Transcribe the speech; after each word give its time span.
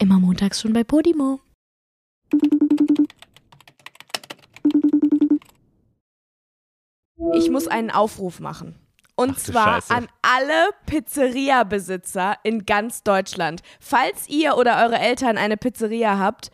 Immer 0.00 0.18
montags 0.18 0.62
schon 0.62 0.72
bei 0.72 0.82
Podimo. 0.82 1.40
Ich 7.34 7.50
muss 7.50 7.68
einen 7.68 7.90
Aufruf 7.90 8.40
machen. 8.40 8.76
Und 9.14 9.32
Ach 9.32 9.38
zwar 9.38 9.74
Scheiße. 9.82 9.94
an 9.94 10.08
alle 10.22 10.70
Pizzeria-Besitzer 10.86 12.36
in 12.42 12.64
ganz 12.64 13.02
Deutschland. 13.02 13.60
Falls 13.78 14.26
ihr 14.30 14.56
oder 14.56 14.82
eure 14.82 14.98
Eltern 14.98 15.36
eine 15.36 15.58
Pizzeria 15.58 16.18
habt, 16.18 16.50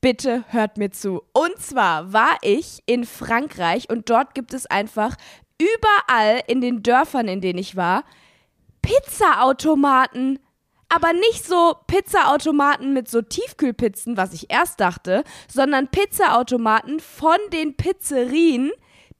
bitte 0.00 0.44
hört 0.48 0.76
mir 0.76 0.90
zu. 0.90 1.22
Und 1.32 1.56
zwar 1.58 2.12
war 2.12 2.36
ich 2.42 2.82
in 2.86 3.04
Frankreich 3.06 3.88
und 3.88 4.10
dort 4.10 4.34
gibt 4.34 4.52
es 4.52 4.66
einfach 4.66 5.14
überall 5.60 6.42
in 6.48 6.60
den 6.60 6.82
Dörfern, 6.82 7.28
in 7.28 7.40
denen 7.40 7.60
ich 7.60 7.76
war, 7.76 8.02
Pizzaautomaten. 8.82 10.40
Aber 10.88 11.12
nicht 11.12 11.44
so 11.44 11.74
Pizzaautomaten 11.88 12.92
mit 12.92 13.08
so 13.08 13.20
Tiefkühlpizzen, 13.20 14.16
was 14.16 14.32
ich 14.32 14.50
erst 14.50 14.80
dachte, 14.80 15.24
sondern 15.52 15.88
Pizzaautomaten 15.88 17.00
von 17.00 17.38
den 17.52 17.76
Pizzerien, 17.76 18.70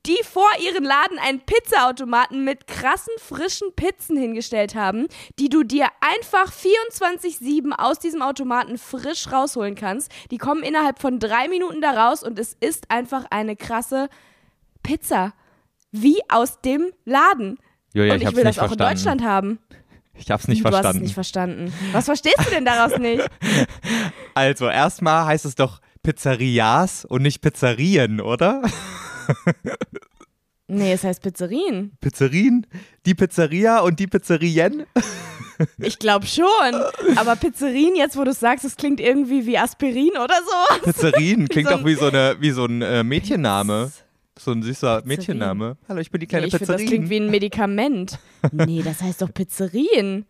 die 0.07 0.19
vor 0.23 0.49
ihren 0.65 0.85
Laden 0.85 1.19
einen 1.19 1.41
Pizzaautomaten 1.41 2.45
mit 2.45 2.67
krassen, 2.67 3.13
frischen 3.19 3.73
Pizzen 3.75 4.17
hingestellt 4.17 4.75
haben, 4.75 5.09
die 5.39 5.49
du 5.49 5.65
dir 5.65 5.89
einfach 6.01 6.53
24-7 6.53 7.73
aus 7.73 7.99
diesem 7.99 8.23
Automaten 8.23 8.79
frisch 8.79 9.31
rausholen 9.33 9.75
kannst. 9.75 10.13
Die 10.31 10.39
kommen 10.39 10.63
innerhalb 10.63 11.01
von 11.01 11.19
drei 11.19 11.49
Minuten 11.49 11.81
da 11.81 11.91
raus 11.91 12.23
und 12.23 12.39
es 12.39 12.57
ist 12.61 12.91
einfach 12.91 13.25
eine 13.31 13.57
krasse 13.57 14.09
Pizza. 14.83 15.35
Wie 15.91 16.21
aus 16.29 16.61
dem 16.61 16.93
Laden. 17.05 17.59
Julia, 17.93 18.15
und 18.15 18.23
ich 18.23 18.29
ich, 18.29 18.37
will 18.37 18.45
das 18.45 18.59
auch 18.59 18.71
in 18.71 18.79
verstanden. 18.79 18.95
Deutschland 18.95 19.25
haben. 19.25 19.59
Ich 20.19 20.31
hab's 20.31 20.49
nicht 20.49 20.65
du 20.65 20.65
hast 20.65 20.75
es 20.75 20.81
verstanden. 20.81 21.03
nicht 21.03 21.15
verstanden. 21.15 21.73
Was 21.93 22.05
verstehst 22.07 22.39
du 22.47 22.51
denn 22.51 22.65
daraus 22.65 22.99
nicht? 22.99 23.25
also, 24.35 24.69
erstmal 24.69 25.27
heißt 25.27 25.45
es 25.45 25.55
doch 25.55 25.81
Pizzerias 26.03 27.05
und 27.05 27.23
nicht 27.23 27.41
Pizzerien, 27.41 28.21
oder? 28.21 28.63
Nee, 30.69 30.93
es 30.93 31.05
heißt 31.05 31.23
Pizzerien. 31.23 31.93
Pizzerien? 32.01 32.67
Die 33.07 33.15
Pizzeria 33.15 33.81
und 33.81 34.01
die 34.01 34.09
Pizzerien? 34.09 34.85
Ich 35.79 35.99
glaube 36.01 36.27
schon. 36.27 36.45
Aber 37.15 37.37
Pizzerien, 37.37 37.95
jetzt 37.95 38.17
wo 38.17 38.25
du 38.25 38.33
es 38.33 38.41
sagst, 38.41 38.65
das 38.65 38.77
klingt 38.77 38.99
irgendwie 39.01 39.47
wie 39.47 39.57
Aspirin 39.59 40.11
oder 40.17 40.35
so. 40.45 40.77
Pizzerien 40.83 41.49
klingt 41.49 41.69
So 41.71 41.77
doch 41.77 41.85
wie 41.85 41.95
so, 41.95 42.07
eine, 42.07 42.37
wie 42.41 42.51
so 42.51 42.65
ein 42.65 42.83
äh, 42.83 43.05
Mädchenname. 43.05 43.93
So 44.39 44.53
ein 44.53 44.63
süßer 44.63 44.97
Pizzerien. 45.03 45.09
Mädchenname. 45.09 45.77
Hallo, 45.89 46.01
ich 46.01 46.11
bin 46.11 46.21
die 46.21 46.27
Nee, 46.27 46.29
kleine 46.29 46.47
ich 46.47 46.57
finde, 46.57 46.73
das 46.73 46.83
klingt 46.83 47.09
wie 47.11 47.17
ein 47.21 47.31
Medikament. 47.31 48.19
Nee, 48.53 48.83
das 48.85 49.01
heißt 49.03 49.23
doch 49.23 49.33
Pizzerien. 49.35 50.25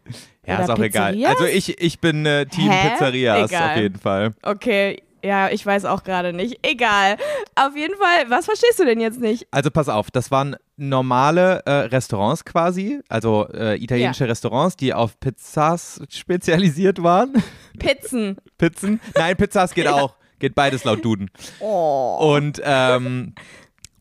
ja, 0.46 0.54
Oder 0.54 0.64
ist 0.64 0.70
auch 0.70 0.78
egal. 0.78 1.12
Pizzerias? 1.12 1.36
Also 1.40 1.44
ich, 1.52 1.80
ich 1.80 2.00
bin 2.00 2.24
äh, 2.24 2.46
Team 2.46 2.70
Hä? 2.70 2.90
Pizzerias 2.90 3.50
Egal. 3.50 3.70
auf 3.70 3.76
jeden 3.76 3.98
Fall. 3.98 4.34
Okay, 4.42 5.02
ja, 5.22 5.50
ich 5.50 5.66
weiß 5.66 5.84
auch 5.86 6.02
gerade 6.04 6.32
nicht. 6.32 6.60
Egal. 6.62 7.16
Auf 7.56 7.76
jeden 7.76 7.94
Fall, 7.96 8.30
was 8.30 8.44
verstehst 8.46 8.78
du 8.78 8.84
denn 8.84 9.00
jetzt 9.00 9.20
nicht? 9.20 9.46
Also 9.50 9.70
pass 9.70 9.88
auf, 9.88 10.10
das 10.10 10.30
waren 10.30 10.56
normale 10.76 11.62
äh, 11.66 11.70
Restaurants 11.72 12.44
quasi, 12.44 13.00
also 13.08 13.48
äh, 13.52 13.76
italienische 13.82 14.28
Restaurants, 14.28 14.76
die 14.76 14.94
auf 14.94 15.18
Pizzas 15.20 16.00
spezialisiert 16.10 17.02
waren. 17.02 17.42
Pizzen. 17.78 18.36
Pizzen? 18.56 19.00
Nein, 19.16 19.36
Pizzas 19.36 19.74
geht 19.74 19.88
auch. 19.88 20.14
Geht 20.38 20.54
beides 20.54 20.84
laut 20.84 21.04
Duden. 21.04 21.30
Oh. 21.60 22.34
Und, 22.36 22.60
ähm, 22.64 23.34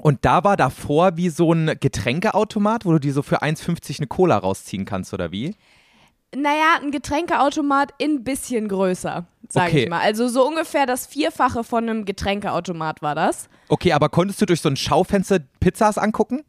und 0.05 0.23
da 0.23 0.43
war 0.43 0.55
davor 0.55 1.17
wie 1.17 1.29
so 1.29 1.51
ein 1.51 1.77
Getränkeautomat, 1.79 2.85
wo 2.85 2.91
du 2.91 2.99
dir 2.99 3.11
so 3.11 3.23
für 3.23 3.41
1,50 3.41 3.97
eine 3.97 4.05
Cola 4.05 4.37
rausziehen 4.37 4.85
kannst, 4.85 5.15
oder 5.15 5.31
wie? 5.31 5.55
Naja, 6.35 6.75
ein 6.79 6.91
Getränkeautomat 6.91 7.91
in 7.97 8.23
bisschen 8.23 8.67
größer, 8.67 9.25
sage 9.49 9.67
Okay. 9.71 9.83
ich 9.85 9.89
mal. 9.89 10.01
Also 10.01 10.27
so 10.27 10.47
ungefähr 10.47 10.85
das 10.85 11.07
Vierfache 11.07 11.63
von 11.63 11.89
einem 11.89 12.05
Getränkeautomat 12.05 13.01
war 13.01 13.15
das. 13.15 13.49
Okay, 13.67 13.93
aber 13.93 14.09
konntest 14.09 14.39
du 14.39 14.45
durch 14.45 14.61
so 14.61 14.69
ein 14.69 14.75
Schaufenster 14.75 15.39
Pizzas 15.59 15.97
angucken? 15.97 16.43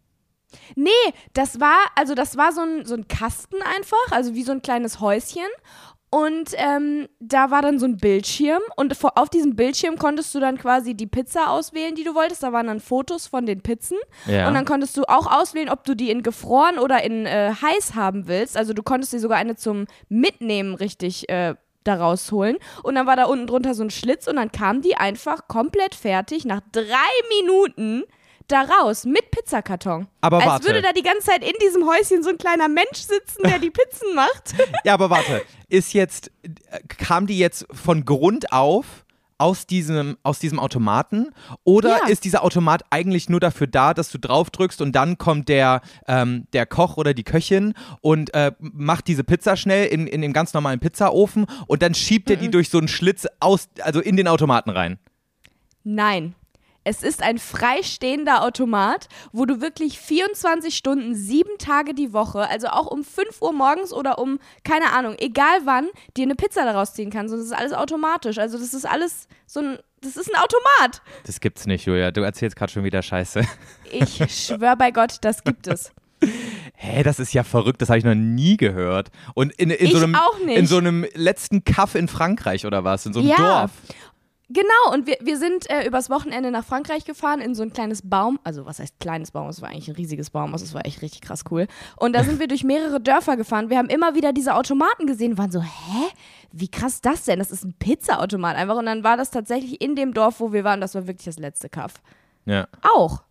Nee, 0.75 0.91
das 1.33 1.59
war, 1.59 1.79
also 1.95 2.15
das 2.15 2.37
war 2.37 2.53
so 2.53 2.61
ein, 2.61 2.85
so 2.85 2.95
ein 2.95 3.09
Kasten 3.09 3.57
einfach, 3.75 4.13
also 4.13 4.35
wie 4.35 4.43
so 4.43 4.53
ein 4.53 4.61
kleines 4.61 5.01
Häuschen. 5.01 5.49
Und 6.09 6.51
ähm, 6.55 7.09
da 7.19 7.51
war 7.51 7.63
dann 7.63 7.79
so 7.79 7.87
ein 7.87 7.97
Bildschirm 7.97 8.63
und 8.77 8.97
vor, 8.97 9.19
auf 9.19 9.29
diesem 9.29 9.57
Bildschirm 9.57 9.99
konntest 9.99 10.35
du 10.35 10.41
dann 10.41 10.57
quasi 10.57 10.95
die 10.95 11.07
Pizza 11.07 11.51
auswählen, 11.51 11.95
die 11.95 12.05
du 12.05 12.15
wolltest. 12.15 12.43
Da 12.43 12.53
waren 12.53 12.69
dann 12.69 12.81
Fotos 12.81 13.27
von 13.27 13.45
den 13.45 13.61
Pizzen. 13.61 13.99
Ja. 14.27 14.47
Und 14.49 14.55
dann 14.55 14.65
konntest 14.65 14.97
du 14.97 15.03
auch 15.03 15.27
auswählen, 15.27 15.69
ob 15.69 15.85
du 15.85 15.95
die 15.95 16.11
in 16.11 16.23
gefroren 16.23 16.79
oder 16.79 17.03
in 17.03 17.27
äh, 17.27 17.53
heiß 17.61 17.95
haben 17.95 18.29
willst. 18.29 18.57
Also 18.57 18.73
du 18.73 18.83
konntest 18.83 19.13
dir 19.13 19.21
sogar 19.21 19.39
eine 19.39 19.57
zum 19.57 19.87
Mitnehmen 20.09 20.75
richtig 20.75 21.29
äh, 21.29 21.55
da 21.83 21.95
rausholen. 21.95 22.57
Und 22.83 22.95
dann 22.95 23.07
war 23.07 23.17
da 23.17 23.25
unten 23.25 23.47
drunter 23.47 23.75
so 23.75 23.83
ein 23.83 23.91
Schlitz 23.91 24.27
und 24.27 24.37
dann 24.37 24.53
kam 24.53 24.83
die 24.83 24.97
einfach 24.97 25.49
komplett 25.49 25.95
fertig 25.95 26.45
nach 26.45 26.61
drei 26.73 26.85
Minuten 27.41 28.05
da 28.49 28.63
raus 28.63 29.05
mit 29.05 29.31
Pizzakarton. 29.31 30.07
Aber 30.21 30.39
Als 30.39 30.47
warte. 30.47 30.67
würde 30.67 30.83
da 30.83 30.93
die 30.93 31.03
ganze 31.03 31.27
Zeit 31.27 31.43
in 31.43 31.55
diesem 31.63 31.87
Häuschen 31.87 32.23
so 32.23 32.31
ein 32.31 32.39
kleiner 32.39 32.69
Mensch 32.69 32.99
sitzen, 32.99 33.43
der 33.45 33.59
die 33.59 33.71
Pizzen 33.71 34.15
macht. 34.15 34.55
Ja, 34.85 34.95
aber 34.95 35.11
warte, 35.11 35.43
ist 35.69 35.93
jetzt, 35.93 36.31
äh, 36.43 36.81
kam 36.89 37.27
die 37.27 37.39
jetzt 37.39 37.67
von 37.73 38.05
Grund 38.05 38.53
auf 38.53 39.05
aus 39.39 39.67
diesem, 39.67 40.17
aus 40.23 40.39
diesem 40.39 40.59
Automaten 40.59 41.35
oder 41.63 41.91
Ja. 41.91 42.09
ist 42.09 42.25
dieser 42.25 42.43
Automat 42.43 42.85
eigentlich 42.89 43.29
nur 43.29 43.39
dafür 43.39 43.67
da, 43.67 43.93
dass 43.93 44.11
du 44.11 44.19
drauf 44.19 44.49
drückst 44.49 44.81
und 44.81 44.93
dann 44.93 45.19
kommt 45.19 45.51
der, 45.51 45.83
ähm, 46.09 46.47
der 46.55 46.65
Koch 46.65 46.97
oder 46.97 47.13
die 47.13 47.23
Köchin 47.23 47.75
und 48.01 48.33
äh, 48.33 48.53
macht 48.61 49.09
diese 49.09 49.25
Pizza 49.25 49.57
schnell 49.59 49.89
in, 49.89 50.07
in 50.07 50.23
den 50.23 50.33
ganz 50.33 50.55
normalen 50.55 50.81
Pizzaofen 50.81 51.45
und 51.67 51.83
dann 51.83 51.93
schiebt 51.95 52.31
er 52.31 52.37
die 52.37 52.51
durch 52.51 52.71
so 52.71 52.79
einen 52.79 52.89
Schlitz 52.89 53.27
aus, 53.39 53.69
also 53.83 54.01
in 54.01 54.17
den 54.17 54.27
Automaten 54.27 54.71
rein. 54.71 54.99
Nein. 55.85 56.35
Es 56.89 57.03
ist 57.03 57.21
ein 57.21 57.39
freistehender 57.39 58.45
Automat, 58.45 59.09
wo 59.33 59.45
du 59.45 59.61
wirklich 59.61 59.99
24 59.99 60.77
Stunden, 60.77 61.17
sieben 61.17 61.59
Tage 61.59 61.95
die 61.95 62.13
Woche, 62.13 62.49
also 62.49 62.69
auch 62.69 62.87
um 62.87 63.03
5 63.03 63.43
Uhr 63.43 63.53
morgens 63.53 63.93
oder 63.93 64.21
um, 64.21 64.39
keine 64.63 64.93
Ahnung, 64.93 65.17
egal 65.19 65.63
wann, 65.65 65.89
dir 66.17 66.23
eine 66.23 66.37
Pizza 66.37 66.65
daraus 66.65 66.95
ziehen 66.95 67.11
kannst. 67.11 67.35
Und 67.35 67.41
das 67.41 67.49
ist 67.49 67.57
alles 67.57 67.73
automatisch. 67.73 68.39
Also 68.39 68.57
das 68.57 68.73
ist 68.73 68.87
alles 68.87 69.27
so 69.47 69.59
ein, 69.59 69.79
das 70.01 70.17
ist 70.17 70.33
ein 70.33 70.41
Automat. 70.41 71.03
Das 71.25 71.41
gibt's 71.41 71.67
nicht, 71.67 71.87
Julia. 71.87 72.13
Du 72.13 72.21
erzählst 72.21 72.55
gerade 72.55 72.71
schon 72.71 72.85
wieder 72.85 73.03
Scheiße. 73.03 73.43
Ich 73.91 74.23
schwör 74.29 74.77
bei 74.77 74.93
Gott, 74.93 75.17
das 75.23 75.43
gibt 75.43 75.67
es. 75.67 75.91
Hä, 76.77 77.03
das 77.03 77.19
ist 77.19 77.33
ja 77.33 77.43
verrückt, 77.43 77.83
das 77.83 77.89
habe 77.89 77.99
ich 77.99 78.05
noch 78.05 78.15
nie 78.15 78.57
gehört. 78.57 79.11
Und 79.35 79.53
in, 79.55 79.71
in, 79.71 79.91
so 79.91 79.99
einem, 79.99 80.15
auch 80.15 80.39
nicht. 80.39 80.57
in 80.57 80.67
so 80.67 80.79
einem 80.79 81.05
letzten 81.15 81.65
Kaff 81.65 81.97
in 81.97 82.07
Frankreich 82.07 82.65
oder 82.65 82.85
was? 82.85 83.07
In 83.07 83.13
so 83.13 83.21
einem 83.21 83.31
Ja. 83.31 83.61
Dorf. 83.63 83.71
Genau, 84.49 84.93
und 84.93 85.09
wir, 85.09 85.17
wir 85.21 85.39
sind 85.39 85.69
äh, 85.69 85.85
übers 85.87 86.09
Wochenende 86.09 86.53
nach 86.53 86.65
Frankreich 86.65 87.05
gefahren 87.05 87.41
in 87.41 87.57
so 87.57 87.65
ein 87.65 87.73
kleines 87.73 88.09
Baum, 88.09 88.39
also 88.45 88.65
was 88.65 88.79
heißt 88.79 89.01
kleines 89.01 89.33
Baum, 89.33 89.49
es 89.49 89.61
war 89.61 89.71
eigentlich 89.71 89.89
ein 89.89 89.97
riesiges 89.97 90.31
Baum, 90.31 90.53
also 90.53 90.65
es 90.65 90.73
war 90.73 90.87
echt 90.87 91.03
richtig 91.03 91.21
krass 91.21 91.43
cool. 91.51 91.67
Und 91.97 92.15
da 92.15 92.23
sind 92.23 92.39
wir 92.39 92.47
durch 92.47 92.63
mehrere 92.63 93.01
Dörfer 93.01 93.37
gefahren. 93.37 93.71
Wir 93.71 93.79
haben 93.79 93.89
immer 93.89 94.15
wieder 94.15 94.33
diese 94.33 94.55
Automaten 94.55 95.09
gesehen 95.09 95.33
und 95.33 95.39
waren 95.39 95.51
so, 95.51 95.63
hä? 95.63 96.13
Wie 96.53 96.69
krass 96.69 97.01
das 97.01 97.25
denn? 97.25 97.41
Das 97.41 97.51
ist 97.51 97.65
ein 97.65 97.75
Pizzaautomat 97.79 98.57
einfach. 98.57 98.77
Und 98.77 98.87
dann 98.87 99.03
war 99.03 99.17
das 99.17 99.31
tatsächlich 99.31 99.81
in 99.83 99.97
dem 99.97 100.15
Dorf, 100.15 100.39
wo 100.39 100.53
wir 100.53 100.63
waren, 100.63 100.81
das 100.81 100.95
war 100.95 101.09
wirklich 101.09 101.27
das 101.27 101.39
letzte 101.39 101.69
Kaff. 101.69 101.95
Ja, 102.45 102.69
Auch. 102.95 103.23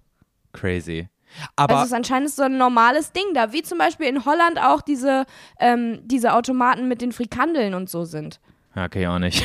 crazy. 0.52 1.08
Aber 1.56 1.76
also 1.76 1.86
es 1.86 1.92
ist 1.92 1.96
anscheinend 1.96 2.30
so 2.32 2.44
ein 2.44 2.58
normales 2.58 3.14
Ding 3.14 3.34
da, 3.34 3.52
wie 3.54 3.64
zum 3.64 3.78
Beispiel 3.78 4.08
in 4.08 4.26
Holland 4.26 4.60
auch 4.60 4.82
diese, 4.82 5.26
ähm, 5.60 6.02
diese 6.04 6.34
Automaten 6.34 6.88
mit 6.88 7.02
den 7.02 7.12
Frikandeln 7.12 7.74
und 7.74 7.90
so 7.90 8.06
sind. 8.06 8.40
Ja, 8.76 8.84
okay, 8.86 9.08
auch 9.08 9.20
nicht. 9.20 9.42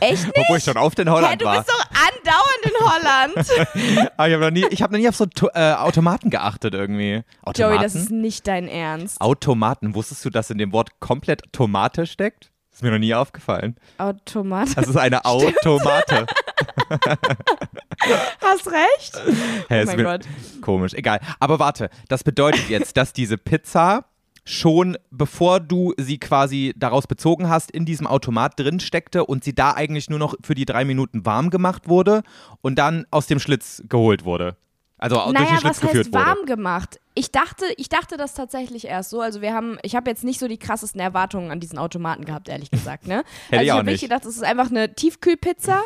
Echt 0.00 0.24
nicht? 0.26 0.38
Obwohl 0.38 0.56
ich 0.56 0.64
schon 0.64 0.76
oft 0.78 0.98
in 0.98 1.06
Hä, 1.08 1.12
Holland 1.14 1.40
du 1.42 1.44
war. 1.44 1.56
bist 1.62 1.68
doch 1.68 1.84
andauernd 1.90 2.64
in 2.64 2.72
Holland. 2.80 4.10
Aber 4.16 4.28
ich 4.28 4.34
habe 4.34 4.44
noch, 4.46 4.50
nie- 4.50 4.66
ich 4.70 4.82
hab 4.82 4.90
noch 4.90 4.98
nie 4.98 5.08
auf 5.08 5.16
so 5.16 5.26
To- 5.26 5.50
äh, 5.54 5.74
Automaten 5.74 6.30
geachtet 6.30 6.72
irgendwie. 6.72 7.22
Automaten? 7.42 7.74
Joey, 7.74 7.82
das 7.82 7.94
ist 7.94 8.10
nicht 8.10 8.46
dein 8.46 8.68
Ernst. 8.68 9.20
Automaten. 9.20 9.94
Wusstest 9.94 10.24
du, 10.24 10.30
dass 10.30 10.48
in 10.50 10.56
dem 10.58 10.72
Wort 10.72 10.98
komplett 11.00 11.42
Tomate 11.52 12.06
steckt? 12.06 12.50
Ist 12.72 12.82
mir 12.82 12.90
noch 12.90 12.98
nie 12.98 13.14
aufgefallen. 13.14 13.76
Automat. 13.98 14.74
Das 14.78 14.88
ist 14.88 14.96
eine 14.96 15.24
Automate. 15.26 16.24
Hast 18.40 18.66
recht. 18.68 19.14
Hä, 19.68 19.80
Oh 19.80 19.82
ist 19.82 19.86
mein 19.88 19.96
mir- 19.96 20.04
Gott. 20.04 20.22
Komisch. 20.62 20.94
Egal. 20.94 21.20
Aber 21.38 21.58
warte, 21.58 21.90
das 22.08 22.24
bedeutet 22.24 22.70
jetzt, 22.70 22.96
dass 22.96 23.12
diese 23.12 23.36
Pizza 23.36 24.04
schon 24.44 24.96
bevor 25.10 25.60
du 25.60 25.94
sie 25.98 26.18
quasi 26.18 26.72
daraus 26.76 27.06
bezogen 27.06 27.48
hast, 27.48 27.70
in 27.70 27.84
diesem 27.84 28.06
Automat 28.06 28.58
drin 28.58 28.80
steckte 28.80 29.24
und 29.24 29.44
sie 29.44 29.54
da 29.54 29.72
eigentlich 29.72 30.10
nur 30.10 30.18
noch 30.18 30.34
für 30.42 30.54
die 30.54 30.64
drei 30.64 30.84
Minuten 30.84 31.24
warm 31.24 31.50
gemacht 31.50 31.88
wurde 31.88 32.22
und 32.60 32.78
dann 32.78 33.06
aus 33.10 33.26
dem 33.26 33.38
Schlitz 33.38 33.82
geholt 33.88 34.24
wurde. 34.24 34.56
Also 34.98 35.16
durch 35.16 35.26
den 35.26 35.34
Naja, 35.34 35.46
Schlitz 35.58 35.64
was 35.64 35.80
geführt 35.80 36.06
heißt 36.06 36.14
wurde. 36.14 36.24
warm 36.26 36.46
gemacht? 36.46 37.00
Ich 37.14 37.32
dachte, 37.32 37.64
ich 37.76 37.88
dachte 37.88 38.16
das 38.16 38.34
tatsächlich 38.34 38.86
erst 38.86 39.10
so. 39.10 39.20
Also 39.20 39.42
wir 39.42 39.52
haben, 39.52 39.78
ich 39.82 39.96
habe 39.96 40.08
jetzt 40.08 40.22
nicht 40.22 40.38
so 40.38 40.46
die 40.48 40.58
krassesten 40.58 41.00
Erwartungen 41.00 41.50
an 41.50 41.58
diesen 41.60 41.76
Automaten 41.78 42.24
gehabt, 42.24 42.48
ehrlich 42.48 42.70
gesagt. 42.70 43.06
Ne? 43.08 43.24
Hätte 43.50 43.58
also 43.58 43.60
ich 43.62 43.66
ich 43.66 43.72
habe 43.72 43.90
nicht. 43.90 44.00
gedacht, 44.02 44.24
es 44.24 44.36
ist 44.36 44.44
einfach 44.44 44.70
eine 44.70 44.94
Tiefkühlpizza, 44.94 45.82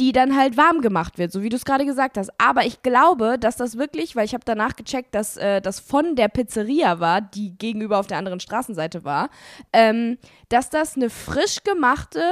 die 0.00 0.12
dann 0.12 0.34
halt 0.34 0.56
warm 0.56 0.80
gemacht 0.80 1.18
wird, 1.18 1.30
so 1.30 1.42
wie 1.42 1.50
du 1.50 1.56
es 1.56 1.66
gerade 1.66 1.84
gesagt 1.84 2.16
hast. 2.16 2.30
Aber 2.38 2.64
ich 2.64 2.82
glaube, 2.82 3.38
dass 3.38 3.56
das 3.56 3.76
wirklich, 3.76 4.16
weil 4.16 4.24
ich 4.24 4.32
habe 4.32 4.44
danach 4.46 4.74
gecheckt, 4.74 5.14
dass 5.14 5.36
äh, 5.36 5.60
das 5.60 5.78
von 5.78 6.16
der 6.16 6.28
Pizzeria 6.28 7.00
war, 7.00 7.20
die 7.20 7.56
gegenüber 7.58 7.98
auf 7.98 8.06
der 8.06 8.16
anderen 8.16 8.40
Straßenseite 8.40 9.04
war, 9.04 9.28
ähm, 9.74 10.16
dass 10.48 10.70
das 10.70 10.96
eine 10.96 11.10
frisch 11.10 11.62
gemachte 11.64 12.22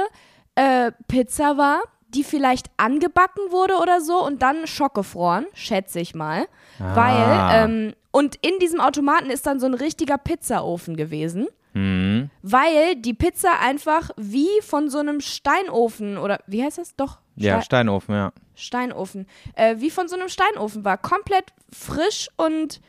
äh, 0.55 0.91
Pizza 1.07 1.57
war, 1.57 1.83
die 2.07 2.23
vielleicht 2.23 2.71
angebacken 2.77 3.51
wurde 3.51 3.75
oder 3.75 4.01
so 4.01 4.25
und 4.25 4.41
dann 4.41 4.65
schockgefroren, 4.65 5.45
schätze 5.53 5.99
ich 5.99 6.15
mal. 6.15 6.47
Ah. 6.79 6.95
Weil, 6.95 7.69
ähm, 7.69 7.93
und 8.09 8.37
in 8.37 8.57
diesem 8.59 8.79
Automaten 8.79 9.29
ist 9.29 9.45
dann 9.45 9.59
so 9.59 9.67
ein 9.67 9.75
richtiger 9.75 10.17
Pizzaofen 10.17 10.97
gewesen. 10.97 11.47
Mhm. 11.73 12.08
Weil 12.41 12.95
die 12.95 13.13
Pizza 13.13 13.59
einfach 13.61 14.09
wie 14.17 14.47
von 14.61 14.89
so 14.89 14.99
einem 14.99 15.21
Steinofen 15.21 16.17
oder 16.17 16.39
wie 16.47 16.63
heißt 16.63 16.77
das? 16.77 16.95
Doch. 16.95 17.19
Ja, 17.35 17.57
Ste- 17.61 17.65
Steinofen, 17.65 18.15
ja. 18.15 18.31
Steinofen. 18.55 19.25
Äh, 19.55 19.75
wie 19.79 19.89
von 19.89 20.07
so 20.07 20.15
einem 20.15 20.29
Steinofen 20.29 20.83
war. 20.83 20.97
Komplett 20.97 21.53
frisch 21.71 22.27
und 22.37 22.81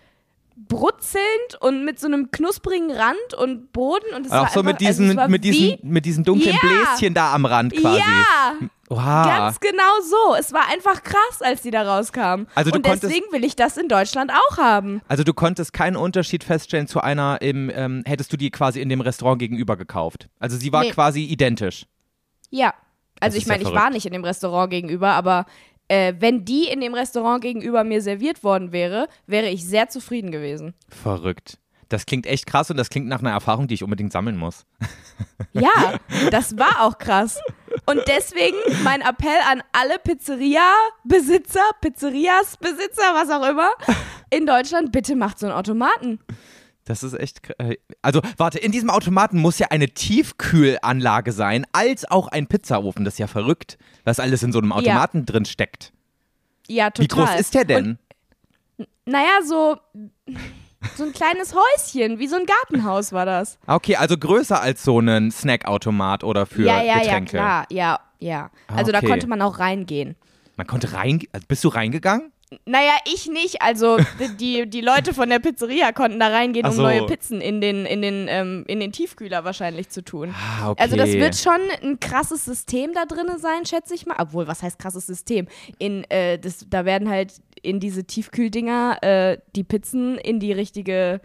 brutzelnd 0.68 1.24
und 1.60 1.84
mit 1.84 1.98
so 1.98 2.06
einem 2.06 2.30
knusprigen 2.30 2.90
Rand 2.90 3.34
und 3.38 3.72
Boden. 3.72 4.14
Und 4.14 4.26
es 4.26 4.32
Auch 4.32 4.36
war 4.44 4.48
so 4.50 4.60
einfach, 4.60 4.72
mit 4.72 4.80
diesen, 4.80 5.18
also 5.18 5.30
mit 5.30 5.44
diesen, 5.44 5.78
mit 5.82 6.04
diesen 6.04 6.24
dunklen 6.24 6.54
Ja. 6.54 6.60
Bläschen 6.60 7.14
da 7.14 7.32
am 7.34 7.44
Rand 7.46 7.74
quasi. 7.76 7.98
Ja, 8.00 8.54
Wow. 8.88 8.98
ganz 9.26 9.60
genau 9.60 10.00
so. 10.02 10.34
Es 10.36 10.52
war 10.52 10.68
einfach 10.68 11.02
krass, 11.04 11.40
als 11.42 11.62
die 11.62 11.70
da 11.70 11.82
rauskamen. 11.82 12.48
Also 12.56 12.70
du 12.72 12.76
und 12.78 12.82
konntest- 12.84 13.04
deswegen 13.04 13.26
will 13.32 13.44
ich 13.44 13.54
das 13.54 13.76
in 13.76 13.88
Deutschland 13.88 14.32
auch 14.32 14.58
haben. 14.58 15.00
Also 15.06 15.22
du 15.22 15.32
konntest 15.32 15.72
keinen 15.72 15.94
Unterschied 15.96 16.42
feststellen 16.42 16.88
zu 16.88 17.00
einer 17.00 17.40
im, 17.40 17.70
ähm, 17.72 18.02
hättest 18.04 18.32
du 18.32 18.36
die 18.36 18.50
quasi 18.50 18.80
in 18.80 18.88
dem 18.88 19.00
Restaurant 19.00 19.38
gegenüber 19.38 19.76
gekauft. 19.76 20.28
Also 20.40 20.56
sie 20.56 20.72
war 20.72 20.82
Nee. 20.82 20.90
quasi 20.90 21.22
identisch. 21.24 21.86
Ja. 22.50 22.74
Also 23.20 23.36
ich 23.38 23.46
meine, 23.46 23.62
ja 23.62 23.68
ich 23.68 23.74
war 23.74 23.90
nicht 23.90 24.06
in 24.06 24.12
dem 24.12 24.24
Restaurant 24.24 24.70
gegenüber, 24.70 25.10
aber 25.10 25.46
äh, 25.90 26.14
wenn 26.20 26.44
die 26.44 26.68
in 26.68 26.80
dem 26.80 26.94
Restaurant 26.94 27.42
gegenüber 27.42 27.82
mir 27.82 28.00
serviert 28.00 28.44
worden 28.44 28.70
wäre, 28.70 29.08
wäre 29.26 29.48
ich 29.48 29.66
sehr 29.66 29.88
zufrieden 29.88 30.30
gewesen. 30.30 30.72
Verrückt. 30.88 31.58
Das 31.88 32.06
klingt 32.06 32.26
echt 32.26 32.46
krass 32.46 32.70
und 32.70 32.76
das 32.76 32.90
klingt 32.90 33.08
nach 33.08 33.18
einer 33.18 33.32
Erfahrung, 33.32 33.66
die 33.66 33.74
ich 33.74 33.82
unbedingt 33.82 34.12
sammeln 34.12 34.36
muss. 34.36 34.64
Ja, 35.52 35.98
das 36.30 36.56
war 36.56 36.82
auch 36.82 36.98
krass. 36.98 37.40
Und 37.86 38.02
deswegen 38.06 38.56
mein 38.84 39.00
Appell 39.00 39.40
an 39.50 39.64
alle 39.72 39.98
Pizzeria-Besitzer, 39.98 41.68
Pizzerias-Besitzer, 41.80 43.02
was 43.14 43.28
auch 43.30 43.48
immer, 43.48 43.72
in 44.30 44.46
Deutschland, 44.46 44.92
bitte 44.92 45.16
macht 45.16 45.40
so 45.40 45.46
einen 45.46 45.56
Automaten. 45.56 46.20
Das 46.90 47.04
ist 47.04 47.14
echt. 47.14 47.40
äh, 47.58 47.76
Also, 48.02 48.20
warte, 48.36 48.58
in 48.58 48.72
diesem 48.72 48.90
Automaten 48.90 49.38
muss 49.38 49.60
ja 49.60 49.68
eine 49.70 49.88
Tiefkühlanlage 49.90 51.30
sein, 51.30 51.64
als 51.70 52.10
auch 52.10 52.26
ein 52.26 52.48
Pizzaofen. 52.48 53.04
Das 53.04 53.14
ist 53.14 53.18
ja 53.18 53.28
verrückt, 53.28 53.78
was 54.02 54.18
alles 54.18 54.42
in 54.42 54.50
so 54.50 54.58
einem 54.58 54.72
Automaten 54.72 55.24
drin 55.24 55.44
steckt. 55.44 55.92
Ja, 56.66 56.90
total. 56.90 57.04
Wie 57.04 57.08
groß 57.08 57.40
ist 57.40 57.54
der 57.54 57.64
denn? 57.64 57.98
Und, 58.76 58.88
naja, 59.06 59.38
so, 59.46 59.76
so 60.96 61.04
ein 61.04 61.12
kleines 61.12 61.54
Häuschen, 61.54 62.18
wie 62.18 62.26
so 62.26 62.34
ein 62.34 62.46
Gartenhaus 62.46 63.12
war 63.12 63.24
das. 63.24 63.60
Okay, 63.68 63.94
also 63.94 64.18
größer 64.18 64.60
als 64.60 64.82
so 64.82 64.98
ein 64.98 65.30
Snackautomat 65.30 66.24
oder 66.24 66.44
für 66.44 66.64
ja, 66.64 66.82
ja, 66.82 66.98
Getränke. 66.98 67.36
ja, 67.36 67.42
klar, 67.42 67.66
ja, 67.70 68.00
ja. 68.18 68.50
Also 68.66 68.90
da 68.90 68.98
okay. 68.98 69.06
konnte 69.06 69.28
man 69.28 69.40
auch 69.42 69.60
reingehen. 69.60 70.16
Man 70.56 70.66
konnte 70.66 70.92
rein. 70.92 71.20
Also 71.32 71.46
bist 71.46 71.62
du 71.62 71.68
reingegangen? 71.68 72.32
Naja, 72.66 72.92
ich 73.12 73.28
nicht. 73.28 73.62
Also 73.62 73.98
die, 74.40 74.68
die 74.68 74.80
Leute 74.80 75.14
von 75.14 75.28
der 75.30 75.38
Pizzeria 75.38 75.92
konnten 75.92 76.18
da 76.18 76.28
reingehen, 76.28 76.66
Ach 76.66 76.70
um 76.70 76.76
so. 76.76 76.82
neue 76.82 77.06
Pizzen 77.06 77.40
in 77.40 77.60
den, 77.60 77.86
in, 77.86 78.02
den, 78.02 78.26
ähm, 78.28 78.64
in 78.66 78.80
den 78.80 78.90
Tiefkühler 78.90 79.44
wahrscheinlich 79.44 79.88
zu 79.88 80.02
tun. 80.02 80.34
Ah, 80.34 80.70
okay. 80.70 80.82
Also 80.82 80.96
das 80.96 81.12
wird 81.12 81.36
schon 81.36 81.60
ein 81.82 82.00
krasses 82.00 82.44
System 82.44 82.92
da 82.92 83.04
drin 83.04 83.28
sein, 83.38 83.66
schätze 83.66 83.94
ich 83.94 84.04
mal. 84.04 84.16
Obwohl, 84.18 84.48
was 84.48 84.62
heißt 84.64 84.80
krasses 84.80 85.06
System? 85.06 85.46
In, 85.78 86.02
äh, 86.10 86.38
das, 86.40 86.66
da 86.68 86.84
werden 86.84 87.08
halt 87.08 87.34
in 87.62 87.78
diese 87.78 88.02
Tiefkühldinger 88.04 88.98
äh, 89.02 89.38
die 89.54 89.64
Pizzen 89.64 90.18
in 90.18 90.40
die 90.40 90.52
richtige 90.52 91.20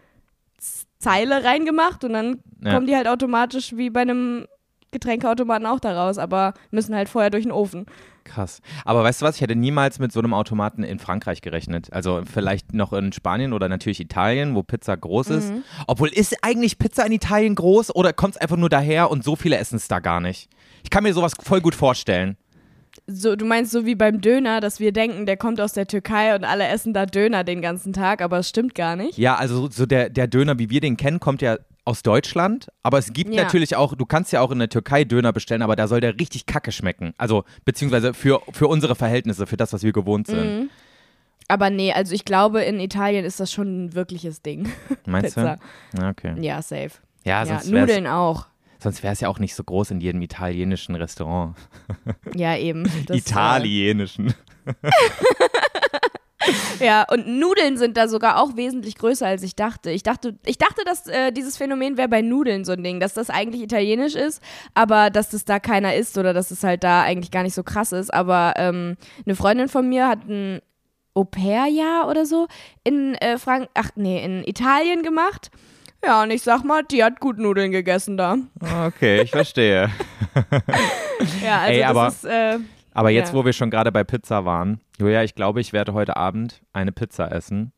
Zeile 1.00 1.44
reingemacht 1.44 2.04
und 2.04 2.13
dann 2.13 2.42
Ja. 2.62 2.74
kommen 2.74 2.88
die 2.88 2.95
halt 2.95 3.07
automatisch 3.07 3.75
wie 3.75 3.89
bei 3.89 4.01
einem 4.01 4.48
Getränkeautomaten 4.92 5.66
auch 5.66 5.80
da 5.80 6.04
raus, 6.04 6.18
aber 6.18 6.54
müssen 6.72 6.96
halt 6.96 7.10
vorher 7.10 7.30
durch 7.30 7.44
den 7.44 7.52
Ofen. 7.52 7.86
Krass. 8.24 8.62
Aber 8.86 9.04
weißt 9.04 9.22
du 9.22 9.26
was? 9.26 9.36
Ich 9.36 9.42
hätte 9.42 9.56
niemals 9.56 10.00
mit 10.00 10.12
so 10.12 10.20
einem 10.20 10.34
Automaten 10.34 10.84
in 10.84 10.98
Frankreich 10.98 11.42
gerechnet. 11.42 11.94
Also 11.94 12.24
vielleicht 12.26 12.74
noch 12.74 12.92
in 12.92 13.14
Spanien 13.14 13.54
oder 13.54 13.70
natürlich 13.70 14.00
Italien, 14.00 14.56
wo 14.56 14.64
Pizza 14.64 14.98
groß 14.98 15.30
ist. 15.30 15.52
Mhm. 15.52 15.64
Obwohl, 15.86 16.10
ist 16.10 16.36
eigentlich 16.42 16.80
Pizza 16.80 17.06
in 17.06 17.12
Italien 17.12 17.56
groß 17.56 17.96
oder 17.96 18.14
kommt 18.14 18.36
es 18.36 18.42
einfach 18.42 18.58
nur 18.58 18.70
daher 18.70 19.12
und 19.12 19.24
so 19.24 19.36
viele 19.36 19.58
essen 19.58 19.76
es 19.76 19.88
da 19.88 20.00
gar 20.00 20.20
nicht? 20.20 20.50
Ich 20.84 20.90
kann 20.90 21.04
mir 21.04 21.14
sowas 21.14 21.34
voll 21.40 21.62
gut 21.62 21.76
vorstellen. 21.76 22.36
So, 23.08 23.36
du 23.36 23.46
meinst 23.46 23.72
so 23.72 23.86
wie 23.86 23.96
beim 23.96 24.22
Döner, 24.22 24.62
dass 24.62 24.80
wir 24.80 24.92
denken, 24.92 25.26
der 25.26 25.38
kommt 25.38 25.62
aus 25.62 25.74
der 25.74 25.86
Türkei 25.86 26.34
und 26.34 26.44
alle 26.44 26.68
essen 26.68 26.94
da 26.94 27.06
Döner 27.06 27.44
den 27.44 27.62
ganzen 27.62 27.94
Tag, 27.94 28.22
aber 28.22 28.40
es 28.40 28.50
stimmt 28.50 28.74
gar 28.74 28.96
nicht. 28.96 29.18
Ja, 29.18 29.36
also 29.36 29.70
so 29.70 29.86
der, 29.86 30.10
der 30.10 30.28
Döner, 30.28 30.58
wie 30.58 30.70
wir 30.70 30.82
den 30.82 30.98
kennen, 30.98 31.20
kommt 31.20 31.42
ja 31.42 31.58
aus 31.86 32.04
Deutschland. 32.04 32.68
Aber 32.84 32.98
es 32.98 33.14
gibt 33.14 33.34
Ja. 33.34 33.44
natürlich 33.44 33.76
auch, 33.76 33.96
du 33.96 34.06
kannst 34.06 34.32
ja 34.34 34.42
auch 34.42 34.52
in 34.52 34.60
der 34.60 34.70
Türkei 34.70 35.04
Döner 35.06 35.32
bestellen, 35.32 35.62
aber 35.62 35.76
da 35.76 35.88
soll 35.88 36.02
der 36.02 36.20
richtig 36.20 36.46
kacke 36.46 36.72
schmecken. 36.72 37.14
Also, 37.18 37.46
beziehungsweise 37.64 38.14
für, 38.14 38.42
für 38.52 38.68
unsere 38.68 38.96
Verhältnisse, 38.96 39.48
für 39.48 39.58
das, 39.58 39.72
was 39.72 39.84
wir 39.84 39.94
gewohnt 39.94 40.28
sind. 40.28 40.60
Mhm. 40.62 40.70
Aber 41.48 41.70
nee, 41.70 41.94
also 41.94 42.14
ich 42.16 42.26
glaube, 42.26 42.64
in 42.64 42.80
Italien 42.80 43.24
ist 43.24 43.40
das 43.40 43.52
schon 43.52 43.86
ein 43.86 43.94
wirkliches 43.94 44.42
Ding. 44.42 44.68
Meinst 45.06 45.36
Pizza. 45.36 45.58
du? 45.94 46.02
Ja, 46.02 46.10
okay. 46.10 46.34
Ja, 46.42 46.62
safe. 46.62 46.92
Ja, 47.24 47.44
Ja, 47.44 47.46
sonst 47.46 47.72
wär's- 47.72 47.82
Nudeln 47.88 48.08
auch. 48.08 48.48
Sonst 48.80 49.02
wäre 49.04 49.14
es 49.14 49.20
ja 49.20 49.30
auch 49.30 49.40
nicht 49.40 49.56
so 49.56 49.64
groß 49.64 49.92
in 49.92 50.02
jedem 50.02 50.22
italienischen 50.22 50.96
Restaurant. 50.96 51.56
Ja, 52.36 52.56
eben. 52.58 52.84
Das, 53.08 53.18
Italienischen. 53.18 54.34
Ja, 56.80 57.06
und 57.09 57.27
Nudeln 57.27 57.77
sind 57.77 57.97
da 57.97 58.07
sogar 58.07 58.42
auch 58.42 58.56
wesentlich 58.56 58.95
größer, 58.95 59.25
als 59.25 59.44
ich 59.44 59.56
dachte. 59.56 59.92
Ich 59.92 60.03
dachte, 60.03 60.36
ich 60.45 60.57
dachte 60.57 60.83
dass 60.86 61.07
äh, 61.07 61.31
dieses 61.31 61.57
Phänomen 61.57 61.97
wäre 61.97 62.09
bei 62.09 62.21
Nudeln 62.21 62.65
so 62.65 62.74
ein 62.74 62.83
Ding, 62.83 63.00
dass 63.00 63.13
das 63.13 63.30
eigentlich 63.30 63.62
italienisch 63.62 64.15
ist, 64.15 64.42
aber 64.74 65.09
dass 65.09 65.30
das 65.30 65.45
da 65.45 65.59
keiner 65.59 65.95
isst 65.95 66.18
oder 66.18 66.33
dass 66.33 66.51
es 66.51 66.63
halt 66.63 66.83
da 66.83 67.01
eigentlich 67.03 67.31
gar 67.31 67.44
nicht 67.44 67.56
so 67.56 67.63
krass 67.63 67.92
ist. 67.92 68.13
Aber 68.13 68.53
ähm, 68.57 68.97
eine 69.25 69.36
Freundin 69.36 69.68
von 69.69 69.88
mir 69.88 70.07
hat 70.07 70.27
ein 70.27 70.62
Au-pair-Jahr 71.13 72.09
oder 72.09 72.25
so 72.25 72.48
in 72.83 73.15
äh, 73.15 73.38
Frank 73.38 73.69
ach 73.74 73.89
nee, 73.95 74.24
in 74.24 74.44
Italien 74.45 75.01
gemacht. 75.01 75.50
Ja, 76.03 76.21
und 76.21 76.30
ich 76.30 76.44
sag 76.44 76.63
mal, 76.63 76.83
die 76.83 77.03
hat 77.03 77.19
gut 77.19 77.39
Nudeln 77.39 77.71
gegessen 77.71 78.15
da. 78.15 78.38
Okay, 78.86 79.21
ich 79.21 79.31
verstehe. 79.31 79.89
Ja, 81.41 81.59
also 81.62 81.74
Ey, 81.74 81.94
das 81.94 82.13
ist, 82.15 82.25
äh, 82.25 82.59
Aber 82.95 83.12
jetzt, 83.12 83.30
Ja. 83.30 83.36
wo 83.36 83.45
wir 83.45 83.53
schon 83.53 83.69
gerade 83.69 83.92
bei 83.92 84.03
Pizza 84.03 84.45
waren, 84.45 84.80
Julia, 84.97 85.24
ich 85.24 85.36
glaube, 85.36 85.62
ich 85.62 85.74
werde 85.74 85.94
heute 85.94 86.18
Abend 86.18 86.62
eine 86.74 86.92
Pizza 86.92 87.31
essen. 87.31 87.71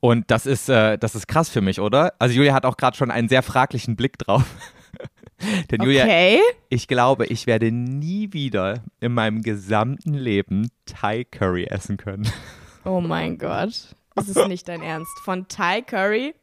Und 0.00 0.30
das 0.30 0.46
ist, 0.46 0.68
äh, 0.68 0.96
das 0.96 1.14
ist 1.16 1.26
krass 1.26 1.48
für 1.50 1.60
mich, 1.60 1.80
oder? 1.80 2.14
Also 2.20 2.34
Julia 2.34 2.54
hat 2.54 2.64
auch 2.64 2.76
gerade 2.76 2.96
schon 2.96 3.10
einen 3.10 3.28
sehr 3.28 3.42
fraglichen 3.42 3.96
Blick 3.96 4.16
drauf. 4.16 4.44
Denn 5.70 5.82
Julia, 5.82 6.04
okay. 6.04 6.40
ich 6.68 6.88
glaube, 6.88 7.26
ich 7.26 7.46
werde 7.46 7.70
nie 7.72 8.32
wieder 8.32 8.82
in 9.00 9.12
meinem 9.12 9.42
gesamten 9.42 10.14
Leben 10.14 10.70
Thai 10.86 11.24
Curry 11.24 11.64
essen 11.64 11.96
können. 11.96 12.28
Oh 12.84 13.00
mein 13.00 13.38
Gott. 13.38 13.94
Das 14.14 14.28
ist 14.28 14.48
nicht 14.48 14.68
dein 14.68 14.82
Ernst. 14.82 15.10
Von 15.24 15.46
Thai 15.48 15.82
Curry? 15.82 16.34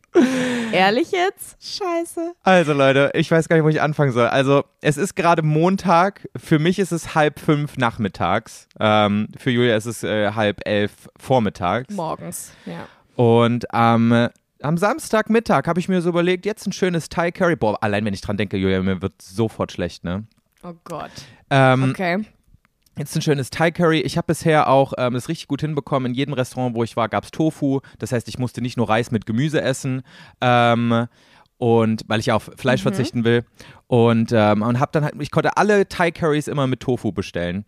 Ehrlich 0.72 1.12
jetzt? 1.12 1.58
Scheiße. 1.62 2.34
Also 2.44 2.74
Leute, 2.74 3.12
ich 3.14 3.30
weiß 3.30 3.48
gar 3.48 3.56
nicht, 3.56 3.66
wo 3.66 3.70
ich 3.70 3.82
anfangen 3.82 4.12
soll. 4.12 4.28
Also 4.28 4.64
es 4.82 4.98
ist 4.98 5.16
gerade 5.16 5.42
Montag. 5.42 6.28
Für 6.36 6.60
mich 6.60 6.80
ist 6.80 6.92
es 6.92 7.16
halb 7.16 7.40
fünf 7.40 7.78
nachmittags. 7.78 8.68
Ähm, 8.80 9.30
für 9.38 9.52
Julia 9.52 9.76
ist 9.76 9.86
es 9.86 10.04
äh, 10.04 10.32
halb 10.32 10.62
elf 10.68 10.92
vormittags. 11.18 11.94
Morgens, 11.94 12.52
ja. 12.66 12.88
Und 13.16 13.74
am 13.74 14.30
am 14.62 14.78
Samstagmittag 14.78 15.68
habe 15.68 15.80
ich 15.80 15.88
mir 15.90 16.02
so 16.02 16.10
überlegt, 16.10 16.46
jetzt 16.46 16.66
ein 16.66 16.72
schönes 16.72 17.10
Thai 17.10 17.32
Curry. 17.32 17.56
Boah, 17.56 17.78
allein 17.84 18.04
wenn 18.06 18.14
ich 18.14 18.22
dran 18.22 18.36
denke, 18.38 18.58
Julia, 18.58 18.82
mir 18.82 19.02
wird 19.02 19.22
sofort 19.22 19.72
schlecht, 19.72 20.04
ne? 20.04 20.24
Oh 20.64 20.74
Gott. 20.86 21.12
Ähm, 21.52 21.92
Okay. 21.92 22.26
Jetzt 22.98 23.16
ein 23.16 23.22
schönes 23.22 23.50
Thai 23.50 23.72
Curry. 23.72 24.00
Ich 24.02 24.16
habe 24.18 24.28
bisher 24.28 24.70
auch 24.70 24.94
ähm, 24.98 25.16
es 25.16 25.28
richtig 25.28 25.48
gut 25.48 25.62
hinbekommen. 25.62 26.12
In 26.12 26.16
jedem 26.16 26.34
Restaurant, 26.34 26.76
wo 26.76 26.84
ich 26.84 26.96
war, 26.96 27.10
gab 27.10 27.26
es 27.26 27.32
Tofu. 27.32 27.82
Das 28.00 28.12
heißt, 28.12 28.28
ich 28.30 28.40
musste 28.40 28.62
nicht 28.62 28.78
nur 28.78 28.88
Reis 28.88 29.12
mit 29.12 29.26
Gemüse 29.26 29.62
essen. 29.62 30.02
Ähm, 30.40 31.08
und 31.58 32.04
weil 32.08 32.20
ich 32.20 32.32
auf 32.32 32.52
Fleisch 32.58 32.82
verzichten 32.82 33.24
will. 33.26 33.44
Und, 33.88 34.32
ähm, 34.34 34.62
und 34.62 34.80
habe 34.80 34.92
dann 34.94 35.04
halt, 35.04 35.16
ich 35.20 35.32
konnte 35.32 35.58
alle 35.58 35.88
Thai 35.88 36.12
Curries 36.12 36.48
immer 36.48 36.68
mit 36.68 36.80
Tofu 36.80 37.12
bestellen. 37.12 37.66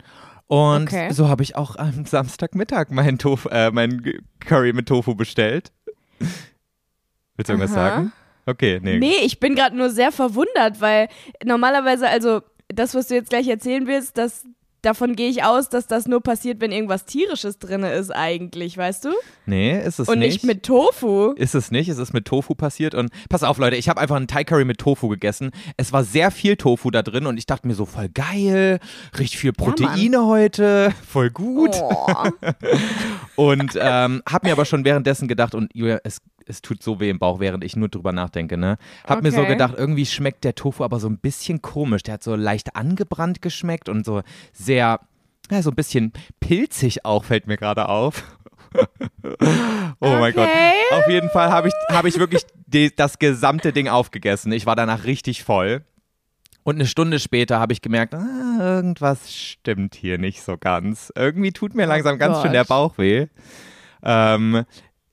Und 0.47 0.83
Okay. 0.83 1.11
so 1.11 1.27
habe 1.27 1.43
ich 1.43 1.57
auch 1.57 1.75
am 1.75 2.05
Samstagmittag 2.05 2.89
meinen 2.91 3.17
äh, 3.51 3.69
mein 3.71 4.01
G- 4.01 4.19
Curry 4.39 4.71
mit 4.71 4.87
Tofu 4.87 5.13
bestellt. 5.13 5.73
Willst 6.19 7.49
du 7.49 7.53
irgendwas 7.53 7.75
Aha. 7.75 7.89
sagen? 7.89 8.13
Okay, 8.45 8.79
nee. 8.81 8.97
Nee, 8.97 9.17
ich 9.23 9.41
bin 9.41 9.55
gerade 9.55 9.75
nur 9.75 9.89
sehr 9.89 10.13
verwundert, 10.13 10.79
weil 10.79 11.09
normalerweise, 11.43 12.07
also 12.07 12.41
das, 12.69 12.95
was 12.95 13.07
du 13.07 13.15
jetzt 13.15 13.29
gleich 13.29 13.47
erzählen 13.49 13.87
willst, 13.87 14.17
das, 14.17 14.45
davon 14.87 15.15
gehe 15.15 15.29
ich 15.29 15.43
aus, 15.43 15.69
dass 15.69 15.85
das 15.85 16.07
nur 16.07 16.21
passiert, 16.21 16.61
wenn 16.61 16.71
irgendwas 16.71 17.05
tierisches 17.05 17.59
drin 17.59 17.83
ist 17.83 18.09
eigentlich, 18.09 18.77
weißt 18.77 19.05
du? 19.05 19.09
Nee, 19.45 19.79
ist 19.79 19.99
es 19.99 20.07
Und 20.07 20.19
nicht. 20.19 20.33
nicht 20.35 20.43
mit 20.45 20.63
Tofu. 20.63 21.33
Ist 21.33 21.55
es 21.55 21.71
nicht, 21.71 21.89
es 21.89 21.97
ist 21.97 22.13
mit 22.13 22.25
Tofu 22.25 22.55
passiert 22.55 22.95
und 22.95 23.11
pass 23.29 23.43
auf 23.43 23.57
Leute, 23.57 23.75
ich 23.75 23.89
habe 23.89 23.99
einfach 23.99 24.15
einen 24.15 24.27
Thai 24.27 24.45
Curry 24.45 24.65
mit 24.65 24.77
Tofu 24.77 25.09
gegessen. 25.09 25.51
Es 25.75 25.91
war 25.91 26.03
sehr 26.03 26.31
viel 26.31 26.55
Tofu 26.55 26.89
da 26.89 27.03
drin 27.03 27.25
und 27.25 27.37
ich 27.37 27.45
dachte 27.45 27.67
mir 27.67 27.75
so 27.75 27.85
voll 27.85 28.07
geil, 28.09 28.79
richtig 29.19 29.39
viel 29.39 29.51
Proteine 29.53 30.25
heute, 30.25 30.93
voll 31.05 31.29
gut. 31.29 31.75
Oh. 31.81 32.07
Und 33.35 33.77
ähm, 33.79 34.23
habe 34.27 34.47
mir 34.47 34.53
aber 34.53 34.65
schon 34.65 34.83
währenddessen 34.83 35.27
gedacht, 35.27 35.53
und 35.53 35.69
Julia, 35.75 35.99
es, 36.03 36.21
es 36.47 36.61
tut 36.61 36.81
so 36.81 36.99
weh 36.99 37.09
im 37.09 37.19
Bauch, 37.19 37.39
während 37.39 37.63
ich 37.63 37.75
nur 37.75 37.89
drüber 37.89 38.11
nachdenke, 38.13 38.57
ne? 38.57 38.77
Hab 39.05 39.21
mir 39.23 39.31
so 39.31 39.41
Okay. 39.41 39.53
gedacht, 39.53 39.75
irgendwie 39.77 40.05
schmeckt 40.05 40.43
der 40.43 40.55
Tofu 40.55 40.83
aber 40.83 40.99
so 40.99 41.07
ein 41.09 41.17
bisschen 41.17 41.61
komisch. 41.61 42.03
Der 42.03 42.15
hat 42.15 42.23
so 42.23 42.35
leicht 42.35 42.75
angebrannt 42.75 43.41
geschmeckt 43.41 43.89
und 43.89 44.05
so 44.05 44.21
sehr, 44.53 44.99
ja, 45.51 45.61
so 45.61 45.71
ein 45.71 45.75
bisschen 45.75 46.13
pilzig 46.39 47.05
auch, 47.05 47.23
fällt 47.25 47.47
mir 47.47 47.57
gerade 47.57 47.89
auf. 47.89 48.23
oh 49.99 50.09
mein 50.19 50.33
Gott. 50.33 50.47
Okay. 50.49 50.73
Auf 50.91 51.07
jeden 51.07 51.29
Fall 51.29 51.49
habe 51.51 51.69
ich, 51.69 51.73
hab 51.89 52.05
ich 52.05 52.19
wirklich 52.19 52.43
die, 52.65 52.95
das 52.95 53.19
gesamte 53.19 53.73
Ding 53.73 53.87
aufgegessen. 53.87 54.51
Ich 54.51 54.65
war 54.65 54.75
danach 54.75 55.05
richtig 55.05 55.43
voll. 55.43 55.83
Und 56.63 56.75
eine 56.75 56.85
Stunde 56.85 57.19
später 57.19 57.59
habe 57.59 57.71
ich 57.71 57.81
gemerkt, 57.81 58.13
ah, 58.13 58.57
irgendwas 58.59 59.33
stimmt 59.33 59.95
hier 59.95 60.17
nicht 60.17 60.41
so 60.41 60.57
ganz. 60.57 61.13
Irgendwie 61.15 61.53
tut 61.53 61.73
mir 61.75 61.85
langsam 61.85 62.19
ganz 62.19 62.41
schön 62.41 62.51
der. 62.51 62.65
Bauch 62.65 62.97
weh. 62.97 63.27
Ähm, 64.03 64.65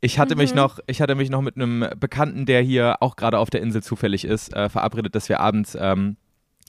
ich 0.04 0.18
hatte 0.18 0.36
mich 0.36 0.54
noch, 0.54 0.80
ich 0.86 1.00
hatte 1.00 1.14
mich 1.14 1.30
noch 1.30 1.40
mit 1.40 1.56
einem 1.56 1.86
Bekannten, 1.98 2.44
der 2.44 2.60
hier 2.60 2.96
auch 3.00 3.16
gerade 3.16 3.38
auf 3.38 3.48
der 3.48 3.62
Insel 3.62 3.82
zufällig 3.82 4.26
ist, 4.26 4.52
äh, 4.52 4.68
verabredet, 4.68 5.14
dass 5.14 5.30
wir 5.30 5.40
abends 5.40 5.74
ähm, 5.80 6.18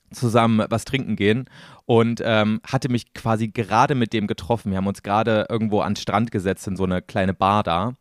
zusammen 0.10 0.66
was 0.70 0.86
trinken 0.86 1.18
gehen 1.18 1.50
und 1.86 2.22
ähm, 2.24 2.62
hatte 2.66 2.88
mich 2.88 3.14
quasi 3.14 3.50
gerade 3.50 3.94
mit 3.94 4.14
dem 4.14 4.28
getroffen. 4.28 4.72
Wir 4.72 4.78
haben 4.78 4.88
uns 4.88 5.04
gerade 5.04 5.48
irgendwo 5.50 5.82
an 5.82 5.92
den 5.92 5.98
Strand 5.98 6.32
gesetzt 6.32 6.66
in 6.68 6.78
so 6.78 6.86
eine 6.86 7.02
kleine 7.02 7.34
Bar 7.34 7.64
da 7.64 7.94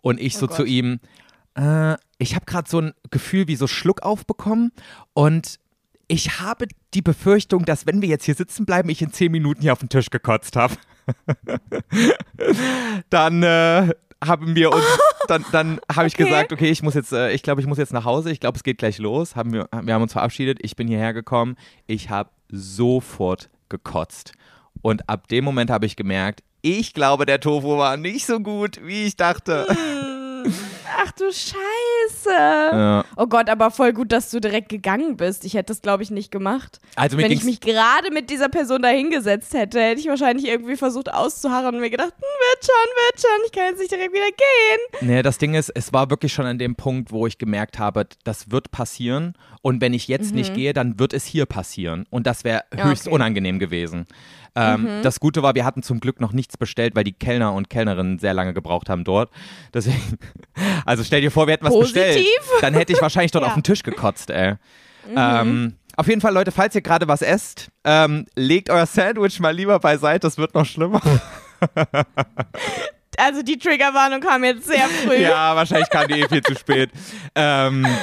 und 0.00 0.18
ich 0.18 0.38
so 0.38 0.46
Oh 0.46 0.48
zu 0.48 0.62
Gott. 0.62 0.68
ihm, 0.68 1.00
äh, 1.56 1.96
ich 2.16 2.34
habe 2.34 2.46
gerade 2.46 2.68
so 2.68 2.80
ein 2.80 2.94
Gefühl 3.10 3.48
wie 3.48 3.56
so 3.56 3.66
Schluck 3.66 4.02
aufbekommen 4.02 4.72
und 5.12 5.58
ich 6.08 6.40
habe 6.40 6.68
die 6.94 7.02
Befürchtung, 7.02 7.66
dass 7.66 7.86
wenn 7.86 8.00
wir 8.00 8.08
jetzt 8.08 8.24
hier 8.24 8.34
sitzen 8.34 8.64
bleiben, 8.64 8.88
ich 8.88 9.02
in 9.02 9.12
zehn 9.12 9.30
Minuten 9.30 9.60
hier 9.60 9.72
auf 9.72 9.80
den 9.80 9.90
Tisch 9.90 10.08
gekotzt 10.08 10.56
habe. 10.56 10.74
dann 13.10 13.42
äh, 13.42 13.90
haben 14.26 14.54
wir 14.54 14.72
uns, 14.72 14.84
dann, 15.28 15.44
dann 15.52 15.80
habe 15.94 16.06
ich 16.06 16.14
Okay. 16.14 16.24
gesagt, 16.24 16.52
okay, 16.52 16.70
ich 16.70 16.82
muss 16.82 16.94
jetzt, 16.94 17.12
äh, 17.12 17.32
ich 17.32 17.42
glaube, 17.42 17.60
ich 17.60 17.66
muss 17.66 17.78
jetzt 17.78 17.92
nach 17.92 18.04
Hause. 18.04 18.30
Ich 18.30 18.40
glaube, 18.40 18.56
es 18.56 18.62
geht 18.62 18.78
gleich 18.78 18.98
los. 18.98 19.36
Haben 19.36 19.52
wir, 19.52 19.68
wir 19.82 19.94
haben 19.94 20.02
uns 20.02 20.12
verabschiedet. 20.12 20.58
Ich 20.62 20.76
bin 20.76 20.88
hierher 20.88 21.12
gekommen. 21.12 21.56
Ich 21.86 22.10
habe 22.10 22.30
sofort 22.50 23.48
gekotzt. 23.68 24.32
Und 24.82 25.08
ab 25.08 25.28
dem 25.28 25.44
Moment 25.44 25.70
habe 25.70 25.86
ich 25.86 25.96
gemerkt, 25.96 26.42
ich 26.62 26.94
glaube, 26.94 27.26
der 27.26 27.40
Tofu 27.40 27.76
war 27.76 27.96
nicht 27.96 28.26
so 28.26 28.40
gut, 28.40 28.80
wie 28.82 29.04
ich 29.04 29.16
dachte. 29.16 29.66
Ach 30.96 31.12
du 31.12 31.24
Scheiße. 31.32 32.30
Ja. 32.30 33.04
Oh 33.16 33.26
Gott, 33.26 33.48
aber 33.48 33.70
voll 33.70 33.92
gut, 33.92 34.12
dass 34.12 34.30
du 34.30 34.40
direkt 34.40 34.68
gegangen 34.68 35.16
bist. 35.16 35.44
Ich 35.44 35.54
hätte 35.54 35.72
das, 35.72 35.82
glaube 35.82 36.02
ich, 36.02 36.10
nicht 36.10 36.30
gemacht. 36.30 36.80
Also 36.96 37.16
Wenn 37.18 37.32
ich 37.32 37.44
mich 37.44 37.60
gerade 37.60 38.10
mit 38.10 38.30
dieser 38.30 38.48
Person 38.48 38.82
da 38.82 38.88
hingesetzt 38.88 39.54
hätte, 39.54 39.80
hätte 39.80 40.00
ich 40.00 40.08
wahrscheinlich 40.08 40.46
irgendwie 40.46 40.76
versucht 40.76 41.12
auszuharren 41.12 41.74
und 41.74 41.80
mir 41.80 41.90
gedacht, 41.90 42.12
hm, 42.12 42.20
wird 42.20 42.64
schon, 42.64 42.74
wird 42.96 43.20
schon, 43.20 43.46
ich 43.46 43.52
kann 43.52 43.64
jetzt 43.70 43.78
nicht 43.78 43.90
direkt 43.90 44.12
wieder 44.12 44.26
gehen. 44.26 45.08
Nee, 45.08 45.22
das 45.22 45.38
Ding 45.38 45.54
ist, 45.54 45.70
es 45.74 45.92
war 45.92 46.10
wirklich 46.10 46.32
schon 46.32 46.46
an 46.46 46.58
dem 46.58 46.76
Punkt, 46.76 47.10
wo 47.10 47.26
ich 47.26 47.38
gemerkt 47.38 47.78
habe, 47.78 48.06
das 48.24 48.50
wird 48.50 48.70
passieren. 48.70 49.34
Und 49.64 49.80
wenn 49.80 49.94
ich 49.94 50.08
jetzt 50.08 50.34
nicht 50.34 50.52
gehe, 50.52 50.74
dann 50.74 50.98
wird 50.98 51.14
es 51.14 51.24
hier 51.24 51.46
passieren. 51.46 52.04
Und 52.10 52.26
das 52.26 52.44
wäre 52.44 52.64
höchst 52.76 53.06
okay. 53.06 53.14
unangenehm 53.14 53.58
gewesen. 53.58 54.04
Ähm, 54.54 55.00
Das 55.02 55.20
Gute 55.20 55.42
war, 55.42 55.54
wir 55.54 55.64
hatten 55.64 55.82
zum 55.82 56.00
Glück 56.00 56.20
noch 56.20 56.32
nichts 56.32 56.58
bestellt, 56.58 56.94
weil 56.94 57.04
die 57.04 57.14
Kellner 57.14 57.54
und 57.54 57.70
Kellnerinnen 57.70 58.18
sehr 58.18 58.34
lange 58.34 58.52
gebraucht 58.52 58.90
haben 58.90 59.04
dort. 59.04 59.30
Deswegen, 59.72 60.18
also 60.84 61.02
stell 61.02 61.22
dir 61.22 61.30
vor, 61.30 61.46
wir 61.46 61.54
hätten 61.54 61.64
was 61.64 61.72
Positiv. 61.72 62.04
bestellt. 62.04 62.26
Dann 62.60 62.74
hätte 62.74 62.92
ich 62.92 63.00
wahrscheinlich 63.00 63.32
dort 63.32 63.42
Ja. 63.46 63.48
auf 63.48 63.54
den 63.54 63.62
Tisch 63.62 63.82
gekotzt, 63.82 64.28
ey. 64.28 64.56
Ähm, 65.16 65.76
auf 65.96 66.08
jeden 66.08 66.20
Fall, 66.20 66.34
Leute, 66.34 66.52
falls 66.52 66.74
ihr 66.74 66.82
gerade 66.82 67.08
was 67.08 67.22
esst, 67.22 67.70
ähm, 67.84 68.26
legt 68.36 68.68
euer 68.68 68.84
Sandwich 68.84 69.40
mal 69.40 69.54
lieber 69.56 69.78
beiseite, 69.78 70.20
das 70.26 70.36
wird 70.36 70.52
noch 70.54 70.66
schlimmer. 70.66 71.00
Also 73.16 73.42
die 73.42 73.58
Triggerwarnung 73.58 74.20
kam 74.20 74.44
jetzt 74.44 74.66
sehr 74.66 74.88
früh. 74.88 75.16
Ja, 75.22 75.54
wahrscheinlich 75.56 75.88
kam 75.88 76.08
die 76.08 76.20
eh 76.20 76.28
viel 76.28 76.42
zu 76.42 76.54
spät. 76.56 76.90
Ähm, 77.34 77.86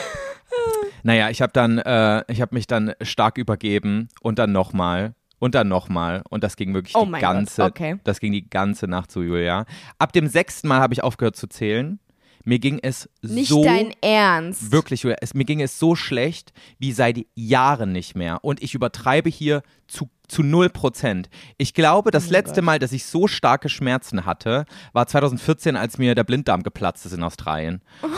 naja, 1.03 1.29
ich 1.29 1.41
habe 1.41 1.53
dann, 1.53 1.77
äh, 1.77 2.23
ich 2.27 2.41
habe 2.41 2.55
mich 2.55 2.67
dann 2.67 2.93
stark 3.01 3.37
übergeben 3.37 4.09
und 4.21 4.39
dann 4.39 4.51
nochmal 4.51 5.13
und 5.39 5.55
dann 5.55 5.67
nochmal 5.67 6.21
und 6.29 6.43
das 6.43 6.55
ging 6.55 6.73
wirklich 6.73 6.95
Oh 6.95 7.05
die 7.05 7.19
ganze, 7.19 7.63
okay. 7.63 7.99
das 8.03 8.19
ging 8.19 8.31
die 8.31 8.49
ganze 8.49 8.87
Nacht 8.87 9.11
so, 9.11 9.21
Julia. 9.23 9.65
Ab 9.97 10.13
dem 10.13 10.27
sechsten 10.27 10.67
Mal 10.67 10.79
habe 10.79 10.93
ich 10.93 11.03
aufgehört 11.03 11.35
zu 11.35 11.47
zählen. 11.47 11.99
Mir 12.43 12.59
ging 12.59 12.79
es 12.81 13.09
Nicht 13.21 13.49
so 13.49 13.63
dein 13.63 13.93
Ernst. 14.01 14.71
Wirklich, 14.71 15.05
es, 15.21 15.33
mir 15.33 15.45
ging 15.45 15.61
es 15.61 15.77
so 15.79 15.95
schlecht 15.95 16.53
wie 16.79 16.91
seit 16.91 17.19
Jahren 17.35 17.91
nicht 17.91 18.15
mehr. 18.15 18.39
Und 18.43 18.61
ich 18.63 18.73
übertreibe 18.73 19.29
hier 19.29 19.61
zu, 19.87 20.09
zu 20.27 20.41
0 20.43 20.69
Prozent. 20.69 21.29
Ich 21.57 21.73
glaube, 21.73 22.11
das 22.11 22.27
Oh 22.29 22.31
letzte 22.31 22.61
Mal, 22.61 22.79
dass 22.79 22.91
ich 22.93 23.05
so 23.05 23.27
starke 23.27 23.69
Schmerzen 23.69 24.25
hatte, 24.25 24.65
war 24.93 25.05
2014, 25.07 25.75
als 25.75 25.97
mir 25.97 26.15
der 26.15 26.23
Blinddarm 26.23 26.63
geplatzt 26.63 27.05
ist 27.05 27.13
in 27.13 27.23
Australien. 27.23 27.81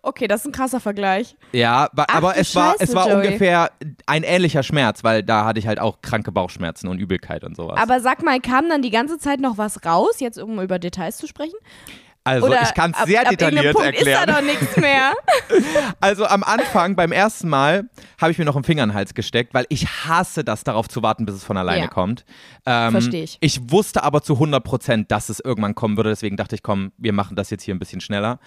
Okay, 0.00 0.28
das 0.28 0.42
ist 0.42 0.46
ein 0.46 0.52
krasser 0.52 0.80
Vergleich. 0.80 1.34
Ja, 1.52 1.88
wa- 1.92 2.04
Ach 2.08 2.14
aber 2.16 2.36
es 2.36 2.54
war, 2.54 2.72
Scheiße, 2.72 2.84
es 2.84 2.94
war 2.94 3.08
Joey. 3.08 3.16
ungefähr 3.26 3.70
ein 4.06 4.22
ähnlicher 4.22 4.62
Schmerz, 4.62 5.02
weil 5.02 5.22
da 5.22 5.44
hatte 5.46 5.58
ich 5.58 5.66
halt 5.66 5.78
auch 5.78 6.00
kranke 6.02 6.30
Bauchschmerzen 6.30 6.88
und 6.88 6.98
Übelkeit 6.98 7.42
und 7.42 7.56
sowas. 7.56 7.78
Aber 7.80 8.00
sag 8.00 8.22
mal, 8.22 8.38
kam 8.40 8.68
dann 8.68 8.82
die 8.82 8.90
ganze 8.90 9.18
Zeit 9.18 9.40
noch 9.40 9.56
was 9.58 9.84
raus, 9.84 10.20
jetzt 10.20 10.38
um 10.38 10.60
über 10.60 10.78
Details 10.78 11.16
zu 11.16 11.26
sprechen? 11.26 11.54
Also 12.24 12.46
Oder 12.46 12.62
ich 12.62 12.74
kann 12.74 12.92
es 12.92 12.96
ab- 12.98 13.06
sehr 13.06 13.20
ab 13.22 13.28
detailliert 13.30 13.74
Punkt 13.74 13.86
erklären. 13.86 14.20
Ist 14.28 14.28
da 14.28 14.40
doch 14.40 14.46
nichts 14.46 14.76
mehr. 14.78 15.12
Also 16.00 16.26
am 16.26 16.42
Anfang, 16.42 16.96
beim 16.96 17.12
ersten 17.12 17.48
Mal, 17.48 17.88
habe 18.20 18.32
ich 18.32 18.38
mir 18.38 18.44
noch 18.44 18.56
einen 18.56 18.64
Finger 18.64 18.82
in 18.82 18.88
den 18.90 18.94
Hals 18.94 19.14
gesteckt, 19.14 19.54
weil 19.54 19.66
ich 19.68 19.86
hasse 19.86 20.42
das, 20.44 20.64
darauf 20.64 20.88
zu 20.88 21.02
warten, 21.02 21.26
bis 21.26 21.34
es 21.36 21.44
von 21.44 21.56
alleine 21.56 21.82
Ja. 21.82 21.88
kommt. 21.88 22.24
Ähm, 22.66 22.92
Versteh 22.92 23.22
ich. 23.24 23.36
Ich 23.40 23.70
wusste 23.70 24.02
aber 24.02 24.22
zu 24.22 24.34
100 24.34 24.62
Prozent, 24.64 25.10
dass 25.10 25.28
es 25.28 25.40
irgendwann 25.40 25.74
kommen 25.74 25.96
würde, 25.96 26.10
deswegen 26.10 26.36
dachte 26.36 26.54
ich, 26.54 26.62
komm, 26.62 26.92
wir 26.98 27.12
machen 27.12 27.36
das 27.36 27.50
jetzt 27.50 27.62
hier 27.62 27.74
ein 27.74 27.78
bisschen 27.78 28.00
schneller. 28.00 28.38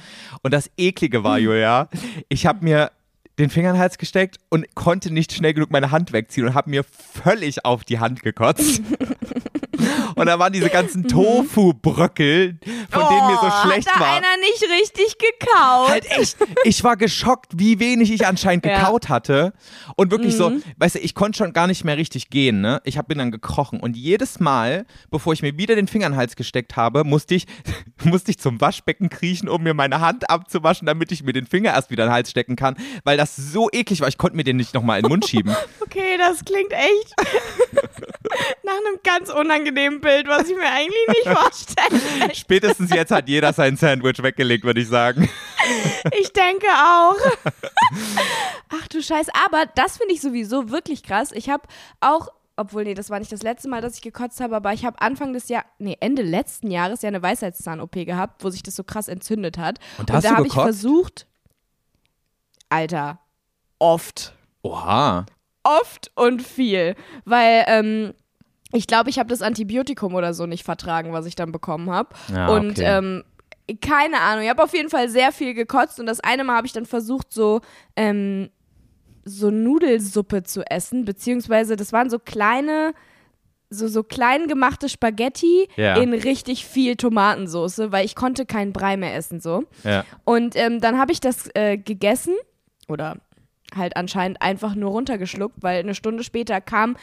Und 0.42 0.54
das 0.54 0.70
Eklige 0.78 1.24
war, 1.24 1.38
Julia, 1.40 1.88
ich 2.30 2.46
habe 2.46 2.64
mir 2.64 2.92
den 3.40 3.50
Finger 3.52 3.70
in 3.70 3.76
den 3.76 3.82
Hals 3.82 3.98
gesteckt 4.00 4.38
und 4.50 4.74
konnte 4.76 5.12
nicht 5.14 5.32
schnell 5.34 5.54
genug 5.54 5.70
meine 5.72 5.92
Hand 5.92 6.12
wegziehen 6.12 6.48
und 6.48 6.54
habe 6.56 6.70
mir 6.72 6.84
völlig 6.84 7.64
auf 7.66 7.84
die 7.84 8.00
Hand 8.00 8.24
gekotzt. 8.24 8.82
Und 10.18 10.26
da 10.28 10.40
waren 10.40 10.52
diese 10.52 10.70
ganzen 10.70 11.08
Tofu-Bröckel, 11.08 12.60
von 12.92 13.04
denen 13.10 13.28
mir 13.28 13.38
so 13.40 13.48
Oh, 13.48 13.52
schlecht 13.64 13.88
hat 13.90 13.96
da 13.96 14.00
war. 14.02 14.16
einer 14.16 14.38
nicht 14.40 14.64
richtig 14.82 15.18
gekaut? 15.18 15.90
Halt 15.90 16.12
echt, 16.12 16.38
ich 16.64 16.84
war 16.84 16.98
geschockt, 16.98 17.52
wie 17.56 17.80
wenig 17.80 18.12
ich 18.12 18.26
anscheinend 18.28 18.66
Ja. 18.66 18.80
gekaut 18.80 19.10
hatte. 19.10 19.54
Und 19.96 20.12
wirklich 20.12 20.36
so, 20.36 20.50
Mhm. 20.50 20.64
weißt 20.78 20.96
du, 20.96 21.00
ich 21.00 21.16
konnte 21.16 21.38
schon 21.38 21.54
gar 21.54 21.68
nicht 21.68 21.84
mehr 21.84 21.98
richtig 21.98 22.30
gehen, 22.30 22.62
ne? 22.62 22.82
Ich 22.84 22.98
hab, 22.98 23.08
bin 23.08 23.18
dann 23.18 23.32
gekrochen. 23.32 23.80
Und 23.80 23.96
jedes 23.96 24.40
Mal, 24.40 24.86
bevor 25.12 25.34
ich 25.34 25.42
mir 25.42 25.58
wieder 25.58 25.76
den 25.76 25.88
Finger 25.88 26.08
in 26.08 26.14
den 26.14 26.18
Hals 26.18 26.36
gesteckt 26.36 26.76
habe, 26.76 27.04
musste 27.04 27.36
ich, 27.36 27.46
musste 28.04 28.32
ich 28.32 28.40
zum 28.40 28.60
Waschbecken 28.60 29.10
kriechen, 29.10 29.48
um 29.50 29.64
mir 29.64 29.74
meine 29.74 30.00
Hand 30.02 30.30
abzuwaschen, 30.30 30.86
damit 30.88 31.12
ich 31.12 31.24
mir 31.24 31.34
den 31.34 31.46
Finger 31.46 31.74
erst 31.74 31.90
wieder 31.92 32.04
in 32.04 32.10
den 32.10 32.14
Hals 32.16 32.32
stecken 32.32 32.56
kann, 32.56 32.76
weil 33.04 33.18
das 33.18 33.36
so 33.36 33.70
eklig 33.72 34.02
war. 34.02 34.08
Ich 34.08 34.18
konnte 34.18 34.36
mir 34.36 34.44
den 34.44 34.58
nicht 34.58 34.74
nochmal 34.74 34.98
in 35.00 35.04
den 35.04 35.10
Mund 35.10 35.28
schieben. 35.28 35.56
Okay, 35.88 36.18
das 36.18 36.44
klingt 36.44 36.74
echt 36.74 37.16
nach 38.64 38.74
einem 38.74 39.00
ganz 39.04 39.30
unangenehmen 39.32 40.02
Bild, 40.08 40.28
was 40.28 40.50
ich 40.50 40.56
mir 40.56 40.72
eigentlich 40.72 41.08
nicht 41.10 41.28
vorstelle. 41.38 42.34
Spätestens 42.34 42.92
jetzt 42.92 43.12
hat 43.12 43.28
jeder 43.28 43.52
sein 43.52 43.76
Sandwich 43.76 44.24
weggelegt, 44.24 44.64
würde 44.64 44.80
ich 44.80 44.88
sagen. 44.88 45.30
Ich 46.18 46.32
denke 46.32 46.68
auch. 46.68 47.18
Ach 48.70 48.88
du 48.88 49.02
Scheiß. 49.02 49.28
Aber 49.46 49.66
das 49.76 49.98
finde 49.98 50.14
ich 50.14 50.22
sowieso 50.22 50.70
wirklich 50.70 51.04
krass. 51.04 51.32
Ich 51.34 51.50
habe 51.50 51.64
auch, 52.00 52.30
obwohl, 52.56 52.86
nee, 52.86 52.94
das 52.94 53.10
war 53.10 53.20
nicht 53.20 53.32
das 53.34 53.44
letzte 53.44 53.68
Mal, 53.68 53.82
dass 53.82 53.96
ich 53.96 54.02
gekotzt 54.02 54.40
habe, 54.40 54.56
aber 54.56 54.72
ich 54.72 54.86
habe 54.86 55.02
Anfang 55.02 55.34
des 55.34 55.50
Jahres, 55.50 55.68
nee, 55.80 55.98
Ende 56.00 56.22
letzten 56.22 56.72
Jahres 56.72 57.02
ja 57.02 57.10
eine 57.10 57.22
Weisheitszahn-OP 57.22 57.94
gehabt, 58.06 58.44
wo 58.46 58.50
sich 58.50 58.64
das 58.64 58.76
so 58.78 58.84
krass 58.86 59.10
entzündet 59.10 59.58
hat. 59.58 59.80
Und 59.98 60.10
hast 60.10 60.24
da 60.24 60.38
habe 60.38 60.48
ich 60.48 60.54
versucht, 60.54 61.28
Alter, 62.70 63.20
oft. 63.80 64.34
Oha. 64.64 65.26
oft 65.64 66.12
und 66.16 66.42
viel, 66.42 66.96
weil 67.26 67.66
ähm, 67.68 68.14
ich 68.74 68.88
glaube, 68.88 69.10
ich 69.10 69.20
habe 69.20 69.30
das 69.30 69.42
Antibiotikum 69.42 70.14
oder 70.16 70.34
so 70.34 70.46
nicht 70.46 70.64
vertragen, 70.64 71.14
was 71.14 71.26
ich 71.26 71.36
dann 71.36 71.52
bekommen 71.52 71.90
habe. 71.90 72.10
Ja, 72.34 72.48
und 72.50 72.72
okay. 72.72 72.98
ähm, 72.98 73.24
keine 73.82 74.20
Ahnung, 74.22 74.44
ich 74.44 74.50
habe 74.50 74.64
auf 74.64 74.74
jeden 74.74 74.90
Fall 74.90 75.10
sehr 75.10 75.32
viel 75.32 75.54
gekotzt 75.54 76.00
und 76.00 76.06
das 76.06 76.20
eine 76.20 76.44
Mal 76.44 76.58
habe 76.58 76.68
ich 76.68 76.74
dann 76.74 76.86
versucht, 76.86 77.32
so 77.34 77.62
ähm, 77.96 78.50
so 79.26 79.52
Nudelsuppe 79.52 80.44
zu 80.44 80.64
essen, 80.70 81.04
beziehungsweise 81.04 81.76
das 81.76 81.92
waren 81.92 82.10
so 82.10 82.18
kleine 82.20 82.94
so, 83.70 83.90
so 83.90 84.02
klein 84.04 84.48
gemachte 84.48 84.88
Spaghetti 84.88 85.68
Ja. 85.76 85.96
in 85.98 86.14
richtig 86.14 86.66
viel 86.66 86.96
Tomatensauce, 86.96 87.92
weil 87.92 88.06
ich 88.06 88.16
konnte 88.16 88.46
keinen 88.46 88.72
Brei 88.72 88.96
mehr 88.96 89.14
essen 89.16 89.42
so. 89.42 89.66
Ja. 89.84 90.06
Und 90.24 90.56
ähm, 90.56 90.80
dann 90.80 90.98
habe 90.98 91.12
ich 91.12 91.20
das 91.20 91.50
äh, 91.54 91.78
gegessen 91.78 92.34
oder 92.88 93.18
halt 93.76 93.98
anscheinend 93.98 94.42
einfach 94.42 94.76
nur 94.76 94.92
runtergeschluckt, 94.92 95.56
weil 95.62 95.80
eine 95.80 95.96
Stunde 95.96 96.24
später 96.24 96.62
kam 96.62 96.96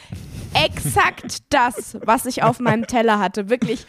exakt 0.54 1.38
das, 1.50 1.96
was 2.04 2.26
ich 2.26 2.42
auf 2.42 2.60
meinem 2.60 2.86
Teller 2.86 3.18
hatte. 3.18 3.50
Wirklich 3.50 3.86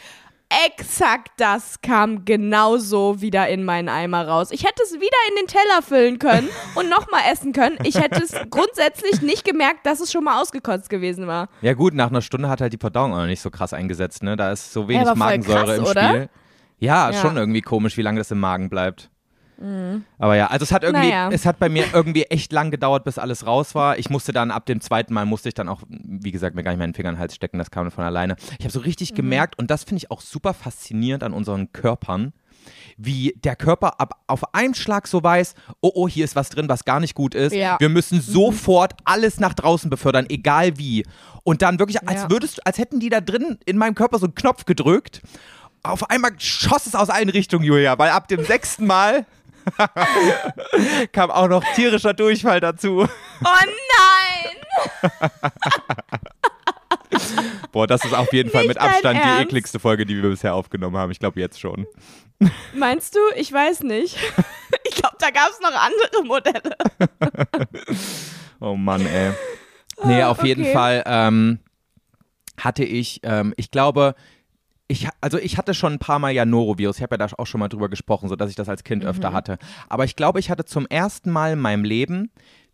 exakt 0.67 1.31
das 1.37 1.81
kam 1.81 2.23
genauso 2.23 3.19
wieder 3.19 3.47
in 3.49 3.63
meinen 3.63 3.89
Eimer 3.89 4.27
raus. 4.27 4.49
Ich 4.51 4.63
hätte 4.63 4.83
es 4.83 4.93
wieder 4.93 5.17
in 5.29 5.35
den 5.37 5.47
Teller 5.47 5.81
füllen 5.81 6.19
können 6.19 6.49
und 6.75 6.87
nochmal 6.89 7.21
essen 7.31 7.51
können. 7.51 7.77
Ich 7.83 7.95
hätte 7.99 8.21
es 8.23 8.31
grundsätzlich 8.51 9.21
nicht 9.21 9.43
gemerkt, 9.43 9.85
dass 9.85 9.99
es 9.99 10.11
schon 10.11 10.23
mal 10.23 10.39
ausgekotzt 10.39 10.89
gewesen 10.89 11.25
war. 11.27 11.49
Ja 11.61 11.73
gut, 11.73 11.93
nach 11.93 12.09
einer 12.09 12.21
Stunde 12.21 12.47
hat 12.47 12.61
halt 12.61 12.73
die 12.73 12.77
Verdauung 12.77 13.13
auch 13.13 13.17
noch 13.19 13.25
nicht 13.25 13.41
so 13.41 13.49
krass 13.49 13.73
eingesetzt, 13.73 14.21
ne? 14.23 14.35
Da 14.35 14.51
ist 14.51 14.71
so 14.71 14.87
wenig 14.87 15.13
Magensäure 15.15 15.65
krass, 15.65 15.77
im 15.77 15.83
oder? 15.85 16.09
Spiel. 16.09 16.29
Ja, 16.77 17.09
Ja. 17.09 17.21
schon 17.21 17.37
irgendwie 17.37 17.61
komisch, 17.61 17.97
wie 17.97 18.01
lange 18.03 18.19
das 18.19 18.29
im 18.31 18.39
Magen 18.39 18.69
bleibt. 18.69 19.09
Aber 20.17 20.35
ja, 20.35 20.47
also 20.47 20.63
es 20.63 20.71
hat 20.71 20.83
irgendwie, 20.83 21.07
Naja. 21.09 21.29
es 21.31 21.45
hat 21.45 21.59
bei 21.59 21.69
mir 21.69 21.85
irgendwie 21.93 22.23
echt 22.23 22.51
lang 22.51 22.71
gedauert, 22.71 23.03
bis 23.03 23.17
alles 23.17 23.45
raus 23.45 23.75
war. 23.75 23.97
Ich 23.97 24.09
musste 24.09 24.33
dann 24.33 24.51
ab 24.51 24.65
dem 24.65 24.81
zweiten 24.81 25.13
Mal 25.13 25.25
musste 25.25 25.47
ich 25.49 25.55
dann 25.55 25.69
auch, 25.69 25.81
wie 25.89 26.31
gesagt, 26.31 26.55
mir 26.55 26.63
gar 26.63 26.71
nicht 26.71 26.79
meinen 26.79 26.93
Finger 26.93 27.09
in 27.09 27.15
den 27.15 27.19
Hals 27.19 27.35
stecken, 27.35 27.57
das 27.57 27.71
kam 27.71 27.89
von 27.91 28.03
alleine. 28.03 28.35
Ich 28.59 28.65
habe 28.65 28.71
so 28.71 28.79
richtig 28.79 29.11
Mhm. 29.11 29.15
gemerkt 29.15 29.57
und 29.57 29.71
das 29.71 29.83
finde 29.83 29.97
ich 29.97 30.11
auch 30.11 30.21
super 30.21 30.53
faszinierend 30.53 31.23
an 31.23 31.33
unseren 31.33 31.71
Körpern, 31.71 32.33
wie 32.97 33.33
der 33.43 33.55
Körper 33.55 33.99
ab, 33.99 34.21
auf 34.27 34.53
einen 34.55 34.73
Schlag 34.73 35.07
so 35.07 35.21
weiß, 35.21 35.53
oh 35.81 35.91
oh, 35.93 36.07
hier 36.07 36.25
ist 36.25 36.35
was 36.35 36.49
drin, 36.49 36.67
was 36.69 36.83
gar 36.85 36.99
nicht 36.99 37.13
gut 37.15 37.35
ist. 37.35 37.53
Ja. 37.53 37.77
Wir 37.79 37.89
müssen 37.89 38.21
sofort 38.21 38.93
alles 39.05 39.39
nach 39.39 39.53
draußen 39.53 39.89
befördern, 39.89 40.25
egal 40.29 40.77
wie. 40.77 41.05
Und 41.43 41.61
dann 41.61 41.77
wirklich, 41.79 42.07
als 42.07 42.23
Ja. 42.23 42.29
würdest, 42.31 42.65
als 42.65 42.77
hätten 42.77 42.99
die 42.99 43.09
da 43.09 43.21
drin 43.21 43.57
in 43.65 43.77
meinem 43.77 43.93
Körper 43.95 44.17
so 44.19 44.25
einen 44.25 44.35
Knopf 44.35 44.65
gedrückt. 44.65 45.21
Auf 45.83 46.09
einmal 46.09 46.31
schoss 46.39 46.87
es 46.87 46.95
aus 46.95 47.11
allen 47.11 47.29
Richtungen, 47.29 47.63
Julia, 47.63 47.99
weil 47.99 48.09
ab 48.09 48.27
dem 48.27 48.43
sechsten 48.43 48.87
Mal 48.87 49.27
kam 51.11 51.31
auch 51.31 51.47
noch 51.47 51.63
tierischer 51.73 52.13
Durchfall 52.13 52.59
dazu. 52.59 53.07
Oh 53.43 53.43
nein! 53.43 55.11
Boah, 57.71 57.87
das 57.87 58.05
ist 58.05 58.13
auf 58.13 58.31
jeden 58.33 58.49
Fall 58.49 58.63
Nicht 58.63 58.69
mit 58.69 58.77
Abstand 58.77 59.19
die 59.23 59.43
ekligste 59.43 59.79
Folge, 59.79 60.05
die 60.05 60.21
wir 60.21 60.29
bisher 60.29 60.53
aufgenommen 60.53 60.97
haben. 60.97 61.11
Ich 61.11 61.19
glaube 61.19 61.39
jetzt 61.39 61.59
schon. 61.59 61.87
Meinst 62.73 63.15
du? 63.15 63.19
Ich 63.35 63.51
weiß 63.51 63.81
nicht. 63.81 64.17
Ich 64.87 65.01
glaube, 65.01 65.15
da 65.19 65.29
gab 65.29 65.49
es 65.49 65.59
noch 65.59 65.73
andere 65.73 66.23
Modelle. 66.23 66.75
Oh 68.59 68.75
Mann, 68.75 69.05
ey. 69.05 69.31
Nee, 70.03 70.23
auf 70.23 70.43
jeden 70.43 70.63
okay. 70.63 70.73
Fall 70.73 71.03
ähm, 71.05 71.59
hatte 72.57 72.83
ich, 72.83 73.21
ähm, 73.23 73.53
ich 73.57 73.71
glaube, 73.71 74.15
ich, 74.87 75.07
also 75.21 75.37
ich 75.37 75.57
hatte 75.57 75.73
schon 75.73 75.93
ein 75.93 75.99
paar 75.99 76.19
Mal 76.19 76.31
ja 76.31 76.45
Norovirus. 76.45 76.97
Ich 76.97 77.03
habe 77.03 77.15
ja 77.15 77.27
da 77.27 77.33
auch 77.37 77.47
schon 77.47 77.59
mal 77.59 77.69
drüber 77.69 77.89
gesprochen, 77.89 78.29
so 78.29 78.35
dass 78.35 78.49
ich 78.49 78.55
das 78.55 78.69
als 78.69 78.83
Kind 78.83 79.03
öfter 79.03 79.33
hatte. 79.33 79.57
Aber 79.89 80.03
ich 80.05 80.15
glaube, 80.15 80.39
ich 80.39 80.49
hatte 80.49 80.65
zum 80.65 80.85
ersten 80.87 81.31
Mal 81.31 81.53
in 81.53 81.59
meinem 81.59 81.83
Leben 81.83 82.31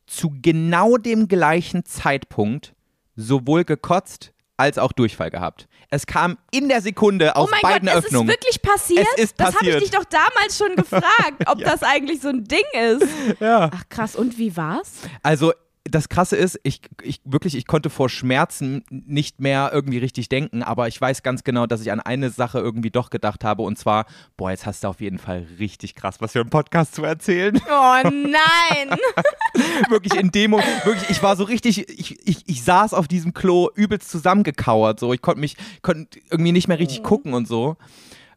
zu 0.08 0.32
genau 0.42 0.98
dem 0.98 1.28
gleichen 1.28 1.86
Zeitpunkt 1.86 2.74
sowohl 3.16 3.64
gekotzt 3.64 4.34
als 4.58 4.78
auch 4.78 4.92
Durchfall 4.92 5.32
gehabt. 5.32 5.68
Es 5.90 6.06
kam 6.06 6.38
in 6.52 6.70
der 6.70 6.82
Sekunde 6.82 7.36
aus 7.36 7.48
oh 7.48 7.52
mein 7.52 7.62
beiden 7.62 7.88
Gott, 7.88 7.98
Öffnungen. 7.98 8.30
es 8.30 8.36
ist 8.36 8.42
wirklich 8.44 8.62
passiert? 8.62 9.08
Es 9.18 9.24
ist 9.24 9.40
Das 9.40 9.48
habe 9.56 9.66
ich 9.66 9.74
passiert. 9.74 9.82
dich 9.82 9.92
doch 9.92 10.06
damals 10.06 10.58
schon 10.58 10.76
gefragt, 10.76 11.44
ob 11.48 11.60
das 11.60 11.82
eigentlich 11.82 12.22
so 12.22 12.30
ein 12.30 12.44
Ding 12.44 12.64
ist. 12.74 13.08
ja. 13.40 13.70
Ach 13.74 13.84
krass, 13.90 14.16
und 14.16 14.38
wie 14.38 14.56
war's? 14.56 15.00
Also 15.24 15.54
das 15.84 16.10
Krasse 16.10 16.36
ist, 16.36 16.60
ich, 16.64 16.82
ich 17.02 17.22
wirklich, 17.24 17.56
ich 17.56 17.66
konnte 17.66 17.90
vor 17.90 18.08
Schmerzen 18.10 18.84
nicht 18.90 19.42
mehr 19.42 19.72
irgendwie 19.74 19.98
richtig 19.98 20.30
denken, 20.30 20.62
aber 20.62 20.88
ich 20.88 21.00
weiß 21.00 21.24
ganz 21.24 21.44
genau, 21.44 21.66
dass 21.66 21.82
ich 21.82 21.92
an 21.92 22.00
eine 22.00 22.30
Sache 22.30 22.60
irgendwie 22.60 22.92
doch 22.92 23.10
gedacht 23.10 23.44
habe 23.44 23.64
und 23.64 23.78
zwar, 23.78 24.06
boah, 24.38 24.52
jetzt 24.52 24.66
hast 24.66 24.84
du 24.84 24.90
auf 24.90 25.02
jeden 25.02 25.18
Fall 25.18 25.48
richtig 25.60 25.96
krass 25.96 26.22
was 26.22 26.34
für 26.34 26.42
einen 26.42 26.50
Podcast 26.50 26.94
zu 26.96 27.04
erzählen. 27.04 27.60
Oh 27.68 28.02
nein! 28.04 28.98
wirklich 29.90 30.20
in 30.20 30.32
Demo, 30.32 30.60
wirklich, 30.84 31.10
ich 31.10 31.24
war 31.24 31.36
so 31.36 31.46
richtig, 31.46 31.90
ich, 31.90 32.28
ich, 32.28 32.44
ich 32.48 32.64
saß 32.64 32.94
auf 32.94 33.08
diesem 33.08 33.34
Klo 33.34 33.70
übelst 33.74 34.10
zusammengekauert, 34.10 35.00
so, 35.00 35.14
ich 35.14 35.22
konnte 35.22 35.40
mich, 35.40 35.58
konnte 35.82 36.20
irgendwie 36.30 36.52
nicht 36.52 36.68
mehr 36.68 36.80
richtig 36.80 37.02
gucken 37.02 37.34
und 37.34 37.48
so. 37.48 37.78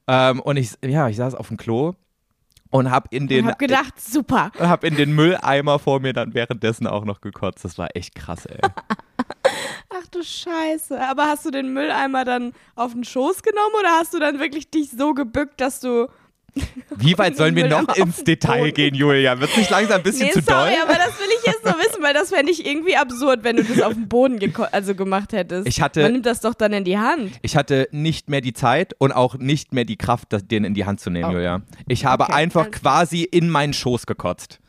Ähm, 0.06 0.40
und 0.40 0.56
ich, 0.56 0.72
ja, 0.84 1.08
ich 1.08 1.16
saß 1.16 1.34
auf 1.34 1.48
dem 1.48 1.56
Klo 1.56 1.94
und 2.74 2.90
hab 2.90 3.12
in 3.12 3.28
den, 3.28 3.46
hab 3.46 3.58
gedacht, 3.60 4.00
super. 4.00 4.50
hab 4.58 4.82
in 4.82 4.96
den 4.96 5.14
Mülleimer 5.14 5.78
vor 5.78 6.00
mir 6.00 6.12
dann 6.12 6.34
währenddessen 6.34 6.88
auch 6.88 7.04
noch 7.04 7.20
gekotzt. 7.20 7.64
Das 7.64 7.78
war 7.78 7.94
echt 7.94 8.16
krass, 8.16 8.46
ey. 8.46 8.58
Ach 9.90 10.06
du 10.10 10.24
Scheiße. 10.24 11.00
Aber 11.00 11.26
hast 11.26 11.46
du 11.46 11.52
den 11.52 11.72
Mülleimer 11.72 12.24
dann 12.24 12.52
auf 12.74 12.92
den 12.92 13.04
Schoß 13.04 13.44
genommen 13.44 13.76
oder 13.78 13.90
hast 13.90 14.12
du 14.12 14.18
dann 14.18 14.40
wirklich 14.40 14.70
dich 14.70 14.90
so 14.90 15.14
gebückt, 15.14 15.60
dass 15.60 15.78
du. 15.78 16.08
Wie 16.96 17.18
weit 17.18 17.36
sollen 17.36 17.56
wir 17.56 17.66
noch 17.68 17.88
ins 17.96 18.22
Detail 18.22 18.70
gehen, 18.70 18.94
Julia? 18.94 19.38
Wird 19.40 19.50
es 19.50 19.56
nicht 19.56 19.70
langsam 19.70 19.96
ein 19.96 20.02
bisschen 20.04 20.26
Nee, 20.26 20.32
zu 20.32 20.40
sorry, 20.42 20.70
doll? 20.70 20.82
aber 20.84 20.94
das 20.94 21.18
will 21.18 21.26
ich 21.40 21.46
jetzt 21.46 21.64
noch 21.64 21.76
wissen, 21.78 22.02
weil 22.02 22.14
das 22.14 22.28
fände 22.30 22.52
ich 22.52 22.64
irgendwie 22.64 22.96
absurd, 22.96 23.42
wenn 23.42 23.56
du 23.56 23.64
das 23.64 23.80
auf 23.82 23.94
dem 23.94 24.08
Boden 24.08 24.38
also 24.72 24.94
gemacht 24.94 25.32
hättest. 25.32 25.66
Ich 25.66 25.80
hatte- 25.80 26.02
Man 26.02 26.12
nimmt 26.12 26.26
das 26.26 26.40
doch 26.40 26.54
dann 26.54 26.72
in 26.72 26.84
die 26.84 26.96
Hand. 26.98 27.32
Ich 27.42 27.56
hatte 27.56 27.88
nicht 27.90 28.30
mehr 28.30 28.40
die 28.40 28.52
Zeit 28.52 28.94
und 28.98 29.10
auch 29.12 29.34
nicht 29.36 29.72
mehr 29.74 29.84
die 29.84 29.96
Kraft, 29.96 30.32
das, 30.32 30.46
den 30.46 30.64
in 30.64 30.74
die 30.74 30.84
Hand 30.84 31.00
zu 31.00 31.10
nehmen, 31.10 31.30
Oh. 31.30 31.32
Julia. 31.32 31.62
Ich 31.88 32.04
habe 32.04 32.24
Okay, 32.24 32.32
einfach 32.34 32.70
klar. 32.70 32.80
quasi 32.80 33.22
in 33.24 33.50
meinen 33.50 33.72
Schoß 33.72 34.06
gekotzt. 34.06 34.60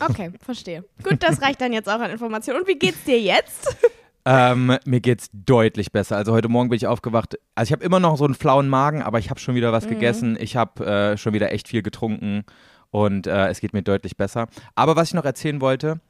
Okay, 0.00 0.32
verstehe. 0.44 0.84
Gut, 1.04 1.22
das 1.22 1.40
reicht 1.42 1.60
dann 1.60 1.72
jetzt 1.72 1.88
auch 1.88 2.00
an 2.00 2.10
Informationen. 2.10 2.60
Und 2.60 2.66
wie 2.68 2.78
geht's 2.78 3.04
dir 3.04 3.20
jetzt? 3.20 3.76
Ähm, 4.30 4.76
mir 4.84 5.00
geht's 5.00 5.30
deutlich 5.32 5.90
besser. 5.90 6.16
Also 6.18 6.32
heute 6.32 6.50
Morgen 6.50 6.68
bin 6.68 6.76
ich 6.76 6.86
aufgewacht. 6.86 7.38
Also 7.54 7.68
ich 7.68 7.72
habe 7.72 7.82
immer 7.82 7.98
noch 7.98 8.18
so 8.18 8.26
einen 8.26 8.34
flauen 8.34 8.68
Magen, 8.68 9.02
aber 9.02 9.18
ich 9.18 9.30
habe 9.30 9.40
schon 9.40 9.54
wieder 9.54 9.72
was 9.72 9.86
Mhm. 9.86 9.88
gegessen. 9.90 10.36
Ich 10.38 10.54
habe 10.54 10.84
äh, 10.84 11.16
schon 11.16 11.32
wieder 11.32 11.50
echt 11.50 11.66
viel 11.66 11.80
getrunken 11.80 12.44
und 12.90 13.26
äh, 13.26 13.48
es 13.48 13.60
geht 13.60 13.72
mir 13.72 13.80
deutlich 13.80 14.18
besser. 14.18 14.48
Aber 14.74 14.96
was 14.96 15.08
ich 15.08 15.14
noch 15.14 15.24
erzählen 15.24 15.62
wollte, 15.62 16.00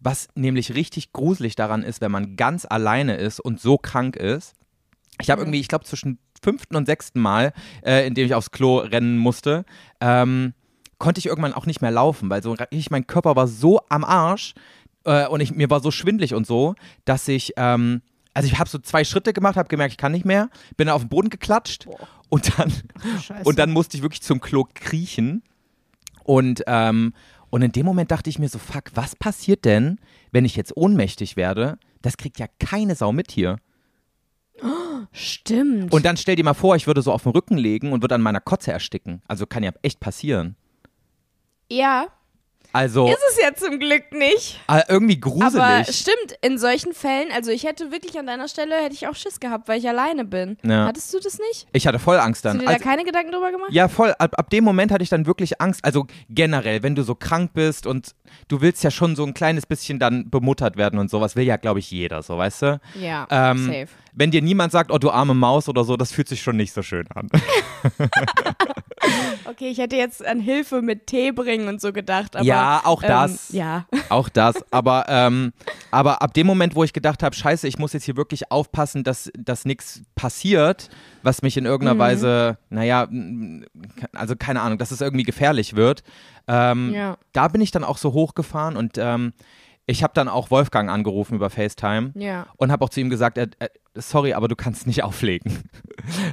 was 0.00 0.28
nämlich 0.34 0.74
richtig 0.74 1.14
gruselig 1.14 1.54
daran 1.56 1.82
ist, 1.82 2.02
wenn 2.02 2.10
man 2.12 2.36
ganz 2.36 2.66
alleine 2.68 3.16
ist 3.16 3.40
und 3.40 3.58
so 3.58 3.78
krank 3.78 4.16
ist. 4.16 4.54
Ich 5.22 5.30
habe 5.30 5.40
irgendwie, 5.40 5.60
ich 5.60 5.68
glaube, 5.68 5.86
zwischen 5.86 6.18
fünften 6.42 6.76
und 6.76 6.84
sechsten 6.84 7.20
Mal, 7.20 7.54
äh, 7.82 8.06
in 8.06 8.12
dem 8.12 8.26
ich 8.26 8.34
aufs 8.34 8.50
Klo 8.50 8.80
rennen 8.80 9.16
musste, 9.16 9.64
ähm, 10.02 10.52
konnte 10.98 11.20
ich 11.20 11.26
irgendwann 11.26 11.54
auch 11.54 11.64
nicht 11.64 11.80
mehr 11.80 11.90
laufen, 11.90 12.28
weil 12.28 12.42
so 12.42 12.52
richtig 12.52 12.90
mein 12.90 13.06
Körper 13.06 13.34
war 13.34 13.48
so 13.48 13.80
am 13.88 14.04
Arsch 14.04 14.52
äh, 15.06 15.26
und 15.28 15.40
ich, 15.40 15.52
mir 15.52 15.70
war 15.70 15.80
so 15.80 15.90
schwindlig 15.90 16.34
und 16.34 16.46
so, 16.46 16.74
dass 17.04 17.26
ich, 17.28 17.54
ähm, 17.56 18.02
also 18.34 18.46
ich 18.46 18.58
habe 18.58 18.68
so 18.68 18.78
zwei 18.78 19.04
Schritte 19.04 19.32
gemacht, 19.32 19.56
habe 19.56 19.68
gemerkt, 19.68 19.92
ich 19.92 19.98
kann 19.98 20.12
nicht 20.12 20.26
mehr, 20.26 20.50
bin 20.76 20.88
dann 20.88 20.96
auf 20.96 21.02
den 21.02 21.08
Boden 21.08 21.30
geklatscht 21.30 21.86
und 22.28 22.58
dann, 22.58 22.72
Scheiße. 23.22 23.44
und 23.44 23.58
dann 23.58 23.70
musste 23.70 23.96
ich 23.96 24.02
wirklich 24.02 24.22
zum 24.22 24.40
Klo 24.40 24.66
kriechen 24.74 25.42
und, 26.24 26.64
ähm, 26.66 27.14
und 27.50 27.62
in 27.62 27.72
dem 27.72 27.86
Moment 27.86 28.10
dachte 28.10 28.28
ich 28.28 28.38
mir 28.38 28.48
so, 28.48 28.58
fuck, 28.58 28.90
was 28.94 29.16
passiert 29.16 29.64
denn, 29.64 29.98
wenn 30.32 30.44
ich 30.44 30.56
jetzt 30.56 30.76
ohnmächtig 30.76 31.36
werde? 31.36 31.78
Das 32.02 32.16
kriegt 32.16 32.38
ja 32.38 32.46
keine 32.58 32.96
Sau 32.96 33.12
mit 33.12 33.30
hier. 33.30 33.58
Stimmt. 35.12 35.92
Und 35.92 36.04
dann 36.04 36.16
stell 36.16 36.36
dir 36.36 36.44
mal 36.44 36.54
vor, 36.54 36.76
ich 36.76 36.86
würde 36.86 37.02
so 37.02 37.12
auf 37.12 37.22
den 37.22 37.32
Rücken 37.32 37.56
legen 37.56 37.92
und 37.92 38.02
würde 38.02 38.14
an 38.14 38.22
meiner 38.22 38.40
Kotze 38.40 38.72
ersticken. 38.72 39.22
Also 39.28 39.46
kann 39.46 39.62
ja 39.62 39.72
echt 39.82 40.00
passieren. 40.00 40.56
ja, 41.70 42.06
Also 42.76 43.08
ist 43.08 43.18
es 43.30 43.42
ja 43.42 43.54
zum 43.54 43.78
Glück 43.78 44.12
nicht. 44.12 44.60
äh, 44.68 44.82
irgendwie 44.88 45.18
gruselig. 45.18 45.54
Aber 45.60 45.84
stimmt, 45.84 46.38
in 46.42 46.58
solchen 46.58 46.92
Fällen, 46.92 47.32
also 47.34 47.50
ich 47.50 47.64
hätte 47.64 47.90
wirklich 47.90 48.18
an 48.18 48.26
deiner 48.26 48.48
Stelle, 48.48 48.76
hätte 48.76 48.94
ich 48.94 49.06
auch 49.08 49.14
Schiss 49.16 49.40
gehabt, 49.40 49.68
weil 49.68 49.78
ich 49.78 49.88
alleine 49.88 50.24
bin. 50.24 50.56
Ja. 50.62 50.86
Hattest 50.86 51.12
du 51.14 51.18
das 51.20 51.38
nicht? 51.38 51.66
ich 51.72 51.86
hatte 51.86 51.98
voll 51.98 52.18
Angst 52.18 52.44
Hast 52.44 52.52
dann. 52.52 52.58
du 52.58 52.60
dir 52.60 52.66
da 52.66 52.72
Also- 52.74 52.84
keine 52.84 53.04
Gedanken 53.04 53.32
drüber 53.32 53.50
gemacht? 53.50 53.70
ja, 53.72 53.88
voll. 53.88 54.14
Ab, 54.18 54.34
ab 54.38 54.50
dem 54.50 54.64
Moment 54.64 54.92
hatte 54.92 55.02
ich 55.02 55.08
dann 55.08 55.26
wirklich 55.26 55.60
Angst. 55.60 55.84
Also 55.84 56.06
generell, 56.28 56.82
wenn 56.82 56.94
du 56.94 57.02
so 57.02 57.14
krank 57.14 57.52
bist 57.54 57.86
und 57.86 58.14
du 58.48 58.60
willst 58.60 58.84
ja 58.84 58.90
schon 58.90 59.16
so 59.16 59.24
ein 59.24 59.34
kleines 59.34 59.66
bisschen 59.66 59.98
dann 59.98 60.28
bemuttert 60.30 60.76
werden 60.76 60.98
und 60.98 61.10
sowas, 61.10 61.34
will 61.36 61.44
ja, 61.44 61.56
glaube 61.56 61.78
ich, 61.80 61.90
jeder, 61.90 62.22
so, 62.22 62.36
weißt 62.38 62.62
du? 62.62 62.80
Ja, 63.00 63.26
Ähm, 63.30 63.66
safe. 63.66 63.88
Wenn 64.18 64.30
dir 64.30 64.40
niemand 64.42 64.72
sagt, 64.72 64.90
oh, 64.90 64.98
du 64.98 65.10
arme 65.10 65.34
Maus 65.34 65.68
oder 65.68 65.84
so, 65.84 65.96
das 65.96 66.10
fühlt 66.12 66.28
sich 66.28 66.40
schon 66.42 66.56
nicht 66.56 66.72
so 66.72 66.82
schön 66.82 67.06
an. 67.14 67.28
Okay, 69.44 69.68
ich 69.68 69.78
hätte 69.78 69.96
jetzt 69.96 70.24
an 70.26 70.40
Hilfe 70.40 70.82
mit 70.82 71.06
Tee 71.06 71.30
bringen 71.32 71.68
und 71.68 71.80
so 71.80 71.92
gedacht, 71.92 72.34
aber. 72.36 72.44
Ja, 72.44 72.80
auch 72.84 73.02
ähm, 73.02 73.08
das. 73.08 73.50
Ja. 73.52 73.86
Auch 74.08 74.28
das, 74.28 74.56
aber, 74.72 75.06
ähm, 75.08 75.52
aber 75.90 76.20
ab 76.22 76.34
dem 76.34 76.46
Moment, 76.46 76.74
wo 76.74 76.82
ich 76.84 76.92
gedacht 76.92 77.22
habe, 77.22 77.34
scheiße, 77.34 77.68
ich 77.68 77.78
muss 77.78 77.92
jetzt 77.92 78.04
hier 78.04 78.16
wirklich 78.16 78.50
aufpassen, 78.50 79.04
dass, 79.04 79.30
dass 79.38 79.64
nichts 79.64 80.02
passiert, 80.14 80.88
was 81.22 81.42
mich 81.42 81.56
in 81.56 81.64
irgendeiner 81.64 81.94
Mhm. 81.94 81.98
Weise, 81.98 82.58
naja, 82.70 83.08
also 84.14 84.34
keine 84.36 84.60
Ahnung, 84.62 84.78
dass 84.78 84.90
es 84.90 85.00
irgendwie 85.00 85.24
gefährlich 85.24 85.76
wird, 85.76 86.02
ähm, 86.48 86.92
Ja. 86.92 87.16
da 87.32 87.48
bin 87.48 87.60
ich 87.60 87.70
dann 87.70 87.84
auch 87.84 87.98
so 87.98 88.12
hochgefahren 88.12 88.76
und 88.76 88.98
ähm, 88.98 89.32
ich 89.86 90.02
habe 90.02 90.12
dann 90.14 90.28
auch 90.28 90.50
Wolfgang 90.50 90.90
angerufen 90.90 91.34
über 91.36 91.48
FaceTime 91.50 92.12
Ja. 92.16 92.46
und 92.56 92.72
habe 92.72 92.84
auch 92.84 92.88
zu 92.90 93.00
ihm 93.00 93.08
gesagt, 93.10 93.38
äh, 93.38 93.48
äh, 93.60 93.68
sorry, 93.94 94.32
aber 94.34 94.48
du 94.48 94.56
kannst 94.56 94.86
nicht 94.86 95.02
auflegen. 95.04 95.62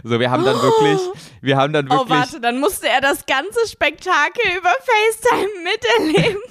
So, 0.04 0.20
wir 0.20 0.30
haben 0.32 0.44
dann 0.44 0.62
wirklich, 0.62 1.00
wir 1.42 1.58
haben 1.58 1.72
dann 1.74 1.88
Oh, 1.88 1.92
wirklich, 2.00 2.10
warte, 2.20 2.42
dann 2.42 2.60
musste 2.60 2.88
er 2.89 3.02
das 3.02 3.26
ganze 3.26 3.68
Spektakel 3.68 4.42
über 4.58 4.70
FaceTime 4.70 5.50
miterleben. 6.13 6.42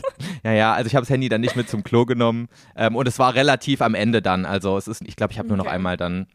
Ja, 0.44 0.52
ja, 0.52 0.72
also 0.72 0.86
ich 0.88 0.94
habe 0.94 1.02
das 1.02 1.10
Handy 1.10 1.28
dann 1.28 1.40
nicht 1.40 1.56
mit 1.56 1.68
zum 1.68 1.82
Klo 1.84 2.04
genommen 2.06 2.48
ähm, 2.76 2.96
und 2.96 3.06
es 3.08 3.18
war 3.18 3.34
relativ 3.34 3.80
am 3.82 3.94
Ende 3.94 4.22
dann. 4.22 4.44
Also 4.46 4.76
es 4.76 4.88
ist, 4.88 5.02
ich 5.06 5.16
glaube, 5.16 5.32
ich 5.32 5.38
habe 5.38 5.48
nur 5.48 5.56
noch 5.56 5.66
Okay. 5.66 5.74
einmal 5.74 5.96
dann 5.96 6.26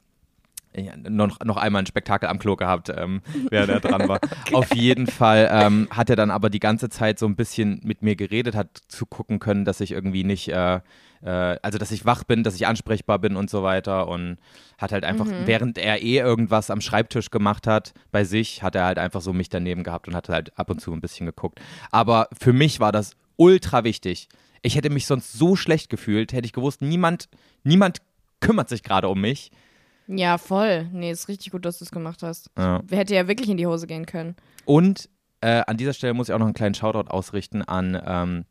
noch, 1.09 1.39
noch 1.43 1.57
einmal 1.57 1.81
ein 1.83 1.85
Spektakel 1.85 2.29
am 2.29 2.39
Klo 2.39 2.55
gehabt, 2.55 2.89
ähm, 2.95 3.21
während 3.49 3.69
er 3.69 3.79
dran 3.79 4.07
war. 4.07 4.19
Auf 4.53 4.73
jeden 4.75 5.07
Fall 5.07 5.49
ähm, 5.51 5.87
hat 5.91 6.09
er 6.09 6.15
dann 6.15 6.31
aber 6.31 6.49
die 6.49 6.59
ganze 6.59 6.89
Zeit 6.89 7.19
so 7.19 7.25
ein 7.25 7.35
bisschen 7.35 7.81
mit 7.83 8.01
mir 8.01 8.15
geredet, 8.15 8.55
hat 8.55 8.81
zugucken 8.87 9.39
können, 9.39 9.65
dass 9.65 9.79
ich 9.81 9.91
irgendwie 9.91 10.23
nicht, 10.23 10.49
äh, 10.49 10.79
äh, 11.21 11.57
also 11.61 11.77
dass 11.77 11.91
ich 11.91 12.05
wach 12.05 12.23
bin, 12.23 12.43
dass 12.43 12.55
ich 12.55 12.67
ansprechbar 12.67 13.19
bin 13.19 13.35
und 13.35 13.49
so 13.49 13.63
weiter 13.63 14.07
und 14.07 14.37
hat 14.77 14.91
halt 14.91 15.03
einfach, 15.03 15.25
Mhm. 15.25 15.45
während 15.47 15.77
er 15.77 16.01
eh 16.01 16.17
irgendwas 16.17 16.69
am 16.69 16.81
Schreibtisch 16.81 17.31
gemacht 17.31 17.67
hat, 17.67 17.93
bei 18.11 18.23
sich, 18.23 18.63
hat 18.63 18.75
er 18.75 18.85
halt 18.85 18.99
einfach 18.99 19.21
so 19.21 19.33
mich 19.33 19.49
daneben 19.49 19.83
gehabt 19.83 20.07
und 20.07 20.15
hat 20.15 20.29
halt 20.29 20.57
ab 20.57 20.69
und 20.69 20.79
zu 20.79 20.91
ein 20.93 21.01
bisschen 21.01 21.25
geguckt. 21.25 21.59
Aber 21.91 22.27
für 22.39 22.53
mich 22.53 22.79
war 22.79 22.91
das 22.91 23.11
ultra 23.35 23.83
wichtig. 23.83 24.29
Ich 24.61 24.75
hätte 24.75 24.89
mich 24.89 25.05
sonst 25.05 25.33
so 25.33 25.55
schlecht 25.55 25.89
gefühlt, 25.89 26.33
hätte 26.33 26.45
ich 26.45 26.53
gewusst, 26.53 26.81
niemand, 26.81 27.29
niemand 27.63 27.99
kümmert 28.39 28.69
sich 28.69 28.83
gerade 28.83 29.07
um 29.09 29.21
mich. 29.21 29.51
Ja, 30.07 30.37
voll. 30.37 30.89
Nee, 30.91 31.11
ist 31.11 31.27
richtig 31.27 31.51
gut, 31.51 31.65
dass 31.65 31.79
du 31.79 31.85
es 31.85 31.91
gemacht 31.91 32.23
hast. 32.23 32.49
Ja. 32.57 32.81
Hätte 32.89 33.15
ja 33.15 33.27
wirklich 33.27 33.49
in 33.49 33.57
die 33.57 33.67
Hose 33.67 33.87
gehen 33.87 34.05
können. 34.05 34.35
Und 34.65 35.09
äh, 35.41 35.63
an 35.67 35.77
dieser 35.77 35.93
Stelle 35.93 36.13
muss 36.13 36.29
ich 36.29 36.33
auch 36.33 36.39
noch 36.39 36.45
einen 36.45 36.55
kleinen 36.55 36.75
Shoutout 36.75 37.09
ausrichten 37.09 37.61
an 37.61 38.01
ähm, 38.05 38.45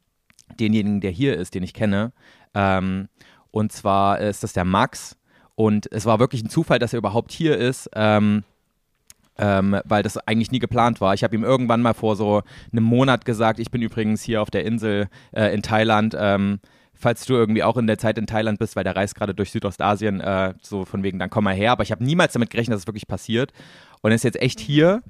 denjenigen, 0.61 1.01
der 1.01 1.11
hier 1.11 1.37
ist, 1.37 1.55
den 1.55 1.63
ich 1.63 1.75
kenne. 1.75 2.13
Ähm, 2.55 3.09
und 3.51 3.73
zwar 3.73 4.21
ist 4.21 4.43
das 4.43 4.53
der 4.53 4.65
Max. 4.65 5.17
Und 5.55 5.91
es 5.91 6.05
war 6.05 6.19
wirklich 6.19 6.45
ein 6.45 6.51
Zufall, 6.51 6.79
dass 6.79 6.93
er 6.93 6.99
überhaupt 6.99 7.33
hier 7.33 7.57
ist. 7.57 7.89
Ähm, 7.95 8.45
ähm, 9.39 9.79
weil 9.85 10.03
das 10.03 10.17
eigentlich 10.17 10.51
nie 10.51 10.59
geplant 10.59 11.01
war. 11.01 11.15
Ich 11.15 11.23
habe 11.23 11.35
ihm 11.35 11.45
irgendwann 11.45 11.83
mal 11.83 11.95
vor 11.95 12.17
so 12.17 12.43
einem 12.73 12.85
Monat 12.85 13.25
gesagt, 13.25 13.59
ich 13.59 13.71
bin 13.71 13.83
übrigens 13.83 14.23
hier 14.23 14.41
auf 14.41 14.51
der 14.51 14.65
Insel 14.65 15.09
äh, 15.33 15.53
in 15.53 15.63
Thailand. 15.63 16.17
Ähm, 16.19 16.61
falls 16.99 17.27
du 17.27 17.35
irgendwie 17.35 17.63
auch 17.63 17.77
in 17.77 17.87
der 17.87 17.99
Zeit 17.99 18.19
in 18.19 18.27
Thailand 18.27 18.59
bist, 18.59 18.77
weil 18.77 18.85
der 18.85 18.97
reist 18.97 19.15
gerade 19.15 19.35
durch 19.35 19.51
Südostasien, 19.51 20.21
äh, 20.21 20.55
so 20.61 20.85
von 20.85 21.03
wegen, 21.03 21.19
dann 21.19 21.31
komm 21.31 21.45
mal 21.45 21.55
her. 21.55 21.73
Aber 21.73 21.83
ich 21.83 21.93
habe 21.93 22.05
niemals 22.05 22.33
damit 22.33 22.51
gerechnet, 22.51 22.75
dass 22.75 22.83
es 22.83 22.87
wirklich 22.87 23.09
passiert. 23.09 23.53
Und 24.03 24.11
er 24.11 24.17
ist 24.17 24.25
jetzt 24.25 24.41
echt 24.41 24.61
hier. 24.61 25.03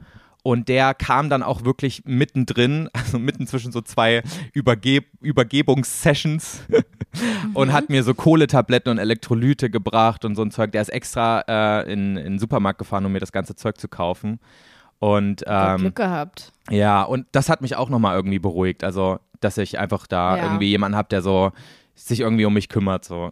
Und 0.42 0.68
der 0.68 0.94
kam 0.94 1.28
dann 1.28 1.42
auch 1.42 1.64
wirklich 1.64 2.02
mittendrin, 2.04 2.88
also 2.92 3.18
mitten 3.18 3.46
zwischen 3.46 3.72
so 3.72 3.80
zwei 3.80 4.22
Überge 4.52 5.02
Übergebungssessions 5.20 6.60
und 7.54 7.72
hat 7.72 7.90
mir 7.90 8.04
so 8.04 8.14
Kohletabletten 8.14 8.90
und 8.92 8.98
Elektrolyte 8.98 9.70
gebracht 9.70 10.24
und 10.24 10.36
so 10.36 10.42
ein 10.42 10.50
Zeug. 10.50 10.72
Der 10.72 10.82
ist 10.82 10.90
extra 10.90 11.40
äh, 11.48 11.92
in, 11.92 12.16
in 12.16 12.24
den 12.24 12.38
Supermarkt 12.38 12.78
gefahren, 12.78 13.04
um 13.06 13.12
mir 13.12 13.20
das 13.20 13.32
ganze 13.32 13.56
Zeug 13.56 13.78
zu 13.78 13.88
kaufen. 13.88 14.38
Und 14.98 15.44
ähm, 15.46 15.78
Glück 15.78 15.96
gehabt. 15.96 16.52
ja, 16.70 17.02
und 17.02 17.26
das 17.32 17.48
hat 17.48 17.60
mich 17.60 17.76
auch 17.76 17.90
nochmal 17.90 18.16
irgendwie 18.16 18.38
beruhigt. 18.38 18.82
Also, 18.82 19.18
dass 19.40 19.58
ich 19.58 19.78
einfach 19.78 20.06
da 20.06 20.36
Ja. 20.36 20.42
irgendwie 20.44 20.68
jemanden 20.68 20.96
habe, 20.96 21.08
der 21.08 21.22
so 21.22 21.52
sich 21.94 22.20
irgendwie 22.20 22.44
um 22.44 22.54
mich 22.54 22.68
kümmert, 22.68 23.04
so 23.04 23.30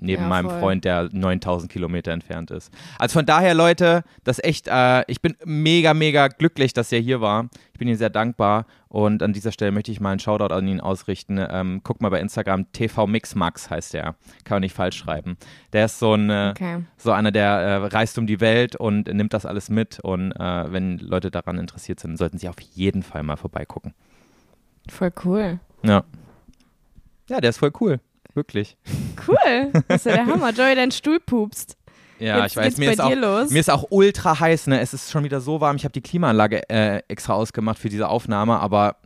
neben 0.00 0.22
Ja, 0.22 0.28
meinem. 0.28 0.48
Freund, 0.48 0.84
der 0.84 1.08
9000 1.10 1.70
Kilometer 1.72 2.12
entfernt 2.12 2.52
ist. 2.52 2.72
Also 3.00 3.14
von 3.14 3.26
daher, 3.26 3.52
Leute, 3.54 4.04
das 4.22 4.38
echt, 4.38 4.68
äh, 4.68 5.02
ich 5.10 5.20
bin 5.20 5.34
mega, 5.44 5.92
mega 5.92 6.28
glücklich, 6.28 6.72
dass 6.72 6.92
er 6.92 7.00
hier 7.00 7.20
war. 7.20 7.48
Ich 7.72 7.80
bin 7.80 7.88
ihm 7.88 7.96
sehr 7.96 8.08
dankbar 8.10 8.66
und 8.86 9.24
an 9.24 9.32
dieser 9.32 9.50
Stelle 9.50 9.72
möchte 9.72 9.90
ich 9.90 9.98
mal 10.00 10.10
einen 10.12 10.20
Shoutout 10.20 10.54
an 10.54 10.68
ihn 10.68 10.80
ausrichten. 10.80 11.44
Ähm, 11.50 11.80
guck 11.82 12.00
mal 12.00 12.10
bei 12.10 12.20
Instagram, 12.20 12.70
TV 12.70 13.08
Mixmax 13.08 13.70
heißt 13.70 13.94
der. 13.94 14.14
Kann 14.44 14.56
man 14.56 14.60
nicht 14.60 14.74
falsch 14.74 14.96
schreiben. 14.98 15.36
Der 15.72 15.86
ist 15.86 15.98
so 15.98 16.14
ein, 16.14 16.30
äh, 16.30 16.50
Okay. 16.52 16.84
so 16.96 17.10
einer, 17.10 17.32
der 17.32 17.48
äh, 17.50 17.74
reist 17.86 18.18
um 18.18 18.28
die 18.28 18.40
Welt 18.40 18.76
und 18.76 19.12
nimmt 19.12 19.34
das 19.34 19.46
alles 19.46 19.68
mit. 19.68 19.98
Und 19.98 20.30
äh, 20.30 20.72
wenn 20.72 20.98
Leute 20.98 21.32
daran 21.32 21.58
interessiert 21.58 21.98
sind, 21.98 22.16
sollten 22.18 22.38
sie 22.38 22.48
auf 22.48 22.60
jeden 22.60 23.02
Fall 23.02 23.24
mal 23.24 23.36
vorbeigucken. 23.36 23.94
Voll 24.90 25.12
cool. 25.24 25.60
Ja. 25.82 26.04
Ja, 27.28 27.40
der 27.40 27.50
ist 27.50 27.58
voll 27.58 27.72
cool. 27.80 28.00
Wirklich. 28.34 28.76
Cool. 29.26 29.70
Das 29.88 30.00
ist 30.00 30.06
ja 30.06 30.12
der 30.16 30.26
Hammer. 30.26 30.50
Joey, 30.52 30.74
dein 30.74 30.90
Stuhl 30.92 31.20
pupst. 31.20 31.76
Ja, 32.18 32.42
Jetzt 32.42 32.52
ich 32.52 32.56
weiß, 32.56 32.76
mir 32.78 32.86
bei 32.86 32.92
ist, 32.94 33.00
auch, 33.00 33.08
dir 33.08 33.16
los. 33.16 33.50
mir 33.50 33.60
ist 33.60 33.70
auch 33.70 33.86
ultra 33.90 34.40
heiß, 34.40 34.66
ne? 34.66 34.80
Es 34.80 34.92
ist 34.92 35.10
schon 35.10 35.22
wieder 35.24 35.40
so 35.40 35.60
warm. 35.60 35.76
Ich 35.76 35.84
habe 35.84 35.92
die 35.92 36.00
Klimaanlage 36.00 36.68
äh, 36.68 37.02
extra 37.08 37.34
ausgemacht 37.34 37.78
für 37.78 37.88
diese 37.88 38.08
Aufnahme, 38.08 38.58
aber 38.58 38.96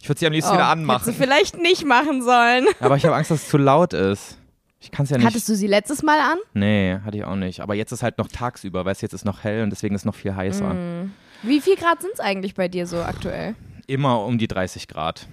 ich 0.00 0.08
würde 0.08 0.18
sie 0.18 0.26
am 0.26 0.32
liebsten 0.32 0.52
wieder 0.54 0.64
Hättest 0.68 0.76
du 0.76 0.80
anmachen. 0.90 1.14
vielleicht 1.14 1.58
nicht 1.58 1.84
machen 1.84 2.22
sollen. 2.22 2.66
Aber 2.80 2.96
ich 2.96 3.04
habe 3.04 3.14
Angst, 3.14 3.30
dass 3.30 3.42
es 3.42 3.48
zu 3.48 3.56
laut 3.58 3.92
ist. 3.92 4.36
Ich 4.80 4.90
kann 4.90 5.04
es 5.04 5.10
ja 5.10 5.18
nicht. 5.18 5.26
Hattest 5.26 5.48
du 5.48 5.54
sie 5.54 5.66
letztes 5.66 6.02
Mal 6.02 6.18
an? 6.18 6.38
nee, 6.54 6.96
hatte 7.04 7.18
ich 7.18 7.24
auch 7.24 7.36
nicht. 7.36 7.60
Aber 7.60 7.74
jetzt 7.74 7.92
ist 7.92 8.02
halt 8.02 8.18
noch 8.18 8.28
tagsüber, 8.28 8.84
weißt 8.84 9.02
du, 9.02 9.04
jetzt 9.06 9.12
ist 9.12 9.24
noch 9.24 9.44
hell 9.44 9.62
und 9.62 9.70
deswegen 9.70 9.94
ist 9.94 10.00
es 10.02 10.06
noch 10.06 10.14
viel 10.14 10.34
heißer. 10.34 10.74
Mhm. 10.74 11.12
Wie 11.42 11.60
viel 11.60 11.76
Grad 11.76 12.00
sind 12.00 12.14
es 12.14 12.20
eigentlich 12.20 12.54
bei 12.54 12.66
dir 12.68 12.86
so 12.86 13.00
aktuell? 13.02 13.54
Immer 13.90 14.24
um 14.24 14.38
die 14.38 14.46
30 14.46 14.86
Grad. 14.86 15.26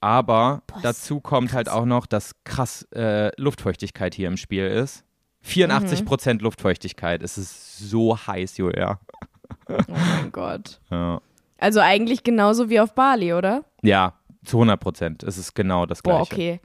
Aber 0.00 0.62
Boah, 0.66 0.80
dazu 0.82 1.20
kommt 1.20 1.52
halt 1.52 1.68
auch 1.68 1.84
noch, 1.84 2.06
dass 2.06 2.34
krass 2.42 2.82
äh, 2.92 3.30
Luftfeuchtigkeit 3.40 4.14
hier 4.14 4.26
im 4.26 4.36
Spiel 4.36 4.66
ist. 4.66 5.04
84 5.42 6.04
Prozent 6.04 6.42
Luftfeuchtigkeit. 6.42 7.22
Es 7.22 7.38
ist 7.38 7.78
so 7.78 8.18
heiß, 8.18 8.56
Julia. 8.56 8.98
Oh 9.68 9.78
mein 9.86 10.32
Gott. 10.32 10.80
Ja. 10.90 11.20
Also 11.58 11.78
eigentlich 11.78 12.24
genauso 12.24 12.70
wie 12.70 12.80
auf 12.80 12.92
Bali, 12.92 13.34
oder? 13.34 13.64
ja, 13.82 14.14
zu 14.44 14.56
100 14.56 14.80
Prozent. 14.80 15.22
Es 15.22 15.38
ist 15.38 15.54
genau 15.54 15.86
das 15.86 16.02
Gleiche. 16.02 16.18
Boah, 16.18 16.22
okay. 16.24 16.60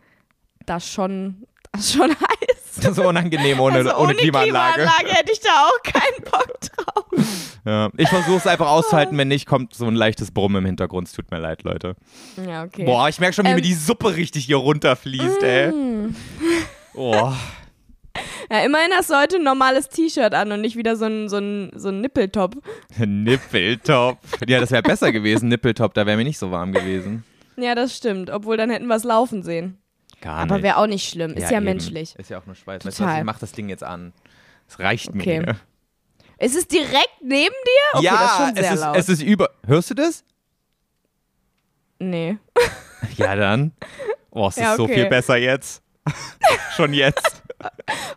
Das 0.66 0.92
schon, 0.92 1.46
das 1.72 1.82
ist 1.82 1.94
schon 1.94 2.10
heiß. 2.20 2.57
Das 2.82 2.98
ist 2.98 3.00
unangenehm 3.00 3.60
ohne, 3.60 3.78
also 3.78 3.96
ohne, 3.98 4.14
Klimaanlage. 4.14 4.88
hätte 5.06 5.32
ich 5.32 5.40
da 5.40 5.50
auch 5.68 5.84
keinen 5.84 6.24
Bock 6.24 6.60
drauf. 6.62 7.06
Ja. 7.66 7.90
Ich 7.98 8.10
versuche 8.10 8.38
es 8.38 8.48
einfach 8.48 8.70
auszuhalten, 8.70 9.18
wenn 9.18 9.28
nicht, 9.28 9.46
kommt 9.46 9.74
so 9.74 9.86
ein 9.86 9.96
leichtes 9.96 10.32
Brummen 10.32 10.58
im 10.58 10.66
Hintergrund. 10.66 11.08
Es 11.08 11.14
tut 11.14 11.30
mir 11.32 11.40
leid, 11.40 11.64
Leute. 11.64 11.96
Ja, 12.48 12.64
okay. 12.64 12.86
Boah, 12.86 13.10
ich 13.10 13.20
merke 13.20 13.34
schon, 13.34 13.46
wie 13.46 13.50
Ähm, 13.50 13.56
mir 13.56 13.62
die 13.62 13.74
Suppe 13.74 14.16
richtig 14.16 14.46
hier 14.46 14.58
runterfließt, 14.58 15.44
ey. 15.44 15.72
Mm. 15.72 16.16
Oh. 16.96 17.32
Ja, 18.50 18.62
immerhin 18.62 18.92
hast 18.94 19.10
du 19.10 19.16
heute 19.16 19.36
ein 19.36 19.44
normales 19.44 19.90
T-Shirt 19.90 20.34
an 20.34 20.52
und 20.52 20.62
nicht 20.62 20.76
wieder 20.76 20.96
so 20.96 21.06
ein, 21.06 21.28
so 21.30 21.38
ein, 21.38 21.72
so 21.76 21.90
ein 21.90 22.02
Nippeltop. 22.02 22.56
Nippeltop. 22.98 24.18
Ja, 24.48 24.60
das 24.60 24.72
wäre 24.72 24.82
besser 24.82 25.12
gewesen, 25.12 25.50
Nippeltop. 25.50 25.94
Da 25.94 26.06
wäre 26.06 26.18
mir 26.18 26.24
nicht 26.24 26.38
so 26.40 26.50
warm 26.50 26.72
gewesen. 26.72 27.24
Ja, 27.58 27.76
das 27.76 27.96
stimmt. 27.96 28.30
Obwohl, 28.30 28.58
dann 28.58 28.70
hätten 28.70 28.88
wir 28.88 28.96
es 28.96 29.04
laufen 29.04 29.44
sehen. 29.44 29.78
Gar 30.22 30.38
Aber 30.40 30.64
wäre 30.64 30.78
auch 30.78 30.88
nicht 30.88 31.08
schlimm. 31.10 31.32
Ist 31.34 31.52
ja, 31.52 31.58
eben. 31.58 31.66
menschlich. 31.66 32.16
Ist 32.16 32.30
ja 32.30 32.40
auch 32.40 32.46
nur 32.46 32.56
Schweiß. 32.56 32.86
Weißt 32.86 32.86
du 32.86 32.88
was, 32.90 32.98
Total. 32.98 33.20
ich 33.20 33.24
mach 33.26 33.40
das 33.40 33.52
Ding 33.52 33.70
jetzt 33.70 33.84
an. 33.84 34.14
Es 34.68 34.80
reicht 34.80 35.10
Okay. 35.10 35.40
mir. 35.42 35.56
Ist 36.40 36.56
es 36.56 36.68
direkt 36.68 37.22
neben 37.22 37.54
dir? 37.54 37.98
Okay, 38.00 38.06
ja, 38.06 38.14
das 38.14 38.32
ist 38.32 38.38
schon 38.38 38.56
sehr 38.56 38.64
es, 38.66 38.72
ist, 38.74 38.82
laut. 38.82 38.96
es 38.98 39.10
ist 39.10 39.22
über. 39.22 39.50
Hörst 39.66 39.90
du 39.90 39.94
das? 39.96 40.24
nee. 42.00 42.38
Ja, 43.16 43.36
dann. 43.36 43.72
Oh, 44.32 44.48
es 44.48 44.56
Ja, 44.56 44.72
ist 44.72 44.78
so 44.78 44.84
okay. 44.84 44.94
viel 44.96 45.06
besser 45.08 45.38
jetzt. 45.38 45.82
Schon 46.76 46.94
jetzt. 46.94 47.44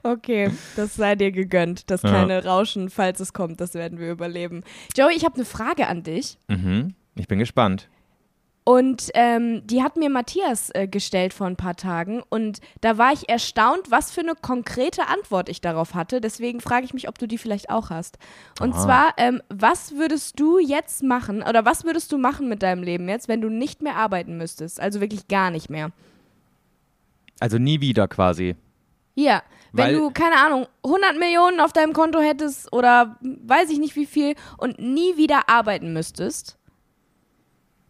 Okay, 0.03 0.51
das 0.77 0.95
sei 0.97 1.15
dir 1.17 1.33
gegönnt. 1.33 1.91
Das 1.91 2.03
Ja. 2.03 2.09
kleine 2.11 2.45
Rauschen, 2.45 2.89
falls 2.91 3.21
es 3.21 3.33
kommt, 3.33 3.61
das 3.61 3.75
werden 3.75 3.99
wir 3.99 4.11
überleben. 4.11 4.63
Joey, 4.97 5.15
ich 5.17 5.25
habe 5.25 5.35
eine 5.37 5.45
Frage 5.45 5.87
an 5.87 6.03
dich. 6.03 6.39
Mhm. 6.49 6.95
Ich 7.15 7.29
bin 7.29 7.39
gespannt. 7.39 7.89
Und 8.71 9.11
ähm, 9.15 9.67
die 9.67 9.83
hat 9.83 9.97
mir 9.97 10.09
Matthias 10.11 10.71
äh, 10.75 10.87
gestellt 10.87 11.35
vor 11.35 11.49
ein 11.49 11.57
paar 11.57 11.75
Tagen. 11.75 12.23
Und 12.29 12.61
da 12.81 12.99
war 12.99 13.13
ich 13.13 13.29
erstaunt, 13.29 13.91
was 13.91 14.13
für 14.13 14.21
eine 14.21 14.35
konkrete 14.41 15.09
Antwort 15.09 15.49
ich 15.49 15.61
darauf 15.61 15.95
hatte. 15.95 16.21
Deswegen 16.21 16.61
frage 16.61 16.85
ich 16.85 16.95
mich, 16.95 17.09
ob 17.09 17.19
du 17.19 17.27
die 17.27 17.37
vielleicht 17.37 17.69
auch 17.69 17.91
hast. 17.91 18.19
Und 18.61 18.75
Aha. 18.75 18.81
zwar, 18.85 19.15
ähm, 19.17 19.43
was 19.49 19.97
würdest 19.97 20.39
du 20.39 20.61
jetzt 20.61 21.03
machen 21.03 21.43
oder 21.43 21.65
was 21.65 21.83
würdest 21.83 22.13
du 22.13 22.19
machen 22.19 22.49
mit 22.49 22.63
deinem 22.63 22.85
Leben 22.85 23.09
jetzt, 23.09 23.27
wenn 23.27 23.41
du 23.41 23.49
nicht 23.49 23.83
mehr 23.83 23.97
arbeiten 23.97 24.37
müsstest? 24.37 24.79
Also 24.79 25.01
wirklich 25.01 25.27
gar 25.27 25.51
nicht 25.51 25.69
mehr. 25.69 25.91
Also 27.41 27.59
nie 27.59 27.81
wieder 27.81 28.07
quasi. 28.07 28.55
Ja, 29.17 29.43
wenn 29.73 29.87
Weil- 29.87 29.95
du, 29.97 30.11
keine 30.13 30.37
Ahnung, 30.37 30.69
100 30.85 31.19
Millionen 31.19 31.59
auf 31.59 31.73
deinem 31.73 31.93
Konto 31.93 32.21
hättest 32.21 32.73
oder 32.73 33.19
weiß 33.21 33.69
ich 33.71 33.81
nicht 33.81 33.97
wie 33.97 34.07
viel 34.07 34.37
und 34.59 34.79
nie 34.79 35.17
wieder 35.17 35.49
arbeiten 35.49 35.93
müsstest, 35.93 36.57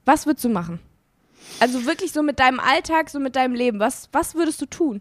was 0.04 0.26
würdest 0.26 0.44
du 0.44 0.48
machen? 0.48 0.80
Also 1.58 1.86
wirklich 1.86 2.12
so 2.12 2.22
mit 2.22 2.38
deinem 2.38 2.60
Alltag, 2.60 3.10
so 3.10 3.18
mit 3.18 3.36
deinem 3.36 3.54
Leben, 3.54 3.78
was, 3.80 4.08
was 4.12 4.34
würdest 4.34 4.60
du 4.60 4.66
tun? 4.66 5.00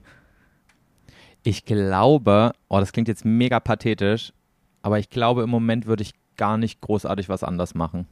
Ich 1.43 1.65
glaube, 1.65 2.51
oh, 2.67 2.79
das 2.79 2.91
klingt 2.91 3.07
jetzt 3.07 3.25
mega 3.25 3.59
pathetisch, 3.59 4.33
aber 4.81 4.99
ich 4.99 5.09
glaube, 5.09 5.43
im 5.43 5.49
Moment 5.49 5.85
würde 5.85 6.03
ich 6.03 6.13
gar 6.37 6.57
nicht 6.57 6.81
großartig 6.81 7.29
was 7.29 7.43
anders 7.43 7.75
machen. 7.75 8.07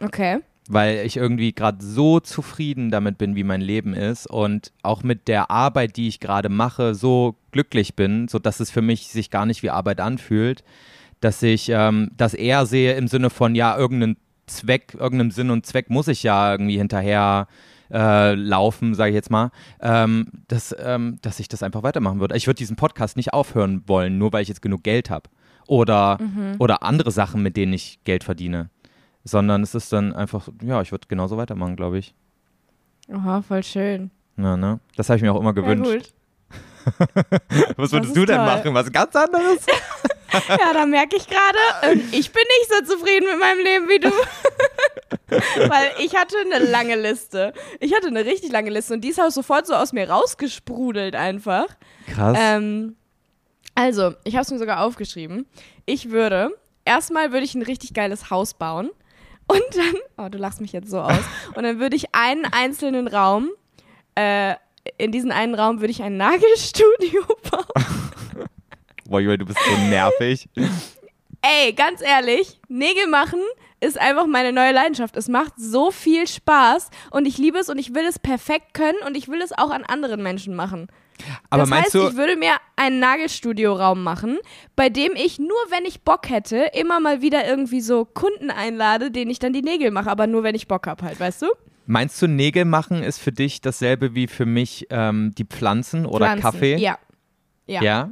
Okay. 0.00 0.40
Weil 0.68 1.04
ich 1.04 1.16
irgendwie 1.16 1.52
gerade 1.52 1.84
so 1.84 2.20
zufrieden 2.20 2.90
damit 2.90 3.18
bin, 3.18 3.36
wie 3.36 3.44
mein 3.44 3.60
Leben 3.60 3.92
ist 3.92 4.26
und 4.26 4.72
auch 4.82 5.02
mit 5.02 5.28
der 5.28 5.50
Arbeit, 5.50 5.96
die 5.96 6.08
ich 6.08 6.20
gerade 6.20 6.48
mache, 6.48 6.94
so 6.94 7.36
glücklich 7.52 7.94
bin, 7.94 8.28
sodass 8.28 8.60
es 8.60 8.70
für 8.70 8.82
mich 8.82 9.08
sich 9.08 9.30
gar 9.30 9.44
nicht 9.44 9.62
wie 9.62 9.70
Arbeit 9.70 10.00
anfühlt, 10.00 10.64
dass 11.20 11.42
ich 11.42 11.68
ähm, 11.68 12.10
das 12.16 12.32
eher 12.32 12.64
sehe 12.64 12.94
im 12.94 13.08
Sinne 13.08 13.28
von, 13.28 13.54
ja, 13.54 13.76
irgendeinen 13.76 14.16
Zweck, 14.46 14.94
irgendeinem 14.94 15.30
Sinn 15.30 15.50
und 15.50 15.66
Zweck 15.66 15.90
muss 15.90 16.08
ich 16.08 16.22
ja 16.22 16.52
irgendwie 16.52 16.78
hinterher 16.78 17.46
äh, 17.90 18.34
laufen, 18.34 18.94
sage 18.94 19.10
ich 19.10 19.14
jetzt 19.14 19.30
mal, 19.30 19.50
ähm, 19.80 20.26
dass, 20.48 20.74
ähm, 20.78 21.18
dass 21.22 21.40
ich 21.40 21.48
das 21.48 21.62
einfach 21.62 21.82
weitermachen 21.82 22.20
würde. 22.20 22.36
Ich 22.36 22.46
würde 22.46 22.58
diesen 22.58 22.76
Podcast 22.76 23.16
nicht 23.16 23.32
aufhören 23.32 23.82
wollen, 23.86 24.18
nur 24.18 24.32
weil 24.32 24.42
ich 24.42 24.48
jetzt 24.48 24.62
genug 24.62 24.82
Geld 24.82 25.10
habe. 25.10 25.28
Oder, 25.66 26.18
oder 26.58 26.82
andere 26.82 27.10
Sachen, 27.10 27.42
mit 27.42 27.56
denen 27.56 27.72
ich 27.72 27.98
Geld 28.04 28.22
verdiene. 28.22 28.68
Sondern 29.24 29.62
es 29.62 29.74
ist 29.74 29.90
dann 29.94 30.12
einfach, 30.12 30.48
ja, 30.62 30.82
ich 30.82 30.92
würde 30.92 31.08
genauso 31.08 31.38
weitermachen, 31.38 31.74
glaube 31.76 31.96
ich. 31.96 32.14
Aha, 33.10 33.40
voll 33.40 33.62
schön. 33.62 34.10
Ja, 34.36 34.58
ne? 34.58 34.80
Das 34.96 35.08
habe 35.08 35.16
ich 35.16 35.22
mir 35.22 35.32
auch 35.32 35.40
immer 35.40 35.54
gewünscht. 35.54 36.06
Ja. 36.06 36.23
Was 37.76 37.92
würdest 37.92 38.16
du 38.16 38.24
denn 38.24 38.36
toll. 38.36 38.46
machen? 38.46 38.74
Was 38.74 38.90
ganz 38.92 39.14
anderes? 39.16 39.66
ja, 40.48 40.72
da 40.72 40.86
merke 40.86 41.16
ich 41.16 41.26
gerade, 41.26 41.58
ähm, 41.82 42.02
ich 42.12 42.32
bin 42.32 42.42
nicht 42.42 42.86
so 42.86 42.96
zufrieden 42.96 43.26
mit 43.30 43.38
meinem 43.38 43.64
Leben 43.64 43.88
wie 43.88 43.98
du. 44.00 44.10
Weil 45.68 45.92
ich 45.98 46.14
hatte 46.14 46.36
eine 46.38 46.64
lange 46.64 46.96
Liste. 46.96 47.52
Ich 47.80 47.94
hatte 47.94 48.08
eine 48.08 48.24
richtig 48.24 48.52
lange 48.52 48.70
Liste 48.70 48.94
und 48.94 49.02
die 49.02 49.08
ist 49.08 49.20
auch 49.20 49.30
sofort 49.30 49.66
so 49.66 49.74
aus 49.74 49.92
mir 49.92 50.08
rausgesprudelt 50.08 51.16
einfach. 51.16 51.66
Krass. 52.06 52.36
Ähm, 52.40 52.96
also, 53.74 54.14
ich 54.24 54.34
habe 54.34 54.42
es 54.42 54.50
mir 54.50 54.58
sogar 54.58 54.82
aufgeschrieben. 54.82 55.46
Ich 55.86 56.10
würde, 56.10 56.50
erstmal 56.84 57.32
würde 57.32 57.44
ich 57.44 57.54
ein 57.54 57.62
richtig 57.62 57.94
geiles 57.94 58.30
Haus 58.30 58.54
bauen. 58.54 58.90
Und 59.46 59.62
dann, 59.74 60.26
oh, 60.26 60.28
du 60.30 60.38
lachst 60.38 60.60
mich 60.60 60.72
jetzt 60.72 60.90
so 60.90 61.00
aus. 61.00 61.20
Und 61.54 61.64
dann 61.64 61.78
würde 61.78 61.96
ich 61.96 62.14
einen 62.14 62.46
einzelnen 62.46 63.08
Raum, 63.08 63.50
äh, 64.14 64.54
in 64.98 65.12
diesen 65.12 65.32
einen 65.32 65.54
Raum 65.54 65.80
würde 65.80 65.90
ich 65.90 66.02
ein 66.02 66.16
Nagelstudio 66.16 67.22
bauen. 67.50 68.10
Boah, 69.08 69.20
Julia, 69.20 69.36
du 69.36 69.46
bist 69.46 69.58
so 69.64 69.76
nervig. 69.88 70.48
Ey, 71.42 71.72
ganz 71.74 72.00
ehrlich, 72.00 72.58
Nägel 72.68 73.06
machen 73.06 73.40
ist 73.80 74.00
einfach 74.00 74.26
meine 74.26 74.52
neue 74.52 74.72
Leidenschaft. 74.72 75.16
Es 75.16 75.28
macht 75.28 75.52
so 75.56 75.90
viel 75.90 76.26
Spaß 76.26 76.90
und 77.10 77.26
ich 77.26 77.36
liebe 77.36 77.58
es 77.58 77.68
und 77.68 77.78
ich 77.78 77.94
will 77.94 78.06
es 78.06 78.18
perfekt 78.18 78.72
können 78.72 78.98
und 79.06 79.16
ich 79.16 79.28
will 79.28 79.42
es 79.42 79.52
auch 79.52 79.70
an 79.70 79.84
anderen 79.84 80.22
Menschen 80.22 80.54
machen. 80.54 80.88
Aber 81.50 81.62
das 81.62 81.70
meinst 81.70 81.86
heißt, 81.86 81.94
du, 81.94 82.08
ich 82.08 82.16
würde 82.16 82.36
mir 82.36 82.54
einen 82.76 82.98
Nagelstudioraum 82.98 84.02
machen, 84.02 84.38
bei 84.74 84.88
dem 84.88 85.14
ich 85.14 85.38
nur, 85.38 85.50
wenn 85.68 85.84
ich 85.84 86.02
Bock 86.02 86.28
hätte, 86.28 86.70
immer 86.74 86.98
mal 86.98 87.22
wieder 87.22 87.46
irgendwie 87.46 87.80
so 87.80 88.04
Kunden 88.04 88.50
einlade, 88.50 89.10
denen 89.10 89.30
ich 89.30 89.38
dann 89.38 89.52
die 89.52 89.62
Nägel 89.62 89.90
mache, 89.90 90.10
aber 90.10 90.26
nur, 90.26 90.42
wenn 90.42 90.54
ich 90.54 90.66
Bock 90.66 90.86
habe 90.86 91.04
halt, 91.04 91.20
weißt 91.20 91.42
du? 91.42 91.46
Meinst 91.86 92.20
du, 92.22 92.26
Nägel 92.26 92.64
machen 92.64 93.02
ist 93.02 93.18
für 93.18 93.32
dich 93.32 93.60
dasselbe 93.60 94.14
wie 94.14 94.26
für 94.26 94.46
mich 94.46 94.86
ähm, 94.90 95.32
die 95.36 95.44
Pflanzen 95.44 96.06
oder 96.06 96.26
Pflanzen. 96.26 96.42
Kaffee? 96.42 96.76
Ja. 96.76 96.98
Ja, 97.66 97.82
ja? 97.82 98.10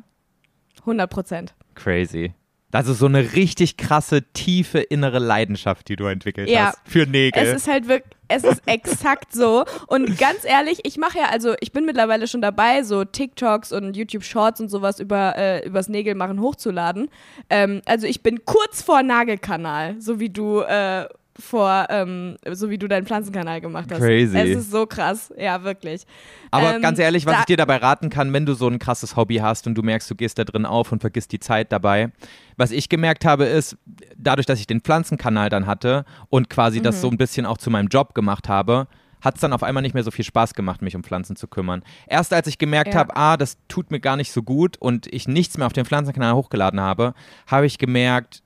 100 0.80 1.10
Prozent. 1.10 1.54
Crazy. 1.74 2.34
Also 2.74 2.94
so 2.94 3.04
eine 3.04 3.34
richtig 3.34 3.76
krasse, 3.76 4.22
tiefe 4.32 4.78
innere 4.78 5.18
Leidenschaft, 5.18 5.88
die 5.88 5.96
du 5.96 6.06
entwickelt 6.06 6.48
Ja. 6.48 6.68
hast 6.68 6.78
für 6.86 7.06
Nägel. 7.06 7.42
Es 7.42 7.52
ist 7.52 7.68
halt 7.68 7.86
wirklich, 7.86 8.16
es 8.28 8.44
ist 8.44 8.62
exakt 8.64 9.34
so. 9.34 9.66
Und 9.88 10.16
ganz 10.18 10.44
ehrlich, 10.44 10.80
ich 10.84 10.96
mache 10.96 11.18
ja, 11.18 11.24
also 11.26 11.54
ich 11.60 11.72
bin 11.72 11.84
mittlerweile 11.84 12.26
schon 12.26 12.40
dabei, 12.40 12.82
so 12.82 13.04
TikToks 13.04 13.72
und 13.72 13.94
YouTube 13.94 14.24
Shorts 14.24 14.58
und 14.58 14.70
sowas 14.70 15.00
über 15.00 15.36
äh, 15.36 15.66
übers 15.66 15.90
Nägelmachen 15.90 16.40
hochzuladen. 16.40 17.10
Ähm, 17.50 17.82
also 17.84 18.06
ich 18.06 18.22
bin 18.22 18.46
kurz 18.46 18.80
vor 18.80 19.02
Nagelkanal, 19.02 20.00
so 20.00 20.18
wie 20.18 20.30
du 20.30 20.60
äh, 20.60 21.06
vor, 21.38 21.86
ähm, 21.88 22.36
so 22.50 22.68
wie 22.70 22.78
du 22.78 22.88
deinen 22.88 23.06
Pflanzenkanal 23.06 23.60
gemacht 23.60 23.90
hast. 23.90 24.00
Crazy. 24.00 24.36
Es 24.36 24.50
ist 24.50 24.70
so 24.70 24.86
krass, 24.86 25.32
ja 25.38 25.62
wirklich. 25.64 26.04
Aber 26.50 26.74
Ähm, 26.76 26.82
ganz 26.82 26.98
ehrlich, 26.98 27.24
was 27.26 27.32
da- 27.34 27.38
ich 27.40 27.44
dir 27.46 27.56
dabei 27.56 27.76
raten 27.78 28.10
kann, 28.10 28.32
wenn 28.32 28.44
du 28.46 28.54
so 28.54 28.68
ein 28.68 28.78
krasses 28.78 29.16
Hobby 29.16 29.36
hast 29.36 29.66
und 29.66 29.74
du 29.74 29.82
merkst, 29.82 30.10
du 30.10 30.14
gehst 30.14 30.38
da 30.38 30.44
drin 30.44 30.66
auf 30.66 30.92
und 30.92 31.00
vergisst 31.00 31.32
die 31.32 31.40
Zeit 31.40 31.72
dabei. 31.72 32.12
Was 32.56 32.70
ich 32.70 32.88
gemerkt 32.88 33.24
habe, 33.24 33.44
ist, 33.44 33.76
dadurch, 34.16 34.46
dass 34.46 34.58
ich 34.60 34.66
den 34.66 34.80
Pflanzenkanal 34.82 35.48
dann 35.48 35.66
hatte 35.66 36.04
und 36.28 36.50
quasi 36.50 36.82
das 36.82 36.96
Mhm. 36.96 37.00
so 37.00 37.08
ein 37.10 37.16
bisschen 37.18 37.46
auch 37.46 37.58
zu 37.58 37.70
meinem 37.70 37.88
Job 37.88 38.14
gemacht 38.14 38.48
habe, 38.48 38.86
hat 39.22 39.36
es 39.36 39.40
dann 39.40 39.52
auf 39.52 39.62
einmal 39.62 39.82
nicht 39.82 39.94
mehr 39.94 40.02
so 40.02 40.10
viel 40.10 40.24
Spaß 40.24 40.52
gemacht, 40.52 40.82
mich 40.82 40.96
um 40.96 41.04
Pflanzen 41.04 41.36
zu 41.36 41.46
kümmern. 41.46 41.82
Erst 42.08 42.32
als 42.34 42.48
ich 42.48 42.58
gemerkt 42.58 42.92
Ja. 42.94 43.00
habe, 43.00 43.16
ah, 43.16 43.36
das 43.36 43.56
tut 43.68 43.90
mir 43.92 44.00
gar 44.00 44.16
nicht 44.16 44.32
so 44.32 44.42
gut 44.42 44.76
und 44.78 45.06
ich 45.06 45.28
nichts 45.28 45.56
mehr 45.56 45.66
auf 45.66 45.72
den 45.72 45.84
Pflanzenkanal 45.86 46.34
hochgeladen 46.34 46.80
habe, 46.80 47.14
habe 47.46 47.64
ich 47.66 47.78
gemerkt, 47.78 48.42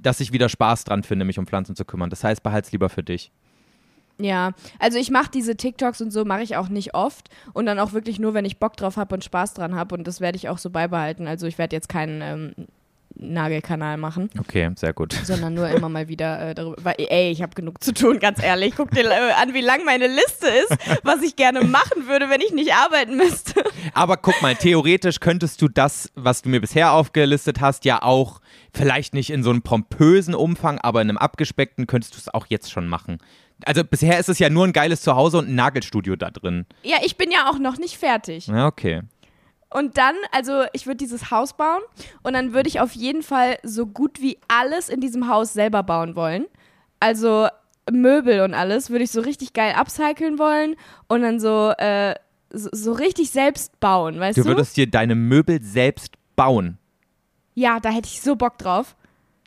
dass 0.00 0.20
ich 0.20 0.32
wieder 0.32 0.48
Spaß 0.48 0.84
dran 0.84 1.02
finde, 1.02 1.24
mich 1.24 1.38
um 1.38 1.46
Pflanzen 1.46 1.76
zu 1.76 1.84
kümmern. 1.84 2.10
Das 2.10 2.24
heißt, 2.24 2.42
behalt's 2.42 2.72
lieber 2.72 2.88
für 2.88 3.02
dich. 3.02 3.30
Ja, 4.18 4.52
also 4.78 4.98
ich 4.98 5.10
mache 5.10 5.30
diese 5.30 5.56
TikToks 5.56 6.00
und 6.00 6.10
so 6.10 6.24
mache 6.24 6.42
ich 6.42 6.56
auch 6.56 6.68
nicht 6.68 6.94
oft 6.94 7.28
und 7.52 7.66
dann 7.66 7.78
auch 7.78 7.92
wirklich 7.92 8.18
nur, 8.18 8.32
wenn 8.32 8.46
ich 8.46 8.58
Bock 8.58 8.76
drauf 8.76 8.96
habe 8.96 9.14
und 9.14 9.22
Spaß 9.22 9.52
dran 9.54 9.74
habe 9.74 9.94
und 9.94 10.06
das 10.06 10.20
werde 10.20 10.36
ich 10.36 10.48
auch 10.48 10.56
so 10.56 10.70
beibehalten. 10.70 11.26
Also 11.26 11.46
ich 11.46 11.58
werde 11.58 11.76
jetzt 11.76 11.90
keinen 11.90 12.22
ähm, 12.22 12.66
Nagelkanal 13.18 13.96
machen, 13.96 14.30
Okay, 14.38 14.70
sehr 14.76 14.92
gut. 14.92 15.12
sondern 15.12 15.54
nur 15.54 15.68
immer 15.68 15.88
mal 15.88 16.08
wieder 16.08 16.50
äh, 16.50 16.54
darüber. 16.54 16.76
Weil, 16.84 16.94
ey, 16.98 17.30
ich 17.30 17.42
habe 17.42 17.54
genug 17.54 17.82
zu 17.82 17.92
tun, 17.94 18.18
ganz 18.18 18.42
ehrlich. 18.42 18.74
Guck 18.76 18.90
dir 18.90 19.04
äh, 19.04 19.32
an, 19.40 19.54
wie 19.54 19.60
lang 19.60 19.84
meine 19.84 20.06
Liste 20.06 20.46
ist, 20.46 20.76
was 21.02 21.22
ich 21.22 21.36
gerne 21.36 21.62
machen 21.62 22.06
würde, 22.08 22.28
wenn 22.30 22.40
ich 22.40 22.52
nicht 22.52 22.72
arbeiten 22.74 23.16
müsste. 23.16 23.62
Aber 23.94 24.16
guck 24.16 24.40
mal, 24.42 24.54
theoretisch 24.54 25.20
könntest 25.20 25.62
du 25.62 25.68
das, 25.68 26.10
was 26.14 26.42
du 26.42 26.48
mir 26.48 26.60
bisher 26.60 26.92
aufgelistet 26.92 27.60
hast, 27.60 27.84
ja 27.84 28.02
auch 28.02 28.40
vielleicht 28.74 29.14
nicht 29.14 29.30
in 29.30 29.42
so 29.42 29.50
einem 29.50 29.62
pompösen 29.62 30.34
Umfang, 30.34 30.78
aber 30.78 31.00
in 31.02 31.08
einem 31.08 31.18
abgespeckten 31.18 31.86
könntest 31.86 32.14
du 32.14 32.18
es 32.18 32.32
auch 32.32 32.46
jetzt 32.48 32.70
schon 32.70 32.86
machen. 32.88 33.18
Also 33.64 33.82
bisher 33.84 34.18
ist 34.18 34.28
es 34.28 34.38
ja 34.38 34.50
nur 34.50 34.66
ein 34.66 34.74
geiles 34.74 35.00
Zuhause 35.00 35.38
und 35.38 35.48
ein 35.48 35.54
Nagelstudio 35.54 36.14
da 36.16 36.30
drin. 36.30 36.66
Ja, 36.82 36.98
ich 37.02 37.16
bin 37.16 37.30
ja 37.30 37.48
auch 37.48 37.58
noch 37.58 37.78
nicht 37.78 37.96
fertig. 37.96 38.48
Ja, 38.48 38.66
okay. 38.66 39.00
Und 39.76 39.98
dann, 39.98 40.14
also 40.32 40.62
ich 40.72 40.86
würde 40.86 40.96
dieses 40.96 41.30
Haus 41.30 41.52
bauen 41.54 41.82
und 42.22 42.32
dann 42.32 42.54
würde 42.54 42.68
ich 42.68 42.80
auf 42.80 42.92
jeden 42.92 43.22
Fall 43.22 43.58
so 43.62 43.84
gut 43.86 44.22
wie 44.22 44.38
alles 44.48 44.88
in 44.88 45.00
diesem 45.02 45.28
Haus 45.28 45.52
selber 45.52 45.82
bauen 45.82 46.16
wollen. 46.16 46.46
Also 46.98 47.48
Möbel 47.90 48.40
und 48.40 48.54
alles 48.54 48.88
würde 48.88 49.04
ich 49.04 49.10
so 49.10 49.20
richtig 49.20 49.52
geil 49.52 49.74
upcyclen 49.76 50.38
wollen 50.38 50.76
und 51.08 51.20
dann 51.20 51.38
so, 51.40 51.72
äh, 51.76 52.14
so, 52.50 52.70
so 52.72 52.92
richtig 52.92 53.30
selbst 53.30 53.78
bauen, 53.78 54.18
weißt 54.18 54.38
Du 54.38 54.42
du? 54.44 54.48
würdest 54.48 54.78
dir 54.78 54.90
deine 54.90 55.14
Möbel 55.14 55.62
selbst 55.62 56.14
bauen. 56.36 56.78
ja, 57.54 57.78
da 57.78 57.90
hätte 57.90 58.08
ich 58.08 58.22
so 58.22 58.34
Bock 58.34 58.56
drauf. 58.56 58.96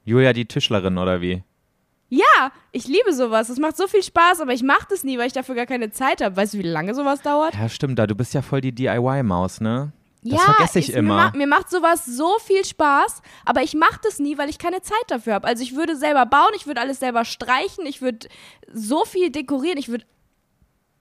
Julia 0.06 0.34
die 0.34 0.46
Tischlerin 0.46 0.98
oder 1.00 1.22
wie? 1.22 1.44
Ja, 2.10 2.52
ich 2.72 2.88
liebe 2.88 3.14
sowas. 3.14 3.48
Das 3.48 3.58
macht 3.60 3.78
so 3.78 3.88
viel 3.88 4.02
Spaß, 4.04 4.42
aber 4.42 4.54
ich 4.54 4.64
mache 4.64 4.86
das 4.90 5.04
nie, 5.04 5.18
weil 5.20 5.28
ich 5.28 5.34
dafür 5.34 5.54
gar 5.56 5.66
keine 5.68 5.92
Zeit 5.92 6.22
habe. 6.24 6.36
Weißt 6.38 6.54
du, 6.54 6.58
wie 6.60 6.64
lange 6.64 6.94
sowas 6.96 7.22
dauert? 7.22 7.54
Ja, 7.56 7.70
stimmt, 7.70 8.00
da 8.00 8.08
du 8.08 8.16
bist 8.16 8.34
ja 8.34 8.42
voll 8.42 8.62
die 8.62 8.72
DIY-Maus, 8.74 9.62
ne? 9.62 9.92
Das 10.22 10.34
ja, 10.34 10.40
vergesse 10.54 10.80
ich 10.80 10.90
es- 10.90 10.96
immer. 10.96 11.16
Mir, 11.16 11.32
ma 11.32 11.38
mir 11.38 11.48
macht 11.48 11.70
sowas 11.70 12.06
so 12.06 12.38
viel 12.40 12.66
Spaß, 12.66 13.22
aber 13.46 13.62
ich 13.64 13.74
mache 13.74 14.00
das 14.04 14.20
nie, 14.20 14.38
weil 14.38 14.50
ich 14.50 14.58
keine 14.60 14.82
Zeit 14.82 14.98
dafür 15.08 15.34
habe. 15.36 15.48
Also 15.48 15.64
ich 15.64 15.76
würde 15.76 15.96
selber 15.96 16.26
bauen, 16.26 16.52
ich 16.56 16.68
würde 16.68 16.82
alles 16.82 17.00
selber 17.00 17.24
streichen, 17.26 17.86
ich 17.86 18.02
würde 18.02 18.28
so 18.74 19.06
viel 19.06 19.32
dekorieren, 19.32 19.78
ich 19.78 19.88
würde 19.88 20.06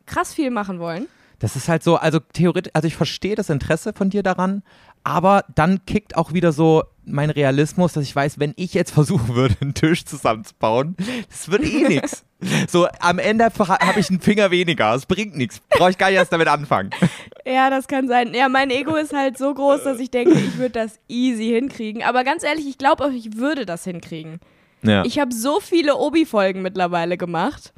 krass 0.07 0.35
viel 0.35 0.51
machen 0.51 0.79
wollen. 0.79 1.09
Das 1.41 1.55
ist 1.57 1.69
halt 1.69 1.83
so, 1.83 1.97
also 1.97 2.19
theoretisch, 2.21 2.71
also 2.75 2.87
ich 2.89 2.97
verstehe 2.97 3.35
das 3.37 3.49
Interesse 3.51 3.93
von 3.93 4.11
dir 4.11 4.23
daran, 4.23 4.63
aber 5.05 5.45
dann 5.55 5.85
kickt 5.87 6.17
auch 6.17 6.33
wieder 6.33 6.53
so 6.53 6.83
mein 7.09 7.31
Realismus, 7.31 7.93
dass 7.93 8.05
ich 8.05 8.15
weiß, 8.15 8.39
wenn 8.39 8.55
ich 8.57 8.75
jetzt 8.75 8.91
versuchen 8.95 9.35
würde, 9.35 9.57
einen 9.61 9.75
Tisch 9.75 10.05
zusammenzubauen, 10.05 10.97
das 11.29 11.51
wird 11.51 11.65
eh 11.65 11.83
nix. 11.89 12.25
So, 12.69 12.87
am 13.01 13.19
Ende 13.19 13.45
habe 13.47 13.99
ich 14.01 14.11
einen 14.11 14.21
Finger 14.21 14.51
weniger, 14.53 14.95
es 14.95 15.07
bringt 15.07 15.37
nichts. 15.37 15.61
Brauche 15.71 15.91
ich 15.91 15.99
gar 15.99 16.09
nicht 16.09 16.17
erst 16.17 16.33
damit 16.33 16.49
anfangen. 16.49 16.91
Ja, 17.47 17.71
das 17.71 17.89
kann 17.89 18.09
sein. 18.09 18.35
Ja, 18.35 18.51
mein 18.51 18.71
Ego 18.71 18.95
ist 18.95 19.15
halt 19.15 19.39
so 19.39 19.55
groß, 19.55 19.83
dass 19.83 20.01
ich 20.01 20.11
denke, 20.11 20.35
ich 20.35 20.59
würde 20.59 20.73
das 20.73 20.99
easy 21.09 21.47
hinkriegen. 21.47 22.03
Aber 22.03 22.23
ganz 22.23 22.43
ehrlich, 22.43 22.69
ich 22.69 22.77
glaube 22.77 23.03
auch, 23.07 23.11
ich 23.11 23.39
würde 23.39 23.65
das 23.65 23.85
hinkriegen. 23.85 24.39
Ja. 24.83 25.03
Ich 25.07 25.19
habe 25.19 25.33
so 25.33 25.59
viele 25.59 25.97
Obi-Folgen 25.97 26.61
mittlerweile 26.61 27.17
gemacht. 27.17 27.73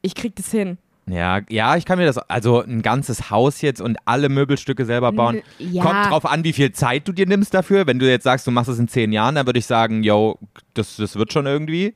Ich 0.00 0.14
krieg 0.14 0.34
das 0.34 0.50
hin. 0.50 0.78
Ja, 1.06 1.40
ja, 1.48 1.76
ich 1.76 1.84
kann 1.84 1.98
mir 1.98 2.06
das, 2.06 2.18
also 2.18 2.62
ein 2.62 2.82
ganzes 2.82 3.30
Haus 3.30 3.60
jetzt 3.60 3.80
und 3.80 3.98
alle 4.04 4.28
Möbelstücke 4.28 4.84
selber 4.84 5.12
bauen. 5.12 5.42
Ja. 5.58 5.82
Kommt 5.82 6.06
drauf 6.06 6.26
an, 6.26 6.44
wie 6.44 6.52
viel 6.52 6.72
Zeit 6.72 7.08
du 7.08 7.12
dir 7.12 7.26
nimmst 7.26 7.52
dafür. 7.54 7.86
Wenn 7.86 7.98
du 7.98 8.08
jetzt 8.08 8.24
sagst, 8.24 8.46
du 8.46 8.50
machst 8.50 8.68
es 8.70 8.78
in 8.78 8.88
zehn 8.88 9.12
Jahren, 9.12 9.34
dann 9.34 9.46
würde 9.46 9.58
ich 9.58 9.66
sagen, 9.66 10.02
yo, 10.02 10.38
das, 10.74 10.96
das 10.96 11.16
wird 11.16 11.32
schon 11.32 11.46
irgendwie. 11.46 11.94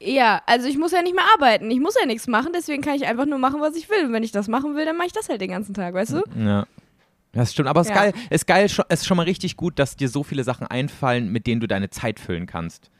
Ja, 0.00 0.42
also 0.46 0.66
ich 0.68 0.76
muss 0.76 0.92
ja 0.92 1.00
nicht 1.02 1.14
mehr 1.14 1.24
arbeiten. 1.34 1.70
Ich 1.70 1.80
muss 1.80 1.94
ja 1.98 2.06
nichts 2.06 2.26
machen, 2.26 2.52
deswegen 2.54 2.82
kann 2.82 2.96
ich 2.96 3.06
einfach 3.06 3.24
nur 3.26 3.38
machen, 3.38 3.60
was 3.60 3.76
ich 3.76 3.88
will. 3.88 4.06
Und 4.06 4.12
wenn 4.12 4.22
ich 4.24 4.32
das 4.32 4.48
machen 4.48 4.74
will, 4.74 4.84
dann 4.84 4.96
mache 4.96 5.06
ich 5.06 5.12
das 5.12 5.28
halt 5.28 5.40
den 5.40 5.50
ganzen 5.50 5.72
Tag, 5.72 5.94
weißt 5.94 6.12
du? 6.14 6.22
Ja. 6.38 6.66
Das 7.32 7.52
stimmt, 7.52 7.68
aber 7.68 7.80
es 7.80 7.88
ist 7.88 7.94
Ja. 7.94 8.00
geil, 8.02 8.12
ist 8.30 8.46
geil, 8.46 8.64
es 8.66 8.78
ist 9.00 9.06
schon 9.06 9.16
mal 9.16 9.24
richtig 9.24 9.56
gut, 9.56 9.78
dass 9.78 9.96
dir 9.96 10.08
so 10.08 10.22
viele 10.22 10.44
Sachen 10.44 10.66
einfallen, 10.66 11.32
mit 11.32 11.46
denen 11.46 11.60
du 11.60 11.66
deine 11.66 11.90
Zeit 11.90 12.20
füllen 12.20 12.46
kannst. 12.46 12.90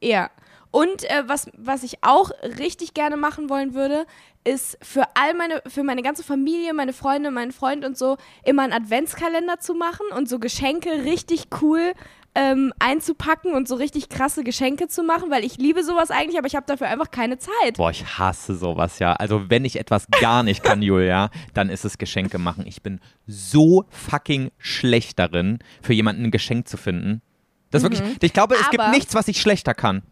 Ja. 0.00 0.30
Und 0.76 1.04
äh, 1.04 1.22
was, 1.26 1.50
was 1.56 1.82
ich 1.84 1.98
auch 2.02 2.30
richtig 2.58 2.92
gerne 2.92 3.16
machen 3.16 3.48
wollen 3.48 3.72
würde, 3.74 4.04
ist 4.44 4.76
für 4.82 5.04
all 5.14 5.32
meine, 5.34 5.62
für 5.66 5.82
meine 5.82 6.02
ganze 6.02 6.22
Familie, 6.22 6.74
meine 6.74 6.92
Freunde, 6.92 7.30
meinen 7.30 7.52
Freund 7.52 7.84
und 7.84 7.96
so, 7.96 8.16
immer 8.44 8.62
einen 8.62 8.72
Adventskalender 8.74 9.58
zu 9.58 9.72
machen 9.74 10.06
und 10.14 10.28
so 10.28 10.38
Geschenke 10.38 11.04
richtig 11.04 11.44
cool 11.62 11.92
ähm, 12.34 12.74
einzupacken 12.78 13.54
und 13.54 13.66
so 13.66 13.76
richtig 13.76 14.10
krasse 14.10 14.44
Geschenke 14.44 14.88
zu 14.88 15.02
machen, 15.02 15.30
weil 15.30 15.44
ich 15.46 15.56
liebe 15.56 15.82
sowas 15.82 16.10
eigentlich, 16.10 16.36
aber 16.36 16.46
ich 16.46 16.54
habe 16.56 16.66
dafür 16.66 16.88
einfach 16.88 17.10
keine 17.10 17.38
Zeit. 17.38 17.78
Boah, 17.78 17.90
ich 17.90 18.04
hasse 18.18 18.54
sowas, 18.54 18.98
ja. 18.98 19.14
Also 19.14 19.48
wenn 19.48 19.64
ich 19.64 19.78
etwas 19.80 20.06
gar 20.20 20.42
nicht 20.42 20.62
kann, 20.62 20.82
Julia, 20.82 21.30
dann 21.54 21.70
ist 21.70 21.86
es 21.86 21.96
Geschenke 21.96 22.36
machen. 22.36 22.66
Ich 22.66 22.82
bin 22.82 23.00
so 23.26 23.86
fucking 23.88 24.50
schlecht 24.58 25.18
darin, 25.18 25.58
für 25.80 25.94
jemanden 25.94 26.24
ein 26.24 26.30
Geschenk 26.30 26.68
zu 26.68 26.76
finden. 26.76 27.22
Das 27.70 27.82
ist 27.82 27.90
wirklich, 27.90 28.16
ich 28.22 28.32
glaube, 28.34 28.54
es 28.54 28.68
gibt 28.70 28.74
Mhm. 28.82 28.88
Aber- 28.88 28.90
nichts, 28.94 29.14
was 29.14 29.26
ich 29.28 29.40
schlechter 29.40 29.72
kann. 29.72 30.02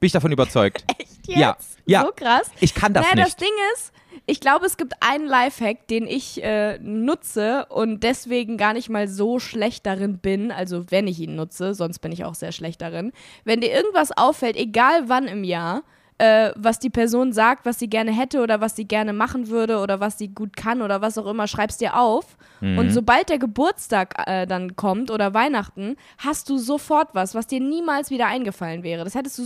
Bin 0.00 0.06
ich 0.06 0.12
davon 0.12 0.32
überzeugt. 0.32 0.84
Echt 0.98 1.26
jetzt? 1.26 1.38
Ja, 1.38 1.56
ja. 1.86 2.02
So 2.04 2.12
krass. 2.14 2.50
Ich 2.60 2.74
kann 2.74 2.92
das 2.92 3.04
naja, 3.04 3.16
das 3.16 3.38
nicht. 3.38 3.40
Ding 3.40 3.54
ist, 3.74 3.92
ich 4.26 4.40
glaube, 4.40 4.66
es 4.66 4.76
gibt 4.76 4.94
einen 5.00 5.26
Lifehack, 5.26 5.86
den 5.88 6.06
ich 6.06 6.42
äh, 6.42 6.78
nutze 6.78 7.66
und 7.66 8.02
deswegen 8.02 8.56
gar 8.56 8.72
nicht 8.72 8.88
mal 8.88 9.08
so 9.08 9.38
schlecht 9.38 9.86
darin 9.86 10.18
bin, 10.18 10.50
also 10.50 10.90
wenn 10.90 11.06
ich 11.06 11.20
ihn 11.20 11.36
nutze, 11.36 11.74
sonst 11.74 11.98
bin 11.98 12.12
ich 12.12 12.24
auch 12.24 12.34
sehr 12.34 12.52
schlecht 12.52 12.80
darin. 12.80 13.12
Wenn 13.44 13.60
dir 13.60 13.70
irgendwas 13.72 14.12
auffällt, 14.16 14.56
egal 14.56 15.08
wann 15.08 15.26
im 15.26 15.44
Jahr, 15.44 15.82
äh, 16.18 16.52
was 16.54 16.78
die 16.78 16.90
Person 16.90 17.32
sagt, 17.32 17.66
was 17.66 17.78
sie 17.80 17.88
gerne 17.88 18.12
hätte 18.12 18.40
oder 18.40 18.60
was 18.60 18.76
sie 18.76 18.84
gerne 18.86 19.12
machen 19.12 19.48
würde 19.48 19.78
oder 19.78 19.98
was 19.98 20.16
sie 20.16 20.28
gut 20.28 20.56
kann 20.56 20.80
oder 20.80 21.00
was 21.00 21.18
auch 21.18 21.26
immer, 21.26 21.48
schreibst 21.48 21.80
dir 21.80 21.96
auf. 21.98 22.36
Mhm. 22.60 22.78
Und 22.78 22.90
sobald 22.90 23.28
der 23.30 23.38
Geburtstag 23.38 24.14
äh, 24.26 24.46
dann 24.46 24.76
kommt 24.76 25.10
oder 25.10 25.34
Weihnachten, 25.34 25.96
hast 26.18 26.48
du 26.48 26.58
sofort 26.58 27.08
was, 27.14 27.34
was 27.34 27.48
dir 27.48 27.60
niemals 27.60 28.10
wieder 28.10 28.26
eingefallen 28.26 28.84
wäre. 28.84 29.02
Das 29.02 29.14
hättest 29.16 29.38
du 29.38 29.42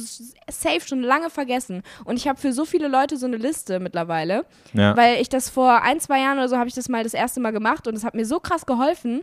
safe 0.50 0.86
schon 0.86 1.02
lange 1.02 1.30
vergessen. 1.30 1.82
Und 2.04 2.16
ich 2.16 2.28
habe 2.28 2.38
für 2.38 2.52
so 2.52 2.64
viele 2.66 2.88
Leute 2.88 3.16
so 3.16 3.26
eine 3.26 3.38
Liste 3.38 3.80
mittlerweile, 3.80 4.44
Ja. 4.74 4.94
weil 4.96 5.20
ich 5.22 5.28
das 5.30 5.48
vor 5.48 5.82
ein, 5.82 6.00
zwei 6.00 6.20
Jahren 6.20 6.38
oder 6.38 6.48
so 6.48 6.58
habe 6.58 6.68
ich 6.68 6.74
das 6.74 6.88
mal 6.90 7.02
das 7.02 7.14
erste 7.14 7.40
Mal 7.40 7.52
gemacht 7.52 7.86
und 7.86 7.94
es 7.96 8.04
hat 8.04 8.14
mir 8.14 8.26
so 8.26 8.40
krass 8.40 8.66
geholfen, 8.66 9.22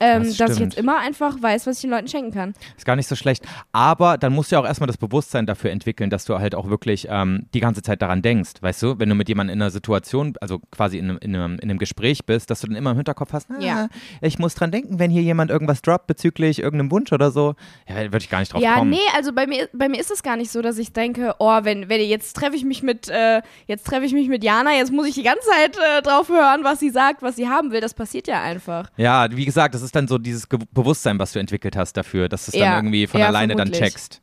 ähm, 0.00 0.24
Das 0.24 0.36
dass 0.36 0.50
ich 0.52 0.58
jetzt 0.60 0.76
immer 0.78 0.98
einfach 0.98 1.40
weiß, 1.40 1.66
was 1.66 1.76
ich 1.76 1.82
den 1.82 1.90
Leuten 1.90 2.08
schenken 2.08 2.32
kann. 2.32 2.54
Ist 2.76 2.84
gar 2.84 2.96
nicht 2.96 3.06
so 3.08 3.16
schlecht. 3.16 3.44
Aber 3.72 4.18
dann 4.18 4.32
musst 4.32 4.50
du 4.50 4.56
ja 4.56 4.60
auch 4.60 4.66
erstmal 4.66 4.86
das 4.86 4.96
Bewusstsein 4.96 5.46
dafür 5.46 5.70
entwickeln, 5.70 6.10
dass 6.10 6.24
du 6.24 6.38
halt 6.38 6.54
auch 6.54 6.68
wirklich 6.68 7.06
ähm, 7.10 7.46
die 7.54 7.60
ganze 7.60 7.82
Zeit 7.82 8.02
daran 8.02 8.22
denkst. 8.22 8.52
Weißt 8.60 8.82
du, 8.82 8.98
wenn 8.98 9.08
du 9.08 9.14
mit 9.14 9.28
jemandem 9.28 9.54
in 9.54 9.62
einer 9.62 9.70
Situation, 9.70 10.34
also 10.40 10.58
quasi 10.70 10.98
in 10.98 11.10
einem, 11.10 11.18
in 11.18 11.34
einem, 11.36 11.54
in 11.58 11.70
einem 11.70 11.78
Gespräch 11.78 12.24
bist, 12.26 12.50
dass 12.50 12.60
du 12.60 12.66
dann 12.66 12.76
immer 12.76 12.90
im 12.90 12.96
Hinterkopf 12.96 13.32
hast, 13.32 13.50
ah, 13.50 13.60
Ja. 13.60 13.88
ich 14.20 14.38
muss 14.38 14.54
dran 14.54 14.70
denken, 14.70 14.98
wenn 14.98 15.10
hier 15.10 15.22
jemand 15.22 15.50
irgendwas 15.50 15.82
droppt 15.82 16.06
bezüglich 16.06 16.58
irgendeinem 16.60 16.90
Wunsch 16.90 17.12
oder 17.12 17.30
so. 17.30 17.54
Ja, 17.88 17.96
würde 17.96 18.18
ich 18.18 18.30
gar 18.30 18.40
nicht 18.40 18.52
drauf 18.52 18.60
ja, 18.62 18.76
kommen. 18.76 18.90
nee, 18.90 18.98
also 19.16 19.32
bei 19.32 19.46
mir, 19.46 19.68
bei 19.72 19.88
mir 19.88 20.00
ist 20.00 20.10
es 20.10 20.22
gar 20.22 20.36
nicht 20.36 20.50
so, 20.50 20.62
dass 20.62 20.78
ich 20.78 20.92
denke, 20.92 21.34
oh, 21.38 21.58
wenn, 21.62 21.88
wenn 21.88 22.00
jetzt 22.00 22.34
treffe 22.34 22.56
ich 22.56 22.64
mich 22.64 22.82
mit, 22.82 23.08
äh, 23.08 23.42
jetzt 23.66 23.86
treffe 23.86 24.04
ich 24.04 24.12
mich 24.12 24.28
mit 24.28 24.42
Jana, 24.44 24.72
jetzt 24.72 24.92
muss 24.92 25.06
ich 25.06 25.14
die 25.14 25.22
ganze 25.22 25.48
Zeit 25.48 25.76
äh, 25.76 26.02
drauf 26.02 26.28
hören, 26.28 26.64
was 26.64 26.80
sie 26.80 26.90
sagt, 26.90 27.22
was 27.22 27.36
sie 27.36 27.48
haben 27.48 27.70
will. 27.70 27.80
Das 27.80 27.94
passiert 27.94 28.26
ja 28.26 28.42
einfach. 28.42 28.90
Ja, 28.96 29.28
wie 29.30 29.44
gesagt, 29.44 29.74
das 29.74 29.82
ist 29.84 29.94
dann 29.94 30.08
so 30.08 30.18
dieses 30.18 30.48
Ge 30.48 30.58
Bewusstsein, 30.72 31.18
was 31.18 31.32
du 31.32 31.38
entwickelt 31.38 31.76
hast 31.76 31.96
dafür, 31.96 32.28
dass 32.28 32.46
du 32.46 32.50
es 32.50 32.52
dann 32.58 32.62
Ja, 32.62 32.76
irgendwie 32.76 33.06
von 33.06 33.20
ja, 33.20 33.28
alleine 33.28 33.54
vermutlich. 33.54 33.78
dann 33.80 33.88
checkst. 33.90 34.20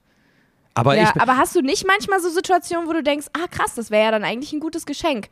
Aber 0.74 0.96
ja, 0.96 1.14
aber 1.20 1.38
hast 1.38 1.56
du 1.56 1.62
nicht 1.62 1.86
manchmal 1.86 2.22
so 2.22 2.30
Situationen, 2.30 2.88
wo 2.88 2.94
du 2.94 3.04
denkst, 3.04 3.28
ah 3.34 3.48
krass, 3.50 3.76
das 3.76 3.92
wäre 3.92 4.04
ja 4.06 4.12
dann 4.12 4.24
eigentlich 4.24 4.54
ein 4.54 4.60
gutes 4.60 4.86
Geschenk? 4.86 5.28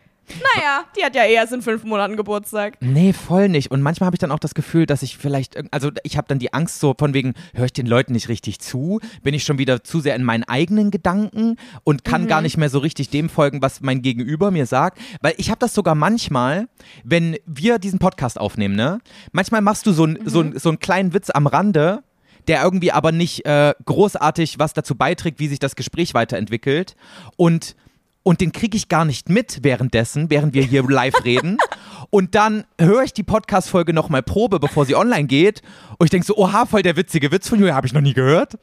Naja, 0.56 0.86
die 0.98 1.04
hat 1.04 1.16
ja 1.16 1.24
eh 1.24 1.34
erst 1.34 1.54
in 1.54 1.62
fünf 1.62 1.84
Monaten 1.84 2.16
Geburtstag. 2.16 2.78
Nee, 2.82 3.14
voll 3.14 3.50
nicht. 3.50 3.72
Und 3.72 3.82
manchmal 3.82 4.08
habe 4.08 4.16
ich 4.16 4.20
dann 4.20 4.32
auch 4.32 4.40
das 4.40 4.54
Gefühl, 4.54 4.86
dass 4.86 5.02
ich 5.02 5.18
vielleicht, 5.18 5.58
also 5.74 5.92
ich 6.04 6.18
habe 6.18 6.28
dann 6.28 6.40
die 6.40 6.54
Angst 6.54 6.80
so 6.80 6.94
von 6.98 7.14
wegen, 7.14 7.34
höre 7.54 7.66
ich 7.66 7.74
den 7.74 7.88
Leuten 7.88 8.14
nicht 8.14 8.30
richtig 8.30 8.60
zu? 8.60 9.00
Bin 9.24 9.34
ich 9.34 9.44
schon 9.44 9.58
wieder 9.58 9.84
zu 9.84 10.00
sehr 10.00 10.16
in 10.16 10.24
meinen 10.24 10.44
eigenen 10.44 10.92
Gedanken 10.92 11.58
und 11.84 12.04
kann 12.04 12.28
gar 12.28 12.42
nicht 12.42 12.58
mehr 12.58 12.70
so 12.70 12.80
richtig 12.80 13.10
dem 13.10 13.30
folgen, 13.30 13.62
was 13.62 13.82
mein 13.82 14.02
Gegenüber 14.02 14.52
mir 14.52 14.66
sagt? 14.66 15.00
Weil 15.22 15.34
ich 15.38 15.50
habe 15.50 15.60
das 15.60 15.74
sogar 15.74 15.96
manchmal, 15.96 16.68
wenn 17.04 17.38
wir 17.46 17.80
diesen 17.80 18.00
Podcast 18.00 18.40
aufnehmen, 18.40 18.76
ne? 18.76 19.00
Manchmal 19.32 19.62
machst 19.62 19.86
du 19.86 19.92
so, 19.92 20.06
ein, 20.06 20.20
so, 20.26 20.42
ein, 20.42 20.58
so 20.58 20.70
einen 20.70 20.80
kleinen 20.80 21.14
Witz 21.14 21.30
am 21.30 21.48
Rande, 21.48 22.04
der 22.48 22.64
irgendwie 22.64 22.92
aber 22.92 23.12
nicht 23.12 23.46
äh, 23.46 23.74
großartig 23.86 24.60
was 24.60 24.74
dazu 24.74 24.96
beiträgt, 24.96 25.40
wie 25.40 25.48
sich 25.48 25.60
das 25.60 25.76
Gespräch 25.76 26.14
weiterentwickelt. 26.14 26.96
Und 27.36 27.76
und 28.30 28.42
den 28.42 28.52
kriege 28.52 28.78
ich 28.78 28.90
gar 28.90 29.06
nicht 29.06 29.28
mit 29.28 29.64
währenddessen, 29.64 30.30
während 30.30 30.54
wir 30.54 30.62
hier 30.62 30.84
live 30.88 31.16
reden. 31.26 31.58
Und 32.12 32.36
dann 32.36 32.64
höre 32.80 33.02
ich 33.02 33.12
die 33.12 33.24
Podcast-Folge 33.24 33.92
nochmal 33.92 34.22
Probe, 34.22 34.60
bevor 34.60 34.86
sie 34.86 34.94
online 34.94 35.26
geht. 35.26 35.64
Und 35.98 36.06
ich 36.06 36.12
denke 36.12 36.28
so, 36.28 36.38
oha, 36.38 36.68
voll 36.68 36.84
der 36.84 36.96
witzige 36.96 37.32
Witz 37.32 37.50
von 37.50 37.58
Julia, 37.58 37.74
habe 37.74 37.88
ich 37.88 37.94
noch 37.94 38.02
nie 38.02 38.14
gehört. 38.14 38.60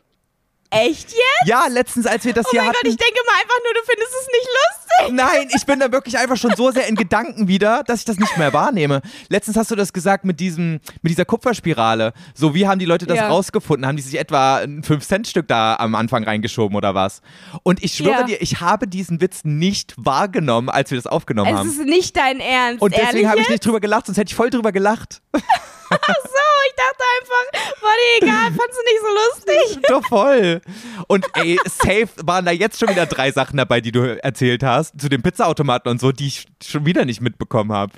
Echt 0.70 1.10
jetzt? 1.10 1.20
Ja, 1.46 1.66
letztens, 1.68 2.06
als 2.06 2.24
wir 2.24 2.32
das 2.32 2.46
Oh 2.46 2.50
hier 2.50 2.60
mein 2.60 2.70
hatten. 2.70 2.78
Gott, 2.82 2.90
ich 2.90 2.96
denke 2.96 3.20
mal 3.26 3.34
einfach 3.40 3.58
nur, 3.64 3.74
du 3.74 3.80
findest 3.86 4.12
es 4.20 4.26
nicht 4.26 4.48
lustig. 4.48 5.14
Nein, 5.14 5.48
ich 5.54 5.66
bin 5.66 5.78
da 5.78 5.92
wirklich 5.92 6.18
einfach 6.18 6.36
schon 6.36 6.54
so 6.56 6.70
sehr 6.70 6.86
in 6.88 6.94
Gedanken 6.96 7.48
wieder, 7.48 7.82
dass 7.86 8.00
ich 8.00 8.04
das 8.06 8.18
nicht 8.18 8.36
mehr 8.36 8.52
wahrnehme. 8.52 9.02
Letztens 9.28 9.56
hast 9.56 9.70
du 9.70 9.76
das 9.76 9.92
gesagt 9.92 10.24
mit 10.24 10.40
diesem, 10.40 10.80
mit 11.02 11.10
dieser 11.10 11.24
Kupferspirale. 11.24 12.12
So, 12.34 12.54
wie 12.54 12.66
haben 12.66 12.78
die 12.78 12.84
Leute 12.86 13.06
das 13.06 13.18
Ja. 13.18 13.28
rausgefunden? 13.28 13.86
Haben 13.86 13.96
die 13.96 14.02
sich 14.02 14.18
etwa 14.18 14.56
ein 14.58 14.82
5-Cent-Stück 14.82 15.46
da 15.48 15.76
am 15.76 15.94
Anfang 15.94 16.24
reingeschoben 16.24 16.76
oder 16.76 16.94
was? 16.94 17.20
Und 17.62 17.82
ich 17.84 17.94
schwöre 17.94 18.20
Ja. 18.20 18.22
dir, 18.24 18.42
ich 18.42 18.60
habe 18.60 18.88
diesen 18.88 19.20
Witz 19.20 19.40
nicht 19.44 19.94
wahrgenommen, 19.96 20.68
als 20.70 20.90
wir 20.90 20.96
das 20.98 21.06
aufgenommen 21.06 21.52
Es 21.52 21.58
haben. 21.60 21.68
ist 21.68 21.78
nicht 21.84 22.16
dein 22.16 22.40
Ernst. 22.40 22.82
Und 22.82 22.96
deswegen 22.96 23.28
habe 23.30 23.40
ich 23.40 23.48
nicht 23.48 23.64
drüber 23.64 23.80
gelacht, 23.80 24.06
sonst 24.06 24.18
hätte 24.18 24.30
ich 24.30 24.34
voll 24.34 24.50
drüber 24.50 24.72
gelacht. 24.72 25.20
Ach 25.90 26.14
so, 26.24 26.46
ich 26.68 26.74
dachte 26.76 27.04
einfach, 27.20 27.82
war 27.82 27.92
dir 27.92 28.26
egal, 28.26 28.46
fandst 28.46 28.78
du 28.78 28.82
nicht 28.84 29.00
so 29.00 29.08
lustig? 29.14 29.82
Doch 29.88 30.04
voll. 30.08 30.60
Und 31.06 31.26
ey, 31.34 31.58
safe 31.64 32.08
waren 32.24 32.44
da 32.44 32.50
jetzt 32.50 32.78
schon 32.78 32.88
wieder 32.88 33.06
drei 33.06 33.30
Sachen 33.30 33.56
dabei, 33.56 33.80
die 33.80 33.92
du 33.92 34.22
erzählt 34.22 34.62
hast, 34.62 35.00
zu 35.00 35.08
den 35.08 35.22
Pizzaautomaten 35.22 35.90
und 35.90 36.00
so, 36.00 36.12
die 36.12 36.26
ich 36.26 36.46
schon 36.64 36.86
wieder 36.86 37.04
nicht 37.04 37.20
mitbekommen 37.20 37.72
habe. 37.72 37.92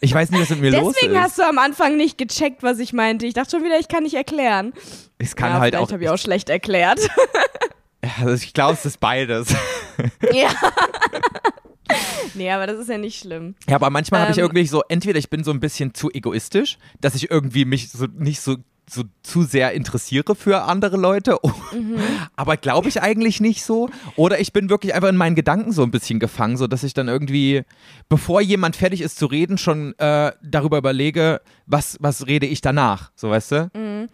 Ich 0.00 0.14
weiß 0.14 0.30
nicht, 0.30 0.40
was 0.40 0.50
mit 0.50 0.60
mir 0.60 0.70
los 0.70 0.92
ist. 0.92 1.02
Deswegen 1.02 1.20
hast 1.20 1.38
du 1.38 1.42
am 1.42 1.58
Anfang 1.58 1.96
nicht 1.96 2.18
gecheckt, 2.18 2.62
was 2.62 2.78
ich 2.78 2.92
meinte. 2.92 3.26
Ich 3.26 3.34
dachte 3.34 3.50
schon 3.50 3.64
wieder, 3.64 3.78
ich 3.78 3.88
kann 3.88 4.04
nicht 4.04 4.14
erklären. 4.14 4.72
es 5.18 5.34
kann 5.34 5.50
ja, 5.50 5.60
halt 5.60 5.74
vielleicht 5.74 5.88
auch. 5.88 5.92
habe 5.92 6.04
ich 6.04 6.10
auch 6.10 6.18
schlecht 6.18 6.48
erklärt. 6.48 7.00
Also 8.20 8.44
ich 8.44 8.54
glaube, 8.54 8.74
es 8.74 8.86
ist 8.86 9.00
beides. 9.00 9.48
ja. 10.32 10.50
nee, 12.34 12.50
aber 12.50 12.66
das 12.66 12.78
ist 12.78 12.88
ja 12.88 12.98
nicht 12.98 13.18
schlimm. 13.20 13.54
Ja, 13.68 13.76
aber 13.76 13.90
manchmal 13.90 14.20
habe 14.22 14.32
ich 14.32 14.38
Ähm. 14.38 14.44
irgendwie 14.44 14.66
so, 14.66 14.82
entweder 14.88 15.18
ich 15.18 15.30
bin 15.30 15.44
so 15.44 15.50
ein 15.50 15.60
bisschen 15.60 15.94
zu 15.94 16.10
egoistisch, 16.12 16.78
dass 17.00 17.14
ich 17.14 17.30
irgendwie 17.30 17.64
mich 17.64 17.90
so 17.90 18.06
nicht 18.16 18.40
so 18.40 18.56
so 18.90 19.02
zu 19.22 19.42
sehr 19.42 19.72
interessiere 19.72 20.34
für 20.34 20.62
andere 20.62 20.96
Leute, 20.96 21.36
Mhm. 21.72 21.98
aber 22.36 22.56
glaube 22.56 22.88
ich 22.88 23.02
eigentlich 23.02 23.38
nicht 23.38 23.62
so. 23.62 23.90
Oder 24.16 24.40
ich 24.40 24.54
bin 24.54 24.70
wirklich 24.70 24.94
einfach 24.94 25.10
in 25.10 25.16
meinen 25.18 25.34
Gedanken 25.36 25.72
so 25.72 25.82
ein 25.82 25.90
bisschen 25.90 26.18
gefangen, 26.18 26.56
so 26.56 26.66
dass 26.66 26.84
ich 26.84 26.94
dann 26.94 27.06
irgendwie, 27.06 27.64
bevor 28.08 28.40
jemand 28.40 28.76
fertig 28.76 29.02
ist 29.02 29.18
zu 29.18 29.26
reden, 29.26 29.58
schon 29.58 29.92
äh, 29.98 30.32
darüber 30.42 30.78
überlege, 30.78 31.42
was, 31.66 31.98
was 32.00 32.28
rede 32.28 32.46
ich 32.46 32.62
danach, 32.62 33.10
so 33.14 33.28
weißt 33.28 33.52
du? 33.52 33.70
Mhm. 33.74 34.08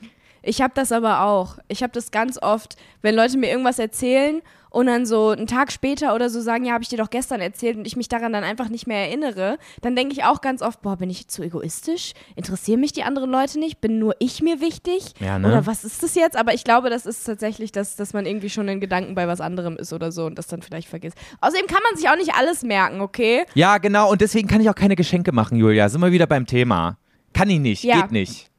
Ich 0.47 0.61
habe 0.61 0.73
das 0.75 0.93
aber 0.93 1.23
auch. 1.23 1.59
Ich 1.69 1.83
habe 1.83 1.93
das 1.93 2.11
ganz 2.11 2.39
oft, 2.41 2.77
wenn 3.03 3.15
Leute 3.15 3.39
mir 3.39 3.49
irgendwas 3.51 3.79
erzählen 3.79 4.43
und 4.71 4.87
dann 4.87 5.07
so 5.07 5.29
einen 5.31 5.47
Tag 5.47 5.71
später 5.71 6.15
oder 6.17 6.29
so 6.29 6.41
sagen, 6.41 6.65
ja, 6.65 6.73
habe 6.73 6.83
ich 6.83 6.89
dir 6.89 6.99
doch 6.99 7.09
gestern 7.09 7.41
erzählt 7.41 7.77
und 7.77 7.87
ich 7.87 7.95
mich 7.97 8.09
daran 8.09 8.33
dann 8.33 8.43
einfach 8.43 8.69
nicht 8.69 8.89
mehr 8.89 9.07
erinnere, 9.07 9.57
dann 9.83 9.95
denke 9.95 10.13
ich 10.15 10.25
auch 10.25 10.41
ganz 10.41 10.63
oft, 10.63 10.83
boah, 10.83 10.97
bin 10.97 11.09
ich 11.11 11.29
zu 11.29 11.43
egoistisch? 11.45 12.13
Interessieren 12.35 12.81
mich 12.81 12.93
die 12.93 13.05
anderen 13.05 13.31
Leute 13.31 13.61
nicht? 13.61 13.81
Bin 13.81 14.01
nur 14.01 14.17
ich 14.19 14.43
mir 14.43 14.61
wichtig? 14.61 15.13
Ja, 15.21 15.39
ne? 15.39 15.47
Oder 15.47 15.67
was 15.67 15.85
ist 15.85 16.03
das 16.03 16.17
jetzt? 16.17 16.37
Aber 16.37 16.55
ich 16.55 16.65
glaube, 16.65 16.91
das 16.91 17.07
ist 17.07 17.23
tatsächlich, 17.25 17.71
dass, 17.71 17.95
dass 17.95 18.13
man 18.13 18.27
irgendwie 18.27 18.51
schon 18.51 18.67
in 18.67 18.81
Gedanken 18.81 19.15
bei 19.15 19.29
was 19.29 19.41
anderem 19.41 19.77
ist 19.77 19.93
oder 19.93 20.11
so 20.11 20.27
und 20.27 20.37
das 20.37 20.49
dann 20.49 20.61
vielleicht 20.61 20.89
vergisst. 20.89 21.17
Außerdem 21.41 21.69
kann 21.69 21.81
man 21.89 21.97
sich 21.97 22.09
auch 22.09 22.17
nicht 22.17 22.35
alles 22.35 22.63
merken, 22.63 23.01
okay? 23.01 23.45
Ja, 23.55 23.79
genau, 23.79 24.11
und 24.11 24.21
deswegen 24.21 24.49
kann 24.49 24.61
ich 24.61 24.69
auch 24.69 24.75
keine 24.75 24.97
Geschenke 24.97 25.31
machen, 25.31 25.57
Julia. 25.57 25.89
Sind 25.89 26.01
wir 26.01 26.11
wieder 26.11 26.27
beim 26.27 26.47
Thema. 26.47 26.99
Kann 27.33 27.49
ich 27.49 27.61
nicht, 27.61 27.85
Ja. 27.85 28.01
geht 28.03 28.11
nicht. 28.13 28.51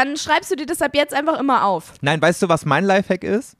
Dann 0.00 0.16
schreibst 0.16 0.50
du 0.50 0.56
dir 0.56 0.64
das 0.64 0.80
ab 0.80 0.92
jetzt 0.94 1.12
einfach 1.12 1.38
immer 1.38 1.66
auf. 1.66 1.92
Nein, 2.00 2.22
weißt 2.22 2.40
du, 2.40 2.48
was 2.48 2.64
mein 2.64 2.84
Lifehack 2.84 3.22
ist? 3.22 3.54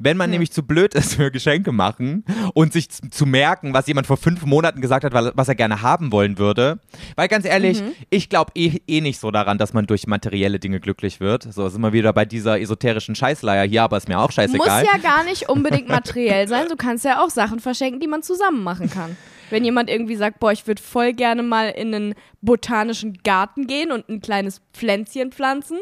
Wenn 0.00 0.16
man 0.16 0.30
nämlich 0.30 0.52
zu 0.52 0.62
blöd 0.62 0.94
ist 0.94 1.14
für 1.14 1.30
Geschenke 1.30 1.72
machen 1.72 2.24
und 2.54 2.72
sich 2.72 2.88
zu 2.90 3.26
merken, 3.26 3.74
was 3.74 3.86
jemand 3.86 4.06
vor 4.06 4.16
fünf 4.16 4.44
Monaten 4.44 4.80
gesagt 4.80 5.04
hat, 5.04 5.12
wa- 5.12 5.32
was 5.34 5.48
er 5.48 5.54
gerne 5.54 5.82
haben 5.82 6.12
wollen 6.12 6.38
würde. 6.38 6.78
Weil 7.16 7.28
ganz 7.28 7.44
ehrlich, 7.44 7.82
ich 8.10 8.28
glaube 8.28 8.52
eh, 8.54 8.78
eh 8.86 9.00
nicht 9.00 9.18
so 9.20 9.30
daran, 9.30 9.58
dass 9.58 9.72
man 9.72 9.86
durch 9.86 10.06
materielle 10.06 10.58
Dinge 10.58 10.80
glücklich 10.80 11.20
wird. 11.20 11.42
So 11.52 11.68
sind 11.68 11.80
wir 11.80 11.92
wieder 11.92 12.12
bei 12.12 12.24
dieser 12.24 12.60
esoterischen 12.60 13.14
Scheißleier 13.14 13.66
hier, 13.66 13.82
aber 13.82 13.96
ist 13.96 14.08
mir 14.08 14.18
auch 14.18 14.30
scheißegal. 14.32 14.82
Muss 14.84 14.92
ja 14.92 14.98
gar 14.98 15.24
nicht 15.24 15.48
unbedingt 15.48 15.88
materiell 15.88 16.48
sein. 16.48 16.66
Du 16.68 16.76
kannst 16.76 17.04
ja 17.04 17.22
auch 17.22 17.30
Sachen 17.30 17.60
verschenken, 17.60 18.00
die 18.00 18.06
man 18.08 18.22
zusammen 18.22 18.62
machen 18.62 18.88
kann. 18.90 19.16
Wenn 19.50 19.64
jemand 19.64 19.88
irgendwie 19.88 20.16
sagt, 20.16 20.40
boah, 20.40 20.52
ich 20.52 20.66
würde 20.66 20.82
voll 20.82 21.14
gerne 21.14 21.42
mal 21.42 21.70
in 21.70 21.94
einen 21.94 22.14
botanischen 22.42 23.18
Garten 23.24 23.66
gehen 23.66 23.92
und 23.92 24.08
ein 24.08 24.20
kleines 24.20 24.60
Pflänzchen 24.72 25.32
pflanzen. 25.32 25.78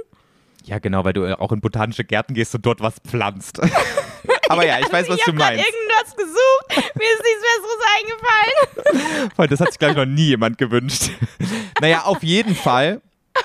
Ja, 0.67 0.81
genau, 0.81 1.05
weil 1.05 1.13
du 1.13 1.25
äh, 1.25 1.33
auch 1.35 1.53
in 1.53 1.61
botanische 1.61 2.05
Gärten 2.05 2.35
gehst 2.35 2.55
und 2.55 2.67
dort 2.67 2.81
was 2.81 2.95
pflanzt. 3.07 3.61
aber 4.49 4.67
ja, 4.67 4.81
ich 4.81 4.93
weiß, 4.93 5.09
was 5.09 5.19
ich 5.19 5.25
du 5.25 5.33
meinst. 5.33 5.65
irgendwas 5.65 6.17
gesucht. 6.17 6.95
Mir 6.97 7.05
ist 7.05 7.23
nichts 7.23 7.45
Besseres 7.55 8.85
eingefallen. 8.99 9.31
Voll, 9.37 9.47
Das 9.47 9.61
hat 9.61 9.69
sich, 9.69 9.79
glaube 9.79 9.93
ich, 9.93 9.99
noch 9.99 10.07
nie 10.07 10.27
jemand 10.27 10.59
gewünscht. 10.59 11.11
naja, 11.81 12.03
auf 12.03 12.23
jeden 12.25 12.57
Fall. 12.57 13.01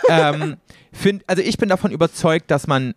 Ähm, 0.10 0.58
find, 0.92 1.24
also 1.28 1.44
ich 1.44 1.58
bin 1.58 1.70
davon 1.70 1.92
überzeugt, 1.92 2.50
dass 2.50 2.66
man, 2.66 2.96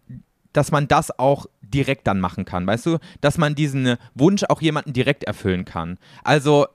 dass 0.54 0.70
man 0.70 0.88
das 0.88 1.18
auch 1.18 1.44
direkt 1.60 2.06
dann 2.06 2.18
machen 2.18 2.46
kann. 2.46 2.66
Weißt 2.66 2.86
du, 2.86 2.98
dass 3.20 3.36
man 3.36 3.54
diesen 3.54 3.96
Wunsch 4.14 4.44
auch 4.48 4.62
jemanden 4.62 4.94
direkt 4.94 5.24
erfüllen 5.24 5.66
kann. 5.66 5.98
Also 6.22 6.66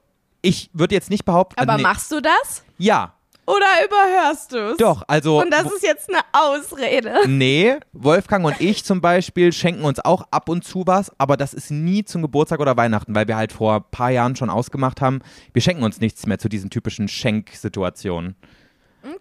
ich 0.42 0.70
würde 0.72 0.94
jetzt 0.94 1.10
nicht 1.10 1.24
behaupten. 1.24 1.58
Aber 1.60 1.76
nee, 1.76 1.82
machst 1.82 2.12
du 2.12 2.20
das? 2.20 2.64
Ja, 2.78 3.14
Oder 3.50 3.84
überhörst 3.84 4.52
du 4.52 4.72
es? 4.72 4.76
doch. 4.76 5.02
Also 5.06 5.40
Und 5.40 5.50
das 5.50 5.64
ist 5.64 5.82
jetzt 5.82 6.08
eine 6.08 6.20
Ausrede. 6.32 7.14
Nee, 7.26 7.76
Wolfgang 7.92 8.44
und 8.44 8.60
ich 8.60 8.84
zum 8.84 9.00
Beispiel 9.00 9.52
schenken 9.52 9.84
uns 9.84 10.00
auch 10.00 10.26
ab 10.30 10.48
und 10.48 10.64
zu 10.64 10.86
was, 10.86 11.10
aber 11.18 11.36
das 11.36 11.54
ist 11.54 11.70
nie 11.70 12.04
zum 12.04 12.22
Geburtstag 12.22 12.60
oder 12.60 12.76
Weihnachten, 12.76 13.14
weil 13.14 13.28
wir 13.28 13.36
halt 13.36 13.52
vor 13.52 13.76
ein 13.76 13.84
paar 13.90 14.10
Jahren 14.10 14.36
schon 14.36 14.50
ausgemacht 14.50 15.00
haben, 15.00 15.20
wir 15.52 15.62
schenken 15.62 15.82
uns 15.82 16.00
nichts 16.00 16.26
mehr 16.26 16.38
zu 16.38 16.48
diesen 16.48 16.70
typischen 16.70 17.08
Schenksituationen. 17.08 18.36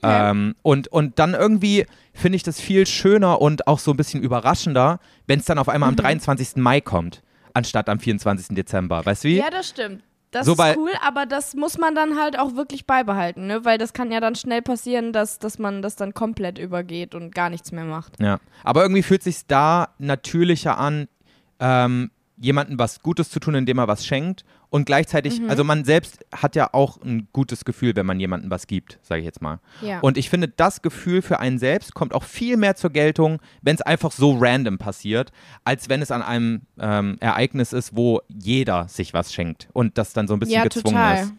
Ähm, 0.03 0.55
und, 0.61 0.87
und 0.89 1.19
dann 1.19 1.33
irgendwie 1.33 1.85
finde 2.13 2.35
ich 2.35 2.43
das 2.43 2.59
viel 2.59 2.85
schöner 2.85 3.41
und 3.41 3.67
auch 3.67 3.79
so 3.79 3.91
ein 3.91 3.97
bisschen 3.97 4.21
überraschender, 4.21 4.99
wenn 5.27 5.39
es 5.39 5.45
dann 5.45 5.57
auf 5.57 5.69
einmal 5.69 5.89
am 5.89 5.95
23. 5.95 6.57
Mai 6.57 6.81
kommt, 6.81 7.23
anstatt 7.53 7.89
am 7.89 7.99
24. 7.99 8.55
Dezember. 8.55 9.05
Weißt 9.05 9.23
du 9.23 9.29
wie? 9.29 9.37
Ja, 9.37 9.49
das 9.49 9.69
stimmt. 9.69 10.03
Das 10.31 10.45
So, 10.45 10.53
ist 10.53 10.77
cool, 10.77 10.91
aber 11.05 11.25
das 11.25 11.55
muss 11.55 11.77
man 11.77 11.95
dann 11.95 12.19
halt 12.19 12.37
auch 12.37 12.55
wirklich 12.55 12.85
beibehalten, 12.85 13.47
ne? 13.47 13.65
Weil 13.65 13.77
das 13.77 13.93
kann 13.93 14.11
ja 14.11 14.19
dann 14.19 14.35
schnell 14.35 14.61
passieren, 14.61 15.11
dass, 15.11 15.39
dass 15.39 15.57
man 15.57 15.81
das 15.81 15.95
dann 15.95 16.13
komplett 16.13 16.59
übergeht 16.59 17.15
und 17.15 17.33
gar 17.33 17.49
nichts 17.49 17.71
mehr 17.71 17.85
macht. 17.85 18.19
Ja, 18.21 18.39
aber 18.63 18.83
irgendwie 18.83 19.01
fühlt 19.03 19.23
sich 19.23 19.47
da 19.47 19.89
natürlicher 19.97 20.77
an, 20.77 21.07
ähm, 21.59 22.11
jemandem 22.37 22.77
was 22.77 23.01
Gutes 23.01 23.29
zu 23.31 23.39
tun, 23.39 23.55
indem 23.55 23.79
er 23.79 23.87
was 23.87 24.05
schenkt 24.05 24.45
und 24.69 24.85
gleichzeitig, 24.85 25.39
Mhm. 25.39 25.49
also 25.49 25.63
man 25.63 25.83
selbst 25.83 26.25
hat 26.31 26.55
ja 26.55 26.69
auch 26.73 27.01
ein 27.01 27.27
gutes 27.33 27.65
Gefühl, 27.65 27.95
wenn 27.95 28.05
man 28.05 28.19
jemandem 28.19 28.51
was 28.51 28.67
gibt, 28.67 28.99
sage 29.01 29.21
ich 29.21 29.25
jetzt 29.25 29.41
mal. 29.41 29.59
Ja. 29.81 29.99
Und 30.01 30.17
ich 30.17 30.29
finde, 30.29 30.47
das 30.47 30.81
Gefühl 30.81 31.21
für 31.21 31.39
einen 31.39 31.57
selbst 31.57 31.93
kommt 31.95 32.13
auch 32.13 32.23
viel 32.23 32.55
mehr 32.57 32.75
zur 32.75 32.91
Geltung, 32.91 33.39
wenn 33.61 33.75
es 33.75 33.81
einfach 33.81 34.11
so 34.11 34.37
random 34.39 34.77
passiert, 34.77 35.31
als 35.63 35.89
wenn 35.89 36.01
es 36.01 36.11
an 36.11 36.21
einem 36.21 36.61
ähm, 36.79 37.17
Ereignis 37.19 37.73
ist, 37.73 37.95
wo 37.95 38.21
jeder 38.27 38.87
sich 38.87 39.13
was 39.13 39.33
schenkt 39.33 39.69
und 39.73 39.97
das 39.97 40.13
dann 40.13 40.27
so 40.27 40.35
ein 40.35 40.39
bisschen 40.39 40.55
ja, 40.55 40.63
gezwungen 40.63 40.95
total. 40.95 41.23
ist. 41.23 41.33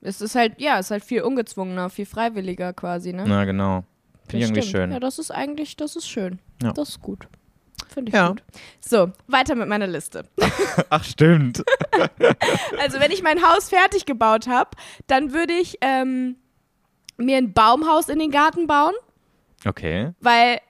Es 0.00 0.20
ist 0.20 0.34
halt, 0.34 0.60
ja, 0.60 0.78
es 0.78 0.86
ist 0.86 0.90
halt 0.92 1.04
viel 1.04 1.22
ungezwungener, 1.22 1.90
viel 1.90 2.06
freiwilliger 2.06 2.72
quasi, 2.72 3.12
ne? 3.12 3.24
Na 3.26 3.44
genau. 3.44 3.84
Finde 4.28 4.44
ich 4.44 4.50
irgendwie 4.50 4.68
schön. 4.68 4.92
Ja, 4.92 5.00
das 5.00 5.18
ist 5.18 5.30
eigentlich, 5.30 5.76
das 5.76 5.94
ist 5.96 6.08
schön. 6.08 6.38
Ja. 6.62 6.72
Das 6.72 6.90
ist 6.90 7.02
gut. 7.02 7.28
Finde 7.92 8.10
ich 8.10 8.14
Ja. 8.14 8.28
gut. 8.28 8.42
So, 8.80 9.10
weiter 9.26 9.54
mit 9.54 9.68
meiner 9.68 9.86
Liste. 9.86 10.24
Ach 10.90 11.04
stimmt. 11.04 11.62
Also, 12.78 13.00
wenn 13.00 13.10
ich 13.10 13.22
mein 13.22 13.42
Haus 13.42 13.68
fertig 13.70 14.04
gebaut 14.06 14.46
habe, 14.48 14.70
dann 15.06 15.32
würde 15.32 15.54
ich 15.54 15.78
ähm, 15.80 16.36
mir 17.16 17.38
ein 17.38 17.52
Baumhaus 17.52 18.08
in 18.08 18.18
den 18.18 18.30
Garten 18.30 18.66
bauen, 18.66 18.92
Okay. 19.64 20.12
weil 20.20 20.60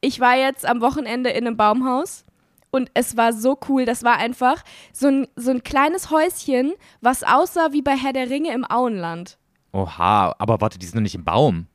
ich 0.00 0.20
war 0.20 0.36
jetzt 0.36 0.66
am 0.66 0.80
Wochenende 0.80 1.30
in 1.30 1.46
einem 1.46 1.56
Baumhaus 1.56 2.24
und 2.70 2.90
es 2.94 3.16
war 3.16 3.32
so 3.32 3.58
cool. 3.68 3.84
Das 3.86 4.04
war 4.04 4.16
einfach 4.18 4.62
so 4.92 5.08
ein, 5.08 5.28
so 5.36 5.50
ein 5.50 5.62
kleines 5.64 6.10
Häuschen, 6.10 6.74
was 7.00 7.22
aussah 7.22 7.72
wie 7.72 7.82
bei 7.82 7.96
Herr 7.96 8.12
der 8.12 8.28
Ringe 8.30 8.52
im 8.52 8.64
Auenland. 8.70 9.38
Oha, 9.72 10.34
aber 10.38 10.60
warte, 10.60 10.78
die 10.78 10.86
sind 10.86 10.96
noch 10.96 11.02
nicht 11.02 11.14
im 11.14 11.24
Baum. 11.24 11.66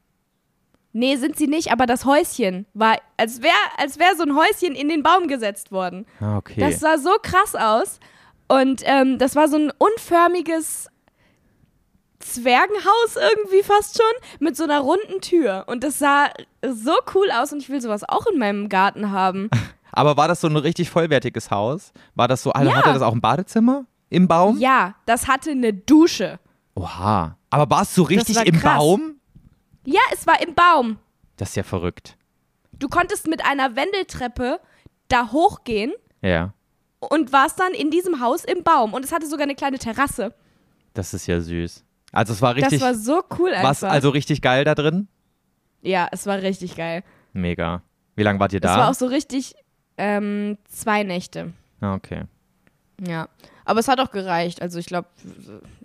Nee, 0.98 1.18
sind 1.18 1.36
sie 1.38 1.48
nicht, 1.48 1.74
aber 1.74 1.88
das 1.88 2.06
Häuschen 2.06 2.66
war, 2.74 2.96
als 3.18 3.42
wäre 3.42 3.54
als 3.76 4.00
wär 4.00 4.16
so 4.16 4.24
ein 4.24 4.34
Häuschen 4.34 4.76
in 4.76 4.88
den 4.88 5.04
Baum 5.04 5.28
gesetzt 5.28 5.74
worden. 5.74 6.06
Ah, 6.22 6.38
okay. 6.38 6.62
Das 6.62 6.80
sah 6.80 6.98
so 6.98 7.10
krass 7.22 7.54
aus. 7.54 8.00
Und 8.48 8.82
ähm, 8.86 9.18
das 9.20 9.36
war 9.36 9.50
so 9.50 9.58
ein 9.58 9.74
unförmiges 9.78 10.88
Zwergenhaus 12.20 13.18
irgendwie 13.18 13.62
fast 13.62 13.98
schon 13.98 14.40
mit 14.40 14.56
so 14.56 14.64
einer 14.64 14.80
runden 14.80 15.20
Tür. 15.20 15.66
Und 15.68 15.84
das 15.84 16.00
sah 16.00 16.30
so 16.66 16.94
cool 17.14 17.30
aus 17.30 17.52
und 17.52 17.60
ich 17.60 17.70
will 17.70 17.82
sowas 17.82 18.08
auch 18.08 18.26
in 18.28 18.40
meinem 18.40 18.70
Garten 18.70 19.12
haben. 19.12 19.50
aber 19.92 20.16
war 20.16 20.30
das 20.30 20.40
so 20.40 20.48
ein 20.48 20.56
richtig 20.56 20.90
vollwertiges 20.90 21.52
Haus? 21.52 21.92
War 22.16 22.30
das 22.30 22.42
so, 22.42 22.54
also 22.54 22.72
Ja. 22.72 22.78
hatte 22.78 22.94
das 22.94 23.02
auch 23.02 23.14
ein 23.14 23.20
Badezimmer 23.20 23.84
im 24.10 24.30
Baum? 24.30 24.60
Ja, 24.60 24.96
das 25.06 25.28
hatte 25.28 25.52
eine 25.52 25.74
Dusche. 25.74 26.40
Oha. 26.76 27.36
Aber 27.50 27.70
war 27.70 27.82
es 27.82 27.94
so 27.94 28.04
richtig 28.04 28.38
im 28.46 28.60
krass. 28.62 28.78
Baum? 28.78 29.15
Ja, 29.86 30.02
es 30.12 30.26
war 30.28 30.42
im 30.42 30.54
Baum. 30.56 30.98
Das 31.38 31.50
ist 31.50 31.56
ja 31.56 31.64
verrückt. 31.64 32.18
Du 32.74 32.88
konntest 32.90 33.28
mit 33.28 33.46
einer 33.46 33.76
Wendeltreppe 33.76 34.60
da 35.08 35.32
hochgehen 35.32 35.94
Ja. 36.22 36.54
und 37.00 37.32
warst 37.32 37.60
dann 37.60 37.74
in 37.74 37.92
diesem 37.92 38.20
Haus 38.20 38.44
im 38.44 38.64
Baum. 38.64 38.94
Und 38.94 39.06
es 39.06 39.12
hatte 39.12 39.28
sogar 39.28 39.44
eine 39.44 39.56
kleine 39.56 39.78
Terrasse. 39.80 40.34
Das 40.94 41.14
ist 41.14 41.28
ja 41.28 41.40
süß. 41.40 41.84
Also 42.12 42.34
es 42.34 42.42
war 42.42 42.56
richtig, 42.56 42.80
das 42.80 42.82
war 42.82 42.96
so 42.96 43.24
cool 43.40 43.50
einfach. 43.50 43.70
was 43.70 43.84
also 43.84 44.10
richtig 44.10 44.42
geil 44.42 44.64
da 44.64 44.76
drin? 44.76 45.08
ja, 45.82 46.08
es 46.12 46.26
war 46.26 46.42
richtig 46.42 46.76
geil. 46.76 47.04
Mega. 47.34 47.84
Wie 48.16 48.24
lange 48.24 48.40
wart 48.40 48.54
ihr 48.54 48.64
Es 48.64 48.70
war 48.70 48.78
da? 48.78 48.90
auch 48.90 48.94
so 48.94 49.06
richtig 49.08 49.54
ähm, 49.98 50.58
zwei 50.68 51.04
Nächte. 51.04 51.54
Ah, 51.82 51.94
okay. 51.94 52.24
Ja. 53.06 53.28
Aber 53.66 53.80
es 53.80 53.88
hat 53.88 54.00
auch 54.00 54.12
gereicht. 54.12 54.62
Also 54.62 54.80
ich 54.80 54.86
glaube, 54.86 55.08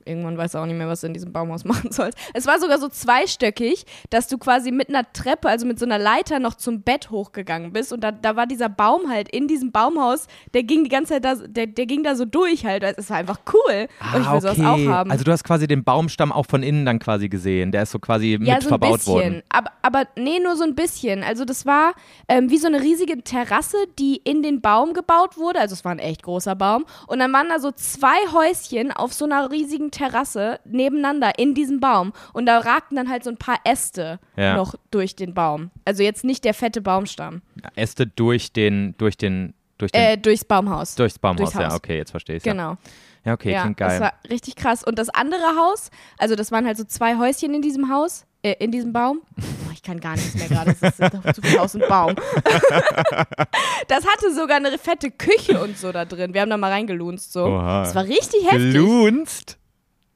irgendwann 0.05 0.37
weiß 0.37 0.55
er 0.55 0.63
auch 0.63 0.67
nicht 0.67 0.77
mehr, 0.77 0.89
was 0.89 1.01
du 1.01 1.07
in 1.07 1.15
diesem 1.15 1.33
Baumhaus 1.33 1.65
machen 1.71 1.93
sollst. 1.93 2.19
Es 2.35 2.47
war 2.47 2.61
sogar 2.61 2.79
so 2.79 2.89
zweistöckig, 2.89 3.85
dass 4.11 4.29
du 4.29 4.39
quasi 4.39 4.71
mit 4.71 4.89
einer 4.89 5.11
Treppe, 5.13 5.49
also 5.49 5.67
mit 5.67 5.79
so 5.79 5.87
einer 5.87 5.99
Leiter 5.99 6.39
noch 6.39 6.55
zum 6.55 6.83
Bett 6.83 7.11
hochgegangen 7.11 7.73
bist. 7.73 7.93
Und 7.93 8.03
da, 8.03 8.13
da 8.13 8.37
war 8.37 8.47
dieser 8.47 8.69
Baum 8.69 9.09
halt 9.09 9.29
in 9.29 9.49
diesem 9.49 9.73
Baumhaus, 9.73 10.27
der 10.55 10.63
ging 10.63 10.85
die 10.85 10.91
ganze 10.91 11.15
Zeit 11.15 11.25
da, 11.25 11.35
der, 11.35 11.67
der 11.67 11.87
ging 11.87 12.03
da 12.03 12.15
so 12.15 12.25
durch 12.25 12.65
halt. 12.65 12.83
Es 12.83 13.11
war 13.11 13.19
einfach 13.19 13.41
cool. 13.53 13.89
und 14.15 14.23
ich 14.23 14.31
will 14.31 14.41
sowas 14.41 14.61
auch 14.61 14.87
haben. 14.87 15.11
Also 15.11 15.25
du 15.25 15.33
hast 15.33 15.45
quasi 15.45 15.67
den 15.67 15.85
Baumstamm 15.85 16.33
auch 16.33 16.47
von 16.47 16.63
innen 16.63 16.85
dann 16.85 16.99
quasi 16.99 17.29
gesehen. 17.29 17.73
Der 17.73 17.85
ist 17.85 17.93
so 17.93 17.99
quasi 17.99 18.33
ja, 18.33 18.39
mit 18.39 18.63
so 18.63 18.69
ein 18.69 18.69
verbaut 18.69 18.99
bisschen. 18.99 19.13
worden. 19.15 19.43
Aber, 19.49 19.71
aber 19.83 20.05
nee, 20.17 20.39
nur 20.43 20.57
so 20.57 20.65
ein 20.65 20.75
bisschen. 20.75 21.23
Also 21.23 21.45
das 21.45 21.67
war 21.67 21.93
ähm, 22.29 22.51
wie 22.51 22.59
so 22.59 22.67
eine 22.67 22.81
riesige 22.81 23.23
Terrasse, 23.23 23.77
die 23.99 24.17
in 24.17 24.43
den 24.43 24.61
Baum 24.61 24.93
gebaut 24.93 25.37
wurde. 25.37 25.61
Also 25.61 25.75
es 25.75 25.85
war 25.85 25.93
ein 25.93 25.99
echt 25.99 26.23
großer 26.23 26.55
Baum. 26.55 26.85
Und 27.07 27.19
dann 27.19 27.33
waren 27.33 27.49
da 27.49 27.59
so 27.59 27.70
zwei 27.73 28.17
Häuschen 28.33 28.93
auf 28.93 29.13
so 29.13 29.25
einer 29.25 29.51
riesigen 29.51 29.91
Terrasse 29.91 30.61
nebeneinander 30.65 31.39
in 31.39 31.55
diesem 31.55 31.81
Baum. 31.81 32.13
Und 32.33 32.47
da 32.47 32.59
ragten 32.59 32.97
dann 32.97 33.09
halt 33.09 33.25
so 33.25 33.31
ein 33.31 33.37
paar 33.37 33.59
Äste 33.65 34.19
Ja. 34.37 34.57
noch 34.57 34.75
durch 34.91 35.17
den 35.17 35.35
Baum. 35.35 35.71
Also 35.85 36.03
jetzt 36.03 36.25
nicht 36.25 36.45
der 36.45 36.55
fette 36.55 36.81
Baumstamm. 36.81 37.43
Äste 37.77 38.07
durch 38.07 38.53
den, 38.53 38.95
durch 38.99 39.17
den, 39.17 39.55
durch 39.79 39.93
den, 39.93 40.01
Äh, 40.03 40.19
durchs 40.19 40.45
Baumhaus. 40.45 40.95
durchs 40.95 41.19
Baumhaus. 41.19 41.53
durchs 41.53 41.69
Ja, 41.71 41.75
okay, 41.75 41.97
jetzt 41.97 42.11
verstehe 42.11 42.37
ich 42.37 42.43
Genau. 42.43 42.71
Ja, 42.71 42.79
ja 43.25 43.33
okay, 43.35 43.53
ja, 43.53 43.63
klingt 43.63 43.81
das 43.81 43.89
geil. 43.93 44.01
war 44.01 44.13
richtig 44.31 44.57
krass. 44.57 44.85
Und 44.85 44.99
das 44.99 45.09
andere 45.11 45.57
Haus, 45.59 45.91
also 46.19 46.35
das 46.37 46.53
waren 46.53 46.67
halt 46.67 46.77
so 46.77 46.85
zwei 46.85 47.17
Häuschen 47.19 47.55
in 47.55 47.63
diesem 47.63 47.93
Haus, 47.93 48.27
äh, 48.43 48.55
in 48.59 48.71
diesem 48.73 48.93
Baum. 48.93 49.21
Oh, 49.39 49.71
ich 49.73 49.83
kann 49.83 50.01
gar 50.01 50.13
nichts 50.17 50.35
mehr 50.35 50.49
gerade, 50.49 50.75
das 50.81 50.99
ist 50.99 51.15
doch 51.15 51.33
zu 51.33 51.43
viel 51.43 51.59
Haus 51.59 51.75
und 51.75 51.87
Baum. 51.89 52.15
das 53.89 54.07
hatte 54.07 54.33
sogar 54.35 54.57
eine 54.57 54.77
fette 54.79 55.11
Küche 55.11 55.63
und 55.63 55.77
so 55.79 55.93
da 55.93 56.05
drin. 56.05 56.35
Wir 56.35 56.43
haben 56.43 56.51
da 56.51 56.57
mal 56.57 56.71
reingelunzt 56.71 57.33
so. 57.33 57.45
Oha. 57.45 57.83
Das 57.83 57.95
war 57.95 58.05
richtig 58.05 58.45
heftig. 58.45 58.73
Gelunzt? 58.73 59.59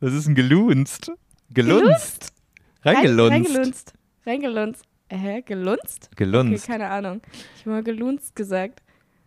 Was 0.00 0.12
ist 0.12 0.26
ein 0.26 0.34
gelunzt? 0.34 1.12
Gelunzt. 1.50 2.32
Rein- 2.82 2.96
Reingelunzt. 2.96 3.32
Reingelunzt. 3.32 3.92
Reingelunzt. 4.26 4.82
Äh, 5.08 5.16
Hä? 5.16 5.42
Gelunzt? 5.42 6.08
Okay, 6.12 6.24
Gelunzt. 6.24 6.66
keine 6.66 6.88
Ahnung. 6.90 7.20
Ich 7.56 7.62
habe 7.62 7.70
mal 7.70 7.82
gelunzt 7.82 8.34
gesagt. 8.36 8.82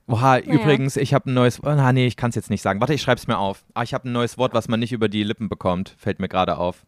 Oha, 0.08 0.38
übrigens, 0.40 0.96
ich 0.96 1.14
habe 1.14 1.30
ein 1.30 1.34
neues. 1.34 1.60
Oh, 1.60 1.66
na, 1.66 1.92
nee, 1.92 2.08
ich 2.08 2.16
kann 2.16 2.30
es 2.30 2.36
jetzt 2.36 2.50
nicht 2.50 2.62
sagen. 2.62 2.80
Warte, 2.80 2.94
ich 2.94 3.02
schreib's 3.02 3.28
mir 3.28 3.38
auf. 3.38 3.66
Ah, 3.74 3.84
ich 3.84 3.94
habe 3.94 4.08
ein 4.08 4.14
neues 4.14 4.38
Wort, 4.38 4.54
was 4.54 4.68
man 4.70 4.80
nicht 4.80 4.94
über 4.94 5.10
die 5.10 5.24
Lippen 5.24 5.50
bekommt. 5.50 5.96
Fällt 5.98 6.20
mir 6.20 6.30
gerade 6.30 6.58
auf. 6.58 6.86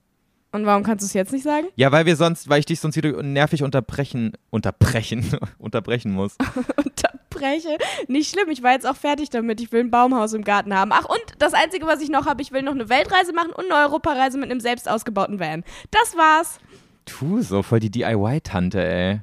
Und 0.52 0.66
warum 0.66 0.84
kannst 0.84 1.04
du 1.04 1.06
es 1.06 1.14
jetzt 1.14 1.32
nicht 1.32 1.44
sagen? 1.44 1.68
Ja, 1.76 1.92
weil 1.92 2.06
wir 2.08 2.16
sonst, 2.16 2.50
weil 2.50 2.60
ich 2.60 2.66
dich 2.66 2.80
sonst 2.80 2.96
wieder 2.96 3.22
nervig 3.22 3.62
unterbrechen, 3.62 4.34
unterbrechen, 4.50 5.38
unterbrechen 5.60 6.12
muss. 6.12 6.36
Unterbreche. 6.84 7.78
Nicht 8.08 8.32
schlimm, 8.34 8.50
ich 8.50 8.64
war 8.64 8.72
jetzt 8.72 8.88
auch 8.88 8.96
fertig 8.96 9.30
damit. 9.30 9.62
Ich 9.62 9.72
will 9.72 9.82
ein 9.82 9.92
Baumhaus 9.92 10.34
im 10.34 10.44
Garten 10.44 10.74
haben. 10.74 10.92
Ach, 10.92 11.06
und 11.06 11.22
das 11.38 11.54
Einzige, 11.54 11.86
was 11.86 12.02
ich 12.02 12.10
noch 12.10 12.26
habe, 12.26 12.42
ich 12.42 12.52
will 12.52 12.64
noch 12.64 12.74
eine 12.74 12.90
Weltreise 12.90 13.32
machen 13.34 13.52
und 13.52 13.72
eine 13.72 13.76
Europareise 13.88 14.38
mit 14.40 14.50
einem 14.50 14.60
selbst 14.60 14.90
ausgebauten 14.90 15.40
Van. 15.40 15.64
Das 15.92 16.18
war's. 16.18 16.60
Tu 17.06 17.42
so, 17.42 17.62
voll 17.64 17.80
die 17.80 17.92
DIY-Tante, 17.92 18.84
ey. 18.84 19.20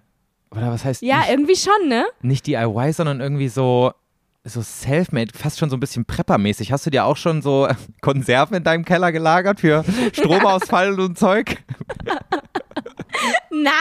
Oder 0.53 0.71
was 0.71 0.85
heißt 0.85 1.03
Ja, 1.03 1.19
nicht, 1.21 1.31
irgendwie 1.31 1.57
schon, 1.57 1.89
ne? 1.89 2.07
nicht 2.23 2.47
DIY, 2.47 2.93
sondern 2.93 3.21
irgendwie 3.21 3.49
so, 3.49 3.93
so 4.47 4.63
self-made, 4.63 5.33
fast 5.37 5.59
schon 5.59 5.71
so 5.71 5.77
ein 5.77 5.81
bisschen 5.81 6.05
Prepper-mäßig. 6.07 6.73
Hast 6.73 6.87
du 6.87 6.91
dir 6.91 7.05
auch 7.05 7.17
schon 7.17 7.43
so 7.43 7.69
Konserven 8.01 8.57
in 8.57 8.65
deinem 8.65 8.85
Keller 8.85 9.13
gelagert 9.13 9.61
für 9.61 9.85
Stromausfall 10.13 10.99
und 11.01 11.19
Zeug? 11.19 11.57
Nein! 13.51 13.73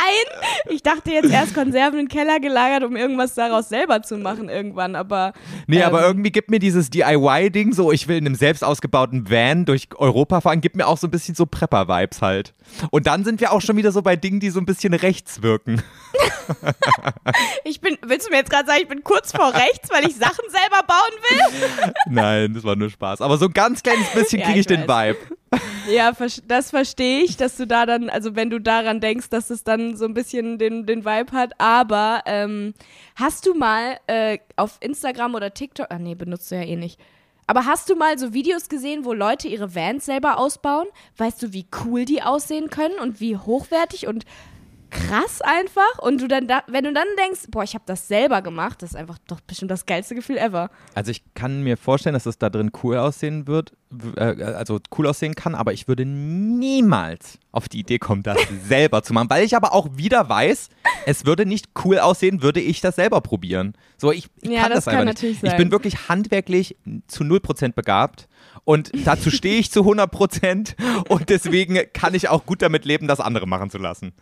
Ich 0.69 0.83
dachte 0.83 1.11
jetzt 1.11 1.29
erst 1.29 1.53
Konserven 1.53 1.99
in 1.99 2.05
den 2.05 2.09
Keller 2.09 2.39
gelagert, 2.39 2.83
um 2.83 2.95
irgendwas 2.95 3.33
daraus 3.35 3.69
selber 3.69 4.01
zu 4.01 4.17
machen 4.17 4.49
irgendwann, 4.49 4.95
aber. 4.95 5.33
Nee, 5.67 5.79
ähm, 5.79 5.83
aber 5.85 6.05
irgendwie 6.05 6.31
gibt 6.31 6.49
mir 6.49 6.59
dieses 6.59 6.89
DIY-Ding 6.89 7.73
so, 7.73 7.91
ich 7.91 8.07
will 8.07 8.17
in 8.17 8.25
einem 8.25 8.35
selbst 8.35 8.63
ausgebauten 8.63 9.29
Van 9.29 9.65
durch 9.65 9.89
Europa 9.95 10.41
fahren, 10.41 10.61
gibt 10.61 10.75
mir 10.75 10.87
auch 10.87 10.97
so 10.97 11.07
ein 11.07 11.11
bisschen 11.11 11.35
so 11.35 11.45
Prepper-Vibes 11.45 12.21
halt. 12.21 12.53
Und 12.91 13.07
dann 13.07 13.23
sind 13.23 13.41
wir 13.41 13.51
auch 13.51 13.61
schon 13.61 13.77
wieder 13.77 13.91
so 13.91 14.01
bei 14.01 14.15
Dingen, 14.15 14.39
die 14.39 14.49
so 14.49 14.59
ein 14.59 14.65
bisschen 14.65 14.93
rechts 14.93 15.41
wirken. 15.41 15.81
Ich 17.63 17.81
bin, 17.81 17.97
willst 18.05 18.27
du 18.27 18.31
mir 18.31 18.37
jetzt 18.37 18.51
gerade 18.51 18.67
sagen, 18.67 18.79
ich 18.83 18.87
bin 18.87 19.03
kurz 19.03 19.31
vor 19.31 19.51
rechts, 19.53 19.89
weil 19.89 20.07
ich 20.07 20.15
Sachen 20.15 20.45
selber 20.49 20.83
bauen 20.87 21.11
will? 21.29 21.93
Nein, 22.09 22.53
das 22.53 22.63
war 22.63 22.75
nur 22.75 22.89
Spaß. 22.89 23.21
Aber 23.21 23.37
so 23.37 23.45
ein 23.45 23.53
ganz 23.53 23.81
kleines 23.81 24.07
bisschen 24.09 24.39
Ja, 24.39 24.45
kriege 24.45 24.59
ich 24.59 24.69
ich 24.69 24.77
den. 24.77 24.87
Vibe. 24.87 25.17
Ja, 25.89 26.11
das 26.47 26.71
verstehe 26.71 27.23
ich, 27.23 27.37
dass 27.37 27.57
du 27.57 27.67
da 27.67 27.85
dann, 27.85 28.09
also 28.09 28.35
wenn 28.35 28.49
du 28.49 28.59
daran 28.59 29.01
denkst, 29.01 29.29
dass 29.29 29.49
es 29.49 29.63
dann 29.63 29.95
so 29.95 30.05
ein 30.05 30.13
bisschen 30.13 30.57
den, 30.57 30.85
den 30.85 31.05
Vibe 31.05 31.31
hat. 31.31 31.59
Aber 31.59 32.23
ähm, 32.25 32.73
hast 33.15 33.45
du 33.45 33.53
mal 33.53 33.97
äh, 34.07 34.39
auf 34.55 34.77
Instagram 34.81 35.35
oder 35.35 35.53
TikTok, 35.53 35.87
ah 35.89 35.99
nee, 35.99 36.15
benutzt 36.15 36.51
du 36.51 36.55
ja 36.55 36.63
eh 36.63 36.75
nicht. 36.75 36.99
Aber 37.47 37.65
hast 37.65 37.89
du 37.89 37.95
mal 37.95 38.17
so 38.17 38.33
Videos 38.33 38.69
gesehen, 38.69 39.05
wo 39.05 39.13
Leute 39.13 39.47
ihre 39.47 39.75
Vans 39.75 40.05
selber 40.05 40.39
ausbauen? 40.39 40.87
Weißt 41.17 41.43
du, 41.43 41.53
wie 41.53 41.67
cool 41.85 42.05
die 42.05 42.23
aussehen 42.23 42.69
können 42.69 42.97
und 42.99 43.19
wie 43.19 43.37
hochwertig 43.37 44.07
und 44.07 44.25
krass 44.95 45.41
einfach? 45.41 45.99
Und 45.99 46.21
du 46.21 46.27
dann, 46.27 46.47
da, 46.47 46.63
wenn 46.67 46.83
du 46.83 46.93
dann 46.93 47.07
denkst, 47.23 47.41
boah, 47.49 47.63
ich 47.63 47.73
habe 47.73 47.83
das 47.85 48.07
selber 48.07 48.41
gemacht, 48.41 48.81
das 48.81 48.91
ist 48.91 48.95
einfach 48.95 49.17
doch 49.27 49.41
bestimmt 49.41 49.71
das 49.71 49.85
geilste 49.85 50.15
Gefühl 50.15 50.37
ever. 50.37 50.69
Also 50.93 51.11
ich 51.11 51.23
kann 51.33 51.61
mir 51.63 51.77
vorstellen, 51.77 52.13
dass 52.13 52.25
es 52.25 52.37
da 52.37 52.49
drin 52.49 52.71
cool 52.83 52.97
aussehen 52.97 53.47
wird, 53.47 53.73
äh, 54.17 54.21
also 54.43 54.79
cool 54.97 55.07
aussehen 55.07 55.35
kann, 55.35 55.55
aber 55.55 55.73
ich 55.73 55.87
würde 55.87 56.05
niemals 56.05 57.39
auf 57.51 57.69
die 57.69 57.79
Idee 57.79 57.99
kommen, 57.99 58.23
das 58.23 58.37
selber 58.67 59.03
zu 59.03 59.13
machen, 59.13 59.29
weil 59.29 59.43
ich 59.45 59.55
aber 59.55 59.73
auch 59.73 59.87
wieder 59.95 60.27
weiß, 60.27 60.69
es 61.05 61.25
würde 61.25 61.45
nicht 61.45 61.69
cool 61.83 61.99
aussehen, 61.99 62.41
würde 62.41 62.59
ich 62.59 62.81
das 62.81 62.95
selber 62.95 63.21
probieren. 63.21 63.73
So, 63.97 64.11
ich, 64.11 64.27
ich 64.41 64.49
Ja, 64.51 64.61
kann 64.63 64.71
das 64.71 64.85
das, 64.85 64.87
einfach 64.87 64.99
kann 64.99 65.05
nicht. 65.07 65.15
natürlich 65.15 65.43
Ich 65.43 65.49
sein. 65.49 65.57
bin 65.57 65.71
wirklich 65.71 66.09
handwerklich 66.09 66.75
zu 67.07 67.23
0% 67.23 67.73
begabt 67.73 68.27
und 68.63 68.91
dazu 69.05 69.29
stehe 69.31 69.59
ich 69.59 69.71
zu 69.71 69.81
100% 69.81 70.75
und 71.09 71.29
deswegen 71.29 71.79
kann 71.93 72.13
ich 72.13 72.29
auch 72.29 72.45
gut 72.45 72.61
damit 72.61 72.85
leben, 72.85 73.07
das 73.07 73.19
andere 73.19 73.47
machen 73.47 73.69
zu 73.69 73.77
lassen. 73.77 74.13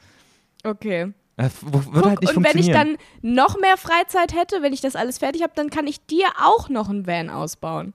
Okay. 0.64 1.14
W- 1.38 1.49
würde 1.91 2.09
halt 2.11 2.36
und 2.38 2.43
wenn 2.43 2.57
ich 2.59 2.70
dann 2.70 2.97
noch 3.22 3.59
mehr 3.59 3.76
Freizeit 3.78 4.36
hätte, 4.36 4.61
wenn 4.61 4.72
ich 4.72 4.82
das 4.82 4.95
alles 4.95 5.18
fertig 5.18 5.41
habe, 5.41 5.53
dann 5.55 5.70
kann 5.72 5.88
ich 5.88 6.05
dir 6.05 6.28
auch 6.43 6.70
noch 6.70 6.89
einen 6.89 7.07
Van 7.07 7.30
ausbauen. 7.30 7.93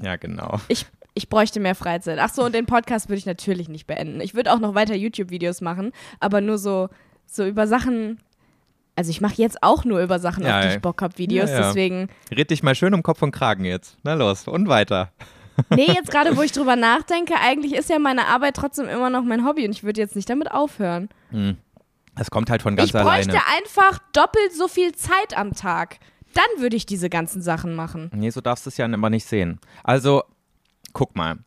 ja, 0.00 0.16
genau. 0.16 0.60
Ich, 0.68 0.86
ich 1.14 1.28
bräuchte 1.28 1.58
mehr 1.58 1.74
Freizeit. 1.74 2.18
Ach 2.20 2.28
so, 2.32 2.44
und 2.44 2.54
den 2.54 2.66
Podcast 2.66 3.08
würde 3.08 3.18
ich 3.18 3.26
natürlich 3.26 3.68
nicht 3.68 3.86
beenden. 3.88 4.20
Ich 4.20 4.34
würde 4.34 4.52
auch 4.52 4.60
noch 4.60 4.74
weiter 4.76 4.94
YouTube-Videos 4.94 5.60
machen, 5.60 5.92
aber 6.20 6.40
nur 6.40 6.58
so, 6.58 6.88
so 7.26 7.44
über 7.44 7.66
Sachen. 7.66 8.20
Also 8.94 9.10
ich 9.10 9.20
mache 9.20 9.34
jetzt 9.36 9.62
auch 9.62 9.84
nur 9.84 10.00
über 10.00 10.18
Sachen, 10.20 10.44
Ja, 10.44 10.58
auf 10.60 10.64
die 10.66 10.72
ich 10.74 10.80
Bock 10.80 11.02
habe, 11.02 11.18
Videos. 11.18 11.50
Ja, 11.50 11.60
ja. 11.60 11.66
Deswegen. 11.68 12.08
Red 12.30 12.50
dich 12.50 12.62
mal 12.62 12.74
schön 12.76 12.94
um 12.94 13.02
Kopf 13.02 13.20
und 13.22 13.32
Kragen 13.32 13.64
jetzt. 13.64 13.96
Na 14.04 14.14
los, 14.14 14.46
und 14.46 14.68
weiter. 14.68 15.12
Nee, 15.70 15.86
jetzt 15.86 16.12
gerade, 16.12 16.36
wo 16.36 16.42
ich 16.42 16.52
drüber 16.52 16.76
nachdenke, 16.76 17.34
eigentlich 17.34 17.74
ist 17.74 17.90
ja 17.90 17.98
meine 17.98 18.26
Arbeit 18.28 18.54
trotzdem 18.54 18.86
immer 18.88 19.10
noch 19.10 19.24
mein 19.24 19.44
Hobby 19.44 19.64
und 19.64 19.72
ich 19.72 19.82
würde 19.82 20.00
jetzt 20.00 20.14
nicht 20.14 20.30
damit 20.30 20.52
aufhören. 20.52 21.08
Es 22.16 22.30
kommt 22.30 22.50
halt 22.50 22.62
von 22.62 22.76
ganz 22.76 22.88
ich 22.88 22.92
bräuchte 22.92 23.30
alleine. 23.30 23.40
einfach 23.56 23.98
doppelt 24.12 24.52
so 24.52 24.68
viel 24.68 24.92
Zeit 24.92 25.36
am 25.36 25.54
Tag. 25.54 25.98
Dann 26.34 26.62
würde 26.62 26.76
ich 26.76 26.86
diese 26.86 27.08
ganzen 27.08 27.42
Sachen 27.42 27.74
machen. 27.74 28.10
Nee, 28.14 28.30
so 28.30 28.40
darfst 28.40 28.66
du 28.66 28.70
es 28.70 28.76
ja 28.76 28.86
immer 28.86 29.10
nicht 29.10 29.24
sehen. 29.24 29.60
Also, 29.82 30.22
guck 30.92 31.16
mal. 31.16 31.38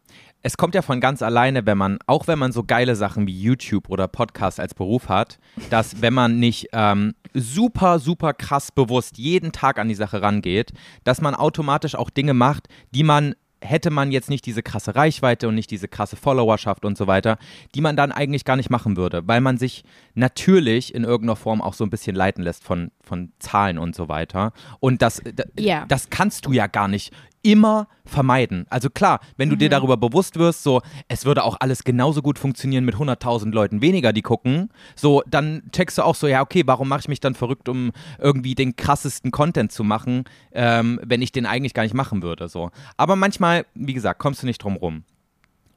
Es 0.44 0.58
kommt 0.58 0.74
ja 0.74 0.82
von 0.82 1.00
ganz 1.00 1.22
alleine, 1.22 1.68
wenn 1.68 1.78
man, 1.78 2.00
auch 2.08 2.26
wenn 2.26 2.40
man 2.40 2.52
so 2.52 2.64
geile 2.64 2.96
Sachen 2.96 3.28
wie 3.28 3.40
YouTube 3.40 3.90
oder 3.90 4.08
Podcast 4.08 4.60
als 4.60 4.74
Beruf 4.74 5.08
hat, 5.08 5.38
dass 5.70 6.02
wenn 6.02 6.16
man 6.16 6.40
nicht 6.40 6.70
ähm, 6.74 7.14
super, 7.36 8.00
super 8.00 8.34
krass 8.34 8.72
bewusst 8.72 9.20
jeden 9.20 9.52
Tag 9.52 9.78
an 9.78 9.88
die 9.88 9.94
Sache 9.94 10.24
rangeht, 10.24 10.72
dass 11.04 11.22
man 11.22 11.36
automatisch 11.36 11.94
auch 11.94 12.10
Dinge 12.10 12.34
macht, 12.34 12.70
die 12.90 13.04
man 13.04 13.36
hätte 13.62 13.92
man 13.92 14.12
jetzt 14.12 14.30
nicht 14.30 14.46
diese 14.46 14.64
krasse 14.64 14.96
Reichweite 14.96 15.48
und 15.48 15.56
nicht 15.56 15.70
diese 15.72 15.88
krasse 15.88 16.16
Followerschaft 16.16 16.84
und 16.84 16.98
so 16.98 17.08
weiter, 17.08 17.38
die 17.76 17.82
man 17.82 17.96
dann 17.96 18.12
eigentlich 18.12 18.44
gar 18.44 18.56
nicht 18.56 18.70
machen 18.70 18.98
würde, 18.98 19.28
weil 19.28 19.40
man 19.42 19.58
sich 19.58 19.84
natürlich 20.16 20.94
in 20.94 21.04
irgendeiner 21.04 21.36
Form 21.36 21.62
auch 21.62 21.74
so 21.74 21.84
ein 21.84 21.90
bisschen 21.90 22.16
leiten 22.16 22.44
lässt 22.44 22.64
von, 22.64 22.92
von 23.02 23.32
Zahlen 23.40 23.78
und 23.78 23.96
so 23.96 24.10
weiter. 24.10 24.54
Und 24.80 25.02
das, 25.02 25.22
da- 25.24 25.44
Ja. 25.58 25.86
das 25.88 26.10
kannst 26.10 26.46
du 26.46 26.52
ja 26.54 26.68
gar 26.68 26.88
nicht 26.88 27.14
immer 27.44 27.88
vermeiden. 28.06 28.66
Also 28.70 28.90
klar, 28.90 29.20
wenn 29.38 29.50
du 29.50 29.56
dir 29.56 29.68
Mhm. 29.70 29.72
darüber 29.72 29.98
bewusst 29.98 30.38
wirst, 30.38 30.64
so, 30.64 30.82
es 31.08 31.26
würde 31.26 31.44
auch 31.44 31.58
alles 31.60 31.84
genauso 31.84 32.22
gut 32.22 32.38
funktionieren 32.38 32.86
mit 32.86 32.96
100.000 32.96 33.52
Leuten 33.52 33.82
weniger, 33.82 34.14
die 34.14 34.22
gucken, 34.22 34.70
so, 34.96 35.24
dann 35.28 35.64
checkst 35.72 35.98
du 35.98 36.04
auch 36.04 36.16
so, 36.16 36.28
ja, 36.28 36.42
okay, 36.42 36.64
warum 36.66 36.88
mache 36.88 37.02
ich 37.02 37.08
mich 37.08 37.20
dann 37.20 37.34
verrückt, 37.36 37.68
um 37.70 37.92
irgendwie 38.20 38.54
den 38.56 38.76
krassesten 38.76 39.32
Content 39.32 39.72
zu 39.72 39.84
machen, 39.84 40.26
ähm, 40.52 41.00
wenn 41.04 41.22
ich 41.22 41.32
den 41.32 41.46
eigentlich 41.46 41.74
gar 41.74 41.84
nicht 41.84 41.96
machen 41.96 42.22
würde, 42.22 42.48
so. 42.48 42.70
Aber 42.98 43.16
manchmal, 43.16 43.66
wie 43.74 43.94
gesagt, 43.94 44.20
kommst 44.20 44.44
du 44.44 44.48
nicht 44.48 44.64
drum 44.64 44.76
rum. 44.76 45.04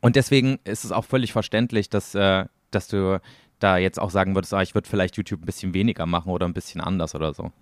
Und 0.00 0.16
deswegen 0.16 0.58
ist 0.64 0.84
es 0.84 0.92
auch 0.92 1.04
völlig 1.06 1.32
verständlich, 1.32 1.88
dass, 1.88 2.14
äh, 2.14 2.44
dass 2.70 2.88
du 2.88 3.20
da 3.58 3.78
jetzt 3.78 3.98
auch 3.98 4.10
sagen 4.10 4.34
würdest, 4.34 4.52
ah, 4.52 4.60
ich 4.60 4.74
würde 4.74 4.88
vielleicht 4.88 5.16
YouTube 5.16 5.42
ein 5.42 5.46
bisschen 5.46 5.72
weniger 5.72 6.04
machen 6.04 6.30
oder 6.30 6.46
ein 6.46 6.52
bisschen 6.52 6.82
anders 6.82 7.14
oder 7.14 7.32
so. 7.32 7.52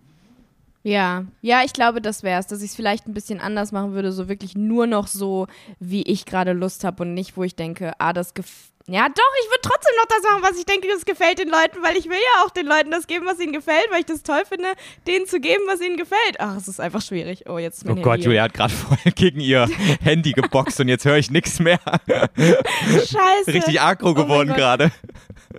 Ja, 0.84 1.24
ja, 1.42 1.62
ich 1.64 1.72
glaube, 1.72 2.00
das 2.00 2.22
wäre 2.22 2.40
es, 2.40 2.48
dass 2.48 2.60
ich 2.60 2.70
es 2.70 2.76
vielleicht 2.76 3.06
ein 3.06 3.14
bisschen 3.14 3.40
anders 3.40 3.70
machen 3.70 3.92
würde, 3.92 4.10
so 4.10 4.28
wirklich 4.28 4.56
nur 4.56 4.86
noch 4.86 5.06
so, 5.06 5.46
wie 5.78 6.02
ich 6.02 6.26
gerade 6.26 6.52
Lust 6.52 6.82
habe 6.82 7.04
und 7.04 7.14
nicht, 7.14 7.36
wo 7.36 7.44
ich 7.44 7.54
denke, 7.54 7.92
ah, 7.98 8.12
das 8.12 8.34
gef 8.34 8.72
ja, 8.88 9.08
doch, 9.08 9.32
ich 9.44 9.48
würde 9.48 9.60
trotzdem 9.62 9.94
noch 9.96 10.06
das 10.06 10.22
machen, 10.22 10.42
was 10.42 10.58
ich 10.58 10.64
denke, 10.64 10.88
das 10.88 11.04
gefällt 11.04 11.38
den 11.38 11.48
Leuten, 11.48 11.82
weil 11.82 11.96
ich 11.96 12.06
will 12.06 12.16
ja 12.16 12.44
auch 12.44 12.50
den 12.50 12.66
Leuten 12.66 12.90
das 12.90 13.06
geben, 13.06 13.26
was 13.26 13.38
ihnen 13.38 13.52
gefällt, 13.52 13.86
weil 13.90 14.00
ich 14.00 14.06
das 14.06 14.24
toll 14.24 14.42
finde, 14.48 14.72
denen 15.06 15.26
zu 15.26 15.38
geben, 15.38 15.62
was 15.68 15.80
ihnen 15.80 15.96
gefällt. 15.96 16.40
Ach, 16.40 16.56
es 16.56 16.66
ist 16.66 16.80
einfach 16.80 17.00
schwierig. 17.00 17.44
Oh, 17.48 17.58
jetzt 17.58 17.78
ist 17.78 17.84
mein 17.84 17.98
Oh 17.98 18.02
Gott, 18.02 18.14
Handy. 18.14 18.26
Julia 18.26 18.42
hat 18.42 18.54
gerade 18.54 18.72
voll 18.74 18.98
gegen 19.14 19.38
ihr 19.38 19.68
Handy 20.02 20.32
geboxt 20.32 20.80
und 20.80 20.88
jetzt 20.88 21.04
höre 21.04 21.16
ich 21.16 21.30
nichts 21.30 21.60
mehr. 21.60 21.78
Scheiße. 22.36 23.46
Richtig 23.46 23.80
aggro 23.80 24.10
Oh 24.10 24.14
geworden 24.14 24.48
Gott. 24.48 24.56
gerade. 24.56 24.92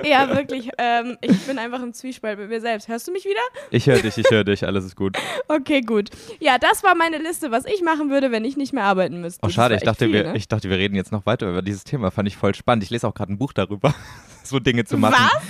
Ja, 0.03 0.29
wirklich. 0.29 0.69
Ähm, 0.77 1.17
ich 1.21 1.39
bin 1.45 1.57
einfach 1.57 1.81
im 1.81 1.93
Zwiespalt 1.93 2.39
mit 2.39 2.49
mir 2.49 2.61
selbst. 2.61 2.87
Hörst 2.87 3.07
du 3.07 3.11
mich 3.11 3.25
wieder? 3.25 3.39
Ich 3.71 3.87
höre 3.87 3.99
dich, 3.99 4.17
ich 4.17 4.29
höre 4.29 4.43
dich, 4.43 4.65
alles 4.65 4.85
ist 4.85 4.95
gut. 4.95 5.17
Okay, 5.47 5.81
gut. 5.81 6.09
Ja, 6.39 6.57
das 6.57 6.83
war 6.83 6.95
meine 6.95 7.17
Liste, 7.17 7.51
was 7.51 7.65
ich 7.65 7.81
machen 7.81 8.09
würde, 8.09 8.31
wenn 8.31 8.45
ich 8.45 8.57
nicht 8.57 8.73
mehr 8.73 8.83
arbeiten 8.83 9.21
müsste. 9.21 9.45
Oh, 9.45 9.49
schade, 9.49 9.75
ich 9.75 9.83
dachte, 9.83 10.05
viel, 10.05 10.13
wir, 10.13 10.23
ne? 10.31 10.37
ich 10.37 10.47
dachte, 10.47 10.69
wir 10.69 10.77
reden 10.77 10.95
jetzt 10.95 11.11
noch 11.11 11.25
weiter 11.25 11.49
über 11.49 11.61
dieses 11.61 11.83
Thema. 11.83 12.11
Fand 12.11 12.27
ich 12.27 12.37
voll 12.37 12.55
spannend. 12.55 12.83
Ich 12.83 12.89
lese 12.89 13.07
auch 13.07 13.13
gerade 13.13 13.33
ein 13.33 13.37
Buch 13.37 13.53
darüber, 13.53 13.93
so 14.43 14.59
Dinge 14.59 14.85
zu 14.85 14.97
machen. 14.97 15.15
Was? 15.17 15.43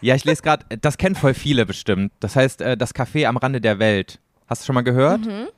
Ja, 0.00 0.14
ich 0.14 0.24
lese 0.24 0.42
gerade, 0.42 0.64
das 0.80 0.98
kennen 0.98 1.14
voll 1.14 1.34
viele 1.34 1.66
bestimmt. 1.66 2.12
Das 2.20 2.36
heißt, 2.36 2.60
äh, 2.60 2.76
das 2.76 2.94
Café 2.94 3.26
am 3.26 3.36
Rande 3.36 3.60
der 3.60 3.78
Welt. 3.78 4.20
Hast 4.46 4.62
du 4.62 4.66
schon 4.66 4.74
mal 4.74 4.82
gehört? 4.82 5.24
Mhm. 5.24 5.48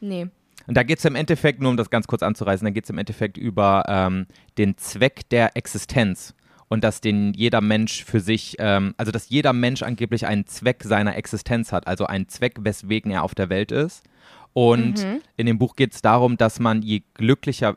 Nee. 0.00 0.28
Und 0.66 0.76
da 0.76 0.82
geht 0.82 0.98
es 0.98 1.04
im 1.04 1.14
Endeffekt, 1.14 1.60
nur 1.60 1.70
um 1.70 1.76
das 1.76 1.90
ganz 1.90 2.06
kurz 2.06 2.22
anzureißen, 2.22 2.64
da 2.64 2.70
geht 2.70 2.84
es 2.84 2.90
im 2.90 2.98
Endeffekt 2.98 3.36
über 3.36 3.84
ähm, 3.88 4.26
den 4.58 4.76
Zweck 4.76 5.28
der 5.30 5.56
Existenz. 5.56 6.34
Und 6.68 6.82
dass 6.82 7.00
den 7.00 7.32
jeder 7.34 7.60
Mensch 7.60 8.04
für 8.04 8.20
sich, 8.20 8.56
ähm, 8.58 8.94
also 8.96 9.12
dass 9.12 9.28
jeder 9.28 9.52
Mensch 9.52 9.82
angeblich 9.82 10.26
einen 10.26 10.46
Zweck 10.46 10.82
seiner 10.82 11.16
Existenz 11.16 11.70
hat, 11.72 11.86
also 11.86 12.06
einen 12.06 12.28
Zweck, 12.28 12.54
weswegen 12.60 13.10
er 13.12 13.22
auf 13.22 13.34
der 13.34 13.48
Welt 13.48 13.70
ist. 13.70 14.02
Und 14.52 15.04
Mhm. 15.04 15.20
in 15.36 15.44
dem 15.46 15.58
Buch 15.58 15.76
geht 15.76 15.92
es 15.92 16.00
darum, 16.00 16.38
dass 16.38 16.58
man 16.60 16.80
je 16.80 17.02
glücklicher, 17.12 17.76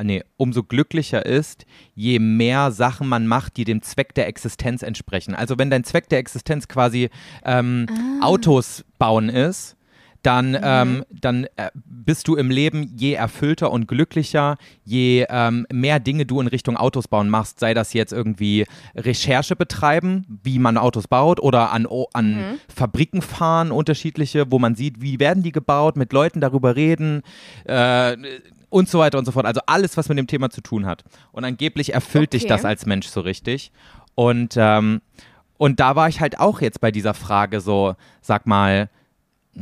nee, 0.00 0.22
umso 0.36 0.62
glücklicher 0.62 1.26
ist, 1.26 1.66
je 1.96 2.20
mehr 2.20 2.70
Sachen 2.70 3.08
man 3.08 3.26
macht, 3.26 3.56
die 3.56 3.64
dem 3.64 3.82
Zweck 3.82 4.14
der 4.14 4.28
Existenz 4.28 4.82
entsprechen. 4.82 5.34
Also 5.34 5.58
wenn 5.58 5.70
dein 5.70 5.82
Zweck 5.82 6.08
der 6.08 6.20
Existenz 6.20 6.68
quasi 6.68 7.10
ähm, 7.44 7.86
Autos 8.20 8.84
bauen 8.98 9.28
ist, 9.28 9.76
dann, 10.22 10.56
ähm, 10.62 11.04
dann 11.10 11.44
äh, 11.56 11.70
bist 11.74 12.28
du 12.28 12.36
im 12.36 12.50
Leben 12.50 12.92
je 12.96 13.14
erfüllter 13.14 13.70
und 13.70 13.88
glücklicher, 13.88 14.56
je 14.84 15.26
ähm, 15.28 15.66
mehr 15.72 16.00
Dinge 16.00 16.26
du 16.26 16.40
in 16.40 16.46
Richtung 16.46 16.76
Autos 16.76 17.08
bauen 17.08 17.28
machst, 17.28 17.60
sei 17.60 17.74
das 17.74 17.92
jetzt 17.92 18.12
irgendwie 18.12 18.66
Recherche 18.94 19.56
betreiben, 19.56 20.40
wie 20.42 20.58
man 20.58 20.76
Autos 20.76 21.08
baut 21.08 21.40
oder 21.40 21.72
an, 21.72 21.86
an 22.12 22.58
Fabriken 22.74 23.22
fahren, 23.22 23.70
unterschiedliche, 23.70 24.50
wo 24.50 24.58
man 24.58 24.74
sieht, 24.74 25.00
wie 25.00 25.18
werden 25.20 25.42
die 25.42 25.52
gebaut, 25.52 25.96
mit 25.96 26.12
Leuten 26.12 26.40
darüber 26.40 26.76
reden, 26.76 27.22
äh, 27.64 28.16
und 28.70 28.88
so 28.88 29.00
weiter 29.00 29.18
und 29.18 29.24
so 29.24 29.32
fort. 29.32 29.46
Also 29.46 29.60
alles, 29.66 29.96
was 29.96 30.08
mit 30.08 30.16
dem 30.16 30.26
Thema 30.26 30.48
zu 30.48 30.60
tun 30.60 30.86
hat. 30.86 31.04
Und 31.32 31.44
angeblich 31.44 31.92
erfüllt 31.92 32.32
dich 32.32 32.44
Okay. 32.44 32.50
das 32.50 32.64
als 32.64 32.86
Mensch 32.86 33.08
so 33.08 33.20
richtig. 33.20 33.72
Und, 34.14 34.54
ähm, 34.56 35.02
und 35.58 35.80
da 35.80 35.96
war 35.96 36.08
ich 36.08 36.20
halt 36.20 36.38
auch 36.38 36.60
jetzt 36.60 36.80
bei 36.80 36.90
dieser 36.90 37.12
Frage 37.14 37.60
so, 37.60 37.96
sag 38.22 38.46
mal, 38.46 38.88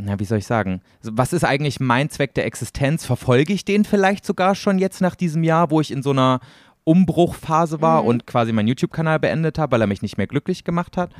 na, 0.04 0.18
wie 0.18 0.24
soll 0.24 0.38
ich 0.38 0.46
sagen? 0.46 0.80
Was 1.02 1.32
ist 1.32 1.44
eigentlich 1.44 1.80
mein 1.80 2.10
Zweck 2.10 2.34
der 2.34 2.46
Existenz? 2.46 3.04
Verfolge 3.04 3.52
ich 3.52 3.64
den 3.64 3.84
vielleicht 3.84 4.24
sogar 4.24 4.54
schon 4.54 4.78
jetzt 4.78 5.00
nach 5.00 5.14
diesem 5.14 5.42
Jahr, 5.42 5.70
wo 5.70 5.80
ich 5.80 5.90
in 5.90 6.02
so 6.02 6.10
einer 6.10 6.40
Umbruchphase 6.84 7.80
war 7.80 8.04
und 8.04 8.26
quasi 8.26 8.52
meinen 8.52 8.68
YouTube-Kanal 8.68 9.18
beendet 9.18 9.58
habe, 9.58 9.72
weil 9.72 9.80
er 9.80 9.86
mich 9.86 10.02
nicht 10.02 10.16
mehr 10.16 10.26
glücklich 10.26 10.64
gemacht 10.64 10.96
hat? 10.96 11.12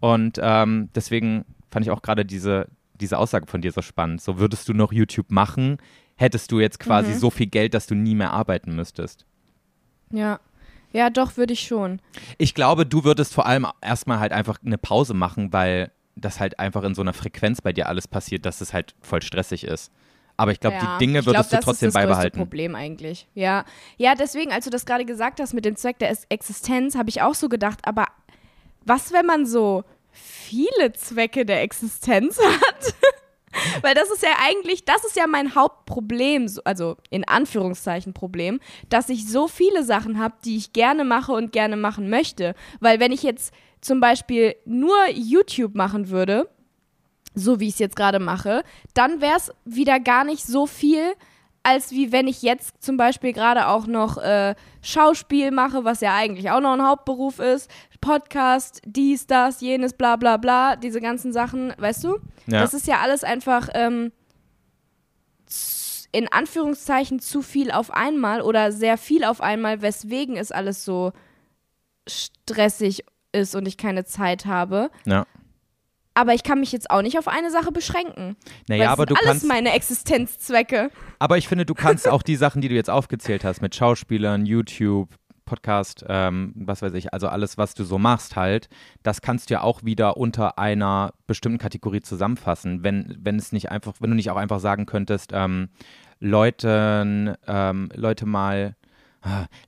Und 0.00 0.40
ähm, 0.42 0.88
deswegen 0.94 1.44
fand 1.70 1.84
ich 1.84 1.90
auch 1.90 2.02
gerade 2.02 2.24
diese, 2.24 2.68
diese 2.94 3.18
Aussage 3.18 3.46
von 3.46 3.60
dir 3.60 3.72
so 3.72 3.82
spannend. 3.82 4.22
So 4.22 4.38
würdest 4.38 4.68
du 4.68 4.72
noch 4.72 4.92
YouTube 4.92 5.30
machen, 5.30 5.78
hättest 6.16 6.52
du 6.52 6.60
jetzt 6.60 6.80
quasi 6.80 7.12
so 7.14 7.30
viel 7.30 7.46
Geld, 7.46 7.74
dass 7.74 7.86
du 7.86 7.94
nie 7.94 8.14
mehr 8.14 8.32
arbeiten 8.32 8.74
müsstest. 8.74 9.26
Ja. 10.10 10.40
Ja, 10.92 11.08
doch, 11.08 11.36
würde 11.36 11.52
ich 11.52 11.60
schon. 11.60 12.00
Ich 12.36 12.54
glaube, 12.54 12.84
du 12.84 13.04
würdest 13.04 13.32
vor 13.32 13.46
allem 13.46 13.66
erstmal 13.80 14.18
halt 14.18 14.32
einfach 14.32 14.58
eine 14.64 14.78
Pause 14.78 15.14
machen, 15.14 15.52
weil 15.52 15.92
das 16.20 16.40
halt 16.40 16.58
einfach 16.58 16.82
in 16.84 16.94
so 16.94 17.02
einer 17.02 17.12
Frequenz 17.12 17.60
bei 17.62 17.72
dir 17.72 17.88
alles 17.88 18.06
passiert, 18.08 18.46
dass 18.46 18.60
es 18.60 18.72
halt 18.72 18.94
voll 19.00 19.22
stressig 19.22 19.64
ist. 19.64 19.90
Aber 20.36 20.52
ich 20.52 20.60
glaube, 20.60 20.76
ja. 20.76 20.96
die 20.96 21.04
Dinge 21.04 21.18
ich 21.18 21.24
glaub, 21.24 21.34
würdest 21.36 21.52
du 21.52 21.56
das 21.56 21.64
trotzdem 21.64 21.88
ist 21.88 21.94
das 21.94 22.02
beibehalten. 22.02 22.36
größte 22.38 22.38
Problem 22.48 22.74
eigentlich. 22.74 23.26
Ja. 23.34 23.64
Ja, 23.98 24.14
deswegen, 24.14 24.52
als 24.52 24.64
du 24.64 24.70
das 24.70 24.86
gerade 24.86 25.04
gesagt 25.04 25.38
hast 25.40 25.52
mit 25.52 25.64
dem 25.66 25.76
Zweck 25.76 25.98
der 25.98 26.16
Existenz, 26.30 26.94
habe 26.94 27.10
ich 27.10 27.20
auch 27.20 27.34
so 27.34 27.48
gedacht, 27.50 27.80
aber 27.84 28.06
was, 28.86 29.12
wenn 29.12 29.26
man 29.26 29.44
so 29.44 29.84
viele 30.12 30.92
Zwecke 30.94 31.44
der 31.44 31.62
Existenz 31.62 32.38
hat? 32.42 32.94
Weil 33.82 33.94
das 33.94 34.10
ist 34.10 34.22
ja 34.22 34.30
eigentlich, 34.48 34.84
das 34.84 35.04
ist 35.04 35.16
ja 35.16 35.26
mein 35.26 35.54
Hauptproblem, 35.54 36.46
so- 36.48 36.62
also 36.64 36.96
in 37.10 37.26
Anführungszeichen 37.26 38.14
Problem, 38.14 38.60
dass 38.88 39.08
ich 39.08 39.28
so 39.28 39.48
viele 39.48 39.82
Sachen 39.84 40.18
habe, 40.20 40.34
die 40.44 40.56
ich 40.56 40.72
gerne 40.72 41.04
mache 41.04 41.32
und 41.32 41.52
gerne 41.52 41.76
machen 41.76 42.08
möchte. 42.08 42.54
Weil 42.78 43.00
wenn 43.00 43.12
ich 43.12 43.22
jetzt 43.24 43.52
zum 43.80 44.00
Beispiel 44.00 44.56
nur 44.64 44.96
YouTube 45.12 45.74
machen 45.74 46.10
würde, 46.10 46.48
so 47.34 47.60
wie 47.60 47.68
ich 47.68 47.74
es 47.74 47.78
jetzt 47.78 47.96
gerade 47.96 48.18
mache, 48.18 48.62
dann 48.94 49.20
wäre 49.20 49.36
es 49.36 49.52
wieder 49.64 50.00
gar 50.00 50.24
nicht 50.24 50.44
so 50.44 50.66
viel, 50.66 51.14
als 51.62 51.90
wie 51.92 52.10
wenn 52.10 52.26
ich 52.26 52.42
jetzt 52.42 52.82
zum 52.82 52.96
Beispiel 52.96 53.32
gerade 53.32 53.68
auch 53.68 53.86
noch 53.86 54.18
äh, 54.18 54.54
Schauspiel 54.82 55.50
mache, 55.50 55.84
was 55.84 56.00
ja 56.00 56.14
eigentlich 56.14 56.50
auch 56.50 56.60
noch 56.60 56.72
ein 56.72 56.86
Hauptberuf 56.86 57.38
ist, 57.38 57.70
Podcast, 58.00 58.80
dies, 58.86 59.26
das, 59.26 59.60
jenes, 59.60 59.92
bla 59.92 60.16
bla 60.16 60.38
bla, 60.38 60.76
diese 60.76 61.00
ganzen 61.00 61.32
Sachen, 61.32 61.74
weißt 61.76 62.04
du? 62.04 62.18
Ja. 62.46 62.62
Das 62.62 62.72
ist 62.72 62.86
ja 62.86 63.00
alles 63.00 63.24
einfach 63.24 63.68
ähm, 63.74 64.10
in 66.12 66.32
Anführungszeichen 66.32 67.20
zu 67.20 67.42
viel 67.42 67.70
auf 67.70 67.90
einmal 67.92 68.40
oder 68.40 68.72
sehr 68.72 68.96
viel 68.96 69.24
auf 69.24 69.40
einmal, 69.40 69.82
weswegen 69.82 70.36
es 70.36 70.50
alles 70.50 70.84
so 70.84 71.12
stressig 72.08 73.04
ist 73.32 73.54
und 73.54 73.66
ich 73.66 73.76
keine 73.76 74.04
Zeit 74.04 74.46
habe. 74.46 74.90
Ja. 75.04 75.26
Aber 76.14 76.34
ich 76.34 76.42
kann 76.42 76.60
mich 76.60 76.72
jetzt 76.72 76.90
auch 76.90 77.02
nicht 77.02 77.18
auf 77.18 77.28
eine 77.28 77.50
Sache 77.50 77.72
beschränken. 77.72 78.36
Naja, 78.68 78.82
weil 78.82 78.88
aber 78.88 79.06
das 79.06 79.14
du 79.14 79.14
sind 79.14 79.28
alles 79.28 79.42
kannst. 79.42 79.48
meine 79.48 79.72
Existenzzwecke. 79.72 80.90
Aber 81.18 81.38
ich 81.38 81.48
finde, 81.48 81.64
du 81.64 81.74
kannst 81.74 82.08
auch 82.08 82.22
die 82.22 82.36
Sachen, 82.36 82.60
die 82.60 82.68
du 82.68 82.74
jetzt 82.74 82.90
aufgezählt 82.90 83.44
hast, 83.44 83.62
mit 83.62 83.74
Schauspielern, 83.74 84.44
YouTube, 84.44 85.08
Podcast, 85.50 86.04
ähm, 86.08 86.52
was 86.54 86.80
weiß 86.80 86.94
ich, 86.94 87.12
also 87.12 87.26
alles, 87.26 87.58
was 87.58 87.74
du 87.74 87.82
so 87.82 87.98
machst 87.98 88.36
halt, 88.36 88.68
das 89.02 89.20
kannst 89.20 89.50
du 89.50 89.54
ja 89.54 89.62
auch 89.62 89.82
wieder 89.82 90.16
unter 90.16 90.58
einer 90.60 91.12
bestimmten 91.26 91.58
Kategorie 91.58 92.02
zusammenfassen, 92.02 92.84
wenn, 92.84 93.16
wenn 93.20 93.36
es 93.36 93.50
nicht 93.50 93.68
einfach, 93.68 93.94
wenn 93.98 94.10
du 94.10 94.16
nicht 94.16 94.30
auch 94.30 94.36
einfach 94.36 94.60
sagen 94.60 94.86
könntest, 94.86 95.30
ähm, 95.32 95.70
Leuten, 96.20 97.34
ähm, 97.48 97.88
Leute 97.94 98.26
mal 98.26 98.76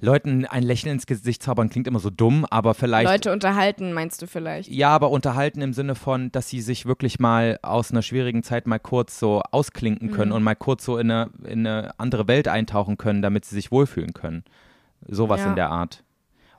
Leuten 0.00 0.46
ein 0.46 0.62
Lächeln 0.62 0.92
ins 0.92 1.06
Gesicht 1.06 1.42
zaubern 1.42 1.68
klingt 1.68 1.86
immer 1.86 1.98
so 1.98 2.10
dumm, 2.10 2.46
aber 2.48 2.74
vielleicht. 2.74 3.08
Leute 3.10 3.32
unterhalten, 3.32 3.92
meinst 3.92 4.22
du 4.22 4.26
vielleicht? 4.26 4.68
Ja, 4.70 4.88
aber 4.90 5.10
unterhalten 5.10 5.60
im 5.60 5.72
Sinne 5.72 5.94
von, 5.94 6.32
dass 6.32 6.48
sie 6.48 6.60
sich 6.60 6.86
wirklich 6.86 7.20
mal 7.20 7.58
aus 7.62 7.90
einer 7.90 8.02
schwierigen 8.02 8.42
Zeit 8.42 8.66
mal 8.66 8.78
kurz 8.78 9.18
so 9.18 9.42
ausklinken 9.50 10.10
können 10.10 10.30
Mhm. 10.30 10.36
und 10.36 10.42
mal 10.42 10.54
kurz 10.56 10.84
so 10.84 10.96
in 10.98 11.10
eine, 11.10 11.30
in 11.44 11.66
eine 11.66 11.98
andere 11.98 12.28
Welt 12.28 12.48
eintauchen 12.48 12.96
können, 12.96 13.20
damit 13.22 13.44
sie 13.44 13.54
sich 13.54 13.70
wohlfühlen 13.70 14.14
können. 14.14 14.42
Sowas 15.06 15.40
Ja. 15.40 15.50
in 15.50 15.56
der 15.56 15.70
Art. 15.70 16.02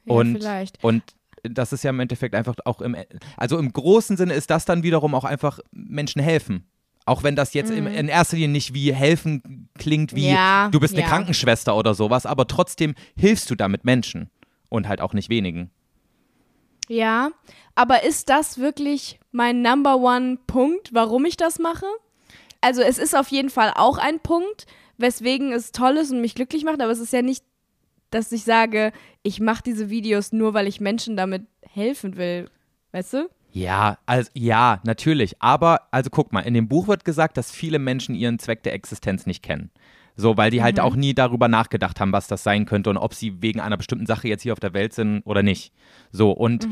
Ja, 0.05 0.13
Und, 0.15 0.33
vielleicht. 0.37 0.83
und 0.83 1.01
das 1.43 1.73
ist 1.73 1.83
ja 1.83 1.89
im 1.89 1.99
Endeffekt 1.99 2.35
einfach 2.35 2.55
auch 2.65 2.79
im, 2.81 2.95
also 3.37 3.57
im 3.57 3.73
großen 3.73 4.17
Sinne 4.17 4.33
ist 4.33 4.49
das 4.49 4.65
dann 4.65 4.83
wiederum 4.83 5.15
auch 5.15 5.23
einfach 5.25 5.59
Menschen 5.71 6.21
helfen. 6.21 6.65
Auch 7.06 7.24
wenn 7.24 7.36
das 7.36 7.54
jetzt 7.54 7.70
im, 7.72 7.86
in 7.88 8.08
erster 8.08 8.38
Linie 8.38 8.49
nicht 8.49 8.74
wie 8.74 8.93
helfen 8.93 9.70
klingt, 9.78 10.16
wie 10.16 10.28
Mhm. 10.28 10.36
Ja, 10.36 10.70
du 10.70 10.80
bist 10.80 10.93
eine 10.93 11.04
ja. 11.04 11.10
Krankenschwester 11.10 11.76
oder 11.76 11.93
sowas, 11.93 12.26
aber 12.26 12.47
trotzdem 12.47 12.95
hilfst 13.18 13.49
du 13.49 13.56
damit 13.56 13.84
Menschen 13.84 14.30
und 14.70 14.88
halt 14.88 15.01
auch 15.01 15.14
nicht 15.14 15.30
wenigen. 15.30 15.70
Ja, 16.88 17.32
aber 17.76 18.04
ist 18.04 18.30
das 18.30 18.58
wirklich 18.58 19.20
mein 19.32 19.62
Number 19.62 19.97
One 19.97 20.38
Punkt, 20.47 20.93
warum 20.93 21.26
ich 21.26 21.38
das 21.38 21.60
mache? 21.60 21.86
Also 22.62 22.82
es 22.82 22.97
ist 22.97 23.16
auf 23.16 23.28
jeden 23.30 23.49
Fall 23.49 23.74
auch 23.76 23.97
ein 23.97 24.20
Punkt, 24.20 24.66
weswegen 24.97 25.51
es 25.51 25.72
toll 25.72 25.97
ist 25.97 26.12
und 26.12 26.22
mich 26.22 26.36
glücklich 26.36 26.64
macht, 26.64 26.82
aber 26.82 26.91
es 26.91 26.99
ist 26.99 27.14
ja 27.14 27.22
nicht, 27.22 27.43
dass 28.10 28.32
ich 28.32 28.43
sage, 28.43 28.91
ich 29.24 29.39
mache 29.39 29.64
diese 29.64 29.89
Videos 29.89 30.32
nur, 30.32 30.54
weil 30.54 30.68
ich 30.68 30.80
Menschen 30.80 31.18
damit 31.18 31.45
helfen 31.68 32.16
will. 32.16 32.49
Weißt 32.91 33.14
du? 33.14 33.30
Ja, 33.54 33.99
also 34.08 34.32
ja, 34.34 34.82
natürlich. 34.84 35.36
Aber, 35.39 35.82
also 35.91 36.10
guck 36.10 36.34
mal, 36.34 36.41
in 36.41 36.56
dem 36.56 36.68
Buch 36.68 36.88
wird 36.88 37.06
gesagt, 37.06 37.38
dass 37.38 37.51
viele 37.51 37.78
Menschen 37.78 38.16
ihren 38.16 38.39
Zweck 38.39 38.64
der 38.64 38.74
Existenz 38.74 39.28
nicht 39.28 39.43
kennen. 39.43 39.70
So, 40.16 40.38
weil 40.38 40.51
die 40.51 40.62
halt 40.64 40.80
auch 40.80 40.95
nie 40.95 41.14
darüber 41.14 41.47
nachgedacht 41.47 41.99
haben, 41.99 42.12
was 42.12 42.28
das 42.28 42.43
sein 42.43 42.66
könnte 42.66 42.89
und 42.89 42.97
ob 42.97 43.14
sie 43.14 43.41
wegen 43.41 43.60
einer 43.60 43.78
bestimmten 43.78 44.06
Sache 44.06 44.28
jetzt 44.28 44.41
hier 44.43 44.54
auf 44.54 44.60
der 44.60 44.74
Welt 44.74 44.93
sind 44.93 45.22
oder 45.26 45.43
nicht. 45.43 45.72
So, 46.12 46.32
und 46.32 46.68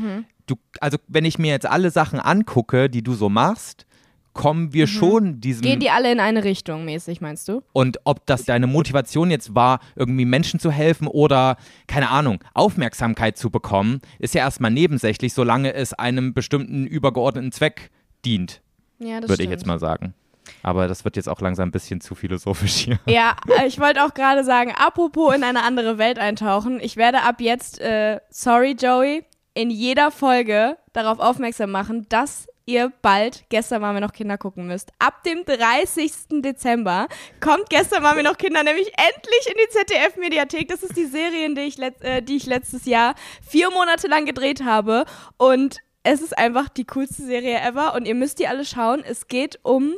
du, 0.46 0.56
also 0.80 0.98
wenn 1.08 1.24
ich 1.24 1.38
mir 1.38 1.50
jetzt 1.52 1.66
alle 1.66 1.90
Sachen 1.90 2.20
angucke, 2.20 2.90
die 2.90 3.02
du 3.02 3.14
so 3.14 3.28
machst, 3.28 3.86
kommen 4.32 4.72
wir 4.72 4.86
schon 4.86 5.40
diesem. 5.40 5.62
Gehen 5.62 5.80
die 5.80 5.90
alle 5.90 6.10
in 6.10 6.20
eine 6.20 6.44
Richtung 6.44 6.84
mäßig, 6.84 7.20
meinst 7.20 7.48
du? 7.48 7.62
Und 7.72 7.98
ob 8.04 8.26
das 8.26 8.44
deine 8.44 8.66
Motivation 8.66 9.30
jetzt 9.30 9.54
war, 9.54 9.80
irgendwie 9.96 10.24
Menschen 10.24 10.60
zu 10.60 10.70
helfen 10.70 11.06
oder, 11.06 11.56
keine 11.86 12.10
Ahnung, 12.10 12.42
Aufmerksamkeit 12.54 13.36
zu 13.36 13.50
bekommen, 13.50 14.00
ist 14.18 14.34
ja 14.34 14.42
erstmal 14.42 14.70
nebensächlich, 14.70 15.34
solange 15.34 15.74
es 15.74 15.92
einem 15.92 16.34
bestimmten 16.34 16.86
übergeordneten 16.86 17.52
Zweck 17.52 17.90
dient, 18.24 18.62
Ja, 18.98 19.20
das 19.20 19.28
würde 19.28 19.42
ich 19.42 19.50
jetzt 19.50 19.66
mal 19.66 19.78
sagen. 19.78 20.14
Aber 20.62 20.88
das 20.88 21.04
wird 21.04 21.16
jetzt 21.16 21.28
auch 21.28 21.40
langsam 21.40 21.68
ein 21.68 21.72
bisschen 21.72 22.00
zu 22.00 22.14
philosophisch 22.14 22.74
hier. 22.74 22.98
Ja, 23.06 23.36
äh, 23.58 23.66
ich 23.66 23.78
wollte 23.78 24.04
auch 24.04 24.14
gerade 24.14 24.44
sagen, 24.44 24.72
apropos 24.76 25.34
in 25.34 25.44
eine 25.44 25.62
andere 25.62 25.98
Welt 25.98 26.18
eintauchen, 26.18 26.80
ich 26.80 26.96
werde 26.96 27.22
ab 27.22 27.40
jetzt, 27.40 27.80
äh, 27.80 28.20
sorry 28.30 28.76
Joey, 28.78 29.24
in 29.54 29.70
jeder 29.70 30.10
Folge 30.10 30.76
darauf 30.92 31.18
aufmerksam 31.18 31.70
machen, 31.70 32.06
dass 32.08 32.46
ihr 32.66 32.92
bald 33.02 33.44
Gestern 33.48 33.82
waren 33.82 33.94
wir 33.96 34.00
noch 34.00 34.12
Kinder 34.12 34.38
gucken 34.38 34.66
müsst. 34.66 34.92
Ab 34.98 35.22
dem 35.24 35.44
30. 35.44 36.42
Dezember 36.42 37.08
kommt 37.40 37.70
Gestern 37.70 38.02
waren 38.02 38.16
wir 38.16 38.22
noch 38.22 38.38
Kinder 38.38 38.62
nämlich 38.62 38.88
endlich 38.88 39.46
in 39.46 39.54
die 39.54 39.68
ZDF-Mediathek. 39.70 40.68
Das 40.68 40.82
ist 40.82 40.96
die 40.96 41.06
Serie, 41.06 41.54
die 41.54 41.60
ich, 41.62 41.78
äh, 41.78 42.22
die 42.22 42.36
ich 42.36 42.46
letztes 42.46 42.86
Jahr 42.86 43.14
vier 43.46 43.70
Monate 43.70 44.08
lang 44.08 44.24
gedreht 44.24 44.64
habe 44.64 45.04
und 45.36 45.78
es 46.04 46.20
ist 46.20 46.36
einfach 46.36 46.68
die 46.68 46.84
coolste 46.84 47.22
Serie 47.22 47.60
ever 47.60 47.94
und 47.94 48.06
ihr 48.06 48.14
müsst 48.14 48.38
die 48.38 48.48
alle 48.48 48.64
schauen. 48.64 49.02
Es 49.04 49.28
geht 49.28 49.60
um 49.62 49.94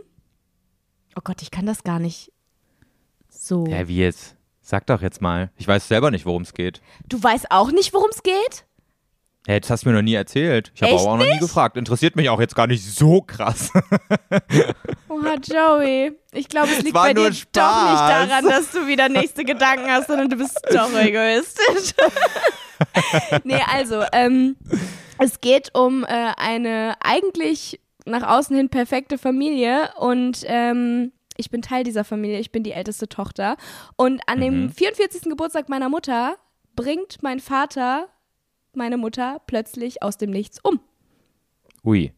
Oh 1.16 1.20
Gott, 1.22 1.42
ich 1.42 1.50
kann 1.50 1.66
das 1.66 1.84
gar 1.84 2.00
nicht 2.00 2.32
so. 3.28 3.66
Hä, 3.68 3.84
wie 3.86 3.98
jetzt? 3.98 4.36
Sag 4.60 4.86
doch 4.86 5.02
jetzt 5.02 5.20
mal. 5.20 5.50
Ich 5.56 5.68
weiß 5.68 5.86
selber 5.86 6.10
nicht, 6.10 6.26
worum 6.26 6.42
es 6.42 6.54
geht. 6.54 6.80
Du 7.06 7.22
weißt 7.22 7.50
auch 7.50 7.70
nicht, 7.70 7.92
worum 7.92 8.08
es 8.10 8.22
geht? 8.22 8.64
Hä, 9.46 9.60
das 9.60 9.68
hast 9.68 9.84
du 9.84 9.90
mir 9.90 9.96
noch 9.96 10.02
nie 10.02 10.14
erzählt. 10.14 10.72
Ich 10.74 10.82
habe 10.82 10.94
auch 10.94 11.18
noch 11.18 11.26
nie 11.26 11.38
gefragt. 11.38 11.76
Interessiert 11.76 12.16
mich 12.16 12.30
auch 12.30 12.40
jetzt 12.40 12.56
gar 12.56 12.66
nicht 12.66 12.82
so 12.82 13.20
krass. 13.20 13.70
Oha, 15.08 15.34
Joey. 15.42 16.12
Ich 16.32 16.48
glaube, 16.48 16.68
es 16.68 16.82
liegt 16.82 16.94
war 16.94 17.04
bei 17.04 17.12
dir 17.12 17.28
doch 17.28 17.36
Spaß. 17.36 17.90
nicht 17.90 18.30
daran, 18.30 18.44
dass 18.46 18.70
du 18.70 18.86
wieder 18.86 19.10
nächste 19.10 19.44
Gedanken 19.44 19.90
hast, 19.90 20.06
sondern 20.06 20.30
du 20.30 20.36
bist 20.36 20.58
doch 20.70 20.90
egoistisch. 20.98 21.94
nee, 23.44 23.60
also, 23.70 24.02
ähm, 24.12 24.56
es 25.18 25.40
geht 25.42 25.74
um 25.74 26.04
äh, 26.04 26.32
eine 26.38 26.94
eigentlich 27.00 27.80
nach 28.06 28.22
außen 28.22 28.56
hin 28.56 28.70
perfekte 28.70 29.18
Familie 29.18 29.90
und 29.98 30.42
ähm, 30.46 31.12
ich 31.36 31.50
bin 31.50 31.60
Teil 31.62 31.84
dieser 31.84 32.04
Familie, 32.04 32.38
ich 32.38 32.50
bin 32.50 32.62
die 32.62 32.72
älteste 32.72 33.08
Tochter. 33.08 33.56
Und 33.96 34.22
an 34.26 34.40
dem 34.40 34.70
44. 34.70 35.22
Geburtstag 35.22 35.68
meiner 35.68 35.88
Mutter 35.88 36.36
bringt 36.76 37.22
mein 37.22 37.40
Vater 37.40 38.08
meine 38.76 38.96
Mutter 38.96 39.40
plötzlich 39.46 40.02
aus 40.02 40.16
dem 40.16 40.30
Nichts 40.30 40.60
um. 40.62 40.80
Ui. 41.84 42.12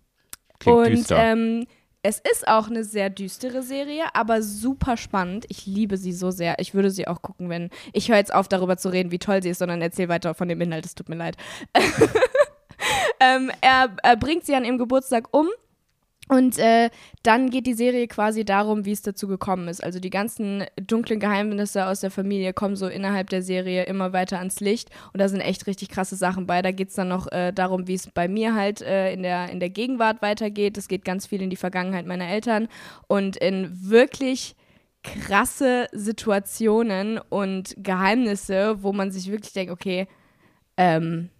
Klingt 0.59 0.79
und 0.79 0.91
düster. 0.91 1.19
Ähm, 1.19 1.67
es 2.03 2.21
ist 2.21 2.47
auch 2.47 2.69
eine 2.69 2.85
sehr 2.85 3.11
düstere 3.11 3.63
Serie, 3.63 4.05
aber 4.15 4.41
super 4.41 4.97
spannend. 4.97 5.45
Ich 5.49 5.67
liebe 5.67 5.97
sie 5.97 6.13
so 6.13 6.31
sehr. 6.31 6.61
Ich 6.61 6.73
würde 6.73 6.91
sie 6.91 7.09
auch 7.09 7.21
gucken, 7.21 7.49
wenn. 7.49 7.71
Ich 7.93 8.09
höre 8.09 8.17
jetzt 8.17 8.33
auf, 8.33 8.47
darüber 8.47 8.77
zu 8.77 8.91
reden, 8.91 9.11
wie 9.11 9.19
toll 9.19 9.43
sie 9.43 9.49
ist, 9.51 9.59
sondern 9.59 9.83
erzähle 9.83 10.09
weiter 10.09 10.35
von 10.35 10.49
dem 10.49 10.61
Inhalt. 10.61 10.87
Es 10.87 10.95
tut 10.95 11.09
mir 11.09 11.17
leid. 11.17 11.37
ähm, 13.21 13.51
er, 13.61 13.97
er 14.05 14.17
bringt 14.17 14.47
sie 14.47 14.55
an 14.55 14.65
ihrem 14.65 14.79
Geburtstag 14.79 15.29
um. 15.33 15.49
Und 16.29 16.59
äh, 16.59 16.91
dann 17.23 17.51
geht 17.51 17.67
die 17.67 17.75
Serie 17.75 18.09
quasi 18.09 18.45
darum, 18.45 18.85
wie 18.85 18.93
es 18.93 19.03
dazu 19.03 19.29
gekommen 19.29 19.69
ist. 19.69 19.83
Also 19.83 20.01
die 20.01 20.11
ganzen 20.11 20.65
dunklen 20.77 21.21
Geheimnisse 21.21 21.87
aus 21.87 22.01
der 22.01 22.11
Familie 22.11 22.53
kommen 22.53 22.75
so 22.75 22.89
innerhalb 22.89 23.31
der 23.31 23.43
Serie 23.43 23.85
immer 23.85 24.13
weiter 24.13 24.39
ans 24.39 24.61
Licht. 24.61 24.91
Und 25.13 25.21
da 25.21 25.29
sind 25.29 25.41
echt 25.41 25.67
richtig 25.67 25.89
krasse 25.89 26.17
Sachen 26.17 26.47
bei. 26.47 26.63
Da 26.63 26.73
geht 26.73 26.89
es 26.89 26.95
dann 26.95 27.09
noch 27.09 27.31
äh, 27.31 27.53
darum, 27.53 27.87
wie 27.87 27.95
es 27.95 28.09
bei 28.11 28.27
mir 28.27 28.55
halt 28.55 28.83
äh, 28.83 29.13
in, 29.13 29.23
der, 29.23 29.51
in 29.51 29.61
der 29.61 29.71
Gegenwart 29.71 30.21
weitergeht. 30.21 30.77
Es 30.77 30.89
geht 30.89 31.05
ganz 31.05 31.27
viel 31.27 31.43
in 31.43 31.51
die 31.51 31.57
Vergangenheit 31.57 32.07
meiner 32.07 32.29
Eltern 32.29 32.69
und 33.07 33.37
in 33.37 33.71
wirklich 33.89 34.57
krasse 35.05 35.87
Situationen 35.93 37.19
und 37.19 37.75
Geheimnisse, 37.79 38.83
wo 38.83 38.93
man 38.93 39.13
sich 39.13 39.31
wirklich 39.31 39.53
denkt, 39.53 39.73
okay, 39.73 40.09
ähm, 40.77 41.31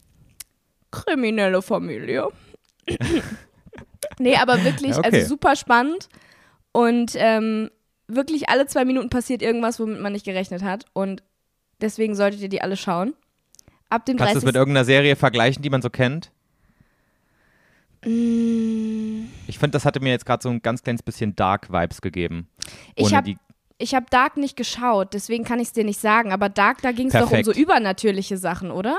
kriminelle 0.93 1.61
Familie. 1.61 2.29
nee, 4.19 4.37
aber 4.37 4.63
wirklich, 4.65 4.93
Ja, 4.93 4.99
okay. 4.99 5.11
also 5.17 5.29
super 5.29 5.57
spannend. 5.57 6.09
Und 6.73 7.13
ähm, 7.17 7.71
wirklich 8.09 8.49
alle 8.49 8.67
zwei 8.67 8.85
Minuten 8.85 9.09
passiert 9.11 9.43
irgendwas, 9.43 9.81
womit 9.81 10.01
man 10.01 10.13
nicht 10.13 10.25
gerechnet 10.27 10.63
hat. 10.63 10.85
Und 10.93 11.23
deswegen 11.81 12.15
solltet 12.15 12.41
ihr 12.43 12.49
die 12.49 12.61
alle 12.63 12.77
schauen. 12.77 13.15
Ab 13.89 14.05
dem 14.05 14.17
Kannst 14.17 14.35
du 14.35 14.39
30. 14.41 14.43
es 14.43 14.45
mit 14.45 14.55
irgendeiner 14.57 14.85
Serie 14.85 15.17
vergleichen, 15.17 15.63
die 15.63 15.71
man 15.71 15.81
so 15.81 15.91
kennt? 15.91 16.31
Mm, 18.05 19.25
Ich 19.47 19.59
finde, 19.59 19.73
das 19.73 19.85
hatte 19.85 20.01
mir 20.01 20.11
jetzt 20.11 20.27
gerade 20.27 20.43
so 20.43 20.49
ein 20.49 20.61
ganz 20.63 20.83
kleines 20.83 21.03
bisschen 21.03 21.35
Dark-Vibes 21.37 22.01
gegeben. 22.01 22.49
Ich 22.95 23.07
Ohne 23.07 23.17
hab- 23.17 23.27
habe 23.27 24.07
Dark 24.11 24.37
nicht 24.37 24.57
geschaut, 24.57 25.13
deswegen 25.15 25.45
kann 25.45 25.61
ich 25.61 25.69
es 25.69 25.73
dir 25.73 25.85
nicht 25.85 26.01
sagen. 26.01 26.33
Aber 26.33 26.49
Dark, 26.49 26.83
da 26.83 26.93
ging 26.93 27.09
es 27.09 27.13
doch 27.13 27.31
um 27.31 27.45
so 27.45 27.53
übernatürliche 27.53 28.37
Sachen, 28.39 28.71
oder? 28.71 28.99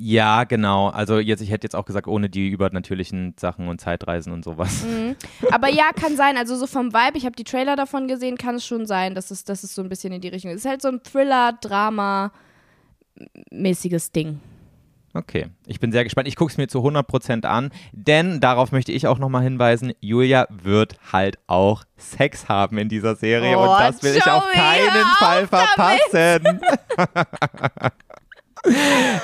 Ja, 0.00 0.44
genau. 0.44 0.90
Also 0.90 1.18
jetzt, 1.18 1.40
ich 1.40 1.50
hätte 1.50 1.64
jetzt 1.64 1.74
auch 1.74 1.84
gesagt, 1.84 2.06
ohne 2.06 2.30
die 2.30 2.48
übernatürlichen 2.48 3.34
Sachen 3.36 3.66
und 3.66 3.80
Zeitreisen 3.80 4.32
und 4.32 4.44
sowas. 4.44 4.84
Mhm. 4.84 5.16
Aber 5.50 5.68
ja, 5.68 5.90
kann 5.92 6.16
sein. 6.16 6.36
Also 6.36 6.54
so 6.54 6.68
vom 6.68 6.92
Vibe, 6.92 7.18
ich 7.18 7.24
habe 7.24 7.34
die 7.34 7.42
Trailer 7.42 7.74
davon 7.74 8.06
gesehen, 8.06 8.38
kann 8.38 8.54
es 8.54 8.64
schon 8.64 8.86
sein, 8.86 9.16
dass 9.16 9.32
es, 9.32 9.42
dass 9.42 9.64
es 9.64 9.74
so 9.74 9.82
ein 9.82 9.88
bisschen 9.88 10.12
in 10.12 10.20
die 10.20 10.28
Richtung 10.28 10.52
ist. 10.52 10.58
Es 10.58 10.64
ist 10.66 10.70
halt 10.70 10.82
so 10.82 10.88
ein 10.88 11.02
Thriller, 11.02 11.52
Drama 11.60 12.30
mäßiges 13.50 14.12
Ding. 14.12 14.40
Okay, 15.14 15.46
ich 15.66 15.80
bin 15.80 15.90
sehr 15.90 16.04
gespannt. 16.04 16.28
Ich 16.28 16.36
gucke 16.36 16.52
es 16.52 16.58
mir 16.58 16.68
zu 16.68 16.78
100% 16.78 17.44
an, 17.44 17.70
denn 17.90 18.38
darauf 18.38 18.70
möchte 18.70 18.92
ich 18.92 19.08
auch 19.08 19.18
nochmal 19.18 19.42
hinweisen, 19.42 19.94
Julia 20.00 20.46
wird 20.48 20.94
halt 21.12 21.38
auch 21.48 21.82
Sex 21.96 22.48
haben 22.48 22.78
in 22.78 22.88
dieser 22.88 23.16
Serie 23.16 23.58
Oh, 23.58 23.62
und 23.62 23.80
das 23.80 24.00
will 24.04 24.14
ich 24.14 24.26
auf 24.26 24.44
Joey, 24.44 24.54
keinen 24.54 25.06
Fall 25.18 25.46
verpassen. 25.48 26.60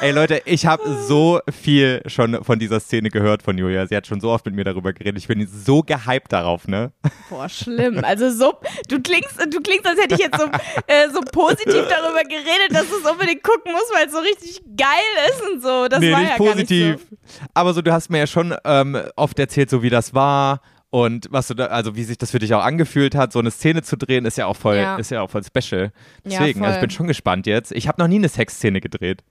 Ey 0.01 0.11
Leute, 0.13 0.43
ich 0.45 0.67
habe 0.67 0.83
so 1.07 1.41
viel 1.51 2.03
schon 2.07 2.43
von 2.45 2.59
dieser 2.59 2.81
Szene 2.81 3.11
gehört 3.11 3.43
von 3.43 3.57
Julia. 3.57 3.87
Sie 3.87 3.97
hat 3.97 4.07
schon 4.07 4.21
so 4.21 4.31
oft 4.31 4.45
mit 4.47 4.55
mir 4.55 4.65
darüber 4.65 4.93
geredet. 4.93 5.19
Ich 5.19 5.29
bin 5.29 5.47
so 5.47 5.83
gehypt 5.83 6.33
darauf, 6.33 6.67
ne? 6.69 6.93
Boah, 7.31 7.49
schlimm. 7.49 8.01
Also 8.05 8.31
so, 8.31 8.55
du 8.89 9.01
klingst, 9.01 9.39
du 9.51 9.61
klingst, 9.61 9.87
als 9.87 10.01
hätte 10.01 10.15
ich 10.15 10.21
jetzt 10.21 10.39
so, 10.39 10.47
äh, 10.87 11.09
so 11.13 11.21
positiv 11.33 11.87
darüber 11.89 12.23
geredet, 12.23 12.71
dass 12.71 12.89
du 12.89 12.97
es 13.03 13.11
unbedingt 13.11 13.43
gucken 13.43 13.73
musst, 13.73 13.93
weil 13.95 14.07
es 14.07 14.13
so 14.13 14.19
richtig 14.19 14.63
geil 14.77 15.31
ist 15.31 15.43
und 15.53 15.63
so. 15.63 15.89
Das 15.89 16.01
nee, 16.01 16.13
war 16.13 16.21
nicht 16.21 16.31
ja 16.31 16.37
positiv. 16.37 16.87
Nicht 16.97 17.09
so. 17.11 17.47
Aber 17.55 17.73
so, 17.75 17.83
du 17.83 17.93
hast 17.93 18.11
mir 18.11 18.19
ja 18.19 18.27
schon 18.27 18.55
ähm, 18.65 18.99
oft 19.17 19.39
erzählt, 19.39 19.71
so 19.71 19.83
wie 19.83 19.91
das 19.91 20.15
war 20.15 20.61
und 20.91 21.27
was 21.31 21.49
du 21.49 21.55
da, 21.55 21.67
also 21.67 21.97
wie 21.97 22.05
sich 22.05 22.19
das 22.19 22.31
für 22.31 22.39
dich 22.39 22.55
auch 22.55 22.63
angefühlt 22.63 23.15
hat, 23.17 23.33
so 23.33 23.41
eine 23.41 23.51
Szene 23.51 23.83
zu 23.83 23.97
drehen, 23.97 24.25
ist 24.27 24.39
ja 24.39 24.47
auch 24.47 24.57
voll, 24.57 24.77
Ja. 24.77 24.97
ist 24.97 25.11
ja 25.11 25.23
auch 25.23 25.31
voll 25.31 25.43
special. 25.43 25.91
Ja, 26.25 26.39
Deswegen, 26.39 26.61
also 26.61 26.71
ich 26.71 26.75
voll. 26.77 26.81
bin 26.83 26.91
schon 26.91 27.07
gespannt 27.09 27.47
jetzt. 27.47 27.73
Ich 27.73 27.89
habe 27.89 28.01
noch 28.01 28.07
nie 28.09 28.17
eine 28.17 28.29
Sexszene 28.29 28.81
gedreht. 28.81 29.23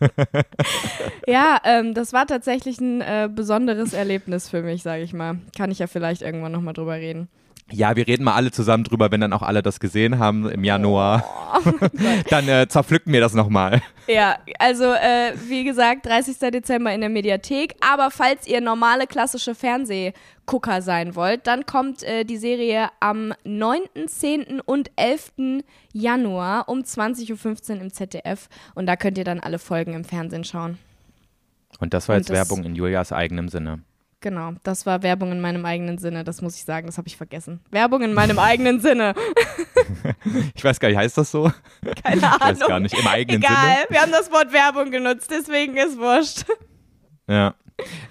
ja, 1.26 1.60
ähm, 1.64 1.94
das 1.94 2.12
war 2.12 2.26
tatsächlich 2.26 2.80
ein 2.80 3.00
äh, 3.00 3.28
besonderes 3.32 3.92
Erlebnis 3.92 4.48
für 4.48 4.62
mich, 4.62 4.82
sage 4.82 5.02
ich 5.02 5.12
mal. 5.12 5.38
Kann 5.56 5.70
ich 5.70 5.78
ja 5.78 5.86
vielleicht 5.86 6.22
irgendwann 6.22 6.52
nochmal 6.52 6.74
drüber 6.74 6.94
reden. 6.94 7.28
Ja, 7.72 7.96
wir 7.96 8.06
reden 8.06 8.24
mal 8.24 8.34
alle 8.34 8.50
zusammen 8.50 8.84
drüber, 8.84 9.10
wenn 9.10 9.20
dann 9.20 9.32
auch 9.32 9.42
alle 9.42 9.62
das 9.62 9.80
gesehen 9.80 10.18
haben 10.18 10.48
im 10.48 10.62
Januar. 10.62 11.24
Oh, 11.54 11.70
dann 12.28 12.48
äh, 12.48 12.68
zerpflücken 12.68 13.12
wir 13.12 13.20
das 13.20 13.34
nochmal. 13.34 13.82
Ja, 14.06 14.36
also 14.58 14.84
äh, 14.84 15.32
wie 15.48 15.64
gesagt, 15.64 16.06
30. 16.06 16.38
Dezember 16.50 16.92
in 16.92 17.00
der 17.00 17.08
Mediathek. 17.10 17.74
Aber 17.80 18.10
falls 18.10 18.46
ihr 18.46 18.60
normale 18.60 19.06
klassische 19.06 19.54
Fernsehgucker 19.54 20.82
sein 20.82 21.14
wollt, 21.16 21.46
dann 21.46 21.64
kommt 21.64 22.02
äh, 22.02 22.24
die 22.24 22.36
Serie 22.36 22.88
am 23.00 23.32
9., 23.44 23.80
10. 24.06 24.60
und 24.60 24.90
11. 24.96 25.32
Januar 25.92 26.68
um 26.68 26.80
20.15 26.80 27.76
Uhr 27.76 27.80
im 27.80 27.92
ZDF. 27.92 28.48
Und 28.74 28.86
da 28.86 28.96
könnt 28.96 29.16
ihr 29.16 29.24
dann 29.24 29.40
alle 29.40 29.58
Folgen 29.58 29.94
im 29.94 30.04
Fernsehen 30.04 30.44
schauen. 30.44 30.78
Und 31.78 31.94
das 31.94 32.08
war 32.08 32.16
jetzt 32.16 32.28
das 32.28 32.36
Werbung 32.36 32.64
in 32.64 32.74
Julias 32.74 33.12
eigenem 33.12 33.48
Sinne. 33.48 33.80
Genau, 34.22 34.52
das 34.62 34.86
war 34.86 35.02
Werbung 35.02 35.32
in 35.32 35.40
meinem 35.40 35.66
eigenen 35.66 35.98
Sinne, 35.98 36.22
das 36.22 36.42
muss 36.42 36.54
ich 36.54 36.64
sagen, 36.64 36.86
das 36.86 36.96
habe 36.96 37.08
ich 37.08 37.16
vergessen. 37.16 37.60
Werbung 37.72 38.02
in 38.02 38.14
meinem 38.14 38.38
eigenen 38.38 38.80
Sinne. 38.80 39.14
ich 40.54 40.62
weiß 40.62 40.78
gar 40.78 40.88
nicht, 40.88 40.96
heißt 40.96 41.18
das 41.18 41.32
so? 41.32 41.50
Keine 42.04 42.22
Ahnung. 42.22 42.54
Ich 42.54 42.60
weiß 42.60 42.68
gar 42.68 42.80
nicht, 42.80 42.96
im 42.96 43.06
eigenen 43.06 43.42
Egal, 43.42 43.54
Sinne. 43.54 43.86
wir 43.90 44.00
haben 44.00 44.12
das 44.12 44.30
Wort 44.30 44.52
Werbung 44.52 44.92
genutzt, 44.92 45.28
deswegen 45.28 45.76
ist 45.76 45.98
wurscht. 45.98 46.44
Ja. 47.28 47.54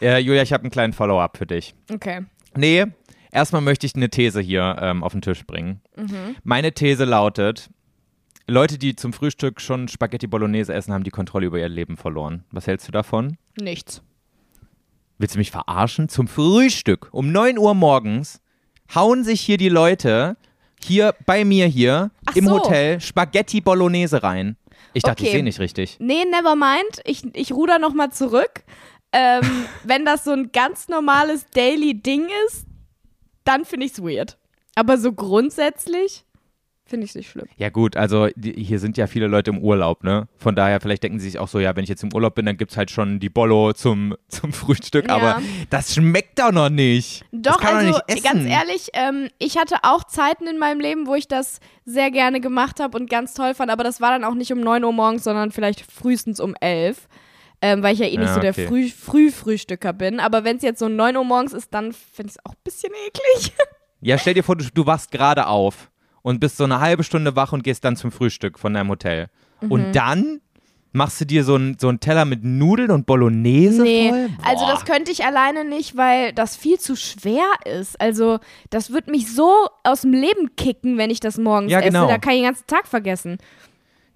Äh, 0.01 0.17
Julia, 0.19 0.41
ich 0.43 0.51
habe 0.51 0.63
einen 0.63 0.71
kleinen 0.71 0.91
Follow-up 0.91 1.37
für 1.37 1.45
dich. 1.45 1.73
Okay. 1.89 2.25
Nee, 2.57 2.87
erstmal 3.31 3.61
möchte 3.61 3.85
ich 3.85 3.95
eine 3.95 4.09
These 4.09 4.41
hier 4.41 4.75
ähm, 4.81 5.05
auf 5.05 5.13
den 5.13 5.21
Tisch 5.21 5.45
bringen. 5.47 5.79
Mhm. 5.95 6.35
Meine 6.43 6.73
These 6.73 7.05
lautet, 7.05 7.69
Leute, 8.47 8.77
die 8.77 8.97
zum 8.97 9.13
Frühstück 9.13 9.61
schon 9.61 9.87
Spaghetti 9.87 10.27
Bolognese 10.27 10.73
essen, 10.73 10.93
haben 10.93 11.05
die 11.05 11.11
Kontrolle 11.11 11.45
über 11.45 11.57
ihr 11.57 11.69
Leben 11.69 11.95
verloren. 11.95 12.43
Was 12.51 12.67
hältst 12.67 12.89
du 12.89 12.91
davon? 12.91 13.37
Nichts. 13.57 14.01
Willst 15.21 15.35
du 15.35 15.39
mich 15.39 15.51
verarschen? 15.51 16.09
Zum 16.09 16.27
Frühstück 16.27 17.09
um 17.11 17.31
9 17.31 17.59
Uhr 17.59 17.75
morgens 17.75 18.41
hauen 18.95 19.23
sich 19.23 19.39
hier 19.39 19.57
die 19.57 19.69
Leute 19.69 20.35
hier 20.83 21.13
bei 21.27 21.45
mir 21.45 21.67
hier 21.67 22.09
Ach 22.25 22.35
im 22.35 22.45
so. 22.45 22.53
Hotel 22.53 22.99
Spaghetti 22.99 23.61
Bolognese 23.61 24.23
rein. 24.23 24.57
Ich 24.93 25.03
dachte, 25.03 25.21
okay. 25.21 25.27
ich 25.27 25.31
sehe 25.33 25.43
nicht 25.43 25.59
richtig. 25.59 25.97
Nee, 25.99 26.25
never 26.25 26.55
mind. 26.55 27.01
Ich, 27.05 27.23
ich 27.35 27.51
ruder 27.53 27.77
nochmal 27.77 28.11
zurück. 28.11 28.63
Ähm, 29.11 29.43
wenn 29.83 30.05
das 30.05 30.23
so 30.23 30.31
ein 30.31 30.51
ganz 30.51 30.87
normales 30.87 31.45
Daily-Ding 31.53 32.27
ist, 32.47 32.65
dann 33.43 33.63
finde 33.63 33.85
ich 33.85 33.91
es 33.91 34.01
weird. 34.01 34.39
Aber 34.73 34.97
so 34.97 35.13
grundsätzlich 35.13 36.25
Finde 36.91 37.05
ich 37.05 37.15
nicht 37.15 37.29
schlimm. 37.29 37.45
Ja, 37.55 37.69
gut, 37.69 37.95
also 37.95 38.27
die, 38.35 38.51
hier 38.51 38.77
sind 38.77 38.97
ja 38.97 39.07
viele 39.07 39.27
Leute 39.27 39.51
im 39.51 39.59
Urlaub, 39.59 40.03
ne? 40.03 40.27
Von 40.35 40.55
daher, 40.55 40.81
vielleicht 40.81 41.03
denken 41.03 41.21
sie 41.21 41.29
sich 41.29 41.39
auch 41.39 41.47
so, 41.47 41.57
ja, 41.57 41.73
wenn 41.73 41.85
ich 41.85 41.89
jetzt 41.89 42.03
im 42.03 42.13
Urlaub 42.13 42.35
bin, 42.35 42.45
dann 42.45 42.57
gibt 42.57 42.71
es 42.71 42.77
halt 42.77 42.91
schon 42.91 43.21
die 43.21 43.29
Bollo 43.29 43.71
zum, 43.71 44.17
zum 44.27 44.51
Frühstück, 44.51 45.07
ja. 45.07 45.15
aber 45.15 45.41
das 45.69 45.95
schmeckt 45.95 46.37
doch 46.37 46.51
noch 46.51 46.67
nicht. 46.67 47.23
Doch, 47.31 47.63
also 47.63 47.91
doch 47.93 48.23
ganz 48.23 48.45
ehrlich, 48.45 48.89
ähm, 48.91 49.29
ich 49.39 49.57
hatte 49.57 49.75
auch 49.83 50.03
Zeiten 50.03 50.47
in 50.47 50.59
meinem 50.59 50.81
Leben, 50.81 51.07
wo 51.07 51.15
ich 51.15 51.29
das 51.29 51.61
sehr 51.85 52.11
gerne 52.11 52.41
gemacht 52.41 52.81
habe 52.81 52.97
und 52.97 53.09
ganz 53.09 53.35
toll 53.35 53.53
fand, 53.53 53.71
aber 53.71 53.85
das 53.85 54.01
war 54.01 54.11
dann 54.11 54.25
auch 54.25 54.35
nicht 54.35 54.51
um 54.51 54.59
9 54.59 54.83
Uhr 54.83 54.91
morgens, 54.91 55.23
sondern 55.23 55.51
vielleicht 55.51 55.89
frühestens 55.89 56.41
um 56.41 56.55
11. 56.59 57.07
Ähm, 57.61 57.83
weil 57.83 57.93
ich 57.93 57.99
ja 57.99 58.07
eh 58.07 58.17
nicht 58.17 58.27
ja, 58.27 58.33
so 58.33 58.41
der 58.41 58.53
Früh 58.53 58.89
Frühfrühstücker 58.89 59.93
bin. 59.93 60.19
Aber 60.19 60.43
wenn 60.43 60.57
es 60.57 60.63
jetzt 60.63 60.79
so 60.79 60.89
9 60.89 61.15
Uhr 61.15 61.23
morgens 61.23 61.53
ist, 61.53 61.73
dann 61.73 61.93
finde 61.93 62.31
ich 62.31 62.37
es 62.37 62.45
auch 62.45 62.53
ein 62.53 62.61
bisschen 62.65 62.91
eklig. 63.07 63.53
Ja, 64.03 64.17
stell 64.17 64.33
dir 64.33 64.43
vor, 64.43 64.55
du, 64.55 64.65
du 64.73 64.87
wachst 64.87 65.11
gerade 65.11 65.45
auf 65.45 65.90
und 66.21 66.39
bist 66.39 66.57
so 66.57 66.63
eine 66.63 66.79
halbe 66.79 67.03
Stunde 67.03 67.35
wach 67.35 67.53
und 67.53 67.63
gehst 67.63 67.83
dann 67.83 67.95
zum 67.95 68.11
Frühstück 68.11 68.59
von 68.59 68.73
deinem 68.73 68.89
Hotel. 68.89 69.27
Mhm. 69.61 69.71
Und 69.71 69.95
dann 69.95 70.41
machst 70.93 71.21
du 71.21 71.25
dir 71.25 71.43
so 71.43 71.55
einen 71.55 71.77
so 71.79 71.91
Teller 71.93 72.25
mit 72.25 72.43
Nudeln 72.43 72.91
und 72.91 73.05
Bolognese 73.05 73.83
nee, 73.83 74.09
voll? 74.09 74.29
also 74.43 74.65
das 74.67 74.85
könnte 74.85 75.11
ich 75.11 75.23
alleine 75.23 75.63
nicht, 75.63 75.95
weil 75.95 76.33
das 76.33 76.55
viel 76.55 76.79
zu 76.79 76.95
schwer 76.95 77.45
ist. 77.65 77.99
Also 78.01 78.39
das 78.69 78.91
wird 78.91 79.07
mich 79.07 79.33
so 79.33 79.51
aus 79.83 80.01
dem 80.01 80.13
Leben 80.13 80.55
kicken, 80.57 80.97
wenn 80.97 81.09
ich 81.09 81.19
das 81.19 81.37
morgens 81.37 81.71
ja, 81.71 81.79
genau. 81.79 82.03
esse. 82.03 82.13
Da 82.13 82.17
kann 82.17 82.33
ich 82.33 82.39
den 82.39 82.45
ganzen 82.45 82.67
Tag 82.67 82.87
vergessen. 82.87 83.37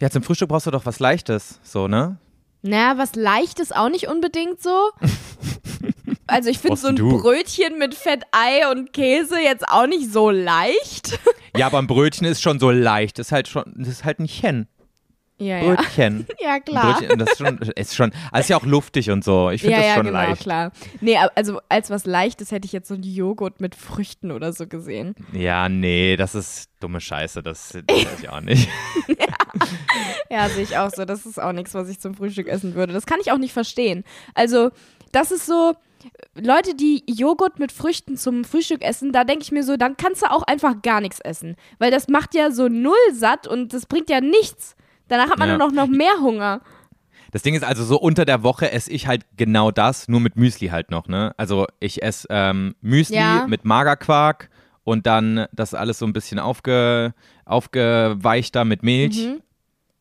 Ja, 0.01 0.10
zum 0.10 0.24
Frühstück 0.24 0.49
brauchst 0.49 0.68
du 0.68 0.72
doch 0.72 0.86
was 0.86 0.99
Leichtes, 0.99 1.60
so, 1.64 1.88
ne? 1.88 2.18
Naja, 2.62 2.97
was 2.97 3.16
Leichtes 3.16 3.72
auch 3.72 3.89
nicht 3.89 4.08
unbedingt 4.08 4.62
so. 4.62 4.89
Also 6.28 6.49
ich 6.49 6.59
finde 6.59 6.78
so 6.78 6.88
ein 6.88 6.95
du? 6.95 7.21
Brötchen 7.21 7.78
mit 7.78 7.93
Fettei 7.93 8.69
und 8.71 8.93
Käse 8.93 9.39
jetzt 9.39 9.67
auch 9.67 9.88
nicht 9.88 10.11
so 10.11 10.30
leicht. 10.30 11.19
Ja, 11.55 11.67
aber 11.67 11.80
ein 11.80 11.88
Brötchen 11.88 12.26
ist 12.26 12.41
schon 12.41 12.59
so 12.59 12.71
leicht. 12.71 13.19
Das 13.19 13.28
ist 13.28 13.32
halt 13.32 13.47
schon, 13.47 13.73
das 13.78 13.88
ist 13.88 14.03
halt 14.05 14.19
ein 14.19 14.28
Chen. 14.28 14.67
Ja, 15.38 15.59
Brötchen. 15.59 16.26
Ja, 16.39 16.47
ja 16.47 16.59
klar. 16.59 16.93
Brötchen, 16.93 17.19
das 17.19 17.32
ist 17.32 17.38
schon, 17.38 17.57
ist 17.57 17.95
schon, 17.95 18.11
also 18.32 18.41
ist 18.41 18.49
ja 18.49 18.57
auch 18.57 18.65
luftig 18.65 19.11
und 19.11 19.23
so. 19.23 19.49
Ich 19.49 19.61
finde 19.61 19.78
ja, 19.78 19.84
das 19.84 19.95
schon 19.95 20.05
ja, 20.05 20.11
genau, 20.11 20.30
leicht. 20.30 20.41
klar. 20.41 20.71
Nee, 21.01 21.17
also 21.36 21.59
als 21.67 21.89
was 21.89 22.05
Leichtes 22.05 22.51
hätte 22.51 22.65
ich 22.65 22.71
jetzt 22.71 22.88
so 22.88 22.93
einen 22.93 23.03
Joghurt 23.03 23.59
mit 23.59 23.76
Früchten 23.76 24.32
oder 24.32 24.53
so 24.53 24.65
gesehen. 24.67 25.13
Ja, 25.34 25.67
nee, 25.67 26.15
das 26.15 26.36
ist 26.36 26.69
dumme 26.80 27.01
Scheiße. 27.01 27.43
Das, 27.43 27.78
das 27.86 27.97
weiß 28.05 28.19
ich 28.21 28.30
auch 28.30 28.41
nicht. 28.41 28.69
ja, 29.07 29.15
ja 30.30 30.49
sehe 30.49 30.63
ich 30.63 30.78
auch 30.78 30.91
so. 30.91 31.03
Das 31.03 31.26
ist 31.26 31.41
auch 31.41 31.51
nichts, 31.51 31.73
was 31.73 31.89
ich 31.89 31.99
zum 31.99 32.15
Frühstück 32.15 32.47
essen 32.47 32.76
würde. 32.76 32.93
Das 32.93 33.05
kann 33.05 33.19
ich 33.19 33.32
auch 33.32 33.38
nicht 33.38 33.53
verstehen. 33.53 34.03
Also, 34.36 34.71
das 35.12 35.32
ist 35.32 35.45
so, 35.45 35.74
Leute, 36.36 36.76
die 36.76 37.03
Joghurt 37.08 37.60
mit 37.60 37.72
Früchten 37.72 38.18
zum 38.18 38.43
Frühstück 38.43 38.84
essen, 38.84 39.12
da 39.12 39.24
denke 39.24 39.43
ich 39.43 39.51
mir 39.51 39.64
so, 39.64 39.78
dann 39.78 39.97
kannst 39.97 40.22
du 40.22 40.32
auch 40.32 40.43
einfach 40.43 40.82
gar 40.82 41.01
nichts 41.01 41.20
essen. 41.20 41.56
Weil 41.80 41.91
das 41.91 42.08
macht 42.08 42.36
ja 42.36 42.51
so 42.51 42.68
null 42.68 42.93
satt 43.14 43.47
und 43.47 43.74
das 43.74 43.86
bringt 43.86 44.10
ja 44.10 44.22
nichts. 44.22 44.76
Danach 45.08 45.30
hat 45.30 45.39
man 45.39 45.49
ja. 45.49 45.58
nur 45.58 45.68
noch, 45.68 45.74
noch 45.74 45.88
mehr 45.88 46.20
Hunger. 46.22 46.62
Das 47.32 47.41
Ding 47.41 47.53
ist 47.53 47.64
also 47.64 47.84
so 47.84 47.99
unter 47.99 48.26
der 48.26 48.43
Woche 48.43 48.72
esse 48.72 48.91
ich 48.91 49.08
halt 49.08 49.26
genau 49.36 49.72
das, 49.72 50.08
nur 50.08 50.20
mit 50.20 50.38
Müsli 50.38 50.70
halt 50.70 50.89
noch, 50.89 51.08
ne? 51.08 51.34
Also 51.38 51.68
ich 51.80 52.01
esse 52.01 52.28
ähm, 52.30 52.76
Müsli 52.82 53.18
ja. 53.18 53.45
mit 53.47 53.66
Magerquark 53.66 54.49
und 54.84 55.06
dann 55.06 55.45
das 55.51 55.74
alles 55.74 55.99
so 55.99 56.06
ein 56.06 56.14
bisschen 56.14 56.39
aufge, 56.39 57.14
aufgeweichter 57.43 58.64
mit 58.64 58.84
Milch. 58.84 59.26
Mhm. 59.26 59.41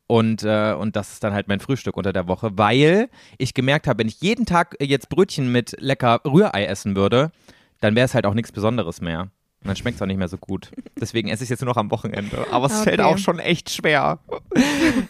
Und, 0.07 0.42
äh, 0.42 0.74
und 0.74 0.96
das 0.96 1.12
ist 1.12 1.24
dann 1.24 1.32
halt 1.32 1.48
mein 1.48 1.61
Frühstück 1.61 1.96
unter 1.96 2.12
der 2.12 2.28
Woche, 2.28 2.50
weil 2.59 3.09
ich 3.38 3.55
gemerkt 3.55 3.86
habe, 3.86 4.00
wenn 4.00 4.09
ich 4.09 4.20
jeden 4.20 4.44
Tag 4.44 4.76
jetzt 4.80 5.09
Brötchen 5.09 5.50
mit 5.50 5.76
lecker 5.80 6.20
Rührei 6.24 6.66
essen 6.66 6.94
würde, 6.94 7.32
dann 7.80 7.94
wäre 7.94 8.05
es 8.05 8.14
halt 8.14 8.26
auch 8.26 8.34
nichts 8.34 8.52
Besonderes 8.52 9.00
mehr. 9.00 9.30
Und 9.64 9.68
dann 9.68 9.76
schmeckt 9.76 9.96
es 9.96 10.02
auch 10.02 10.07
nicht 10.07 10.18
mehr 10.18 10.28
so 10.28 10.36
gut. 10.36 10.70
Deswegen 11.00 11.28
esse 11.28 11.42
ich 11.42 11.46
es 11.46 11.50
jetzt 11.50 11.61
nur 11.62 11.70
noch 11.70 11.78
am 11.78 11.90
Wochenende. 11.90 12.46
Aber 12.50 12.66
es 12.66 12.72
okay. 12.72 12.84
fällt 12.84 13.00
auch 13.00 13.16
schon 13.16 13.38
echt 13.38 13.70
schwer. 13.70 14.18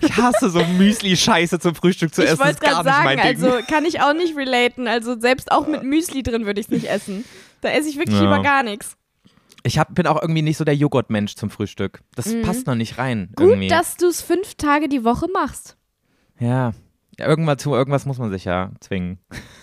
Ich 0.00 0.16
hasse 0.16 0.48
so 0.48 0.60
Müsli-Scheiße 0.60 1.58
zum 1.58 1.74
Frühstück 1.74 2.14
zu 2.14 2.22
ich 2.22 2.28
essen. 2.28 2.40
Ich 2.40 2.46
wollte 2.46 2.60
gerade 2.60 2.84
sagen, 2.84 3.18
also 3.18 3.50
kann 3.68 3.84
ich 3.84 4.00
auch 4.00 4.14
nicht 4.14 4.36
relaten. 4.36 4.86
Also 4.86 5.18
selbst 5.18 5.50
auch 5.50 5.66
mit 5.66 5.82
Müsli 5.82 6.22
drin 6.22 6.46
würde 6.46 6.60
ich 6.60 6.66
es 6.66 6.70
nicht 6.70 6.88
essen. 6.88 7.24
Da 7.62 7.70
esse 7.70 7.88
ich 7.88 7.96
wirklich 7.96 8.16
ja. 8.16 8.22
lieber 8.22 8.42
gar 8.42 8.62
nichts. 8.62 8.96
Ich 9.66 9.78
hab, 9.78 9.94
bin 9.94 10.06
auch 10.06 10.20
irgendwie 10.20 10.42
nicht 10.42 10.58
so 10.58 10.64
der 10.64 10.76
Joghurtmensch 10.76 11.36
zum 11.36 11.48
Frühstück. 11.48 12.02
Das 12.14 12.26
mhm. 12.26 12.42
passt 12.42 12.66
noch 12.66 12.74
nicht 12.74 12.98
rein. 12.98 13.30
Gut, 13.34 13.48
irgendwie. 13.48 13.68
dass 13.68 13.96
du 13.96 14.06
es 14.06 14.20
fünf 14.20 14.54
Tage 14.56 14.88
die 14.88 15.04
Woche 15.04 15.26
machst. 15.32 15.78
Ja. 16.38 16.72
ja 17.18 17.26
irgendwas, 17.26 17.58
zu 17.58 17.74
irgendwas 17.74 18.04
muss 18.04 18.18
man 18.18 18.30
sich 18.30 18.44
ja 18.44 18.72
zwingen. 18.80 19.18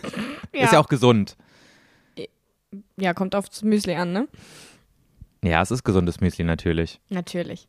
ja. 0.54 0.64
Ist 0.64 0.74
ja 0.74 0.80
auch 0.80 0.88
gesund. 0.88 1.38
Ja, 2.98 3.14
kommt 3.14 3.36
aufs 3.36 3.64
Müsli 3.64 3.96
an, 3.96 4.12
ne? 4.12 4.28
Ja, 5.44 5.62
es 5.62 5.72
ist 5.72 5.84
gesundes 5.84 6.20
Müsli 6.20 6.46
natürlich. 6.46 7.00
Natürlich. 7.10 7.68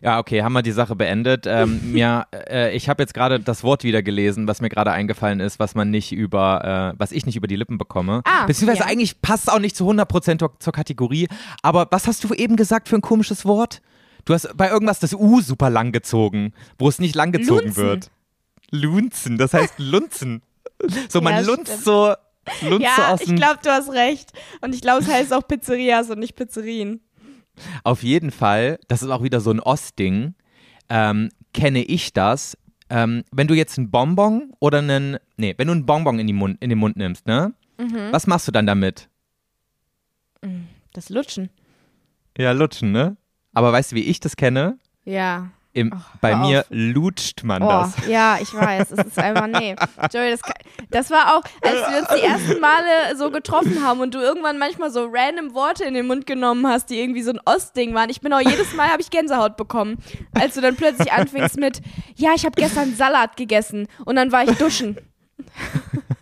Ja, 0.00 0.18
okay, 0.18 0.42
haben 0.42 0.52
wir 0.52 0.62
die 0.62 0.72
Sache 0.72 0.96
beendet. 0.96 1.46
Ähm, 1.46 1.80
mir, 1.92 2.26
äh, 2.32 2.76
ich 2.76 2.88
habe 2.88 3.02
jetzt 3.02 3.14
gerade 3.14 3.40
das 3.40 3.62
Wort 3.64 3.84
wieder 3.84 4.02
gelesen, 4.02 4.46
was 4.48 4.60
mir 4.60 4.68
gerade 4.68 4.92
eingefallen 4.92 5.40
ist, 5.40 5.58
was 5.58 5.74
man 5.74 5.90
nicht 5.90 6.12
über, 6.12 6.94
äh, 6.94 6.98
was 6.98 7.12
ich 7.12 7.26
nicht 7.26 7.36
über 7.36 7.46
die 7.46 7.56
Lippen 7.56 7.78
bekomme. 7.78 8.22
Ah, 8.24 8.46
Beziehungsweise 8.46 8.84
ja. 8.84 8.86
eigentlich 8.86 9.20
passt 9.20 9.44
es 9.44 9.48
auch 9.52 9.58
nicht 9.58 9.76
zu 9.76 9.88
100% 9.88 10.50
zur 10.58 10.72
Kategorie. 10.72 11.28
Aber 11.62 11.86
was 11.90 12.06
hast 12.06 12.24
du 12.24 12.34
eben 12.34 12.56
gesagt 12.56 12.88
für 12.88 12.96
ein 12.96 13.02
komisches 13.02 13.44
Wort? 13.44 13.80
Du 14.24 14.34
hast 14.34 14.56
bei 14.56 14.68
irgendwas 14.68 14.98
das 14.98 15.14
U 15.14 15.40
super 15.40 15.70
lang 15.70 15.92
gezogen, 15.92 16.52
wo 16.78 16.88
es 16.88 16.98
nicht 16.98 17.14
lang 17.14 17.32
gezogen 17.32 17.66
Lunzen. 17.66 17.82
wird. 17.82 18.10
Lunzen, 18.70 19.38
das 19.38 19.54
heißt 19.54 19.74
Lunzen. 19.78 20.42
So, 21.08 21.20
man 21.20 21.34
ja, 21.34 21.40
lunzt 21.40 21.68
stimmt. 21.68 21.84
so. 21.84 22.14
Lunzt 22.62 22.82
ja, 22.82 22.94
so 22.96 23.02
aus 23.02 23.20
ich 23.20 23.34
glaube, 23.34 23.58
du 23.62 23.70
hast 23.70 23.90
recht. 23.90 24.32
Und 24.60 24.74
ich 24.74 24.80
glaube, 24.80 25.02
es 25.02 25.08
heißt 25.08 25.32
auch 25.32 25.46
Pizzerias 25.46 26.10
und 26.10 26.18
nicht 26.18 26.36
Pizzerien. 26.36 27.00
Auf 27.84 28.02
jeden 28.02 28.30
Fall, 28.30 28.78
das 28.88 29.02
ist 29.02 29.10
auch 29.10 29.22
wieder 29.22 29.40
so 29.40 29.50
ein 29.50 29.60
Ostding, 29.60 30.34
ähm, 30.88 31.30
kenne 31.52 31.82
ich 31.82 32.12
das. 32.12 32.56
Ähm, 32.90 33.24
wenn 33.32 33.48
du 33.48 33.54
jetzt 33.54 33.78
einen 33.78 33.90
Bonbon 33.90 34.52
oder 34.60 34.78
einen, 34.78 35.18
nee, 35.36 35.54
wenn 35.56 35.66
du 35.66 35.72
einen 35.72 35.86
Bonbon 35.86 36.18
in, 36.18 36.34
Mund, 36.34 36.56
in 36.60 36.70
den 36.70 36.78
Mund 36.78 36.96
nimmst, 36.96 37.26
ne? 37.26 37.52
Mhm. 37.78 38.12
Was 38.12 38.26
machst 38.26 38.48
du 38.48 38.52
dann 38.52 38.66
damit? 38.66 39.08
Das 40.92 41.10
Lutschen. 41.10 41.50
Ja, 42.36 42.52
lutschen, 42.52 42.92
ne? 42.92 43.16
Aber 43.52 43.72
weißt 43.72 43.92
du, 43.92 43.96
wie 43.96 44.04
ich 44.04 44.20
das 44.20 44.36
kenne? 44.36 44.78
Ja. 45.04 45.50
Im, 45.78 45.92
bei 46.20 46.30
hör 46.36 46.46
mir 46.46 46.60
auf. 46.60 46.66
lutscht 46.70 47.44
man 47.44 47.62
Oh, 47.62 47.68
das. 47.68 47.94
ja, 48.08 48.38
ich 48.40 48.52
weiß. 48.52 48.90
Es 48.92 49.06
ist 49.06 49.18
einfach, 49.18 49.46
nee. 49.46 49.76
Joey, 50.12 50.30
das, 50.32 50.42
kann- 50.42 50.54
das 50.90 51.10
war 51.10 51.36
auch, 51.36 51.42
als 51.62 51.74
wir 51.74 51.98
uns 52.00 52.08
die 52.20 52.26
ersten 52.26 52.60
Male 52.60 53.16
so 53.16 53.30
getroffen 53.30 53.84
haben 53.84 54.00
und 54.00 54.14
du 54.14 54.18
irgendwann 54.18 54.58
manchmal 54.58 54.90
so 54.90 55.08
random 55.10 55.54
Worte 55.54 55.84
in 55.84 55.94
den 55.94 56.06
Mund 56.06 56.26
genommen 56.26 56.66
hast, 56.66 56.90
die 56.90 56.98
irgendwie 57.00 57.22
so 57.22 57.30
ein 57.30 57.40
Ostding 57.44 57.94
waren. 57.94 58.10
Ich 58.10 58.20
bin 58.20 58.32
auch 58.32 58.40
jedes 58.40 58.74
Mal, 58.74 58.88
habe 58.88 59.02
ich 59.02 59.10
Gänsehaut 59.10 59.56
bekommen, 59.56 59.98
als 60.34 60.54
du 60.54 60.60
dann 60.60 60.76
plötzlich 60.76 61.12
anfingst 61.12 61.56
mit, 61.58 61.80
ja, 62.16 62.30
ich 62.34 62.44
habe 62.44 62.54
gestern 62.60 62.94
Salat 62.94 63.36
gegessen 63.36 63.86
und 64.04 64.16
dann 64.16 64.32
war 64.32 64.44
ich 64.44 64.56
duschen. 64.58 64.96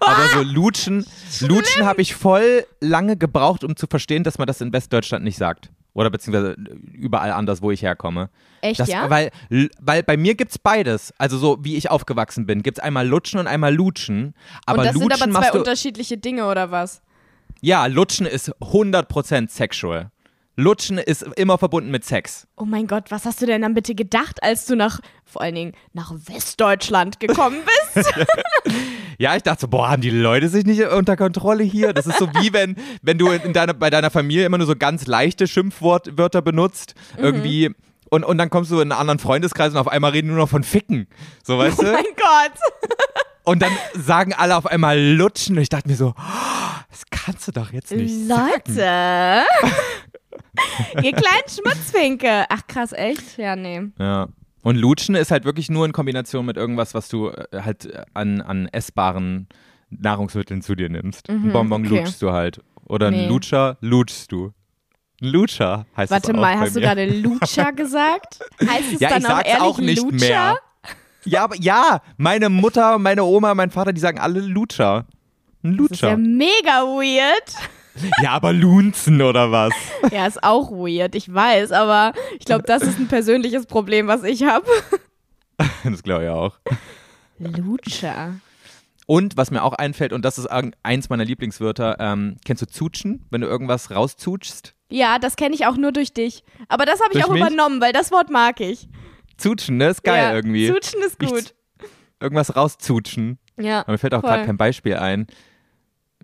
Aber 0.00 0.28
so 0.34 0.42
lutschen, 0.42 1.06
lutschen 1.40 1.84
habe 1.84 2.02
ich 2.02 2.14
voll 2.14 2.66
lange 2.80 3.16
gebraucht, 3.16 3.64
um 3.64 3.76
zu 3.76 3.86
verstehen, 3.86 4.24
dass 4.24 4.38
man 4.38 4.46
das 4.46 4.60
in 4.60 4.72
Westdeutschland 4.72 5.24
nicht 5.24 5.36
sagt. 5.38 5.70
Oder 5.94 6.10
beziehungsweise 6.10 6.56
überall 6.92 7.30
anders, 7.30 7.62
wo 7.62 7.70
ich 7.70 7.82
herkomme. 7.82 8.28
Echt, 8.60 8.80
Das, 8.80 8.88
ja? 8.88 9.08
weil, 9.08 9.30
weil 9.80 10.02
bei 10.02 10.16
mir 10.16 10.34
gibt's 10.34 10.58
beides. 10.58 11.14
Also 11.18 11.38
so 11.38 11.58
wie 11.62 11.76
ich 11.76 11.90
aufgewachsen 11.90 12.46
bin, 12.46 12.62
gibt's 12.62 12.80
einmal 12.80 13.06
Lutschen 13.06 13.38
und 13.38 13.46
einmal 13.46 13.72
Lutschen. 13.72 14.34
Aber 14.66 14.80
und 14.80 14.86
das 14.86 14.94
Lutschen 14.94 15.18
sind 15.18 15.36
aber 15.36 15.46
zwei 15.46 15.58
unterschiedliche 15.58 16.18
Dinge, 16.18 16.46
oder 16.46 16.70
was? 16.72 17.00
Ja, 17.60 17.86
Lutschen 17.86 18.26
ist 18.26 18.50
100% 18.60 19.50
sexual. 19.50 20.10
Lutschen 20.56 20.98
ist 20.98 21.22
immer 21.36 21.58
verbunden 21.58 21.90
mit 21.90 22.04
Sex. 22.04 22.46
Oh 22.56 22.64
mein 22.64 22.86
Gott, 22.86 23.10
was 23.10 23.24
hast 23.24 23.42
du 23.42 23.46
denn 23.46 23.62
dann 23.62 23.74
bitte 23.74 23.94
gedacht, 23.94 24.42
als 24.42 24.66
du 24.66 24.76
nach, 24.76 25.00
vor 25.24 25.42
allen 25.42 25.54
Dingen, 25.56 25.72
nach 25.92 26.12
Westdeutschland 26.14 27.18
gekommen 27.18 27.58
bist? 27.94 28.08
Ja, 29.18 29.34
ich 29.36 29.42
dachte 29.42 29.62
so, 29.62 29.68
boah, 29.68 29.90
haben 29.90 30.02
die 30.02 30.10
Leute 30.10 30.48
sich 30.48 30.64
nicht 30.64 30.80
unter 30.84 31.16
Kontrolle 31.16 31.64
hier? 31.64 31.92
Das 31.92 32.06
ist 32.06 32.18
so 32.18 32.28
wie 32.34 32.52
wenn, 32.52 32.76
wenn 33.02 33.18
du 33.18 33.30
in 33.30 33.52
deiner, 33.52 33.74
bei 33.74 33.90
deiner 33.90 34.10
Familie 34.10 34.46
immer 34.46 34.58
nur 34.58 34.66
so 34.66 34.76
ganz 34.76 35.06
leichte 35.06 35.46
Schimpfwörter 35.48 36.42
benutzt, 36.42 36.94
Mhm. 37.18 37.24
irgendwie. 37.24 37.74
Und, 38.10 38.22
und 38.24 38.38
dann 38.38 38.48
kommst 38.50 38.70
du 38.70 38.76
in 38.76 38.92
einen 38.92 39.00
anderen 39.00 39.18
Freundeskreis 39.18 39.72
und 39.72 39.78
auf 39.78 39.88
einmal 39.88 40.12
reden 40.12 40.28
nur 40.28 40.36
noch 40.36 40.48
von 40.48 40.62
Ficken. 40.62 41.08
So, 41.42 41.58
weißt 41.58 41.80
oh 41.80 41.82
du? 41.82 41.92
mein 41.92 42.04
Gott. 42.16 42.52
Und 43.46 43.60
dann 43.60 43.72
sagen 43.94 44.32
alle 44.32 44.56
auf 44.56 44.64
einmal 44.64 44.98
Lutschen. 44.98 45.56
Und 45.56 45.62
ich 45.62 45.68
dachte 45.68 45.86
mir 45.86 45.96
so, 45.96 46.14
oh, 46.16 46.80
das 46.90 47.02
kannst 47.10 47.46
du 47.46 47.52
doch 47.52 47.72
jetzt 47.72 47.90
nicht 47.92 48.26
sagen. 48.26 48.62
Ihr 51.02 51.12
kleinen 51.12 51.48
Schmutzfinke. 51.48 52.44
Ach 52.48 52.66
krass, 52.66 52.92
echt? 52.92 53.36
Ja, 53.38 53.56
nee. 53.56 53.82
Ja. 53.98 54.28
Und 54.62 54.76
Lutschen 54.76 55.14
ist 55.14 55.30
halt 55.30 55.44
wirklich 55.44 55.68
nur 55.70 55.84
in 55.84 55.92
Kombination 55.92 56.46
mit 56.46 56.56
irgendwas, 56.56 56.94
was 56.94 57.08
du 57.08 57.28
äh, 57.28 57.44
halt 57.62 57.86
äh, 57.86 58.02
an, 58.14 58.40
an 58.40 58.68
essbaren 58.72 59.48
Nahrungsmitteln 59.90 60.62
zu 60.62 60.74
dir 60.74 60.88
nimmst. 60.88 61.28
Ein 61.28 61.52
Bonbon 61.52 61.82
Mhm, 61.82 61.86
okay. 61.88 61.98
lutschst 62.00 62.22
du 62.22 62.32
halt. 62.32 62.60
Oder 62.86 63.10
Nee. 63.10 63.24
ein 63.24 63.28
Lutscher 63.28 63.76
lutschst 63.80 64.32
du. 64.32 64.52
Ein 65.22 65.28
Lutscher 65.28 65.86
heißt 65.96 66.10
Warte 66.10 66.28
das 66.32 66.36
auch 66.36 66.40
mal, 66.40 66.58
hast 66.58 66.74
du 66.76 66.80
mir. 66.80 66.86
gerade 66.86 67.06
Lutscher 67.06 67.72
gesagt? 67.76 68.40
Heißt 68.60 68.94
es 68.94 69.00
Ja, 69.00 69.10
dann 69.10 69.20
ich 69.20 69.26
auch 69.26 69.30
sag's 69.36 69.48
ehrlich 69.48 69.62
auch 69.62 69.78
nicht 69.78 70.02
Lutscher? 70.02 70.18
mehr. 70.26 70.58
Ja, 71.26 71.44
aber 71.44 71.56
ja, 71.56 72.02
meine 72.18 72.48
Mutter, 72.50 72.98
meine 72.98 73.24
Oma, 73.24 73.54
mein 73.54 73.70
Vater, 73.70 73.92
die 73.92 74.00
sagen 74.00 74.18
alle 74.18 74.40
Lutscher. 74.40 75.06
Ein 75.62 75.76
Das 75.78 75.90
ist 75.92 76.00
ja 76.02 76.10
Lutscher. 76.10 76.16
mega 76.18 76.82
weird. 76.82 77.54
Ja, 78.22 78.30
aber 78.32 78.52
Lunzen 78.52 79.22
oder 79.22 79.52
was? 79.52 79.72
Ja, 80.10 80.26
ist 80.26 80.42
auch 80.42 80.70
weird, 80.72 81.14
ich 81.14 81.32
weiß, 81.32 81.70
aber 81.72 82.12
ich 82.38 82.44
glaube, 82.44 82.64
das 82.64 82.82
ist 82.82 82.98
ein 82.98 83.08
persönliches 83.08 83.66
Problem, 83.66 84.06
was 84.06 84.22
ich 84.24 84.42
habe. 84.44 84.66
Das 85.84 86.02
glaube 86.02 86.24
ich 86.24 86.30
auch. 86.30 86.58
Lutscher. 87.38 88.34
Und 89.06 89.36
was 89.36 89.50
mir 89.50 89.62
auch 89.62 89.74
einfällt, 89.74 90.12
und 90.12 90.24
das 90.24 90.38
ist 90.38 90.46
ein- 90.46 90.74
eins 90.82 91.10
meiner 91.10 91.24
Lieblingswörter, 91.24 91.96
ähm, 92.00 92.36
kennst 92.44 92.62
du 92.62 92.66
Zutschen, 92.66 93.26
wenn 93.30 93.42
du 93.42 93.46
irgendwas 93.46 93.90
rauszutschst? 93.90 94.74
Ja, 94.90 95.18
das 95.18 95.36
kenne 95.36 95.54
ich 95.54 95.66
auch 95.66 95.76
nur 95.76 95.92
durch 95.92 96.12
dich. 96.14 96.42
Aber 96.68 96.86
das 96.86 97.00
habe 97.00 97.10
ich 97.12 97.20
Durch 97.20 97.26
auch 97.26 97.32
mich? 97.32 97.42
übernommen, 97.42 97.80
weil 97.80 97.92
das 97.92 98.10
Wort 98.12 98.30
mag 98.30 98.60
ich. 98.60 98.88
Zutschen, 99.36 99.76
ne? 99.76 99.88
Ist 99.88 100.02
geil 100.04 100.22
ja, 100.22 100.34
irgendwie. 100.34 100.68
Zutschen 100.68 101.00
ist 101.02 101.16
Ich- 101.22 101.28
gut. 101.28 101.54
Irgendwas 102.20 102.56
rauszutschen. 102.56 103.38
ja. 103.58 103.80
Aber 103.80 103.92
mir 103.92 103.98
fällt 103.98 104.14
auch 104.14 104.22
gerade 104.22 104.46
kein 104.46 104.56
Beispiel 104.56 104.96
ein. 104.96 105.26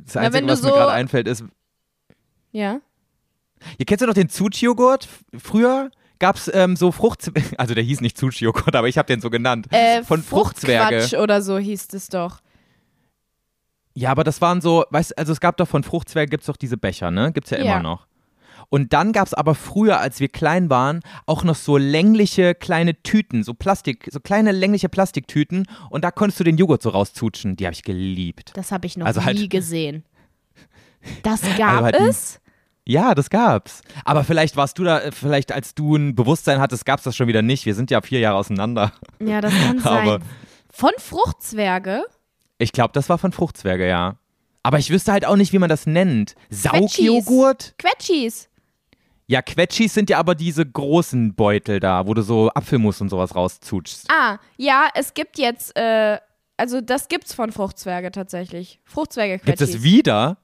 Das 0.02 0.14
Na, 0.14 0.22
Einzige, 0.22 0.46
du 0.46 0.52
was 0.52 0.62
mir 0.62 0.68
so- 0.70 0.74
gerade 0.74 0.92
einfällt, 0.92 1.28
ist. 1.28 1.44
Ja. 2.52 2.80
Ihr 3.78 3.86
kennst 3.86 4.02
du 4.02 4.06
noch 4.06 4.14
den 4.14 4.28
Zutsch-Joghurt? 4.28 5.04
F- 5.04 5.24
Früher 5.42 5.90
gab 6.18 6.36
es 6.36 6.50
ähm, 6.52 6.76
so 6.76 6.92
Fruchtzwerge. 6.92 7.42
Also 7.58 7.74
der 7.74 7.84
hieß 7.84 8.00
nicht 8.00 8.16
Zutsch-Joghurt, 8.18 8.74
aber 8.74 8.88
ich 8.88 8.96
habe 8.98 9.06
den 9.06 9.20
so 9.20 9.30
genannt. 9.30 9.66
Äh, 9.70 10.02
Von 10.02 10.22
Fruchtzwerge. 10.22 11.00
Fruchtquatsch 11.00 11.20
oder 11.22 11.42
so 11.42 11.58
hieß 11.58 11.88
es 11.92 12.08
doch. 12.08 12.40
Ja, 13.94 14.10
aber 14.10 14.24
das 14.24 14.40
waren 14.40 14.60
so, 14.60 14.84
weißt 14.90 15.18
also 15.18 15.32
es 15.32 15.40
gab 15.40 15.56
doch 15.56 15.66
von 15.68 15.82
Fruchtzwergen 15.82 16.30
gibt 16.30 16.42
es 16.42 16.46
doch 16.46 16.56
diese 16.56 16.76
Becher, 16.76 17.10
ne? 17.10 17.32
Gibt's 17.32 17.50
ja, 17.50 17.58
Ja. 17.58 17.64
immer 17.74 17.82
noch. 17.82 18.06
Und 18.68 18.92
dann 18.92 19.12
gab 19.12 19.26
es 19.26 19.34
aber 19.34 19.56
früher, 19.56 19.98
als 19.98 20.20
wir 20.20 20.28
klein 20.28 20.70
waren, 20.70 21.00
auch 21.26 21.42
noch 21.42 21.56
so 21.56 21.76
längliche 21.76 22.54
kleine 22.54 23.02
Tüten, 23.02 23.42
so 23.42 23.52
Plastik, 23.52 24.08
so 24.12 24.20
kleine 24.20 24.52
längliche 24.52 24.88
Plastiktüten 24.88 25.66
und 25.90 26.04
da 26.04 26.12
konntest 26.12 26.38
du 26.38 26.44
den 26.44 26.56
Joghurt 26.56 26.80
so 26.82 26.90
rauszutschen. 26.90 27.56
Die 27.56 27.66
habe 27.66 27.74
ich 27.74 27.82
geliebt. 27.82 28.52
Das 28.54 28.70
habe 28.70 28.86
ich 28.86 28.96
noch 28.96 29.06
Also 29.06 29.24
halt- 29.24 29.38
nie 29.38 29.48
gesehen. 29.48 30.04
Das 31.22 31.40
gab 31.56 31.70
Also 31.72 31.84
halt 31.84 31.96
ein- 31.96 32.08
es? 32.08 32.40
Ja, 32.86 33.14
das 33.14 33.30
gab's. 33.30 33.82
Aber 34.04 34.24
vielleicht 34.24 34.56
warst 34.56 34.78
du 34.78 34.84
da, 34.84 35.00
äh, 35.00 35.12
vielleicht 35.12 35.52
als 35.52 35.74
du 35.74 35.96
ein 35.96 36.14
Bewusstsein 36.14 36.60
hattest, 36.60 36.84
gab's 36.86 37.04
das 37.04 37.14
schon 37.14 37.28
wieder 37.28 37.42
nicht. 37.42 37.66
Wir 37.66 37.74
sind 37.74 37.90
ja 37.90 38.00
vier 38.00 38.18
Jahre 38.20 38.36
auseinander. 38.38 38.92
Ja, 39.20 39.40
das 39.40 39.52
kann 39.54 39.78
sein. 39.80 40.08
Aber- 40.08 40.18
Von 40.72 40.90
Fruchtzwerge? 40.98 42.04
Ich 42.58 42.72
glaube, 42.72 42.90
das 42.94 43.08
war 43.08 43.18
von 43.18 43.32
Fruchtzwerge, 43.32 43.86
ja. 43.88 44.16
Aber 44.62 44.78
ich 44.78 44.90
wüsste 44.90 45.12
halt 45.12 45.24
auch 45.24 45.36
nicht, 45.36 45.52
wie 45.52 45.58
man 45.58 45.68
das 45.68 45.86
nennt. 45.86 46.34
Saugjoghurt? 46.50 47.74
Quetschis. 47.78 48.48
Ja, 49.26 49.42
Quetschis 49.42 49.94
sind 49.94 50.10
ja 50.10 50.18
aber 50.18 50.34
diese 50.34 50.66
großen 50.66 51.34
Beutel 51.34 51.78
da, 51.80 52.06
wo 52.06 52.14
du 52.14 52.22
so 52.22 52.50
Apfelmus 52.50 53.00
und 53.00 53.08
sowas 53.10 53.34
rauszutschst. 53.36 54.06
Ah, 54.10 54.38
ja, 54.56 54.88
es 54.94 55.14
gibt 55.14 55.38
jetzt, 55.38 55.76
äh, 55.76 56.18
also 56.56 56.80
das 56.80 57.06
gibt's 57.08 57.32
von 57.32 57.52
Fruchtzwerge 57.52 58.10
tatsächlich. 58.10 58.78
Gibt 58.78 58.90
Fruchtzwerge-Quetschis. 58.90 59.76
es 59.76 59.82
wieder? 59.82 60.38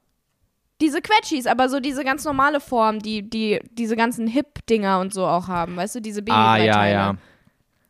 Diese 0.81 1.01
Quetschis, 1.01 1.47
aber 1.47 1.69
so 1.69 1.81
diese 1.81 2.05
ganz 2.05 2.25
normale 2.25 2.61
Form, 2.61 2.99
die, 3.01 3.29
die 3.29 3.61
diese 3.71 3.97
ganzen 3.97 4.27
Hip-Dinger 4.27 5.01
und 5.01 5.15
so 5.15 5.27
auch 5.27 5.49
haben, 5.49 5.77
weißt 5.77 5.95
du, 5.97 6.01
diese 6.01 6.21
Ah, 6.21 6.57
Babybreiteile. 6.57 6.67
ja, 6.67 6.87
ja. 6.89 7.15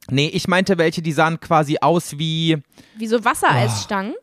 Nee, 0.08 0.28
ich 0.28 0.46
meinte 0.46 0.78
welche, 0.78 1.02
die 1.02 1.10
sahen 1.12 1.40
quasi 1.40 1.78
aus 1.80 2.16
wie. 2.18 2.58
Wie 2.96 3.06
so 3.08 3.24
Wassereisstangen. 3.24 4.14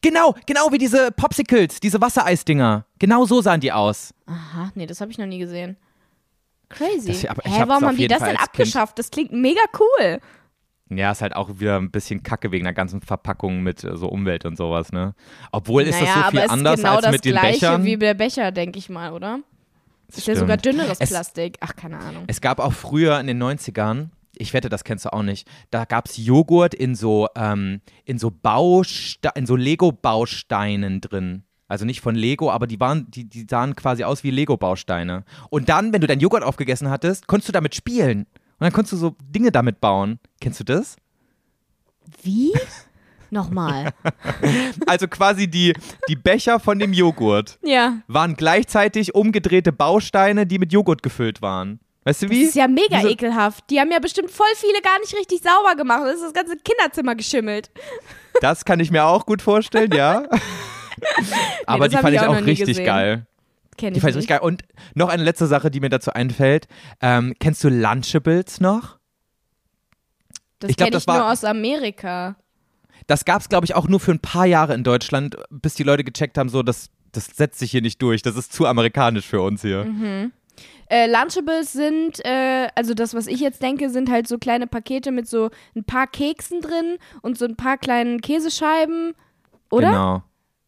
Genau, 0.00 0.34
genau 0.46 0.72
wie 0.72 0.78
diese 0.78 1.12
Popsicles, 1.12 1.78
diese 1.78 2.00
Wassereisdinger. 2.00 2.84
Genau 2.98 3.24
so 3.24 3.40
sahen 3.40 3.60
die 3.60 3.70
aus. 3.70 4.12
Aha, 4.26 4.72
nee, 4.74 4.86
das 4.86 5.00
habe 5.00 5.12
ich 5.12 5.18
noch 5.18 5.26
nie 5.26 5.38
gesehen. 5.38 5.76
Crazy. 6.70 7.06
Das- 7.12 7.26
aber 7.26 7.46
ich 7.46 7.52
Hä, 7.52 7.62
warum 7.66 7.84
haben 7.86 7.96
die 7.96 8.08
das 8.08 8.18
denn 8.18 8.28
als 8.30 8.38
Kind- 8.38 8.48
abgeschafft? 8.48 8.98
Das 8.98 9.10
klingt 9.12 9.30
mega 9.32 9.60
cool. 9.78 10.18
Ja, 10.96 11.10
ist 11.12 11.22
halt 11.22 11.34
auch 11.36 11.60
wieder 11.60 11.76
ein 11.78 11.90
bisschen 11.90 12.22
kacke 12.22 12.52
wegen 12.52 12.64
der 12.64 12.72
ganzen 12.74 13.00
Verpackung 13.00 13.62
mit 13.62 13.84
äh, 13.84 13.96
so 13.96 14.08
Umwelt 14.08 14.44
und 14.44 14.56
sowas, 14.56 14.92
ne? 14.92 15.14
Obwohl 15.52 15.82
ist 15.82 16.00
naja, 16.00 16.14
das 16.14 16.24
so 16.24 16.30
viel 16.30 16.40
anders 16.50 16.74
ist 16.74 16.82
genau 16.84 16.94
als 16.96 17.02
das 17.02 17.12
mit 17.12 17.24
den 17.24 17.32
gleiche 17.32 17.60
Bechern. 17.60 17.84
wie 17.84 17.96
der 17.96 18.14
Becher, 18.14 18.50
denke 18.52 18.78
ich 18.78 18.88
mal, 18.88 19.12
oder? 19.12 19.40
Ist 20.08 20.18
ja 20.18 20.22
Stimmt. 20.22 20.38
sogar 20.38 20.56
dünneres 20.58 20.98
Es- 21.00 21.08
Plastik. 21.10 21.56
Ach, 21.60 21.74
keine 21.74 21.98
Ahnung. 21.98 22.24
Es 22.26 22.40
gab 22.40 22.58
auch 22.60 22.72
früher 22.72 23.18
in 23.18 23.26
den 23.26 23.42
90ern, 23.42 24.08
ich 24.36 24.52
wette, 24.52 24.68
das 24.68 24.84
kennst 24.84 25.04
du 25.06 25.12
auch 25.12 25.22
nicht, 25.22 25.48
da 25.70 25.84
gab 25.84 26.06
es 26.08 26.16
Joghurt 26.18 26.74
in 26.74 26.94
so, 26.94 27.28
ähm, 27.36 27.80
in 28.04 28.18
so 28.18 28.30
Bauste 28.30 29.30
in 29.34 29.46
so 29.46 29.56
Lego-Bausteinen 29.56 31.00
drin. 31.00 31.44
Also 31.68 31.86
nicht 31.86 32.02
von 32.02 32.14
Lego, 32.14 32.50
aber 32.50 32.66
die 32.66 32.78
waren, 32.80 33.10
die, 33.10 33.24
die 33.24 33.46
sahen 33.48 33.74
quasi 33.76 34.04
aus 34.04 34.24
wie 34.24 34.30
Lego-Bausteine. 34.30 35.24
Und 35.48 35.70
dann, 35.70 35.92
wenn 35.94 36.02
du 36.02 36.06
deinen 36.06 36.20
Joghurt 36.20 36.42
aufgegessen 36.42 36.90
hattest, 36.90 37.26
konntest 37.26 37.48
du 37.48 37.52
damit 37.52 37.74
spielen. 37.74 38.26
Und 38.62 38.66
dann 38.66 38.74
konntest 38.74 38.92
du 38.92 38.96
so 38.96 39.16
Dinge 39.20 39.50
damit 39.50 39.80
bauen. 39.80 40.20
Kennst 40.40 40.60
du 40.60 40.64
das? 40.64 40.94
Wie? 42.22 42.52
Nochmal. 43.28 43.92
Also 44.86 45.08
quasi 45.08 45.48
die, 45.48 45.74
die 46.08 46.14
Becher 46.14 46.60
von 46.60 46.78
dem 46.78 46.92
Joghurt 46.92 47.58
ja. 47.64 47.98
waren 48.06 48.34
gleichzeitig 48.36 49.16
umgedrehte 49.16 49.72
Bausteine, 49.72 50.46
die 50.46 50.60
mit 50.60 50.72
Joghurt 50.72 51.02
gefüllt 51.02 51.42
waren. 51.42 51.80
Weißt 52.04 52.22
du 52.22 52.26
Das 52.26 52.36
wie? 52.36 52.42
ist 52.42 52.54
ja 52.54 52.68
mega 52.68 52.98
Wie 52.98 53.02
so- 53.02 53.08
ekelhaft. 53.08 53.68
Die 53.68 53.80
haben 53.80 53.90
ja 53.90 53.98
bestimmt 53.98 54.30
voll 54.30 54.46
viele 54.54 54.80
gar 54.80 55.00
nicht 55.00 55.12
richtig 55.16 55.40
sauber 55.42 55.74
gemacht. 55.74 56.02
Das 56.04 56.16
ist 56.16 56.22
das 56.22 56.32
ganze 56.32 56.56
Kinderzimmer 56.56 57.16
geschimmelt. 57.16 57.72
Das 58.40 58.64
kann 58.64 58.78
ich 58.78 58.92
mir 58.92 59.04
auch 59.04 59.26
gut 59.26 59.42
vorstellen, 59.42 59.90
ja. 59.90 60.22
Aber 61.66 61.88
das 61.88 61.96
die 61.98 62.02
fand 62.02 62.14
ich 62.14 62.20
auch 62.20 62.36
auch 62.36 62.46
richtig 62.46 62.66
gesehen. 62.68 63.26
Geil. 63.82 63.88
Kenn 63.88 63.94
Die 63.94 63.98
ich 63.98 64.02
fand 64.02 64.10
ich 64.12 64.16
richtig 64.16 64.28
geil. 64.28 64.40
Und 64.40 64.62
noch 64.94 65.08
eine 65.08 65.22
letzte 65.22 65.46
Sache, 65.46 65.70
die 65.70 65.80
mir 65.80 65.88
dazu 65.90 66.12
einfällt. 66.12 66.68
Ähm, 67.00 67.34
kennst 67.40 67.62
du 67.64 67.68
Lunchables 67.68 68.60
noch? 68.60 68.98
Das 70.58 70.70
ich 70.70 70.76
glaub, 70.76 70.86
kenne 70.86 70.94
das 70.94 71.02
ich 71.02 71.06
war- 71.08 71.18
nur 71.18 71.30
aus 71.30 71.44
Amerika. 71.44 72.36
Das 73.08 73.24
gab 73.24 73.40
es, 73.42 73.48
glaube 73.48 73.64
ich, 73.64 73.74
auch 73.74 73.88
nur 73.88 73.98
für 73.98 74.12
ein 74.12 74.20
paar 74.20 74.46
Jahre 74.46 74.74
in 74.74 74.84
Deutschland, 74.84 75.36
bis 75.50 75.74
die 75.74 75.82
Leute 75.82 76.04
gecheckt 76.04 76.38
haben, 76.38 76.48
so, 76.48 76.62
das, 76.62 76.88
das 77.10 77.26
setzt 77.26 77.58
sich 77.58 77.72
hier 77.72 77.82
nicht 77.82 78.00
durch. 78.00 78.22
Das 78.22 78.36
ist 78.36 78.52
zu 78.52 78.66
amerikanisch 78.66 79.26
für 79.26 79.40
uns 79.42 79.62
hier. 79.62 79.84
Mhm. 79.84 80.32
Äh, 80.88 81.10
Lunchables 81.10 81.72
sind, 81.72 82.24
äh, 82.24 82.68
also 82.76 82.94
das, 82.94 83.14
was 83.14 83.26
ich 83.26 83.40
jetzt 83.40 83.60
denke, 83.62 83.90
sind 83.90 84.08
halt 84.10 84.28
so 84.28 84.38
kleine 84.38 84.66
Pakete 84.68 85.10
mit 85.10 85.26
so 85.26 85.50
ein 85.74 85.82
paar 85.84 86.06
Keksen 86.06 86.60
drin 86.60 86.98
und 87.22 87.36
so 87.38 87.44
ein 87.46 87.56
paar 87.56 87.76
kleinen 87.78 88.20
Käsescheiben. 88.20 89.14
Oder? 89.70 89.88
Genau. 89.88 90.22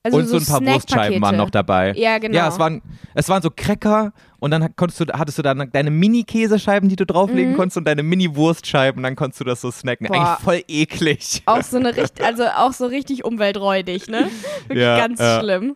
Also 0.07 0.18
und 0.18 0.26
so, 0.26 0.36
ein 0.36 0.44
paar 0.44 0.74
Wurstscheiben 0.74 1.22
waren 1.22 1.36
noch 1.38 1.48
dabei. 1.48 1.94
Ja, 1.96 2.18
genau. 2.18 2.36
Ja, 2.36 2.48
es 2.48 2.59
waren, 2.59 2.82
es 3.14 3.26
waren 3.30 3.40
so 3.40 3.48
Cracker 3.50 4.12
und 4.38 4.50
dann 4.50 4.76
konntest 4.76 5.00
du, 5.00 5.07
hattest 5.14 5.38
du 5.38 5.42
dann 5.42 5.70
deine 5.72 5.90
Mini-Käsescheiben, 5.90 6.90
die 6.90 6.96
du 6.96 7.07
drauflegen 7.07 7.52
Mhm. 7.52 7.57
konntest 7.57 7.78
und 7.78 7.86
deine 7.86 8.02
Mini-Wurstscheiben 8.02 9.02
dann 9.02 9.16
konntest 9.16 9.40
du 9.40 9.44
das 9.44 9.62
so 9.62 9.70
snacken. 9.70 10.07
Boah. 10.09 10.14
Eigentlich 10.16 10.44
voll 10.44 10.62
eklig. 10.68 11.42
Auch 11.46 11.62
so 11.62 11.78
eine 11.78 11.96
richtig, 11.96 12.22
also 12.24 12.44
auch 12.44 12.74
so 12.74 12.84
richtig 12.84 13.24
umwelträudig, 13.24 14.09
ne? 14.09 14.28
Wirklich 14.68 14.82
Ja, 14.84 14.98
ganz 14.98 15.20
ja. 15.20 15.40
schlimm. 15.40 15.74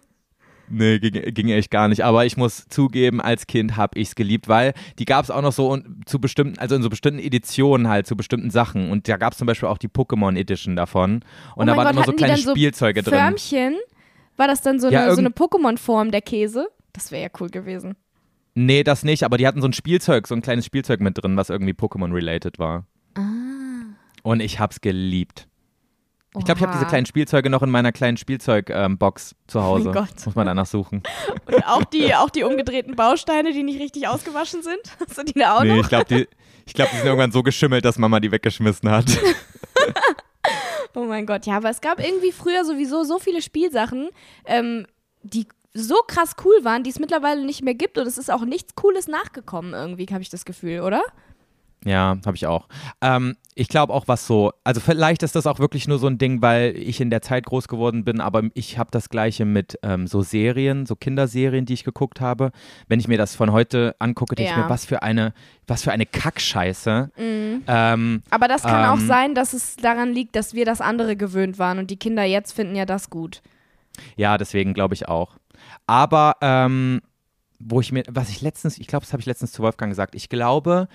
Nee, 0.70 0.99
ging, 0.99 1.33
ging 1.33 1.49
echt 1.49 1.70
gar 1.70 1.89
nicht. 1.89 2.05
Aber 2.05 2.26
ich 2.26 2.37
muss 2.37 2.66
zugeben, 2.68 3.22
als 3.22 3.47
Kind 3.47 3.79
habe 3.79 3.99
ich 3.99 4.09
es 4.09 4.14
geliebt, 4.14 4.49
weil 4.49 4.74
die 4.99 5.07
gab 5.07 5.24
es 5.24 5.31
auch 5.31 5.41
noch 5.41 5.53
so 5.53 5.68
und 5.70 6.07
zu 6.07 6.20
bestimmten, 6.20 6.59
also 6.59 6.74
in 6.74 6.83
so 6.83 6.91
bestimmten 6.91 7.20
Editionen 7.20 7.89
halt, 7.89 8.07
zu 8.07 8.14
bestimmten 8.16 8.51
Sachen. 8.51 8.91
Und 8.91 9.09
da 9.09 9.16
gab 9.16 9.33
es 9.33 9.39
zum 9.39 9.47
Beispiel 9.47 9.70
auch 9.70 9.79
die 9.79 9.89
Pokémon 9.89 10.37
Edition 10.37 10.76
davon. 10.76 11.22
Und 11.57 11.62
Oh 11.62 11.64
da 11.64 11.74
waren 11.74 11.87
Gott, 11.87 11.95
immer 11.95 12.05
so 12.05 12.12
kleine 12.12 12.35
dann 12.35 12.43
so 12.43 12.51
Spielzeuge 12.51 13.03
drin. 13.03 13.14
Förmchen? 13.18 13.76
War 14.39 14.47
das 14.47 14.62
dann 14.62 14.80
so 14.80 14.89
Ja, 14.89 15.03
eine, 15.05 15.14
so 15.14 15.20
eine 15.20 15.30
Pokémon-Form 15.30 16.11
der 16.11 16.22
Käse? 16.22 16.68
Das 16.95 17.12
wäre 17.12 17.24
ja 17.24 17.28
cool 17.41 17.51
gewesen. 17.51 17.97
Nee, 18.55 18.82
das 18.82 19.03
nicht, 19.05 19.24
aber 19.24 19.36
die 19.36 19.47
hatten 19.47 19.61
so 19.61 19.68
ein 19.68 19.72
Spielzeug, 19.72 20.26
so 20.26 20.34
ein 20.34 20.43
kleines 20.43 20.64
Spielzeug 20.64 21.01
mit 21.01 21.22
drin, 21.22 21.36
was 21.36 21.51
irgendwie 21.51 21.74
Pokémon-related 21.74 22.59
war. 22.59 22.86
Ah. 23.14 23.20
Und 24.22 24.41
ich 24.41 24.59
hab's 24.59 24.80
geliebt. 24.80 25.49
Ich 26.36 26.45
glaube, 26.45 26.59
ich 26.59 26.62
habe 26.62 26.72
Oha. 26.72 26.78
diese 26.78 26.89
kleinen 26.89 27.07
Spielzeuge 27.07 27.51
noch 27.51 27.62
in 27.62 27.70
meiner 27.70 27.91
kleinen 27.91 28.16
Spielzeugbox 28.16 29.34
zu 29.47 29.62
Hause. 29.64 29.91
Oh 29.91 29.93
Gott. 29.93 30.09
Muss 30.24 30.34
man 30.34 30.47
danach 30.47 30.66
suchen. 30.66 31.03
Und 31.47 31.66
auch 31.66 31.84
die, 31.84 32.14
auch 32.14 32.30
die 32.30 32.45
umgedrehten 32.45 32.95
Bausteine, 32.97 33.53
die 33.53 33.62
nicht 33.62 33.80
richtig 33.80 34.07
ausgewaschen 34.09 34.62
sind? 34.62 34.80
Hast 35.01 35.18
du 35.18 35.24
die 35.24 35.32
da 35.32 35.57
auch 35.57 35.64
nee, 35.64 35.74
noch? 35.74 35.82
ich 35.82 35.89
glaube, 35.89 36.05
die, 36.05 36.28
ich 36.66 36.74
glaub, 36.74 36.91
die 36.91 36.97
sind 36.97 37.07
irgendwann 37.07 37.32
so 37.32 37.43
geschimmelt, 37.43 37.84
dass 37.84 37.99
Mama 37.99 38.20
die 38.20 38.30
weggeschmissen 38.30 38.91
hat. 38.91 39.07
Oh 40.95 41.05
mein 41.05 41.26
Gott, 41.26 41.47
ja, 41.47 41.57
aber 41.57 41.70
es 41.70 41.80
gab 41.80 42.03
irgendwie 42.05 42.32
früher 42.32 42.64
sowieso 42.64 43.05
so 43.05 43.18
viele 43.18 43.43
Spielsachen, 43.43 44.09
ähm, 44.47 44.86
die 45.22 45.47
so 45.74 45.97
krass 46.07 46.34
cool 46.45 46.64
waren, 46.64 46.82
die 46.82 46.91
es 46.91 46.99
mittlerweile 46.99 47.45
nicht 47.45 47.62
mehr 47.62 47.74
gibt 47.74 47.99
und 47.99 48.07
es 48.07 48.18
ist 48.18 48.30
auch 48.30 48.45
nichts 48.45 48.74
Cooles 48.74 49.07
nachgekommen 49.07 49.74
irgendwie, 49.74 50.07
habe 50.11 50.22
ich 50.22 50.30
das 50.30 50.45
Gefühl, 50.45 50.80
oder? 50.80 51.03
Ja, 51.89 52.16
habe 52.26 52.36
ich 52.36 52.47
auch. 52.47 52.68
Ähm, 53.01 53.36
ich 53.55 53.68
glaube 53.68 53.93
auch, 53.93 54.07
was 54.07 54.26
so, 54.26 54.53
also 54.62 54.80
vielleicht 54.80 55.22
ist 55.22 55.34
das 55.34 55.47
auch 55.47 55.59
wirklich 55.59 55.89
nur 55.89 55.99
so 55.99 56.07
ein 56.07 56.18
Ding, 56.18 56.43
weil 56.43 56.76
ich 56.76 57.01
in 57.01 57.11
der 57.11 57.22
Zeit 57.22 57.45
groß 57.47 57.66
geworden 57.66 58.05
bin, 58.05 58.20
aber 58.20 58.43
ich 58.55 58.78
habe 58.78 58.91
das 58.93 59.09
Gleiche 59.09 59.45
mit 59.45 59.78
ähm, 59.82 60.07
so 60.07 60.22
Serien, 60.22 60.86
so 60.86 60.95
Kinderserien, 60.95 61.64
die 61.66 61.72
ich 61.74 61.82
geguckt 61.84 62.20
habe. 62.20 62.53
Wenn 62.89 63.01
ich 63.01 63.09
mir 63.09 63.18
das 63.18 63.34
von 63.34 63.51
heute 63.51 63.97
angucke, 63.99 64.34
denke 64.36 64.51
ich 64.51 64.57
Ja. 64.57 64.64
mir, 64.64 64.68
was 64.70 64.84
für 64.84 65.03
eine, 65.03 65.32
was 65.66 65.82
für 65.82 65.91
eine 65.91 66.07
Kackscheiße. 66.07 67.11
Ähm, 67.16 68.22
Aber 68.30 68.49
das 68.49 68.62
kann 68.62 68.84
auch 68.84 69.01
Ähm. 69.01 69.07
sein, 69.07 69.34
dass 69.34 69.53
es 69.55 69.76
daran 69.76 70.12
liegt, 70.12 70.36
dass 70.36 70.55
wir 70.55 70.64
das 70.64 70.80
andere 70.80 71.16
gewöhnt 71.16 71.59
waren 71.59 71.78
und 71.78 71.91
die 71.91 71.97
Kinder 71.99 72.22
jetzt 72.24 72.53
finden 72.53 72.76
ja 72.76 72.84
das 72.86 73.11
gut. 73.11 73.43
Ja, 74.16 74.39
deswegen 74.39 74.74
glaube 74.74 74.95
ich 74.95 75.09
auch. 75.09 75.36
Aber 75.86 76.36
ähm, 76.43 77.01
wo 77.59 77.80
ich 77.80 77.91
mir, 77.91 78.05
was 78.09 78.28
ich 78.30 78.41
letztens, 78.41 78.78
ich 78.78 78.86
glaube, 78.86 79.05
das 79.05 79.12
habe 79.12 79.20
ich 79.20 79.26
letztens 79.26 79.51
zu 79.51 79.62
Wolfgang 79.62 79.91
gesagt, 79.91 80.14
ich 80.14 80.28
glaube, 80.28 80.86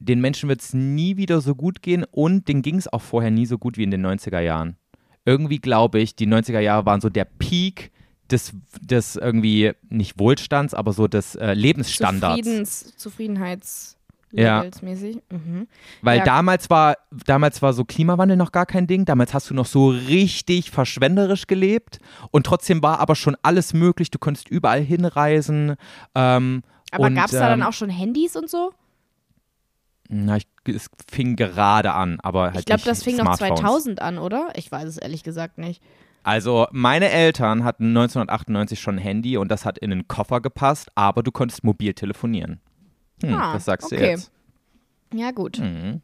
den 0.00 0.20
Menschen 0.20 0.48
wird 0.48 0.60
es 0.62 0.72
nie 0.74 1.16
wieder 1.16 1.40
so 1.40 1.54
gut 1.54 1.82
gehen 1.82 2.04
und 2.10 2.48
denen 2.48 2.62
ging 2.62 2.76
es 2.76 2.88
auch 2.92 3.02
vorher 3.02 3.30
nie 3.30 3.46
so 3.46 3.58
gut 3.58 3.76
wie 3.76 3.84
in 3.84 3.90
den 3.90 4.04
90er 4.04 4.40
Jahren. 4.40 4.76
Irgendwie 5.24 5.58
glaube 5.58 6.00
ich, 6.00 6.16
die 6.16 6.26
90er 6.26 6.60
Jahre 6.60 6.86
waren 6.86 7.00
so 7.00 7.10
der 7.10 7.26
Peak 7.26 7.92
des, 8.30 8.52
des 8.80 9.16
irgendwie 9.16 9.72
nicht 9.90 10.18
Wohlstands, 10.18 10.72
aber 10.72 10.92
so 10.92 11.06
des 11.06 11.34
äh, 11.34 11.52
Lebensstandards. 11.52 12.38
Zufriedens, 12.40 12.96
Zufriedenheits 12.96 13.96
Ja. 14.32 14.64
mäßig. 14.80 15.18
Mhm. 15.30 15.66
Weil 16.00 16.18
Ja. 16.18 16.24
damals 16.24 16.70
war, 16.70 16.96
damals 17.26 17.60
war 17.60 17.72
so 17.74 17.84
Klimawandel 17.84 18.36
noch 18.36 18.52
gar 18.52 18.66
kein 18.66 18.86
Ding. 18.86 19.04
Damals 19.04 19.34
hast 19.34 19.50
du 19.50 19.54
noch 19.54 19.66
so 19.66 19.88
richtig 19.90 20.70
verschwenderisch 20.70 21.46
gelebt 21.46 21.98
und 22.30 22.46
trotzdem 22.46 22.82
war 22.82 23.00
aber 23.00 23.16
schon 23.16 23.36
alles 23.42 23.74
möglich. 23.74 24.10
Du 24.10 24.18
konntest 24.18 24.48
überall 24.48 24.80
hinreisen. 24.80 25.74
Ähm, 26.14 26.62
Aber 26.92 27.10
gab 27.10 27.26
es 27.26 27.32
da 27.32 27.48
dann 27.50 27.60
ähm, 27.60 27.66
auch 27.66 27.72
schon 27.74 27.90
Handys 27.90 28.36
und 28.36 28.48
so? 28.48 28.72
Na, 30.12 30.38
ich, 30.38 30.46
es 30.66 30.90
fing 31.08 31.36
gerade 31.36 31.92
an, 31.94 32.18
aber 32.22 32.46
halt 32.50 32.58
Ich 32.60 32.64
glaube, 32.66 32.82
das 32.84 33.04
fing 33.04 33.16
noch 33.16 33.36
Smartphones. 33.36 33.60
2000 33.60 34.02
an, 34.02 34.18
oder? 34.18 34.48
Ich 34.56 34.70
weiß 34.70 34.84
es 34.88 34.98
ehrlich 34.98 35.22
gesagt 35.22 35.56
nicht. 35.56 35.80
Also 36.24 36.66
meine 36.72 37.10
Eltern 37.10 37.62
hatten 37.64 37.86
1998 37.96 38.80
schon 38.80 38.96
ein 38.96 38.98
Handy 38.98 39.36
und 39.36 39.48
das 39.50 39.64
hat 39.64 39.78
in 39.78 39.92
einen 39.92 40.08
Koffer 40.08 40.40
gepasst, 40.40 40.90
aber 40.96 41.22
du 41.22 41.30
konntest 41.30 41.62
mobil 41.64 41.94
telefonieren. 41.94 42.60
Hm, 43.22 43.34
Ah, 43.34 43.54
was 43.54 43.64
sagst 43.66 43.92
du 43.92 43.96
okay. 43.96 44.10
jetzt? 44.10 44.32
Ja, 45.14 45.30
gut. 45.30 45.58
Mhm. 45.60 46.02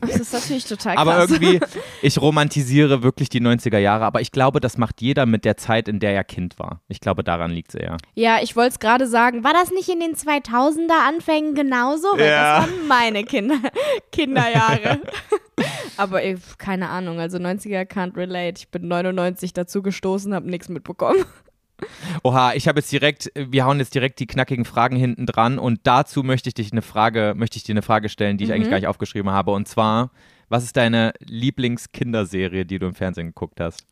Das 0.00 0.16
ist 0.16 0.32
natürlich 0.32 0.64
total 0.64 0.94
krass. 0.94 1.06
Aber 1.06 1.20
irgendwie, 1.20 1.60
ich 2.02 2.20
romantisiere 2.20 3.02
wirklich 3.02 3.28
die 3.28 3.40
90er 3.40 3.78
Jahre, 3.78 4.04
aber 4.04 4.20
ich 4.20 4.32
glaube, 4.32 4.60
das 4.60 4.78
macht 4.78 5.00
jeder 5.00 5.26
mit 5.26 5.44
der 5.44 5.56
Zeit, 5.56 5.88
in 5.88 6.00
der 6.00 6.12
er 6.14 6.24
Kind 6.24 6.58
war. 6.58 6.80
Ich 6.88 7.00
glaube, 7.00 7.22
daran 7.24 7.50
liegt 7.50 7.70
es 7.74 7.80
eher. 7.80 7.96
Ja, 8.14 8.38
ich 8.42 8.56
wollte 8.56 8.70
es 8.72 8.78
gerade 8.78 9.06
sagen. 9.06 9.44
War 9.44 9.52
das 9.52 9.70
nicht 9.70 9.88
in 9.88 10.00
den 10.00 10.14
2000er 10.14 11.08
Anfängen 11.08 11.54
genauso? 11.54 12.08
Weil 12.16 12.28
Ja. 12.28 12.60
das 12.60 12.68
waren 12.68 12.88
meine 12.88 13.24
Kinder 13.24 13.56
Kinderjahre. 14.12 15.00
Aber 15.96 16.22
ey, 16.22 16.36
keine 16.58 16.88
Ahnung, 16.90 17.18
also 17.20 17.38
90er 17.38 17.82
can't 17.90 18.16
relate. 18.16 18.58
Ich 18.58 18.70
bin 18.70 18.88
99 18.88 19.52
dazu 19.52 19.82
gestoßen, 19.82 20.34
habe 20.34 20.50
nichts 20.50 20.68
mitbekommen. 20.68 21.24
Oha, 22.22 22.54
ich 22.54 22.68
habe 22.68 22.80
jetzt 22.80 22.90
direkt, 22.90 23.30
wir 23.34 23.64
hauen 23.66 23.78
jetzt 23.78 23.94
direkt 23.94 24.18
die 24.20 24.26
knackigen 24.26 24.64
Fragen 24.64 24.96
hinten 24.96 25.26
dran 25.26 25.58
und 25.58 25.80
dazu 25.84 26.22
möchte 26.22 26.48
ich 26.48 26.54
dich 26.54 26.72
eine 26.72 26.82
Frage, 26.82 27.34
möchte 27.36 27.56
ich 27.58 27.64
dir 27.64 27.72
eine 27.74 27.82
Frage 27.82 28.08
stellen, 28.08 28.38
die 28.38 28.44
ich 28.44 28.50
Mhm. 28.50 28.56
eigentlich 28.56 28.70
gar 28.70 28.76
nicht 28.78 28.86
aufgeschrieben 28.88 29.30
habe. 29.30 29.50
Und 29.52 29.68
zwar, 29.68 30.10
was 30.48 30.64
ist 30.64 30.76
deine 30.76 31.12
Lieblingskinderserie, 31.20 32.64
die 32.64 32.78
du 32.78 32.86
im 32.86 32.94
Fernsehen 32.94 33.28
geguckt 33.28 33.60
hast? 33.60 33.84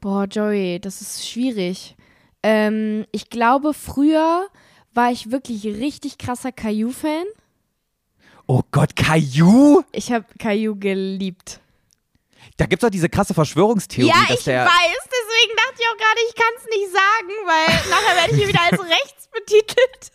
Boah, 0.00 0.24
Joey, 0.24 0.78
das 0.80 1.00
ist 1.00 1.28
schwierig. 1.28 1.96
Ähm, 2.42 3.04
ich 3.12 3.28
glaube, 3.28 3.74
früher 3.74 4.46
war 4.94 5.10
ich 5.12 5.30
wirklich 5.30 5.64
richtig 5.66 6.16
krasser 6.18 6.52
Caillou-Fan. 6.52 7.24
Oh 8.46 8.62
Gott, 8.72 8.96
Caillou? 8.96 9.82
Ich 9.92 10.10
habe 10.12 10.24
Caillou 10.38 10.74
geliebt. 10.76 11.60
Da 12.56 12.66
gibt 12.66 12.82
es 12.82 12.86
doch 12.86 12.90
diese 12.90 13.08
krasse 13.08 13.34
Verschwörungstheorie, 13.34 14.08
ja, 14.08 14.26
dass 14.28 14.38
ich 14.38 14.44
der. 14.44 14.64
weiß, 14.64 14.70
deswegen 15.06 15.56
dachte 15.56 15.74
ich 15.78 15.86
auch 15.86 15.96
gerade, 15.96 16.20
ich 16.28 16.34
kann 16.34 16.52
es 16.56 16.64
nicht 16.66 16.92
sagen, 16.92 17.32
weil 17.46 17.90
nachher 17.90 18.16
werde 18.16 18.30
ich 18.32 18.38
hier 18.38 18.48
wieder 18.48 18.62
als 18.70 18.80
rechts 18.80 19.28
betitelt. 19.32 20.12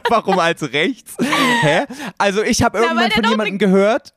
Warum 0.08 0.38
als 0.38 0.62
rechts? 0.72 1.14
Hä? 1.60 1.84
Also 2.18 2.42
ich 2.42 2.62
habe 2.62 2.78
irgendwann 2.78 3.10
von 3.10 3.24
jemandem 3.24 3.58
gehört. 3.58 4.14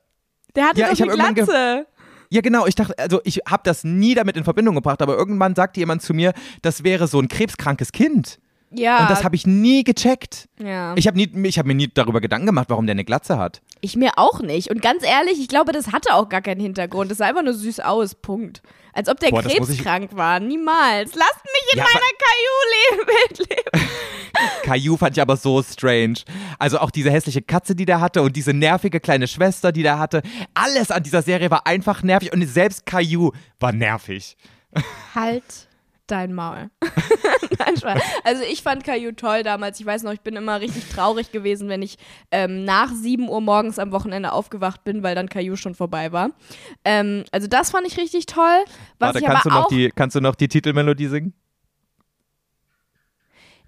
Der 0.56 0.68
hatte 0.68 0.80
Ja, 0.80 0.94
doch 0.94 1.00
eine 1.00 1.34
Glatze. 1.34 1.88
Ja, 2.32 2.42
genau. 2.42 2.68
Ich 2.68 2.76
dachte, 2.76 2.98
also 2.98 3.22
ich 3.24 3.42
habe 3.48 3.64
das 3.64 3.84
nie 3.84 4.14
damit 4.14 4.38
in 4.38 4.44
Verbindung 4.44 4.76
gebracht, 4.76 5.02
aber 5.02 5.16
irgendwann 5.18 5.56
sagte 5.56 5.80
jemand 5.80 6.02
zu 6.02 6.14
mir, 6.14 6.34
das 6.62 6.84
wäre 6.84 7.08
so 7.08 7.20
ein 7.20 7.28
krebskrankes 7.28 7.92
Kind. 7.92 8.40
Ja. 8.72 9.02
Und 9.02 9.10
das 9.10 9.24
habe 9.24 9.36
ich 9.36 9.48
nie 9.48 9.84
gecheckt. 9.84 10.48
ja. 10.60 10.94
Ich 10.96 11.08
habe 11.08 11.20
hab 11.20 11.66
mir 11.66 11.76
nie 11.76 11.88
darüber 11.94 12.22
Gedanken 12.22 12.46
gemacht, 12.48 12.70
warum 12.70 12.86
der 12.86 12.94
eine 12.94 13.06
Glatze 13.06 13.38
hat. 13.38 13.62
Ich 13.82 13.96
mir 13.96 14.12
auch 14.18 14.42
nicht. 14.42 14.70
Und 14.70 14.82
ganz 14.82 15.04
ehrlich, 15.04 15.40
ich 15.40 15.48
glaube, 15.48 15.72
das 15.72 15.92
hatte 15.92 16.14
auch 16.14 16.30
gar 16.30 16.42
keinen 16.42 16.62
Hintergrund. 16.62 17.10
Das 17.10 17.18
sah 17.20 17.26
einfach 17.26 17.44
nur 17.44 17.54
süß 17.54 17.80
aus. 17.80 18.16
Punkt. 18.16 18.62
Als 18.94 19.08
ob 19.08 19.20
der 19.20 19.30
Boah, 19.30 19.42
krebskrank 19.44 20.16
war. 20.16 20.40
Niemals. 20.40 21.16
Lasst 21.16 21.44
mich 21.46 21.74
in 21.74 21.80
Ja, 21.80 21.86
meiner 21.86 22.00
Caillou-Welt 22.20 23.50
leben. 23.50 23.88
Caillou 24.64 24.98
fand 24.98 25.16
ich 25.18 25.22
aber 25.22 25.38
so 25.38 25.64
strange. 25.64 26.16
Also 26.58 26.80
auch 26.80 26.92
diese 26.92 27.10
hässliche 27.12 27.42
Katze, 27.42 27.76
die 27.76 27.86
der 27.86 28.02
hatte 28.02 28.22
und 28.22 28.36
diese 28.36 28.54
nervige 28.54 29.00
kleine 29.00 29.28
Schwester, 29.28 29.72
die 29.72 29.84
der 29.84 30.00
hatte. 30.00 30.22
Alles 30.54 30.92
an 30.92 31.04
dieser 31.04 31.22
Serie 31.22 31.50
war 31.50 31.66
einfach 31.66 32.04
nervig 32.04 32.34
und 32.34 32.46
selbst 32.46 32.86
Caillou 32.86 33.32
war 33.60 33.72
nervig. 33.72 34.38
Halt 35.16 35.69
dein 36.12 36.34
Maul. 36.34 36.70
Nein. 37.84 38.02
Also 38.24 38.44
ich 38.44 38.62
fand 38.62 38.84
Caillou 38.84 39.12
toll 39.12 39.44
damals. 39.44 39.80
Ich 39.80 39.86
weiß 39.86 40.04
noch, 40.04 40.12
ich 40.12 40.22
bin 40.22 40.36
immer 40.36 40.60
richtig 40.60 40.90
traurig 40.90 41.32
gewesen, 41.32 41.70
wenn 41.70 41.82
ich 41.82 41.98
ähm, 42.32 42.66
nach 42.66 42.92
7 42.92 43.30
Uhr 43.30 43.42
morgens 43.42 43.80
am 43.80 43.92
Wochenende 43.92 44.32
aufgewacht 44.32 44.84
bin, 44.84 45.04
weil 45.04 45.16
dann 45.16 45.30
Caillou 45.30 45.56
schon 45.56 45.76
vorbei 45.76 46.12
war. 46.12 46.32
Ähm, 46.84 47.24
also 47.32 47.48
das 47.48 47.72
fand 47.72 47.88
ich 47.88 47.98
richtig 47.98 48.26
toll. 48.26 48.64
Was 49.00 49.16
Warte, 49.16 49.22
kannst 49.22 49.46
du, 49.46 49.50
noch 49.50 49.68
die, 49.68 49.92
kannst 49.96 50.16
du 50.16 50.22
noch 50.22 50.36
die 50.36 50.48
Titelmelodie 50.48 51.08
singen? 51.08 51.34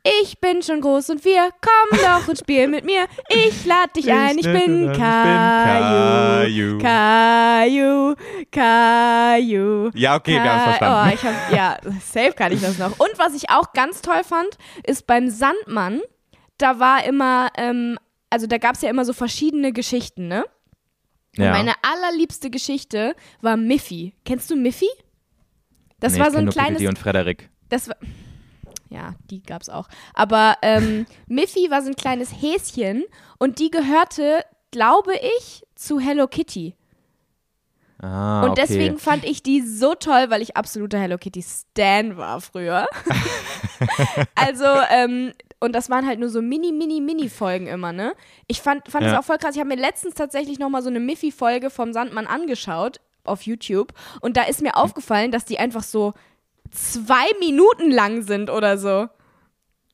Ich 0.03 0.39
bin 0.39 0.63
schon 0.63 0.81
groß 0.81 1.11
und 1.11 1.23
wir, 1.25 1.49
komm 1.61 1.99
doch 1.99 2.27
und 2.27 2.39
spiel 2.39 2.67
mit 2.67 2.85
mir. 2.85 3.05
Ich 3.29 3.65
lade 3.65 3.93
dich 3.95 4.11
ein, 4.11 4.35
ich 4.35 4.45
bin 4.45 4.91
Caillou. 4.93 6.79
Caillou, 6.79 8.15
Caillou. 8.51 9.91
Ja, 9.93 10.15
okay, 10.15 10.33
wir 10.33 10.43
haben 10.43 10.57
es 10.57 10.77
verstanden. 10.77 11.07
Oh, 11.07 11.13
ich 11.13 11.23
hab, 11.23 11.53
ja, 11.53 11.77
safe 11.99 12.33
kann 12.33 12.51
ich 12.51 12.61
das 12.61 12.79
noch. 12.79 12.97
Und 12.99 13.11
was 13.17 13.35
ich 13.35 13.51
auch 13.51 13.73
ganz 13.73 14.01
toll 14.01 14.23
fand, 14.23 14.57
ist 14.83 15.05
beim 15.05 15.29
Sandmann, 15.29 16.01
da 16.57 16.79
war 16.79 17.05
immer, 17.05 17.49
ähm, 17.55 17.99
also 18.31 18.47
da 18.47 18.57
gab 18.57 18.73
es 18.75 18.81
ja 18.81 18.89
immer 18.89 19.05
so 19.05 19.13
verschiedene 19.13 19.71
Geschichten, 19.71 20.27
ne? 20.27 20.45
Und 21.37 21.43
ja. 21.43 21.51
meine 21.51 21.73
allerliebste 21.83 22.49
Geschichte 22.49 23.15
war 23.41 23.55
Miffy. 23.55 24.15
Kennst 24.25 24.49
du 24.49 24.55
Miffy? 24.55 24.89
Das 25.99 26.13
nee, 26.13 26.19
war 26.19 26.31
so 26.31 26.39
ein 26.39 26.49
kleines 26.49 26.79
Pippi 26.79 26.87
und 26.87 26.97
Frederik. 26.97 27.51
das 27.69 27.87
war. 27.87 27.97
Ja, 28.91 29.13
die 29.29 29.41
gab's 29.41 29.69
auch. 29.69 29.87
Aber 30.13 30.55
ähm, 30.61 31.05
Miffy 31.27 31.71
war 31.71 31.81
so 31.81 31.87
ein 31.89 31.95
kleines 31.95 32.29
Häschen 32.31 33.05
und 33.39 33.59
die 33.59 33.71
gehörte, 33.71 34.43
glaube 34.71 35.13
ich, 35.37 35.63
zu 35.75 35.99
Hello 35.99 36.27
Kitty. 36.27 36.75
Ah, 37.99 38.41
Und 38.43 38.51
okay. 38.51 38.61
deswegen 38.67 38.97
fand 38.99 39.23
ich 39.23 39.43
die 39.43 39.61
so 39.61 39.93
toll, 39.95 40.25
weil 40.29 40.41
ich 40.41 40.57
absoluter 40.57 40.99
Hello 40.99 41.17
Kitty 41.17 41.41
Stan 41.41 42.17
war 42.17 42.41
früher. 42.41 42.85
also, 44.35 44.65
ähm, 44.89 45.31
und 45.59 45.73
das 45.73 45.89
waren 45.89 46.05
halt 46.07 46.19
nur 46.19 46.29
so 46.29 46.41
mini, 46.41 46.71
mini, 46.71 46.99
mini 46.99 47.29
Folgen 47.29 47.67
immer, 47.67 47.93
ne? 47.93 48.13
Ich 48.47 48.61
fand, 48.61 48.89
fand 48.89 49.05
das 49.05 49.13
Ja. 49.13 49.19
auch 49.19 49.23
voll 49.23 49.37
krass. 49.37 49.53
Ich 49.55 49.59
habe 49.59 49.69
mir 49.69 49.79
letztens 49.79 50.15
tatsächlich 50.15 50.59
nochmal 50.59 50.81
so 50.81 50.89
eine 50.89 50.99
Miffy-Folge 50.99 51.69
vom 51.69 51.93
Sandmann 51.93 52.27
angeschaut 52.27 52.99
auf 53.23 53.43
YouTube. 53.43 53.93
Und 54.21 54.35
da 54.35 54.43
ist 54.43 54.61
mir 54.61 54.75
aufgefallen, 54.75 55.31
dass 55.31 55.45
die 55.45 55.59
einfach 55.59 55.83
so 55.83 56.13
zwei 56.71 57.25
Minuten 57.39 57.91
lang 57.91 58.21
sind 58.23 58.49
oder 58.49 58.77
so. 58.77 59.07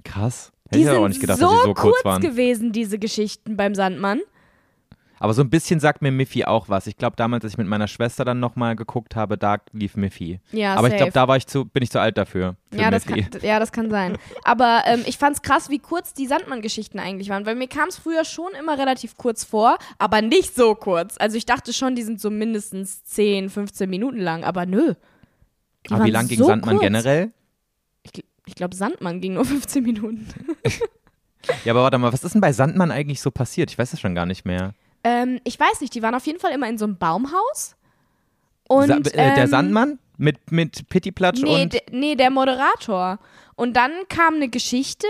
Krass. 0.03 0.51
Hätte 0.69 0.77
Die 0.79 0.83
ich 0.83 0.89
sind 0.89 0.97
auch 0.97 1.07
nicht 1.07 1.21
gedacht, 1.21 1.39
so, 1.39 1.45
dass 1.49 1.59
sie 1.61 1.65
so 1.67 1.73
kurz 1.73 1.93
kurz 1.95 2.05
waren. 2.05 2.21
gewesen, 2.21 2.71
diese 2.71 2.99
Geschichten 2.99 3.55
beim 3.57 3.75
Sandmann. 3.75 4.21
Aber 5.19 5.33
so 5.33 5.41
ein 5.41 5.49
bisschen 5.49 5.79
sagt 5.79 6.03
mir 6.03 6.11
Miffy 6.11 6.45
auch 6.45 6.69
was. 6.69 6.85
Ich 6.85 6.95
glaube, 6.95 7.15
damals, 7.15 7.43
als 7.43 7.53
ich 7.53 7.57
mit 7.57 7.65
meiner 7.65 7.87
Schwester 7.87 8.23
dann 8.23 8.39
nochmal 8.39 8.75
geguckt 8.75 9.15
habe, 9.15 9.35
da 9.35 9.57
lief 9.71 9.95
Miffy. 9.95 10.39
Ja, 10.51 10.75
Aber 10.75 10.87
ich 10.87 10.91
safe. 10.91 10.97
glaube, 10.97 11.11
da 11.13 11.27
war 11.27 11.37
ich 11.37 11.47
zu, 11.47 11.65
bin 11.65 11.81
ich 11.81 11.89
zu 11.89 11.99
alt 11.99 12.19
dafür. 12.19 12.55
Für 12.71 12.79
Ja 12.79 12.91
das, 12.91 13.05
kann, 13.07 13.25
ja, 13.41 13.59
das 13.59 13.71
kann 13.71 13.89
sein. 13.89 14.19
Aber 14.43 14.83
ähm, 14.85 15.01
ich 15.07 15.17
fand's 15.17 15.41
krass, 15.41 15.71
wie 15.71 15.79
kurz 15.79 16.13
die 16.13 16.27
Sandmann-Geschichten 16.27 16.99
eigentlich 16.99 17.29
waren, 17.29 17.47
weil 17.47 17.55
mir 17.55 17.67
kam 17.67 17.87
es 17.89 17.97
früher 17.97 18.25
schon 18.25 18.51
immer 18.59 18.77
relativ 18.77 19.17
kurz 19.17 19.43
vor, 19.43 19.77
aber 19.97 20.21
nicht 20.21 20.53
so 20.55 20.75
kurz. 20.75 21.15
Also 21.17 21.35
ich 21.37 21.47
dachte 21.47 21.73
schon, 21.73 21.95
die 21.95 22.03
sind 22.03 22.21
so 22.21 22.29
mindestens 22.29 23.03
10, 23.05 23.49
15 23.49 23.89
Minuten 23.89 24.19
lang, 24.19 24.43
aber 24.43 24.67
nö. 24.67 24.93
Die 25.89 25.93
Aber 25.93 26.05
wie 26.05 26.11
lang 26.11 26.27
ging 26.27 26.37
so 26.39 26.45
Sandmann 26.45 26.75
kurz. 26.75 26.83
generell? 26.83 27.31
Ich, 28.03 28.23
ich 28.45 28.55
glaube, 28.55 28.75
Sandmann 28.75 29.21
ging 29.21 29.33
nur 29.33 29.45
15 29.45 29.83
Minuten. 29.83 30.27
Ja, 31.63 31.71
aber 31.71 31.83
warte 31.83 31.97
mal, 31.97 32.11
was 32.11 32.25
ist 32.25 32.33
denn 32.33 32.41
bei 32.41 32.51
Sandmann 32.51 32.91
eigentlich 32.91 33.21
so 33.21 33.31
passiert? 33.31 33.71
Ich 33.71 33.77
weiß 33.77 33.93
es 33.93 34.01
schon 34.01 34.13
gar 34.15 34.25
nicht 34.25 34.43
mehr. 34.43 34.73
ähm, 35.05 35.39
ich 35.45 35.57
weiß 35.57 35.79
nicht, 35.79 35.93
die 35.95 36.01
waren 36.01 36.13
auf 36.13 36.25
jeden 36.25 36.39
Fall 36.39 36.51
immer 36.51 36.67
in 36.67 36.77
so 36.77 36.83
einem 36.83 36.97
Baumhaus. 36.97 37.77
Und, 38.67 38.87
Sa 38.87 38.95
äh, 38.97 39.01
der 39.11 39.37
ähm, 39.37 39.47
Sandmann? 39.47 39.99
Mit, 40.17 40.51
mit 40.51 40.89
Pittiplatsch 40.89 41.41
Nee, 41.41 41.63
und. 41.63 41.77
nee, 41.91 42.15
der 42.15 42.31
Moderator. 42.31 43.19
Und 43.55 43.77
dann 43.77 43.91
kam 44.09 44.33
eine 44.33 44.49
Geschichte, 44.49 45.07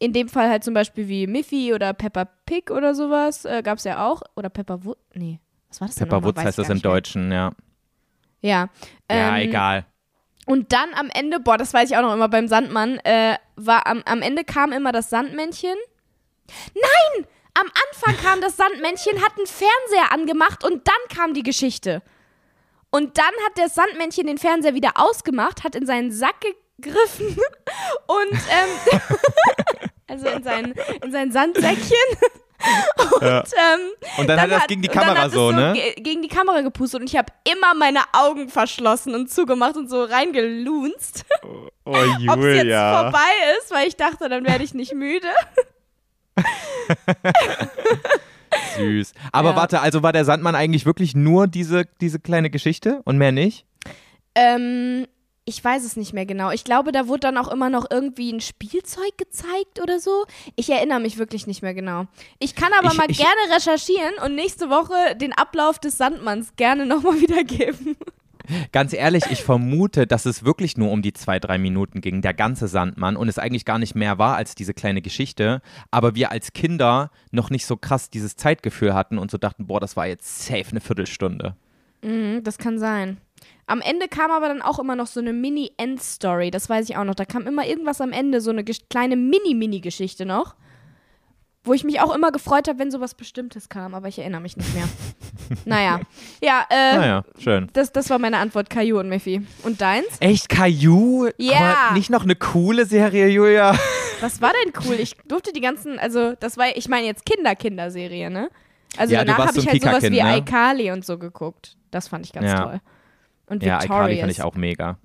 in 0.00 0.12
dem 0.12 0.28
Fall 0.28 0.48
halt 0.48 0.64
zum 0.64 0.74
Beispiel 0.74 1.06
wie 1.06 1.28
Miffy 1.28 1.72
oder 1.72 1.92
Peppa 1.92 2.24
Pig 2.24 2.70
oder 2.72 2.94
sowas, 2.96 3.44
äh, 3.44 3.62
gab 3.62 3.78
es 3.78 3.84
ja 3.84 4.04
auch. 4.04 4.22
Oder 4.34 4.48
Peppa 4.48 4.82
Woods, 4.84 4.98
nee, 5.14 5.38
was 5.68 5.80
war 5.80 5.86
das 5.86 5.94
denn 5.94 6.08
Pepper 6.08 6.16
nochmal? 6.16 6.30
Woods 6.34 6.44
heißt 6.44 6.58
das 6.58 6.70
im. 6.70 6.82
Deutschen, 6.82 7.30
ja. 7.30 7.52
Ja. 8.40 8.68
ja, 9.08 9.36
ähm, 9.36 9.48
egal. 9.48 9.86
Und 10.48 10.72
dann 10.72 10.94
am 10.94 11.10
Ende, 11.10 11.40
boah, 11.40 11.58
das 11.58 11.74
weiß 11.74 11.90
ich 11.90 11.96
auch 11.98 12.00
noch 12.00 12.14
immer 12.14 12.30
beim 12.30 12.48
Sandmann, 12.48 12.98
äh, 13.00 13.36
war 13.56 13.86
am, 13.86 14.02
am 14.06 14.22
Ende 14.22 14.44
kam 14.44 14.72
immer 14.72 14.92
das 14.92 15.10
Sandmännchen. 15.10 15.76
Nein! 16.74 17.26
Am 17.52 17.66
Anfang 17.66 18.16
kam 18.24 18.40
das 18.40 18.56
Sandmännchen, 18.56 19.22
hat 19.22 19.32
einen 19.36 19.46
Fernseher 19.46 20.10
angemacht 20.10 20.64
und 20.64 20.88
dann 20.88 21.14
kam 21.14 21.34
die 21.34 21.42
Geschichte. 21.42 22.00
Und 22.88 23.18
dann 23.18 23.34
hat 23.44 23.58
das 23.58 23.74
Sandmännchen 23.74 24.26
den 24.26 24.38
Fernseher 24.38 24.72
wieder 24.72 24.92
ausgemacht, 24.94 25.64
hat 25.64 25.74
in 25.74 25.84
seinen 25.84 26.12
Sack 26.12 26.40
gegriffen 26.78 27.26
und 28.06 28.32
ähm, 28.32 29.10
also 30.06 30.28
in 30.28 30.42
sein, 30.42 30.74
in 31.02 31.12
sein 31.12 31.30
Sandsäckchen. 31.30 31.96
Und, 33.14 33.22
Ja. 33.22 33.38
ähm, 33.40 33.80
Und 34.18 34.26
dann, 34.28 34.40
hat 34.40 34.50
er 34.50 34.58
das 34.58 34.66
gegen 34.66 34.82
die 34.82 34.88
dann 34.88 34.98
Kamera 34.98 35.18
hat 35.22 35.28
es 35.28 35.34
so, 35.34 35.52
ne? 35.52 35.72
ge- 35.74 35.94
gegen 36.02 36.22
die 36.22 36.28
Kamera 36.28 36.60
gepustet 36.60 37.00
und 37.00 37.06
ich 37.08 37.16
habe 37.16 37.32
immer 37.50 37.74
meine 37.74 38.00
Augen 38.12 38.48
verschlossen 38.48 39.14
und 39.14 39.30
zugemacht 39.30 39.76
und 39.76 39.88
so 39.88 40.02
reingelunzt, 40.04 41.24
Oh, 41.42 41.68
ob 41.84 42.38
es 42.40 42.64
jetzt 42.64 42.74
vorbei 42.74 43.30
ist, 43.58 43.70
weil 43.72 43.86
ich 43.88 43.96
dachte, 43.96 44.28
dann 44.28 44.44
werde 44.44 44.64
ich 44.64 44.74
nicht 44.74 44.92
müde. 44.94 45.28
Süß. 48.76 49.12
Aber 49.32 49.50
Ja. 49.50 49.56
warte, 49.56 49.80
also 49.80 50.02
war 50.02 50.12
der 50.12 50.24
Sandmann 50.24 50.54
eigentlich 50.54 50.86
wirklich 50.86 51.14
nur 51.14 51.46
diese, 51.46 51.84
diese 52.00 52.18
kleine 52.18 52.50
Geschichte 52.50 53.00
und 53.04 53.18
mehr 53.18 53.32
nicht? 53.32 53.64
Ähm, 54.34 55.06
ich 55.48 55.64
weiß 55.64 55.84
es 55.84 55.96
nicht 55.96 56.12
mehr 56.12 56.26
genau. 56.26 56.50
Ich 56.50 56.62
glaube, 56.64 56.92
da 56.92 57.08
wurde 57.08 57.20
dann 57.20 57.38
auch 57.38 57.48
immer 57.48 57.70
noch 57.70 57.86
irgendwie 57.90 58.32
ein 58.32 58.40
Spielzeug 58.40 59.16
gezeigt 59.16 59.80
oder 59.82 59.98
so. 59.98 60.24
Ich 60.56 60.68
erinnere 60.70 61.00
mich 61.00 61.18
wirklich 61.18 61.46
nicht 61.46 61.62
mehr 61.62 61.74
genau. 61.74 62.04
Ich 62.38 62.54
kann 62.54 62.72
aber 62.78 62.92
Ich- 62.92 62.98
mal 62.98 63.10
ich- 63.10 63.18
gerne 63.18 63.54
recherchieren 63.56 64.14
und 64.24 64.34
nächste 64.34 64.68
Woche 64.70 65.16
den 65.16 65.32
Ablauf 65.32 65.78
des 65.78 65.96
Sandmanns 65.98 66.54
gerne 66.56 66.86
nochmal 66.86 67.14
wiedergeben. 67.20 67.96
Ganz 68.72 68.94
ehrlich, 68.94 69.24
ich 69.30 69.42
vermute, 69.42 70.06
dass 70.06 70.24
es 70.24 70.42
wirklich 70.42 70.78
nur 70.78 70.90
um 70.90 71.02
die 71.02 71.12
zwei, 71.12 71.38
drei 71.38 71.58
Minuten 71.58 72.00
ging, 72.00 72.22
der 72.22 72.32
ganze 72.32 72.66
Sandmann, 72.66 73.16
und 73.16 73.28
es 73.28 73.38
eigentlich 73.38 73.66
gar 73.66 73.78
nicht 73.78 73.94
mehr 73.94 74.16
war 74.18 74.36
als 74.36 74.54
diese 74.54 74.72
kleine 74.72 75.02
Geschichte, 75.02 75.60
aber 75.90 76.14
wir 76.14 76.30
als 76.30 76.54
Kinder 76.54 77.10
noch 77.30 77.50
nicht 77.50 77.66
so 77.66 77.76
krass 77.76 78.08
dieses 78.08 78.36
Zeitgefühl 78.36 78.94
hatten 78.94 79.18
und 79.18 79.30
so 79.30 79.36
dachten, 79.36 79.66
boah, 79.66 79.80
das 79.80 79.96
war 79.96 80.06
jetzt 80.06 80.46
safe 80.46 80.70
eine 80.70 80.80
Viertelstunde. 80.80 81.56
Mhm, 82.02 82.42
das 82.42 82.56
kann 82.56 82.78
sein. 82.78 83.18
Am 83.68 83.80
Ende 83.82 84.08
kam 84.08 84.30
aber 84.30 84.48
dann 84.48 84.62
auch 84.62 84.78
immer 84.78 84.96
noch 84.96 85.06
so 85.06 85.20
eine 85.20 85.32
Mini-End-Story, 85.34 86.50
das 86.50 86.68
weiß 86.70 86.88
ich 86.88 86.96
auch 86.96 87.04
noch. 87.04 87.14
Da 87.14 87.24
kam 87.26 87.46
immer 87.46 87.66
irgendwas 87.66 88.00
am 88.00 88.12
Ende, 88.12 88.40
so 88.40 88.50
eine 88.50 88.64
kleine 88.64 89.14
Mini-Mini-Geschichte 89.14 90.24
noch. 90.26 90.54
Wo 91.64 91.74
ich 91.74 91.84
mich 91.84 92.00
auch 92.00 92.14
immer 92.14 92.32
gefreut 92.32 92.66
habe, 92.66 92.78
wenn 92.78 92.90
sowas 92.90 93.14
Bestimmtes 93.14 93.68
kam, 93.68 93.94
aber 93.94 94.08
ich 94.08 94.18
erinnere 94.18 94.40
mich 94.40 94.56
nicht 94.56 94.72
mehr. 94.74 94.88
naja. 95.66 96.00
Ja, 96.40 96.64
äh, 96.70 96.96
Naja, 96.96 97.24
schön. 97.38 97.68
das, 97.74 97.92
das 97.92 98.08
war 98.08 98.18
meine 98.18 98.38
Antwort, 98.38 98.70
Caillou 98.70 99.00
und 99.00 99.08
Miffy. 99.10 99.42
Und 99.64 99.80
deins? 99.82 100.06
Echt, 100.20 100.48
Caillou? 100.48 101.28
Ja. 101.36 101.76
Aber 101.88 101.94
nicht 101.98 102.08
noch 102.08 102.22
eine 102.22 102.36
coole 102.36 102.86
Serie, 102.86 103.28
Julia? 103.28 103.76
Was 104.20 104.40
war 104.40 104.52
denn 104.64 104.72
cool? 104.86 104.94
Ich 104.98 105.16
durfte 105.26 105.52
die 105.52 105.60
ganzen, 105.60 105.98
also 105.98 106.32
das 106.40 106.56
war, 106.56 106.74
ich 106.74 106.88
meine 106.88 107.06
jetzt 107.06 107.26
Kinder-Kinderserie, 107.26 108.30
ne? 108.30 108.48
Also 108.96 109.12
Ja, 109.14 109.24
danach 109.24 109.48
habe 109.48 109.58
ich 109.58 109.68
halt 109.68 109.82
sowas 109.82 110.02
wie 110.04 110.22
ne? 110.22 110.38
iCarly 110.38 110.90
und 110.90 111.04
so 111.04 111.18
geguckt. 111.18 111.76
Das 111.90 112.08
fand 112.08 112.24
ich 112.24 112.32
ganz 112.32 112.46
Ja. 112.46 112.62
toll. 112.62 112.80
Und 113.48 113.62
Ja, 113.62 113.82
iCarly 113.82 114.18
fand 114.20 114.30
ich 114.32 114.42
auch 114.42 114.54
mega. 114.54 114.98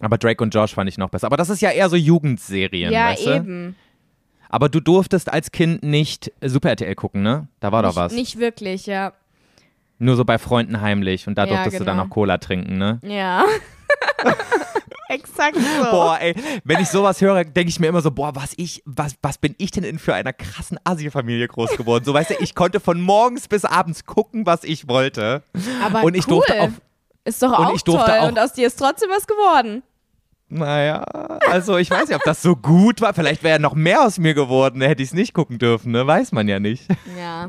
Aber 0.00 0.18
Drake 0.18 0.42
und 0.42 0.54
Josh 0.54 0.74
fand 0.74 0.88
ich 0.88 0.98
noch 0.98 1.10
besser. 1.10 1.26
Aber 1.26 1.36
das 1.36 1.48
ist 1.50 1.60
ja 1.62 1.70
eher 1.70 1.88
so 1.88 1.96
Jugendserien, 1.96 2.92
Ja, 2.92 3.10
weißt 3.10 3.26
du? 3.26 3.30
eben. 3.36 3.76
Aber 4.48 4.68
du 4.68 4.80
durftest 4.80 5.32
als 5.32 5.50
Kind 5.52 5.82
nicht 5.82 6.30
Super 6.42 6.70
RTL 6.70 6.94
gucken, 6.94 7.22
ne? 7.22 7.48
Da 7.60 7.72
war 7.72 7.82
doch 7.82 7.90
nicht, 7.90 7.96
was. 7.96 8.12
Nicht 8.12 8.38
wirklich, 8.38 8.86
ja. 8.86 9.12
Nur 9.98 10.16
so 10.16 10.24
bei 10.24 10.38
Freunden 10.38 10.80
heimlich 10.80 11.26
und 11.28 11.36
da 11.38 11.44
Ja, 11.44 11.54
durftest 11.54 11.80
du 11.80 11.84
dann 11.84 11.94
genau. 11.96 12.04
noch 12.04 12.10
Cola 12.10 12.38
trinken, 12.38 12.76
ne? 12.76 12.98
Ja. 13.02 13.44
Exakt 15.08 15.56
so. 15.56 15.90
Boah, 15.90 16.18
ey, 16.20 16.34
wenn 16.64 16.80
ich 16.80 16.88
sowas 16.88 17.20
höre, 17.20 17.44
denke 17.44 17.68
ich 17.68 17.78
mir 17.78 17.88
immer 17.88 18.00
so, 18.00 18.10
boah, 18.10 18.34
was 18.34 18.54
ich, 18.56 18.82
was, 18.86 19.14
was 19.20 19.36
bin 19.36 19.54
ich 19.58 19.70
denn 19.70 19.84
in 19.84 19.98
für 19.98 20.14
einer 20.14 20.32
krassen 20.32 20.78
Asi-Familie 20.84 21.48
groß 21.48 21.76
geworden? 21.76 22.04
So, 22.04 22.14
weißt 22.14 22.30
du, 22.30 22.34
ich 22.40 22.54
konnte 22.54 22.80
von 22.80 23.00
morgens 23.00 23.46
bis 23.46 23.64
abends 23.66 24.06
gucken, 24.06 24.46
was 24.46 24.64
ich 24.64 24.88
wollte. 24.88 25.42
Aber 25.84 26.02
und 26.04 26.14
ich 26.14 26.26
cool. 26.26 26.36
durfte 26.36 26.62
auch, 26.62 26.70
Ist 27.24 27.42
doch 27.42 27.52
auch 27.52 27.80
toll. 27.82 27.96
auch- 27.98 28.28
und 28.28 28.38
aus 28.38 28.52
dir 28.52 28.66
ist 28.66 28.76
trotzdem 28.78 29.10
was 29.10 29.26
geworden. 29.26 29.82
naja, 30.48 31.02
also 31.50 31.76
ich 31.78 31.90
weiß 31.90 32.08
nicht, 32.08 32.16
ob 32.16 32.24
das 32.24 32.42
so 32.42 32.56
gut 32.56 33.00
war. 33.00 33.14
Vielleicht 33.14 33.42
wäre 33.42 33.58
noch 33.60 33.74
mehr 33.74 34.02
aus 34.02 34.18
mir 34.18 34.34
geworden, 34.34 34.80
hätte 34.82 35.02
ich 35.02 35.10
es 35.10 35.14
nicht 35.14 35.32
gucken 35.34 35.58
dürfen, 35.58 35.92
ne? 35.92 36.06
Weiß 36.06 36.32
man 36.32 36.48
ja 36.48 36.58
nicht. 36.60 36.86
Ja. 37.18 37.48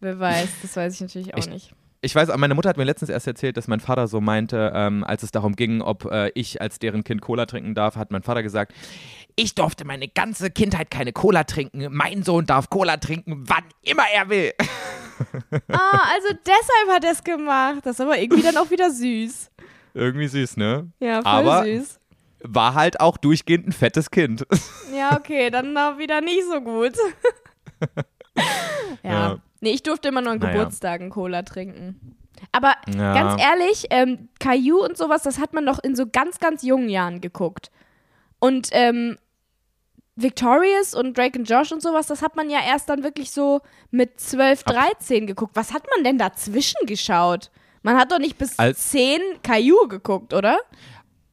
Wer 0.00 0.18
weiß, 0.18 0.48
das 0.62 0.76
weiß 0.76 0.94
ich 0.94 1.00
natürlich 1.02 1.34
auch 1.34 1.38
Ich- 1.38 1.48
nicht. 1.50 1.74
Ich 2.02 2.14
weiß, 2.14 2.34
meine 2.38 2.54
Mutter 2.54 2.70
hat 2.70 2.78
mir 2.78 2.84
letztens 2.84 3.10
erst 3.10 3.26
erzählt, 3.26 3.58
dass 3.58 3.68
mein 3.68 3.80
Vater 3.80 4.08
so 4.08 4.22
meinte, 4.22 4.72
ähm, 4.74 5.04
als 5.04 5.22
es 5.22 5.32
darum 5.32 5.54
ging, 5.54 5.82
ob 5.82 6.06
äh, 6.06 6.30
ich 6.34 6.62
als 6.62 6.78
deren 6.78 7.04
Kind 7.04 7.20
Cola 7.20 7.44
trinken 7.44 7.74
darf, 7.74 7.96
hat 7.96 8.10
mein 8.10 8.22
Vater 8.22 8.42
gesagt, 8.42 8.72
ich 9.36 9.54
durfte 9.54 9.84
meine 9.84 10.08
ganze 10.08 10.50
Kindheit 10.50 10.90
keine 10.90 11.12
Cola 11.12 11.44
trinken. 11.44 11.88
Mein 11.90 12.22
Sohn 12.22 12.46
darf 12.46 12.70
Cola 12.70 12.96
trinken, 12.96 13.44
wann 13.46 13.64
immer 13.82 14.04
er 14.14 14.30
will. 14.30 14.52
Ah, 15.68 16.08
also 16.14 16.28
deshalb 16.46 16.88
hat 16.90 17.04
er 17.04 17.12
es 17.12 17.22
gemacht. 17.24 17.80
Das 17.84 17.96
ist 17.96 18.00
aber 18.00 18.18
irgendwie 18.18 18.42
dann 18.42 18.56
auch 18.56 18.70
wieder 18.70 18.90
süß. 18.90 19.50
Irgendwie 19.94 20.28
süß, 20.28 20.56
ne? 20.56 20.90
Ja, 21.00 21.22
voll 21.22 21.30
Aber- 21.32 21.64
süß. 21.64 21.98
War 22.42 22.74
halt 22.74 23.00
auch 23.00 23.18
durchgehend 23.18 23.66
ein 23.68 23.72
fettes 23.72 24.10
Kind. 24.10 24.46
Ja, 24.96 25.16
okay, 25.16 25.50
dann 25.50 25.76
auch 25.78 25.98
wieder 25.98 26.20
nicht 26.20 26.42
so 26.50 26.60
gut. 26.60 26.94
ja. 29.02 29.10
Ja. 29.10 29.38
Nee, 29.60 29.70
ich 29.72 29.82
durfte 29.82 30.08
immer 30.08 30.20
nur 30.22 30.32
an 30.32 30.38
Naja. 30.38 30.54
Geburtstagen 30.58 31.10
Cola 31.10 31.42
trinken. 31.42 32.16
Aber 32.52 32.74
Ja. 32.94 33.14
ganz 33.14 33.40
ehrlich, 33.42 33.86
ähm, 33.90 34.28
Caillou 34.38 34.82
und 34.82 34.96
sowas, 34.96 35.22
das 35.22 35.38
hat 35.38 35.52
man 35.52 35.66
doch 35.66 35.78
in 35.82 35.94
so 35.94 36.06
ganz, 36.10 36.38
ganz 36.38 36.62
jungen 36.62 36.88
Jahren 36.88 37.20
geguckt. 37.20 37.70
Und 38.38 38.68
ähm, 38.72 39.18
Victorious 40.22 40.94
und 40.94 41.16
Drake 41.16 41.38
und 41.38 41.48
Josh 41.48 41.72
und 41.72 41.82
sowas, 41.82 42.06
das 42.06 42.22
hat 42.22 42.36
man 42.36 42.50
ja 42.50 42.60
erst 42.66 42.88
dann 42.88 43.02
wirklich 43.02 43.30
so 43.30 43.60
mit 43.90 44.20
12, 44.20 44.62
13 44.64 45.26
geguckt. 45.26 45.52
Was 45.56 45.72
hat 45.72 45.84
man 45.94 46.04
denn 46.04 46.18
dazwischen 46.18 46.86
geschaut? 46.86 47.50
Man 47.82 47.96
hat 47.98 48.12
doch 48.12 48.18
nicht 48.18 48.36
bis 48.38 48.58
Als- 48.58 48.90
10 48.90 49.20
Caillou 49.42 49.88
geguckt, 49.88 50.34
oder? 50.34 50.58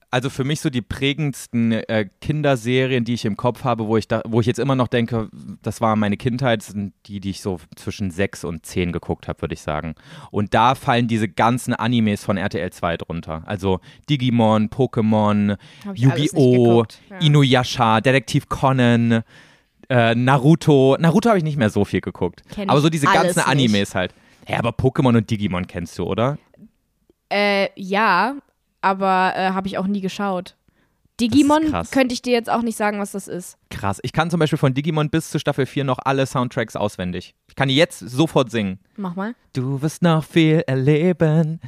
Also 0.09 0.29
für 0.29 0.45
mich 0.45 0.61
so 0.61 0.69
die 0.69 0.81
prägendsten 0.81 1.73
äh, 1.73 2.07
Kinderserien, 2.21 3.03
die 3.03 3.13
ich 3.13 3.25
im 3.25 3.35
Kopf 3.35 3.65
habe, 3.65 3.87
wo 3.87 3.97
ich, 3.97 4.07
da, 4.07 4.21
wo 4.25 4.39
ich 4.39 4.47
jetzt 4.47 4.57
immer 4.59 4.75
noch 4.75 4.87
denke, 4.87 5.29
das 5.61 5.81
war 5.81 5.97
meine 5.97 6.15
Kindheit, 6.15 6.63
sind 6.63 6.93
die, 7.07 7.19
die 7.19 7.31
ich 7.31 7.41
so 7.41 7.59
zwischen 7.75 8.09
sechs 8.09 8.45
und 8.45 8.65
zehn 8.65 8.93
geguckt 8.93 9.27
habe, 9.27 9.41
würde 9.41 9.53
ich 9.53 9.61
sagen. 9.61 9.95
Und 10.31 10.53
da 10.53 10.75
fallen 10.75 11.09
diese 11.09 11.27
ganzen 11.27 11.73
Animes 11.73 12.23
von 12.23 12.37
RTL 12.37 12.71
2 12.71 12.97
drunter. 12.97 13.43
Also 13.45 13.81
Digimon, 14.09 14.69
Pokémon, 14.69 15.57
nicht 15.85 15.97
Yu-Gi-Oh!, 15.97 16.85
ja. 17.09 17.17
Inuyasha, 17.17 17.99
Detektiv 17.99 18.47
Conan, 18.47 19.23
äh, 19.89 20.15
Naruto. 20.15 20.95
Naruto 20.99 21.29
habe 21.29 21.37
ich 21.37 21.43
nicht 21.43 21.57
mehr 21.57 21.69
so 21.69 21.83
viel 21.83 22.01
geguckt. 22.01 22.43
Kenn 22.49 22.69
aber 22.69 22.79
so 22.79 22.89
diese 22.89 23.07
ganzen 23.07 23.39
nicht. 23.39 23.47
Animes 23.47 23.93
halt. 23.93 24.13
Ja, 24.47 24.59
aber 24.59 24.69
Pokémon 24.69 25.17
und 25.17 25.29
Digimon 25.29 25.67
kennst 25.67 25.97
du, 25.99 26.05
oder? 26.05 26.37
Äh, 27.29 27.69
ja, 27.75 28.35
aber 28.87 29.33
äh, 29.35 29.49
habe 29.51 29.67
ich 29.67 29.77
auch 29.77 29.87
nie 29.87 30.01
geschaut. 30.01 30.55
Digimon 31.19 31.73
könnte 31.91 32.13
ich 32.13 32.21
dir 32.21 32.33
jetzt 32.33 32.49
auch 32.49 32.61
nicht 32.61 32.77
sagen, 32.77 32.99
was 32.99 33.11
das 33.13 33.27
ist. 33.27 33.57
Krass. 33.71 33.99
Ich 34.03 34.13
kann 34.13 34.29
zum 34.29 34.39
Beispiel 34.39 34.59
von 34.59 34.75
Digimon 34.75 35.09
bis 35.09 35.31
zu 35.31 35.39
Staffel 35.39 35.65
4 35.65 35.83
noch 35.83 35.97
alle 36.03 36.27
Soundtracks 36.27 36.75
auswendig. 36.75 37.33
Ich 37.49 37.55
kann 37.55 37.69
die 37.69 37.75
jetzt 37.75 37.97
sofort 37.99 38.51
singen. 38.51 38.79
Mach 38.97 39.15
mal. 39.15 39.33
Du 39.53 39.81
wirst 39.81 40.03
noch 40.03 40.23
viel 40.23 40.63
erleben. 40.67 41.59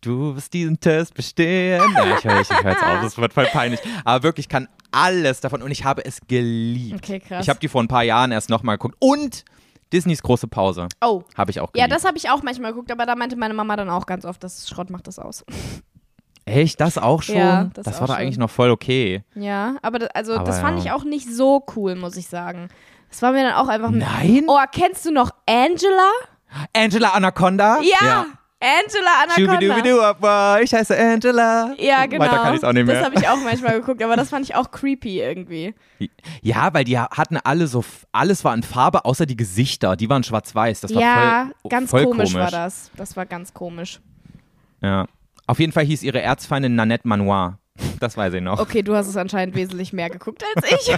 Du 0.00 0.34
wirst 0.36 0.54
diesen 0.54 0.80
Test 0.80 1.12
bestehen. 1.14 1.82
Ja, 1.94 2.16
ich 2.16 2.24
höre 2.24 2.40
ich 2.40 2.48
hör 2.50 2.70
jetzt 2.72 2.82
auf, 2.82 3.00
das 3.02 3.18
wird 3.18 3.34
voll 3.34 3.46
peinlich. 3.46 3.80
Aber 4.06 4.22
wirklich, 4.22 4.44
ich 4.46 4.48
kann 4.48 4.68
alles 4.90 5.40
davon 5.42 5.60
und 5.60 5.70
ich 5.70 5.84
habe 5.84 6.02
es 6.04 6.20
geliebt. 6.26 6.96
Okay, 7.04 7.20
krass. 7.20 7.42
Ich 7.42 7.50
habe 7.50 7.60
die 7.60 7.68
vor 7.68 7.82
ein 7.82 7.88
paar 7.88 8.04
Jahren 8.04 8.32
erst 8.32 8.48
nochmal 8.48 8.76
geguckt. 8.78 8.96
Und 9.00 9.44
Disneys 9.92 10.22
große 10.22 10.48
Pause 10.48 10.88
Oh. 11.02 11.24
habe 11.36 11.50
ich 11.50 11.60
auch 11.60 11.68
Ja, 11.74 11.84
geliebt. 11.84 11.92
das 11.92 12.04
habe 12.06 12.16
ich 12.16 12.30
auch 12.30 12.42
manchmal 12.42 12.72
geguckt, 12.72 12.90
aber 12.90 13.04
da 13.04 13.16
meinte 13.16 13.36
meine 13.36 13.52
Mama 13.54 13.76
dann 13.76 13.90
auch 13.90 14.06
ganz 14.06 14.24
oft, 14.24 14.42
das 14.42 14.66
Schrott 14.68 14.88
macht 14.88 15.06
das 15.08 15.18
aus. 15.18 15.44
Echt? 16.46 16.80
Das 16.80 16.98
auch 16.98 17.22
schon? 17.22 17.36
Ja, 17.36 17.70
das 17.72 17.84
das 17.84 17.96
auch 17.96 18.00
war 18.02 18.08
doch 18.08 18.14
schon. 18.14 18.22
eigentlich 18.22 18.38
noch 18.38 18.50
voll 18.50 18.70
okay. 18.70 19.22
Ja, 19.34 19.76
aber 19.82 19.98
das, 19.98 20.10
also 20.10 20.34
Aber 20.34 20.44
das 20.44 20.60
fand 20.60 20.78
ja. 20.78 20.84
ich 20.84 20.92
auch 20.92 21.04
nicht 21.04 21.32
so 21.32 21.64
cool, 21.74 21.94
muss 21.94 22.16
ich 22.16 22.28
sagen. 22.28 22.68
Das 23.08 23.22
war 23.22 23.32
mir 23.32 23.44
dann 23.44 23.54
auch 23.54 23.68
einfach. 23.68 23.90
Nein? 23.90 24.44
Oh, 24.46 24.58
kennst 24.70 25.06
du 25.06 25.12
noch 25.12 25.30
Angela? 25.46 26.10
Angela 26.74 27.10
Anaconda? 27.10 27.80
Ja, 27.80 28.26
Angela 28.60 29.10
Anaconda. 29.22 30.60
Ich 30.60 30.72
heiße 30.72 30.98
Angela. 30.98 31.74
Ja, 31.78 32.06
genau. 32.06 32.24
Weiter 32.24 32.38
kann 32.38 32.54
ich 32.54 32.64
auch 32.64 32.72
nicht 32.72 32.86
mehr. 32.86 32.96
Das 32.96 33.04
habe 33.04 33.16
ich 33.16 33.28
auch 33.28 33.36
manchmal 33.42 33.80
geguckt, 33.80 34.02
aber 34.02 34.16
das 34.16 34.30
fand 34.30 34.48
ich 34.48 34.54
auch 34.54 34.70
creepy 34.70 35.20
irgendwie. 35.20 35.74
Ja, 36.42 36.72
weil 36.72 36.84
die 36.84 36.98
hatten 36.98 37.36
alle 37.36 37.66
so, 37.66 37.84
alles 38.12 38.44
war 38.44 38.54
in 38.54 38.62
Farbe, 38.62 39.04
außer 39.04 39.26
die 39.26 39.36
Gesichter. 39.36 39.96
Die 39.96 40.08
waren 40.08 40.24
schwarz-weiß. 40.24 40.80
Das 40.80 40.94
war 40.94 41.02
ja, 41.02 41.50
voll, 41.62 41.68
ganz 41.70 41.90
voll 41.90 42.04
komisch, 42.04 42.32
komisch 42.32 42.34
war 42.34 42.50
das. 42.50 42.90
Das 42.96 43.16
war 43.16 43.26
ganz 43.26 43.52
komisch. 43.52 44.00
Ja. 44.80 45.06
Auf 45.46 45.58
jeden 45.60 45.72
Fall 45.72 45.84
hieß 45.84 46.02
ihre 46.02 46.20
Erzfeindin 46.22 46.74
Nanette 46.74 47.06
Manoir. 47.06 47.58
Das 48.00 48.16
weiß 48.16 48.34
ich 48.34 48.40
noch. 48.42 48.60
Okay, 48.60 48.82
du 48.82 48.94
hast 48.94 49.08
es 49.08 49.16
anscheinend 49.16 49.56
wesentlich 49.56 49.92
mehr 49.92 50.08
geguckt 50.10 50.44
als 50.54 50.70
ich. 50.88 50.96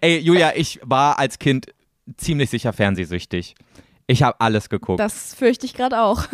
Ey, 0.00 0.18
Julia, 0.18 0.52
ich 0.56 0.80
war 0.82 1.18
als 1.18 1.38
Kind 1.38 1.66
ziemlich 2.16 2.50
sicher 2.50 2.72
fernsehsüchtig. 2.72 3.54
Ich 4.06 4.22
habe 4.22 4.40
alles 4.40 4.68
geguckt. 4.68 5.00
Das 5.00 5.34
fürchte 5.34 5.66
ich 5.66 5.74
gerade 5.74 6.00
auch. 6.00 6.24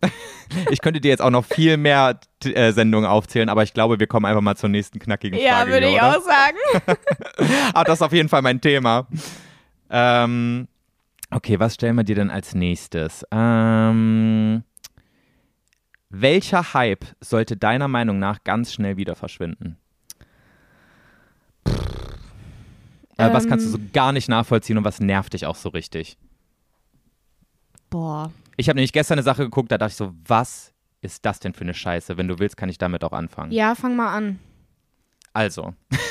ich 0.70 0.80
könnte 0.80 1.00
dir 1.00 1.08
jetzt 1.08 1.20
auch 1.22 1.30
noch 1.30 1.44
viel 1.44 1.76
mehr 1.76 2.20
äh, 2.44 2.72
Sendungen 2.72 3.08
aufzählen, 3.08 3.48
aber 3.48 3.62
ich 3.64 3.74
glaube, 3.74 3.98
wir 3.98 4.06
kommen 4.06 4.26
einfach 4.26 4.42
mal 4.42 4.56
zur 4.56 4.68
nächsten 4.68 4.98
knackigen 5.00 5.38
Ja, 5.40 5.56
Frage. 5.56 5.72
würde 5.72 5.86
hier, 5.88 5.96
ich 5.96 6.02
oder? 6.02 6.18
auch 6.18 6.22
sagen. 6.22 6.98
Aber 7.74 7.84
das 7.86 7.98
ist 7.98 8.02
auf 8.02 8.12
jeden 8.12 8.28
Fall 8.28 8.42
mein 8.42 8.60
Thema. 8.60 9.08
Ähm, 9.90 10.68
okay, 11.30 11.58
was 11.58 11.74
stellen 11.74 11.96
wir 11.96 12.04
dir 12.04 12.14
denn 12.14 12.30
als 12.30 12.54
nächstes? 12.54 13.24
Ähm, 13.32 14.62
welcher 16.10 16.74
Hype 16.74 17.04
sollte 17.20 17.56
deiner 17.56 17.88
Meinung 17.88 18.18
nach 18.18 18.42
ganz 18.44 18.72
schnell 18.72 18.96
wieder 18.96 19.14
verschwinden? 19.14 19.76
Äh, 23.16 23.32
was 23.32 23.48
kannst 23.48 23.66
du 23.66 23.70
so 23.70 23.78
Ähm. 23.78 23.90
gar 23.92 24.12
nicht 24.12 24.28
nachvollziehen 24.28 24.78
und 24.78 24.84
was 24.84 25.00
nervt 25.00 25.32
dich 25.32 25.44
auch 25.46 25.56
so 25.56 25.70
richtig? 25.70 26.16
Boah. 27.90 28.32
Ich 28.56 28.68
habe 28.68 28.76
nämlich 28.76 28.92
gestern 28.92 29.14
eine 29.16 29.22
Sache 29.24 29.42
geguckt, 29.44 29.72
da 29.72 29.78
dachte 29.78 29.90
ich 29.90 29.96
so, 29.96 30.14
was 30.26 30.72
ist 31.00 31.24
das 31.24 31.40
denn 31.40 31.52
für 31.54 31.62
eine 31.62 31.74
Scheiße? 31.74 32.16
Wenn 32.16 32.28
du 32.28 32.38
willst, 32.38 32.56
kann 32.56 32.68
ich 32.68 32.78
damit 32.78 33.02
auch 33.04 33.12
anfangen. 33.12 33.50
Ja, 33.52 33.74
fang 33.74 33.96
mal 33.96 34.12
an. 34.14 34.38
Also, 35.32 35.74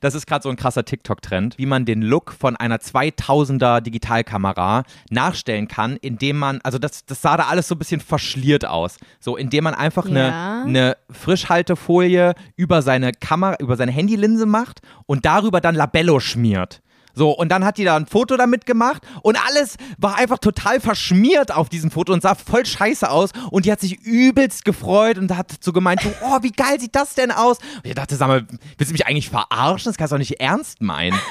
das 0.00 0.14
ist 0.14 0.26
gerade 0.26 0.42
so 0.42 0.48
ein 0.50 0.56
krasser 0.56 0.84
TikTok-Trend, 0.84 1.58
wie 1.58 1.66
man 1.66 1.84
den 1.84 2.02
Look 2.02 2.32
von 2.32 2.56
einer 2.56 2.78
2000er 2.78 3.80
Digitalkamera 3.80 4.84
nachstellen 5.10 5.68
kann, 5.68 5.96
indem 5.96 6.38
man, 6.38 6.60
also 6.62 6.78
das, 6.78 7.04
das 7.06 7.22
sah 7.22 7.36
da 7.36 7.44
alles 7.44 7.68
so 7.68 7.74
ein 7.74 7.78
bisschen 7.78 8.00
verschliert 8.00 8.64
aus, 8.66 8.96
so 9.20 9.36
indem 9.36 9.64
man 9.64 9.74
einfach 9.74 10.06
eine, 10.06 10.28
Ja. 10.28 10.62
eine 10.62 10.96
Frischhaltefolie 11.10 12.34
über 12.56 12.82
seine 12.82 13.12
Kamera, 13.12 13.56
über 13.60 13.76
seine 13.76 13.92
Handylinse 13.92 14.46
macht 14.46 14.80
und 15.06 15.24
darüber 15.24 15.60
dann 15.60 15.74
Labello 15.74 16.20
schmiert. 16.20 16.80
So, 17.20 17.32
und 17.32 17.50
dann 17.50 17.66
hat 17.66 17.76
die 17.76 17.84
da 17.84 17.96
ein 17.96 18.06
Foto 18.06 18.38
damit 18.38 18.64
gemacht 18.64 19.02
und 19.20 19.36
alles 19.46 19.76
war 19.98 20.16
einfach 20.16 20.38
total 20.38 20.80
verschmiert 20.80 21.52
auf 21.52 21.68
diesem 21.68 21.90
Foto 21.90 22.14
und 22.14 22.22
sah 22.22 22.34
voll 22.34 22.64
scheiße 22.64 23.10
aus. 23.10 23.32
Und 23.50 23.66
die 23.66 23.72
hat 23.72 23.78
sich 23.78 24.00
übelst 24.00 24.64
gefreut 24.64 25.18
und 25.18 25.36
hat 25.36 25.52
so 25.60 25.74
gemeint, 25.74 26.00
so, 26.00 26.10
oh, 26.24 26.38
wie 26.40 26.50
geil 26.50 26.80
sieht 26.80 26.96
das 26.96 27.12
denn 27.12 27.30
aus? 27.30 27.58
Und 27.58 27.84
ich 27.84 27.94
dachte, 27.94 28.16
sag 28.16 28.28
mal, 28.28 28.46
willst 28.78 28.90
du 28.90 28.94
mich 28.94 29.06
eigentlich 29.06 29.28
verarschen? 29.28 29.90
Das 29.90 29.98
kannst 29.98 30.12
du 30.12 30.14
doch 30.14 30.20
nicht 30.20 30.40
ernst 30.40 30.80
meinen. 30.80 31.20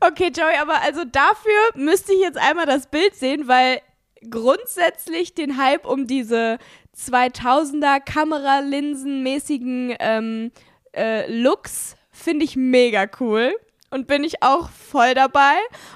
Okay, 0.00 0.30
Joey, 0.36 0.58
aber 0.60 0.82
also 0.82 1.04
dafür 1.10 1.82
müsste 1.82 2.12
ich 2.12 2.20
jetzt 2.20 2.36
einmal 2.36 2.66
das 2.66 2.88
Bild 2.88 3.14
sehen, 3.14 3.48
weil 3.48 3.80
grundsätzlich 4.28 5.34
den 5.34 5.56
Hype 5.56 5.86
um 5.86 6.06
diese 6.06 6.58
2000er 6.94 8.00
Kameralinsenmäßigen 8.00 9.96
ähm, 10.00 10.52
äh, 10.94 11.32
Looks 11.32 11.96
finde 12.10 12.44
ich 12.44 12.54
mega 12.54 13.06
cool 13.18 13.54
und 13.94 14.08
bin 14.08 14.24
ich 14.24 14.42
auch 14.42 14.70
voll 14.70 15.14
dabei. 15.14 15.54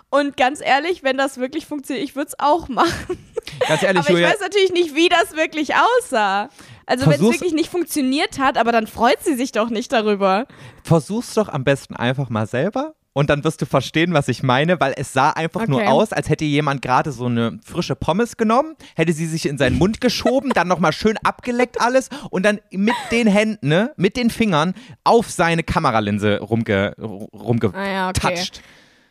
Und 0.08 0.36
ganz 0.36 0.60
ehrlich, 0.60 1.02
wenn 1.02 1.18
das 1.18 1.38
wirklich 1.38 1.66
funktioniert, 1.66 2.08
ich 2.08 2.14
würde 2.14 2.28
es 2.28 2.38
auch 2.38 2.68
machen. 2.68 3.18
Ganz 3.66 3.82
ehrlich, 3.82 3.98
aber 3.98 4.10
ich 4.10 4.14
Julia, 4.14 4.28
weiß 4.28 4.40
natürlich 4.40 4.72
nicht, 4.72 4.94
wie 4.94 5.08
das 5.08 5.34
wirklich 5.34 5.72
aussah. 5.74 6.48
Also 6.86 7.06
wenn 7.06 7.14
es 7.14 7.20
wirklich 7.20 7.52
nicht 7.52 7.70
funktioniert 7.70 8.38
hat, 8.38 8.56
aber 8.56 8.70
dann 8.70 8.86
freut 8.86 9.22
sie 9.22 9.34
sich 9.34 9.50
doch 9.50 9.68
nicht 9.68 9.92
darüber. 9.92 10.46
versuch's 10.84 11.34
doch 11.34 11.48
am 11.48 11.64
besten 11.64 11.96
einfach 11.96 12.30
mal 12.30 12.46
selber. 12.46 12.94
Und 13.18 13.30
dann 13.30 13.42
wirst 13.42 13.60
du 13.60 13.66
verstehen, 13.66 14.12
was 14.14 14.28
ich 14.28 14.44
meine, 14.44 14.78
weil 14.78 14.94
es 14.96 15.12
sah 15.12 15.30
einfach 15.30 15.66
nur 15.66 15.80
Okay. 15.80 15.88
aus, 15.88 16.12
als 16.12 16.28
hätte 16.28 16.44
jemand 16.44 16.82
gerade 16.82 17.10
so 17.10 17.26
eine 17.26 17.58
frische 17.64 17.96
Pommes 17.96 18.36
genommen, 18.36 18.76
hätte 18.94 19.12
sie 19.12 19.26
sich 19.26 19.46
in 19.46 19.58
seinen 19.58 19.76
Mund 19.76 20.00
geschoben, 20.00 20.52
dann 20.54 20.68
nochmal 20.68 20.92
schön 20.92 21.16
abgeleckt 21.24 21.80
alles 21.80 22.10
und 22.30 22.44
dann 22.46 22.60
mit 22.70 22.94
den 23.10 23.26
Händen, 23.26 23.66
ne, 23.66 23.92
mit 23.96 24.16
den 24.16 24.30
Fingern 24.30 24.72
auf 25.02 25.28
seine 25.32 25.64
Kameralinse 25.64 26.38
rumge, 26.38 26.94
rumgetatscht. 27.00 27.74
Ah 27.76 27.90
ja, 27.90 28.08
okay. 28.10 28.44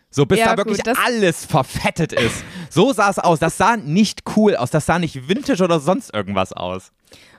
So, 0.10 0.26
bis 0.26 0.40
Ja, 0.40 0.52
da 0.52 0.58
wirklich 0.58 0.86
gut, 0.86 0.98
alles 1.06 1.46
verfettet 1.46 2.14
ist. 2.14 2.46
So 2.70 2.94
sah 2.94 3.10
es 3.10 3.20
aus. 3.20 3.40
Das 3.40 3.58
sah 3.58 3.76
nicht 3.76 4.22
cool 4.38 4.56
aus. 4.56 4.72
Das 4.72 4.86
sah 4.86 5.00
nicht 5.00 5.28
vintage 5.28 5.62
oder 5.62 5.82
sonst 5.82 6.14
irgendwas 6.14 6.54
aus. 6.54 6.94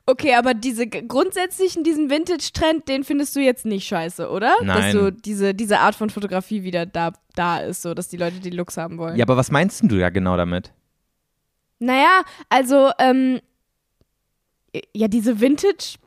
Okay, 0.09 0.35
aber 0.37 0.55
diese 0.55 0.87
grundsätzlichen, 0.87 1.85
diesen 1.85 2.09
Vintage-Trend, 2.09 2.89
den 2.89 3.05
findest 3.05 3.37
du 3.37 3.41
jetzt 3.41 3.67
nicht 3.67 3.87
scheiße, 3.87 4.31
oder? 4.31 4.57
Dass 4.61 4.67
Nein. 4.67 4.93
so 4.93 5.11
diese, 5.11 5.53
diese 5.53 5.81
Art 5.81 5.95
von 5.95 6.09
Fotografie 6.09 6.63
wieder 6.63 6.87
da, 6.87 7.13
da 7.35 7.59
ist, 7.59 7.83
so 7.83 7.93
dass 7.93 8.09
die 8.09 8.17
Leute 8.17 8.41
die 8.41 8.49
Looks 8.49 8.79
haben 8.79 8.97
wollen. 8.97 9.17
Ja, 9.17 9.27
aber 9.27 9.37
was 9.37 9.51
meinst 9.51 9.83
du 9.83 9.97
ja 9.97 10.09
genau 10.09 10.39
damit? 10.39 10.73
Naja, 11.79 12.23
also, 12.49 12.91
ähm, 12.99 13.41
ja, 14.95 15.09
diese 15.09 15.43
Vintage. 15.43 15.99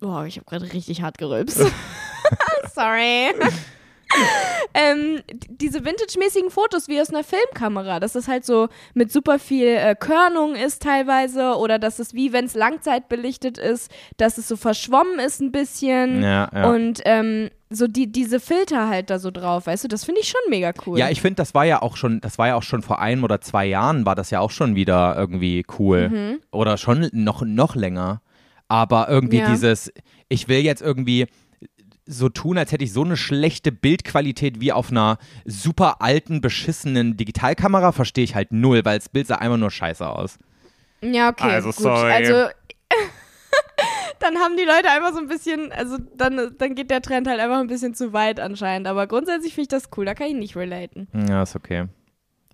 Boah, 0.00 0.24
ich 0.24 0.38
habe 0.38 0.46
gerade 0.46 0.72
richtig 0.72 1.02
hart 1.02 1.18
gerülpst. 1.18 1.58
Sorry. 2.74 3.28
Ähm, 4.74 5.20
diese 5.48 5.84
vintage-mäßigen 5.84 6.50
Fotos 6.50 6.88
wie 6.88 7.00
aus 7.00 7.10
einer 7.10 7.24
Filmkamera, 7.24 8.00
dass 8.00 8.12
das 8.14 8.28
halt 8.28 8.44
so 8.44 8.68
mit 8.94 9.12
super 9.12 9.38
viel 9.38 9.66
äh, 9.68 9.94
Körnung 9.98 10.54
ist 10.54 10.82
teilweise 10.82 11.54
oder 11.56 11.78
dass 11.78 11.98
es 11.98 12.14
wie 12.14 12.32
wenn 12.32 12.46
es 12.46 12.54
langzeitbelichtet 12.54 13.58
ist, 13.58 13.90
dass 14.16 14.38
es 14.38 14.48
so 14.48 14.56
verschwommen 14.56 15.18
ist 15.18 15.40
ein 15.40 15.52
bisschen 15.52 16.22
Ja, 16.22 16.50
ja. 16.52 16.70
und 16.70 17.00
ähm, 17.04 17.50
so 17.70 17.86
die, 17.88 18.10
diese 18.10 18.38
Filter 18.40 18.88
halt 18.88 19.10
da 19.10 19.18
so 19.18 19.30
drauf, 19.30 19.66
weißt 19.66 19.84
du, 19.84 19.88
das 19.88 20.04
finde 20.04 20.20
ich 20.20 20.28
schon 20.28 20.40
mega 20.48 20.72
cool. 20.86 20.98
Ja, 20.98 21.10
ich 21.10 21.20
finde, 21.20 21.36
das 21.36 21.54
war 21.54 21.64
ja 21.64 21.82
auch 21.82 21.96
schon, 21.96 22.20
das 22.20 22.38
war 22.38 22.48
ja 22.48 22.54
auch 22.56 22.62
schon 22.62 22.82
vor 22.82 23.00
einem 23.00 23.24
oder 23.24 23.40
zwei 23.40 23.66
Jahren, 23.66 24.06
war 24.06 24.14
das 24.14 24.30
ja 24.30 24.40
auch 24.40 24.50
schon 24.52 24.76
wieder 24.76 25.16
irgendwie 25.18 25.64
cool. 25.78 26.08
Mhm. 26.08 26.40
Oder 26.52 26.76
schon 26.78 27.08
noch, 27.12 27.42
noch 27.42 27.74
länger. 27.74 28.20
Aber 28.68 29.08
irgendwie 29.08 29.38
Ja. 29.38 29.50
dieses, 29.50 29.92
ich 30.28 30.46
will 30.48 30.60
jetzt 30.60 30.82
irgendwie 30.82 31.26
so 32.06 32.28
tun, 32.28 32.58
als 32.58 32.72
hätte 32.72 32.84
ich 32.84 32.92
so 32.92 33.02
eine 33.02 33.16
schlechte 33.16 33.72
Bildqualität 33.72 34.60
wie 34.60 34.72
auf 34.72 34.90
einer 34.90 35.18
super 35.44 36.00
alten, 36.00 36.40
beschissenen 36.40 37.16
Digitalkamera, 37.16 37.92
verstehe 37.92 38.24
ich 38.24 38.34
halt 38.34 38.52
null, 38.52 38.84
weil 38.84 38.98
das 38.98 39.08
Bild 39.08 39.26
sah 39.26 39.36
einfach 39.36 39.56
nur 39.56 39.70
scheiße 39.70 40.06
aus. 40.06 40.38
Ja, 41.00 41.30
okay. 41.30 41.50
Also, 41.50 41.68
gut. 41.70 41.78
sorry. 41.78 42.12
Also 42.12 42.32
dann 44.20 44.36
haben 44.36 44.56
die 44.56 44.64
Leute 44.64 44.90
einfach 44.90 45.12
so 45.12 45.18
ein 45.18 45.28
bisschen, 45.28 45.72
also 45.72 45.98
dann, 46.16 46.54
dann 46.58 46.74
geht 46.74 46.90
der 46.90 47.02
Trend 47.02 47.26
halt 47.26 47.40
einfach 47.40 47.58
ein 47.58 47.66
bisschen 47.66 47.94
zu 47.94 48.12
weit 48.12 48.40
anscheinend. 48.40 48.86
Aber 48.86 49.06
grundsätzlich 49.06 49.54
finde 49.54 49.62
ich 49.62 49.68
das 49.68 49.90
cool, 49.96 50.04
da 50.04 50.14
kann 50.14 50.28
ich 50.28 50.34
nicht 50.34 50.56
relaten. 50.56 51.08
Ja, 51.28 51.42
ist 51.42 51.56
okay. 51.56 51.86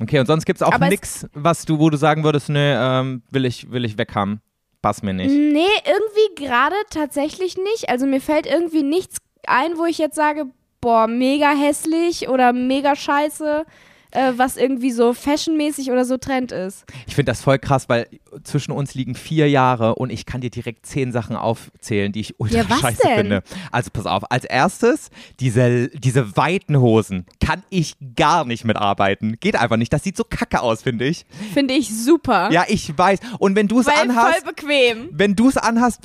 Okay, 0.01 0.19
und 0.19 0.27
sonst 0.27 0.47
gibt 0.47 0.61
es 0.61 0.67
auch 0.67 0.79
nichts, 0.79 1.27
was 1.35 1.67
du, 1.67 1.79
wo 1.79 1.91
du 1.91 1.99
sagen 1.99 2.25
würdest, 2.25 2.49
nee, 2.49 2.73
ähm, 2.73 3.23
will 3.31 3.45
ich, 3.45 3.71
will 3.71 3.85
ich 3.85 3.99
weghaben. 3.99 4.41
Passt 4.81 5.03
mir 5.03 5.13
nicht. 5.13 5.31
Nee, 5.31 5.67
irgendwie 5.85 6.47
gerade 6.47 6.75
tatsächlich 6.89 7.59
nicht. 7.59 7.91
Also 7.91 8.07
mir 8.07 8.23
fällt 8.23 8.47
irgendwie 8.47 8.83
nichts 8.83 9.19
ein, 9.47 9.77
wo 9.77 9.85
ich 9.87 9.99
jetzt 9.99 10.17
sage, 10.17 10.47
boah, 10.81 11.07
mega 11.07 11.51
hässlich 11.51 12.29
oder 12.29 12.53
mega 12.53 12.95
scheiße. 12.97 13.65
äh, 14.13 14.33
was 14.35 14.57
irgendwie 14.57 14.91
so 14.91 15.13
fashionmäßig 15.15 15.93
oder 15.93 16.05
so 16.05 16.17
Trend 16.17 16.51
ist. 16.51 16.85
Ich 17.07 17.15
finde 17.15 17.31
das 17.31 17.43
voll 17.43 17.61
krass, 17.61 17.89
weil 17.89 18.09
zwischen 18.43 18.73
uns 18.73 18.95
liegen 18.95 19.15
vier 19.15 19.49
Jahre 19.49 19.95
und 19.95 20.11
ich 20.11 20.27
kann 20.27 20.41
dir 20.41 20.51
direkt 20.51 20.85
zehn 20.85 21.13
Sachen 21.13 21.37
aufzählen, 21.37 22.11
die 22.11 22.19
ich 22.19 22.41
ultra 22.41 22.57
Ja, 22.63 22.65
was 22.71 22.81
scheiße 22.81 23.03
denn? 23.05 23.17
finde. 23.19 23.43
Also 23.71 23.91
pass 23.93 24.07
auf, 24.07 24.29
als 24.33 24.45
erstes, 24.45 25.11
diese, 25.39 25.91
diese 25.91 26.37
weiten 26.37 26.81
Hosen 26.81 27.25
kann 27.39 27.63
ich 27.71 27.95
gar 28.17 28.45
nicht 28.45 28.65
mitarbeiten. 28.65 29.37
Geht 29.39 29.55
einfach 29.55 29.77
nicht. 29.77 29.93
Das 29.93 30.03
sieht 30.03 30.17
so 30.17 30.25
kacke 30.25 30.61
aus, 30.61 30.83
finde 30.83 31.05
ich. 31.05 31.25
Finde 31.55 31.75
ich 31.75 31.89
super. 31.95 32.51
Ja, 32.51 32.65
ich 32.67 32.99
weiß. 32.99 33.21
Und 33.39 33.55
wenn 33.55 33.69
du 33.69 33.79
es 33.79 33.87
anhast, 33.87 34.43
voll 34.43 34.53
bequem. 34.55 35.09
wenn 35.13 35.37
du 35.37 35.49
es 35.51 35.57
anhast, 35.57 36.01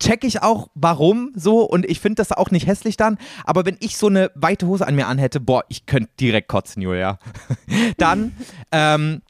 check 0.00 0.24
ich 0.24 0.42
auch, 0.42 0.68
warum 0.74 1.32
so 1.34 1.62
und 1.62 1.84
ich 1.86 2.00
finde 2.00 2.16
das 2.16 2.32
auch 2.32 2.50
nicht 2.50 2.66
hässlich 2.66 2.96
dann, 2.96 3.18
aber 3.44 3.66
wenn 3.66 3.76
ich 3.80 3.96
so 3.96 4.06
eine 4.06 4.30
weite 4.34 4.66
Hose 4.66 4.86
an 4.86 4.94
mir 4.94 5.06
anhätte, 5.06 5.40
boah, 5.40 5.64
ich 5.68 5.86
könnte 5.86 6.10
direkt 6.20 6.48
kotzen, 6.48 6.82
Julia. 6.82 7.18
dann, 7.96 8.36
ähm, 8.72 9.22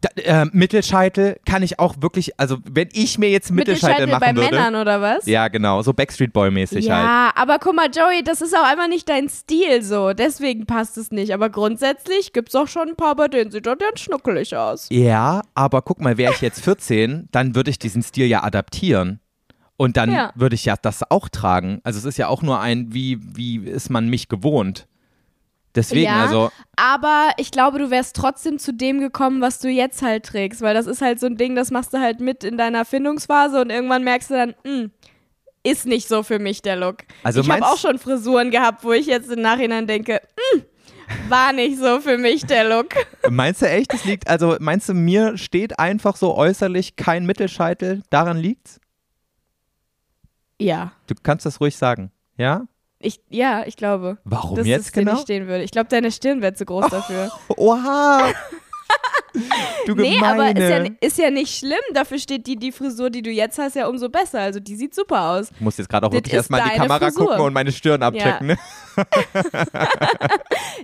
da, 0.00 0.10
äh, 0.22 0.46
Mittelscheitel 0.52 1.40
kann 1.46 1.62
ich 1.62 1.78
auch 1.78 1.96
wirklich, 2.00 2.38
also 2.38 2.58
wenn 2.70 2.88
ich 2.92 3.18
mir 3.18 3.30
jetzt 3.30 3.50
Mittelscheitel, 3.50 4.06
Mittelscheitel 4.06 4.26
machen 4.26 4.36
bei 4.36 4.42
würde. 4.42 4.56
Männern 4.56 4.80
oder 4.80 5.00
was? 5.00 5.26
Ja, 5.26 5.48
genau, 5.48 5.82
so 5.82 5.92
Backstreet 5.92 6.32
Boy 6.32 6.50
mäßig 6.50 6.90
halt. 6.90 7.04
Ja, 7.04 7.32
aber 7.34 7.58
guck 7.58 7.74
mal, 7.74 7.88
Joey, 7.90 8.22
das 8.22 8.40
ist 8.42 8.54
auch 8.54 8.64
einfach 8.64 8.88
nicht 8.88 9.08
dein 9.08 9.28
Stil 9.28 9.82
so. 9.82 10.12
Deswegen 10.12 10.66
passt 10.66 10.98
es 10.98 11.10
nicht. 11.10 11.32
Aber 11.32 11.48
grundsätzlich 11.48 12.32
gibt 12.32 12.50
es 12.50 12.54
auch 12.54 12.68
schon 12.68 12.90
ein 12.90 12.96
paar, 12.96 13.16
bei 13.16 13.28
denen 13.28 13.50
sieht 13.50 13.66
das 13.66 13.78
ganz 13.78 14.00
schnuckelig 14.00 14.56
aus. 14.56 14.86
Ja, 14.90 15.42
aber 15.54 15.82
guck 15.82 16.00
mal, 16.00 16.18
wäre 16.18 16.32
ich 16.34 16.40
jetzt 16.40 16.62
14, 16.62 17.28
dann 17.32 17.54
würde 17.54 17.70
ich 17.70 17.78
diesen 17.78 18.02
Stil 18.02 18.26
ja 18.26 18.42
adaptieren. 18.42 19.20
Und 19.76 19.96
dann 19.96 20.10
Ja. 20.12 20.32
würde 20.34 20.54
ich 20.54 20.64
ja 20.64 20.76
das 20.80 21.08
auch 21.10 21.28
tragen. 21.28 21.80
Also 21.84 21.98
es 21.98 22.04
ist 22.04 22.16
ja 22.18 22.28
auch 22.28 22.42
nur 22.42 22.60
ein, 22.60 22.92
wie, 22.94 23.18
wie 23.36 23.58
ist 23.58 23.90
man 23.90 24.08
mich 24.08 24.28
gewohnt. 24.28 24.86
Deswegen, 25.74 26.04
Ja. 26.06 26.22
also, 26.22 26.50
Aber 26.76 27.30
ich 27.36 27.50
glaube, 27.50 27.78
du 27.78 27.90
wärst 27.90 28.16
trotzdem 28.16 28.58
zu 28.58 28.72
dem 28.72 29.00
gekommen, 29.00 29.42
was 29.42 29.58
du 29.58 29.68
jetzt 29.68 30.00
halt 30.00 30.24
trägst. 30.24 30.62
Weil 30.62 30.74
das 30.74 30.86
ist 30.86 31.02
halt 31.02 31.20
so 31.20 31.26
ein 31.26 31.36
Ding, 31.36 31.54
das 31.54 31.70
machst 31.70 31.92
du 31.92 31.98
halt 32.00 32.20
mit 32.20 32.44
in 32.44 32.56
deiner 32.56 32.84
Findungsphase 32.86 33.60
und 33.60 33.68
irgendwann 33.70 34.02
merkst 34.02 34.30
du 34.30 34.34
dann, 34.34 34.54
hm, 34.64 34.90
ist 35.62 35.84
nicht 35.84 36.08
so 36.08 36.22
für 36.22 36.38
mich 36.38 36.62
der 36.62 36.76
Look. 36.76 36.98
Also 37.22 37.40
ich 37.40 37.50
habe 37.50 37.66
auch 37.66 37.76
schon 37.76 37.98
Frisuren 37.98 38.50
gehabt, 38.50 38.84
wo 38.84 38.92
ich 38.92 39.06
jetzt 39.06 39.30
im 39.30 39.42
Nachhinein 39.42 39.86
denke, 39.86 40.22
hm, 40.54 40.62
war 41.28 41.52
nicht 41.52 41.76
so 41.78 42.00
für 42.00 42.16
mich 42.16 42.46
der 42.46 42.64
Look. 42.68 42.94
Meinst 43.30 43.60
du 43.60 43.68
echt, 43.68 43.92
es 43.92 44.04
liegt, 44.06 44.28
also 44.28 44.56
meinst 44.60 44.88
du, 44.88 44.94
mir 44.94 45.36
steht 45.36 45.78
einfach 45.78 46.16
so 46.16 46.34
äußerlich 46.36 46.96
kein 46.96 47.26
Mittelscheitel, 47.26 48.02
daran 48.10 48.38
liegt's? 48.38 48.80
Ja. 50.60 50.92
Du 51.06 51.14
kannst 51.22 51.44
das 51.46 51.60
ruhig 51.60 51.76
sagen, 51.76 52.10
ja? 52.36 52.66
Ich, 52.98 53.20
ja, 53.28 53.64
ich 53.66 53.76
glaube. 53.76 54.18
Warum 54.24 54.56
dass 54.56 54.66
jetzt 54.66 54.86
es 54.86 54.92
dir 54.92 55.00
genau? 55.00 55.12
nicht 55.12 55.22
stehen 55.22 55.46
würde. 55.48 55.64
Ich 55.64 55.70
glaube, 55.70 55.88
deine 55.88 56.10
Stirn 56.10 56.40
wäre 56.40 56.54
zu 56.54 56.64
groß 56.64 56.88
dafür. 56.88 57.30
Oha! 57.56 58.32
du 59.86 59.94
nee, 59.94 60.14
Gemeine. 60.14 60.26
aber 60.26 60.56
ist 60.56 60.70
ja, 60.70 60.84
ist 61.00 61.18
ja 61.18 61.30
nicht 61.30 61.58
schlimm. 61.58 61.78
Dafür 61.92 62.18
steht 62.18 62.46
die, 62.46 62.56
die 62.56 62.72
Frisur, 62.72 63.10
die 63.10 63.20
du 63.20 63.30
jetzt 63.30 63.58
hast, 63.58 63.76
ja 63.76 63.86
umso 63.86 64.08
besser. 64.08 64.40
Also 64.40 64.60
die 64.60 64.76
sieht 64.76 64.94
super 64.94 65.30
aus. 65.32 65.50
ich 65.50 65.60
muss 65.60 65.76
jetzt 65.76 65.88
gerade 65.90 66.06
auch 66.06 66.10
Das 66.10 66.16
wirklich 66.18 66.34
erstmal 66.34 66.60
in 66.62 66.70
die 66.70 66.76
Kamera 66.78 66.98
Frisur. 67.10 67.26
gucken 67.26 67.40
und 67.44 67.52
meine 67.52 67.70
Stirn 67.72 68.02
abchecken. 68.02 68.46
Ne? 68.46 68.56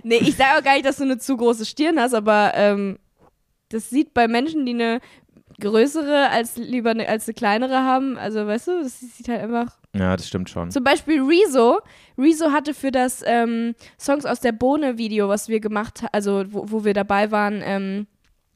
Nee, 0.03 0.17
ich 0.17 0.35
sage 0.35 0.59
auch 0.59 0.63
gar 0.63 0.73
nicht, 0.73 0.85
dass 0.85 0.97
du 0.97 1.03
eine 1.03 1.17
zu 1.17 1.37
große 1.37 1.65
Stirn 1.65 1.99
hast, 1.99 2.13
aber 2.13 2.51
ähm, 2.55 2.99
das 3.69 3.89
sieht 3.89 4.13
bei 4.13 4.27
Menschen, 4.27 4.65
die 4.65 4.73
eine 4.73 4.99
größere 5.59 6.29
als 6.29 6.57
lieber 6.57 6.91
eine, 6.91 7.07
als 7.07 7.27
eine 7.27 7.33
kleinere 7.35 7.83
haben, 7.83 8.17
also 8.17 8.45
weißt 8.45 8.67
du, 8.67 8.83
das 8.83 8.99
sieht 8.99 9.27
halt 9.27 9.41
einfach 9.41 9.77
Ja, 9.95 10.15
das 10.15 10.27
stimmt 10.27 10.49
schon. 10.49 10.71
Zum 10.71 10.83
Beispiel 10.83 11.21
Rezo. 11.21 11.79
Rezo 12.17 12.51
hatte 12.51 12.73
für 12.73 12.91
das 12.91 13.23
ähm, 13.25 13.75
Songs 13.99 14.25
aus 14.25 14.39
der 14.39 14.51
Bohne-Video, 14.51 15.29
was 15.29 15.47
wir 15.49 15.59
gemacht 15.59 16.01
haben, 16.01 16.09
also 16.11 16.43
wo, 16.49 16.65
wo 16.71 16.85
wir 16.85 16.93
dabei 16.93 17.31
waren, 17.31 17.61
ähm, 17.63 18.07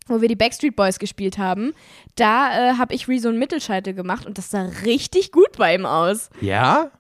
wo 0.08 0.22
wir 0.22 0.28
die 0.30 0.36
Backstreet 0.36 0.76
Boys 0.76 1.00
gespielt 1.00 1.38
haben, 1.38 1.74
da 2.16 2.72
äh, 2.72 2.74
habe 2.78 2.94
ich 2.94 3.08
Rezo 3.08 3.30
einen 3.30 3.40
Mittelscheitel 3.40 3.94
gemacht 3.94 4.26
und 4.26 4.38
das 4.38 4.50
sah 4.52 4.64
richtig 4.86 5.32
gut 5.32 5.58
bei 5.58 5.76
ihm 5.76 5.86
aus. 5.86 6.30
Ja? 6.42 6.92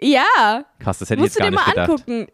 Ja, 0.00 0.64
Krass, 0.78 0.98
das 0.98 1.10
hätte 1.10 1.20
ich 1.20 1.24
musst 1.24 1.36
jetzt 1.36 1.36
du 1.36 1.40
gar 1.40 1.50
dir 1.50 1.56
nicht 1.56 1.66
mal 1.66 1.86
gedacht. 1.86 2.08
angucken. 2.08 2.26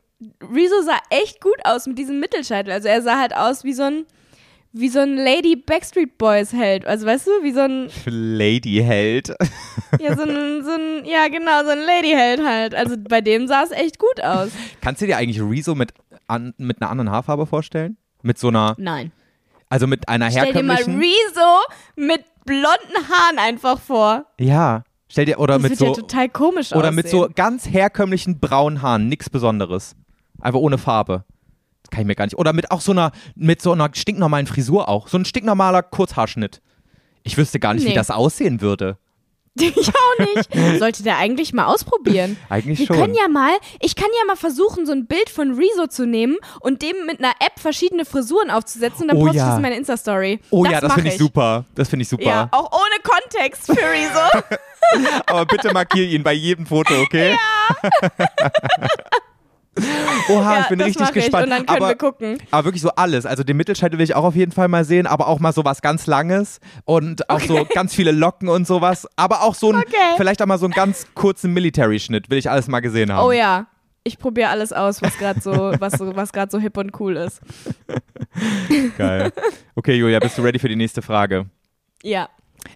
Rezo 0.54 0.80
sah 0.82 0.98
echt 1.10 1.40
gut 1.42 1.58
aus 1.64 1.86
mit 1.86 1.98
diesem 1.98 2.20
Mittelscheitel. 2.20 2.72
Also 2.72 2.88
er 2.88 3.02
sah 3.02 3.18
halt 3.18 3.36
aus 3.36 3.64
wie 3.64 3.72
so 3.74 3.82
ein 3.82 4.06
wie 4.78 4.88
so 4.88 5.00
ein 5.00 5.16
Lady 5.16 5.56
Backstreet 5.56 6.18
Boys 6.18 6.52
Held. 6.52 6.86
Also 6.86 7.06
weißt 7.06 7.26
du, 7.26 7.30
wie 7.42 7.52
so 7.52 7.60
ein 7.60 7.88
Lady-Held. 8.04 9.28
ja 10.00 10.14
so 10.16 10.22
ein, 10.22 10.64
so 10.64 10.70
ein 10.72 11.04
ja 11.04 11.28
genau 11.28 11.62
so 11.64 11.70
ein 11.70 11.78
Lady 11.80 12.10
Held 12.10 12.44
halt. 12.44 12.74
Also 12.74 12.96
bei 12.98 13.20
dem 13.20 13.46
sah 13.46 13.62
es 13.64 13.70
echt 13.70 13.98
gut 13.98 14.22
aus. 14.22 14.50
Kannst 14.80 15.02
du 15.02 15.06
dir 15.06 15.16
eigentlich 15.16 15.40
Rezo 15.40 15.74
mit, 15.74 15.92
an, 16.26 16.54
mit 16.58 16.80
einer 16.80 16.90
anderen 16.90 17.10
Haarfarbe 17.10 17.46
vorstellen? 17.46 17.96
Mit 18.22 18.38
so 18.38 18.48
einer, 18.48 18.74
Nein. 18.78 19.12
also 19.68 19.86
mit 19.86 20.08
einer 20.08 20.30
Stell 20.30 20.52
dir 20.52 20.62
mal 20.62 20.76
herkömmlichen. 20.76 20.98
Rezo 21.00 21.50
mit 21.96 22.24
blonden 22.44 23.08
Haaren 23.08 23.38
einfach 23.38 23.80
vor. 23.80 24.26
ja. 24.38 24.84
Stell 25.08 25.24
dir, 25.24 25.38
oder 25.38 25.54
Das 25.54 25.62
mit 25.62 25.70
wird 25.70 25.78
so, 25.78 25.86
ja 25.86 25.92
total 25.92 26.28
komisch 26.28 26.72
oder 26.72 26.80
aussehen. 26.88 26.94
mit 26.96 27.08
so 27.08 27.28
ganz 27.32 27.68
herkömmlichen 27.68 28.40
braunen 28.40 28.82
Haaren, 28.82 29.06
nichts 29.08 29.30
Besonderes. 29.30 29.94
Einfach 30.40 30.58
ohne 30.58 30.78
Farbe. 30.78 31.24
Kann 31.90 32.00
ich 32.02 32.06
mir 32.06 32.14
gar 32.14 32.24
nicht. 32.26 32.38
Oder 32.38 32.52
mit 32.52 32.70
auch 32.70 32.80
so 32.80 32.92
einer, 32.92 33.12
mit 33.34 33.60
so 33.62 33.72
einer 33.72 33.90
stinknormalen 33.92 34.46
Frisur 34.46 34.88
auch. 34.88 35.08
So 35.08 35.18
ein 35.18 35.24
stinknormaler 35.24 35.82
Kurzhaarschnitt. 35.82 36.60
Ich 37.22 37.36
wüsste 37.36 37.58
gar 37.60 37.74
nicht, 37.74 37.84
wie 37.84 37.88
Nee. 37.90 37.94
das 37.94 38.10
aussehen 38.10 38.60
würde. 38.60 38.98
ich 39.58 39.88
auch 39.88 40.34
nicht. 40.34 40.78
Sollte 40.78 41.02
der 41.02 41.16
eigentlich 41.16 41.54
mal 41.54 41.64
ausprobieren. 41.64 42.36
Eigentlich 42.50 42.78
Wir 42.80 42.86
schon. 42.88 42.96
können 42.96 43.14
ja 43.14 43.26
mal, 43.26 43.52
ich 43.80 43.96
kann 43.96 44.08
ja 44.20 44.26
mal 44.26 44.36
versuchen, 44.36 44.84
so 44.84 44.92
ein 44.92 45.06
Bild 45.06 45.30
von 45.30 45.54
Rezo 45.54 45.86
zu 45.86 46.06
nehmen 46.06 46.36
und 46.60 46.82
dem 46.82 46.94
mit 47.06 47.20
einer 47.20 47.32
App 47.40 47.58
verschiedene 47.58 48.04
Frisuren 48.04 48.50
aufzusetzen 48.50 49.02
und 49.04 49.08
dann 49.08 49.16
Oh 49.16 49.20
poste 49.20 49.36
ich 49.36 49.40
ja. 49.40 49.46
das 49.48 49.56
in 49.56 49.62
meine 49.62 49.76
Insta-Story. 49.76 50.40
oh 50.50 50.64
das 50.64 50.72
ja, 50.74 50.80
das 50.82 50.92
finde 50.92 51.10
ich 51.10 51.16
super. 51.16 51.64
Das 51.74 51.88
finde 51.88 52.02
ich 52.02 52.08
super. 52.10 52.24
Ja, 52.24 52.48
auch 52.52 52.70
ohne 52.70 53.02
Kontext 53.02 53.64
für 53.66 53.76
Rezo. 53.80 55.08
Aber 55.26 55.46
bitte 55.46 55.72
markier 55.72 56.04
ihn 56.06 56.22
bei 56.22 56.34
jedem 56.34 56.66
Foto, 56.66 56.92
okay? 57.00 57.34
Oha, 60.28 60.54
ja, 60.54 60.60
ich 60.62 60.68
bin 60.68 60.80
richtig 60.80 61.00
mach 61.02 61.08
ich. 61.10 61.14
gespannt. 61.24 61.44
Und 61.44 61.50
dann 61.50 61.66
können 61.66 61.78
aber, 61.78 61.88
wir 61.88 61.96
gucken. 61.96 62.38
aber 62.50 62.64
wirklich 62.64 62.82
so 62.82 62.90
alles. 62.90 63.26
Also 63.26 63.44
den 63.44 63.56
Mittelscheitel 63.56 63.98
will 63.98 64.04
ich 64.04 64.14
auch 64.14 64.24
auf 64.24 64.34
jeden 64.34 64.52
Fall 64.52 64.68
mal 64.68 64.84
sehen, 64.84 65.06
aber 65.06 65.28
auch 65.28 65.38
mal 65.40 65.52
so 65.52 65.64
was 65.64 65.82
ganz 65.82 66.06
Langes 66.06 66.60
und 66.84 67.28
auch 67.30 67.40
so 67.40 67.66
ganz 67.74 67.94
viele 67.94 68.12
Locken 68.12 68.48
und 68.48 68.66
sowas. 68.66 69.06
Aber 69.16 69.42
auch 69.42 69.54
so 69.54 69.70
ein, 69.72 69.76
Okay. 69.78 69.94
vielleicht 70.16 70.40
auch 70.42 70.46
mal 70.46 70.58
so 70.58 70.66
einen 70.66 70.72
ganz 70.74 71.06
kurzen 71.14 71.52
Military-Schnitt, 71.52 72.30
will 72.30 72.38
ich 72.38 72.50
alles 72.50 72.68
mal 72.68 72.80
gesehen 72.80 73.12
haben. 73.12 73.26
Oh 73.26 73.32
ja. 73.32 73.66
Ich 74.04 74.18
probiere 74.18 74.50
alles 74.50 74.72
aus, 74.72 75.02
was 75.02 75.18
gerade 75.18 75.40
so, 75.40 75.72
was 75.80 75.94
so, 75.94 76.14
was 76.14 76.32
gerade 76.32 76.50
so 76.50 76.58
hip 76.60 76.76
und 76.76 76.98
cool 77.00 77.16
ist. 77.16 77.40
Geil. 78.98 79.32
Okay, 79.74 79.94
Julia, 79.94 80.18
bist 80.20 80.38
du 80.38 80.42
ready 80.42 80.58
für 80.58 80.68
die 80.68 80.76
nächste 80.76 81.02
Frage? 81.02 81.46
Ja. 82.02 82.28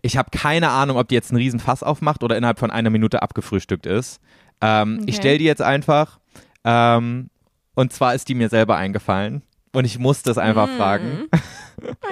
Ich 0.02 0.16
habe 0.16 0.30
keine 0.36 0.70
Ahnung, 0.70 0.96
ob 0.96 1.08
die 1.08 1.14
jetzt 1.14 1.30
einen 1.30 1.38
riesen 1.38 1.60
Fass 1.60 1.82
aufmacht 1.82 2.22
oder 2.22 2.36
innerhalb 2.36 2.58
von 2.58 2.70
einer 2.70 2.90
Minute 2.90 3.22
abgefrühstückt 3.22 3.86
ist. 3.86 4.20
Ähm, 4.60 4.98
Ich 5.06 5.14
Okay. 5.14 5.22
stelle 5.22 5.38
die 5.38 5.44
jetzt 5.44 5.62
einfach. 5.62 6.19
Ähm, 6.64 7.30
und 7.74 7.92
zwar 7.92 8.14
ist 8.14 8.28
die 8.28 8.34
mir 8.34 8.48
selber 8.48 8.76
eingefallen. 8.76 9.42
Und 9.72 9.84
ich 9.84 9.98
muss 9.98 10.22
das 10.22 10.36
einfach 10.38 10.66
Mm. 10.68 10.76
fragen. 10.76 11.28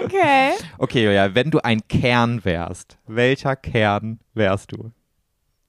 Okay. 0.02 0.52
Okay, 0.78 1.04
Julia, 1.04 1.34
wenn 1.34 1.50
du 1.50 1.58
ein 1.58 1.86
Kern 1.88 2.42
wärst, 2.46 2.96
welcher 3.06 3.54
Kern 3.54 4.18
wärst 4.32 4.72
du? 4.72 4.92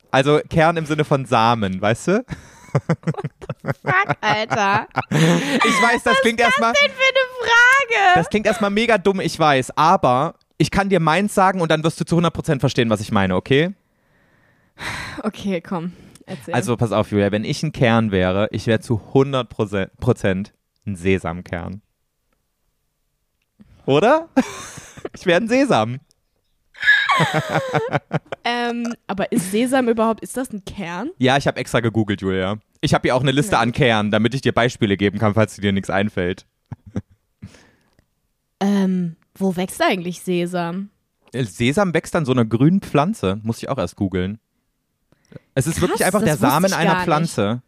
Also 0.10 0.40
Kern 0.50 0.78
im 0.78 0.86
Sinne 0.86 1.04
von 1.04 1.26
Samen, 1.26 1.82
weißt 1.82 2.08
du? 2.08 2.26
Fuck, 2.72 4.16
Alter. 4.22 4.88
Ich 5.10 5.82
weiß, 5.84 6.04
das 6.04 6.22
klingt 6.22 6.40
erstmal. 6.40 6.72
Was 6.72 6.80
denn 6.80 6.92
für 6.92 7.02
eine 7.02 7.28
Frage? 7.42 8.16
Das 8.16 8.30
klingt 8.30 8.46
erstmal 8.48 8.70
mega 8.70 8.98
dumm, 8.98 9.20
ich 9.20 9.38
weiß, 9.38 9.72
aber 9.78 10.36
ich 10.58 10.72
kann 10.72 10.88
dir 10.88 11.02
meins 11.02 11.36
sagen 11.36 11.60
und 11.60 11.70
dann 11.70 11.84
wirst 11.84 12.00
du 12.00 12.06
zu 12.06 12.18
100% 12.18 12.62
verstehen, 12.62 12.90
was 12.90 13.02
ich 13.02 13.12
meine, 13.12 13.36
okay? 13.36 13.74
Okay, 15.24 15.60
komm. 15.60 15.92
Erzähl. 16.30 16.54
Also 16.54 16.78
pass 16.78 16.92
auf, 16.92 17.12
Julia, 17.12 17.32
wenn 17.32 17.44
ich 17.44 17.64
ein 17.64 17.72
Kern 17.72 18.12
wäre, 18.12 18.48
ich 18.52 18.68
wäre 18.68 18.80
zu 18.80 19.02
100 19.08 19.50
Prozent 19.50 20.54
ein 20.86 20.96
Sesamkern. 20.96 21.82
Oder? 23.86 24.30
Ich 25.16 25.26
wäre 25.26 25.40
ein 25.40 25.48
Sesam. 25.48 26.00
ähm, 28.44 28.94
aber 29.08 29.32
ist 29.32 29.50
Sesam 29.50 29.88
überhaupt, 29.88 30.20
ist 30.22 30.36
das 30.36 30.52
ein 30.52 30.66
Kern? 30.66 31.10
Ja, 31.18 31.38
ich 31.38 31.48
habe 31.48 31.58
extra 31.58 31.80
gegoogelt, 31.80 32.22
Julia. 32.22 32.58
Ich 32.82 32.94
habe 32.94 33.08
hier 33.08 33.16
auch 33.16 33.22
eine 33.22 33.32
Liste 33.32 33.58
an 33.58 33.72
Kernen, 33.72 34.12
damit 34.12 34.34
ich 34.34 34.42
dir 34.42 34.52
Beispiele 34.52 34.98
geben 34.98 35.20
kann, 35.20 35.34
falls 35.34 35.56
dir 35.56 35.72
nichts 35.72 35.90
einfällt. 35.90 36.46
Ähm, 38.62 39.16
wo 39.36 39.56
wächst 39.56 39.82
eigentlich 39.82 40.20
Sesam? 40.20 40.90
Sesam 41.34 41.94
wächst 41.94 42.14
an 42.14 42.26
so 42.26 42.34
einer 42.34 42.44
grünen 42.44 42.82
Pflanze, 42.82 43.40
muss 43.42 43.60
ich 43.60 43.70
auch 43.70 43.78
erst 43.78 43.96
googeln. 43.96 44.40
Es 45.56 45.68
ist 45.68 45.82
wirklich 45.82 46.00
Krass, 46.00 46.08
einfach 46.14 46.24
der 46.24 46.38
Samen 46.38 46.74
einer 46.74 47.02
Pflanze. 47.04 47.62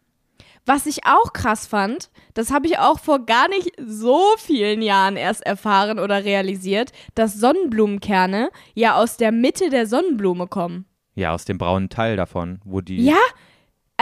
Was 0.64 0.86
ich 0.86 1.04
auch 1.06 1.32
krass 1.32 1.66
fand, 1.66 2.10
das 2.34 2.52
habe 2.52 2.66
ich 2.68 2.78
auch 2.78 3.00
vor 3.00 3.26
gar 3.26 3.48
nicht 3.48 3.72
so 3.84 4.20
vielen 4.38 4.80
Jahren 4.80 5.16
erst 5.16 5.44
erfahren 5.44 5.98
oder 5.98 6.24
realisiert, 6.24 6.92
dass 7.16 7.34
Sonnenblumenkerne 7.34 8.50
ja 8.74 8.94
aus 8.94 9.16
der 9.16 9.32
Mitte 9.32 9.70
der 9.70 9.86
Sonnenblume 9.88 10.46
kommen. 10.46 10.84
Ja, 11.14 11.34
aus 11.34 11.44
dem 11.44 11.58
braunen 11.58 11.88
Teil 11.88 12.16
davon, 12.16 12.60
wo 12.64 12.80
die. 12.80 13.04
Ja? 13.04 13.16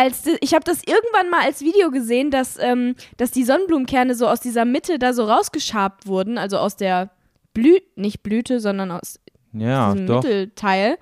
als 0.01 0.23
ich 0.41 0.55
habe 0.55 0.65
das 0.65 0.83
irgendwann 0.85 1.29
mal 1.31 1.43
als 1.45 1.61
Video 1.61 1.91
gesehen, 1.91 2.31
dass, 2.31 2.57
ähm, 2.59 2.95
dass 3.19 3.33
die 3.33 3.45
Sonnenblumenkerne 3.45 4.15
so 4.15 4.27
aus 4.29 4.41
dieser 4.41 4.65
Mitte 4.65 4.99
da 4.99 5.13
so 5.13 5.25
rausgeschabt 5.25 6.07
wurden, 6.07 6.39
also 6.39 6.57
aus 6.59 6.77
der 6.77 7.11
Blüte, 7.53 7.85
nicht 7.97 8.23
Blüte, 8.23 8.61
sondern 8.61 8.93
aus 8.93 9.21
Ja, 9.53 9.93
diesem 9.93 10.07
doch. 10.07 10.23
Mittelteil. 10.23 10.97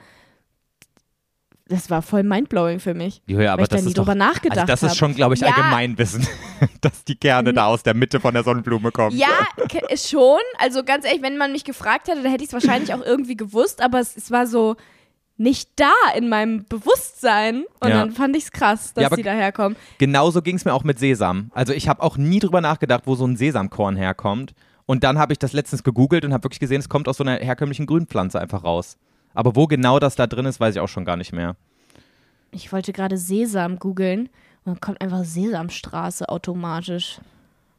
Das 1.69 1.91
war 1.91 2.01
voll 2.01 2.23
mindblowing 2.23 2.81
für 2.81 2.95
mich. 2.95 3.21
Ja, 3.27 3.53
aber 3.53 3.59
weil 3.59 3.65
ich 3.65 3.69
das 3.69 3.81
da 3.81 3.85
nie 3.85 3.89
ist 3.91 3.99
doch, 3.99 4.05
drüber 4.05 4.15
nachgedacht 4.15 4.59
also 4.71 4.73
das 4.73 4.83
ist 4.83 4.97
schon, 4.97 5.15
glaube 5.15 5.35
ich, 5.35 5.41
Ja. 5.41 5.49
Allgemeinwissen, 5.49 6.27
dass 6.81 7.05
die 7.05 7.15
Kerne 7.17 7.53
da 7.53 7.67
aus 7.67 7.83
der 7.83 7.95
Mitte 7.95 8.21
von 8.21 8.33
der 8.33 8.43
Sonnenblume 8.43 8.91
kommen. 8.91 9.17
Ja, 9.17 9.29
schon. 9.95 10.39
Also 10.59 10.83
ganz 10.83 11.05
ehrlich, 11.05 11.21
wenn 11.23 11.37
man 11.37 11.53
mich 11.53 11.65
gefragt 11.65 12.09
hätte, 12.09 12.23
dann 12.23 12.31
hätte 12.31 12.43
ich 12.43 12.49
es 12.49 12.55
wahrscheinlich 12.55 12.95
auch 12.95 13.05
irgendwie 13.05 13.37
gewusst, 13.37 13.83
aber 13.83 14.01
es, 14.01 14.17
es 14.17 14.31
war 14.31 14.47
so 14.47 14.77
nicht 15.37 15.71
da 15.77 15.93
in 16.17 16.29
meinem 16.29 16.65
Bewusstsein. 16.65 17.65
Und 17.81 17.89
Ja. 17.91 17.99
dann 18.01 18.13
fand 18.13 18.35
ich 18.37 18.45
es 18.45 18.51
krass, 18.51 18.93
dass 18.95 19.03
Ja, 19.03 19.11
die 19.11 19.23
daherkommen. 19.23 19.77
Genauso 19.99 20.43
ging 20.43 20.57
es 20.57 20.65
mir 20.65 20.73
auch 20.73 20.85
mit 20.85 20.99
Sesam. 20.99 21.51
Also 21.55 21.73
ich 21.73 21.89
habe 21.89 22.03
auch 22.03 22.17
nie 22.17 22.41
drüber 22.41 22.61
nachgedacht, 22.61 23.03
wo 23.07 23.15
so 23.15 23.27
ein 23.27 23.37
Sesamkorn 23.37 23.97
herkommt. 23.97 24.55
Und 24.87 25.05
dann 25.05 25.19
habe 25.19 25.33
ich 25.35 25.39
das 25.39 25.53
letztens 25.53 25.85
gegoogelt 25.85 26.25
und 26.25 26.33
habe 26.33 26.45
wirklich 26.45 26.61
gesehen, 26.61 26.81
es 26.81 26.89
kommt 26.89 27.09
aus 27.09 27.19
so 27.19 27.25
einer 27.25 27.37
herkömmlichen 27.37 27.85
Grünpflanze 27.87 28.41
einfach 28.41 28.65
raus. 28.65 28.97
Aber 29.35 29.57
wo 29.57 29.67
genau 29.67 29.99
das 29.99 30.17
da 30.17 30.27
drin 30.27 30.47
ist, 30.47 30.61
weiß 30.61 30.75
ich 30.77 30.81
auch 30.81 30.89
schon 30.89 31.05
gar 31.05 31.17
nicht 31.17 31.33
mehr. 31.33 31.57
Ich 32.51 32.73
wollte 32.73 32.93
gerade 32.93 33.17
Sesam 33.17 33.79
googeln 33.79 34.29
und 34.65 34.73
dann 34.75 34.81
kommt 34.81 35.01
einfach 35.01 35.25
Sesamstraße 35.25 36.29
automatisch. 36.29 37.21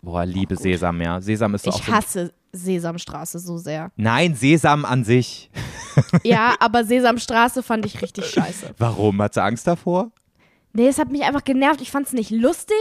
Boah, 0.01 0.25
liebe 0.25 0.55
Sesam, 0.55 1.01
ja. 1.01 1.19
Sesam 1.19 1.55
ist 1.55 1.65
so 1.65 1.71
auch 1.71 1.79
Ich 1.79 1.87
hasse 1.87 2.33
Sesamstraße 2.51 3.39
so 3.39 3.57
sehr. 3.57 3.91
Nein, 3.95 4.35
Sesam 4.35 4.85
an 4.85 5.03
sich. 5.03 5.49
Ja, 6.23 6.55
aber 6.59 6.83
Sesamstraße 6.83 7.63
fand 7.63 7.85
ich 7.85 8.01
richtig 8.01 8.25
scheiße. 8.25 8.75
Warum? 8.77 9.21
Hat 9.21 9.33
sie 9.33 9.43
Angst 9.43 9.67
davor? 9.67 10.11
Nee, 10.79 10.87
es 10.87 10.97
hat 10.97 11.11
mich 11.11 11.23
einfach 11.23 11.43
genervt. 11.43 11.81
Ich 11.81 11.91
fand's 11.91 12.13
nicht 12.13 12.31
lustig. 12.31 12.77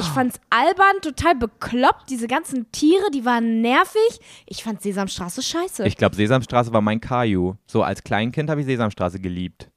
Ich 0.00 0.06
fand's 0.06 0.40
albern, 0.48 1.02
total 1.02 1.34
bekloppt. 1.34 2.08
Diese 2.08 2.26
ganzen 2.26 2.72
Tiere, 2.72 3.10
die 3.12 3.26
waren 3.26 3.60
nervig. 3.60 4.20
Ich 4.46 4.64
fand 4.64 4.80
Sesamstraße 4.80 5.42
scheiße. 5.42 5.86
Ich 5.86 5.98
glaube, 5.98 6.16
Sesamstraße 6.16 6.72
war 6.72 6.80
mein 6.80 6.98
Kaju. 6.98 7.56
So 7.66 7.82
als 7.82 8.02
Kleinkind 8.04 8.48
habe 8.48 8.62
ich 8.62 8.66
Sesamstraße 8.66 9.20
geliebt. 9.20 9.70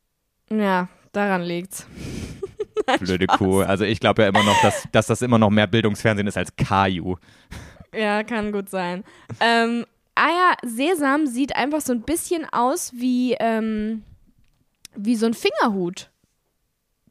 ja, 0.49 0.87
daran 1.11 1.41
liegt's. 1.41 1.85
Blöde 3.01 3.27
Kuh. 3.27 3.59
Also 3.59 3.83
ich 3.83 3.99
glaube 3.99 4.21
ja 4.21 4.29
immer 4.29 4.43
noch, 4.43 4.61
dass, 4.61 4.87
dass 4.93 5.07
das 5.07 5.21
immer 5.21 5.37
noch 5.37 5.49
mehr 5.49 5.67
Bildungsfernsehen 5.67 6.27
ist 6.27 6.37
als 6.37 6.55
Kaju. 6.55 7.17
Ja, 7.93 8.23
kann 8.23 8.53
gut 8.53 8.69
sein. 8.69 9.03
ähm, 9.41 9.85
ah 10.15 10.29
ja, 10.29 10.55
Sesam 10.63 11.27
sieht 11.27 11.53
einfach 11.57 11.81
so 11.81 11.91
ein 11.91 12.03
bisschen 12.03 12.47
aus 12.53 12.93
wie, 12.95 13.33
ähm, 13.33 14.03
wie 14.95 15.17
so 15.17 15.25
ein 15.25 15.33
Fingerhut. 15.33 16.09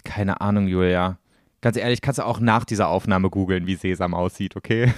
Keine 0.05 0.41
Ahnung, 0.41 0.69
Julia. 0.69 1.19
Ganz 1.61 1.77
ehrlich, 1.77 2.03
kannst 2.03 2.19
du 2.19 2.27
auch 2.27 2.41
nach 2.41 2.65
dieser 2.65 2.89
Aufnahme 2.89 3.31
googeln, 3.31 3.67
wie 3.67 3.75
Sesam 3.77 4.15
aussieht, 4.15 4.55
okay? 4.55 4.93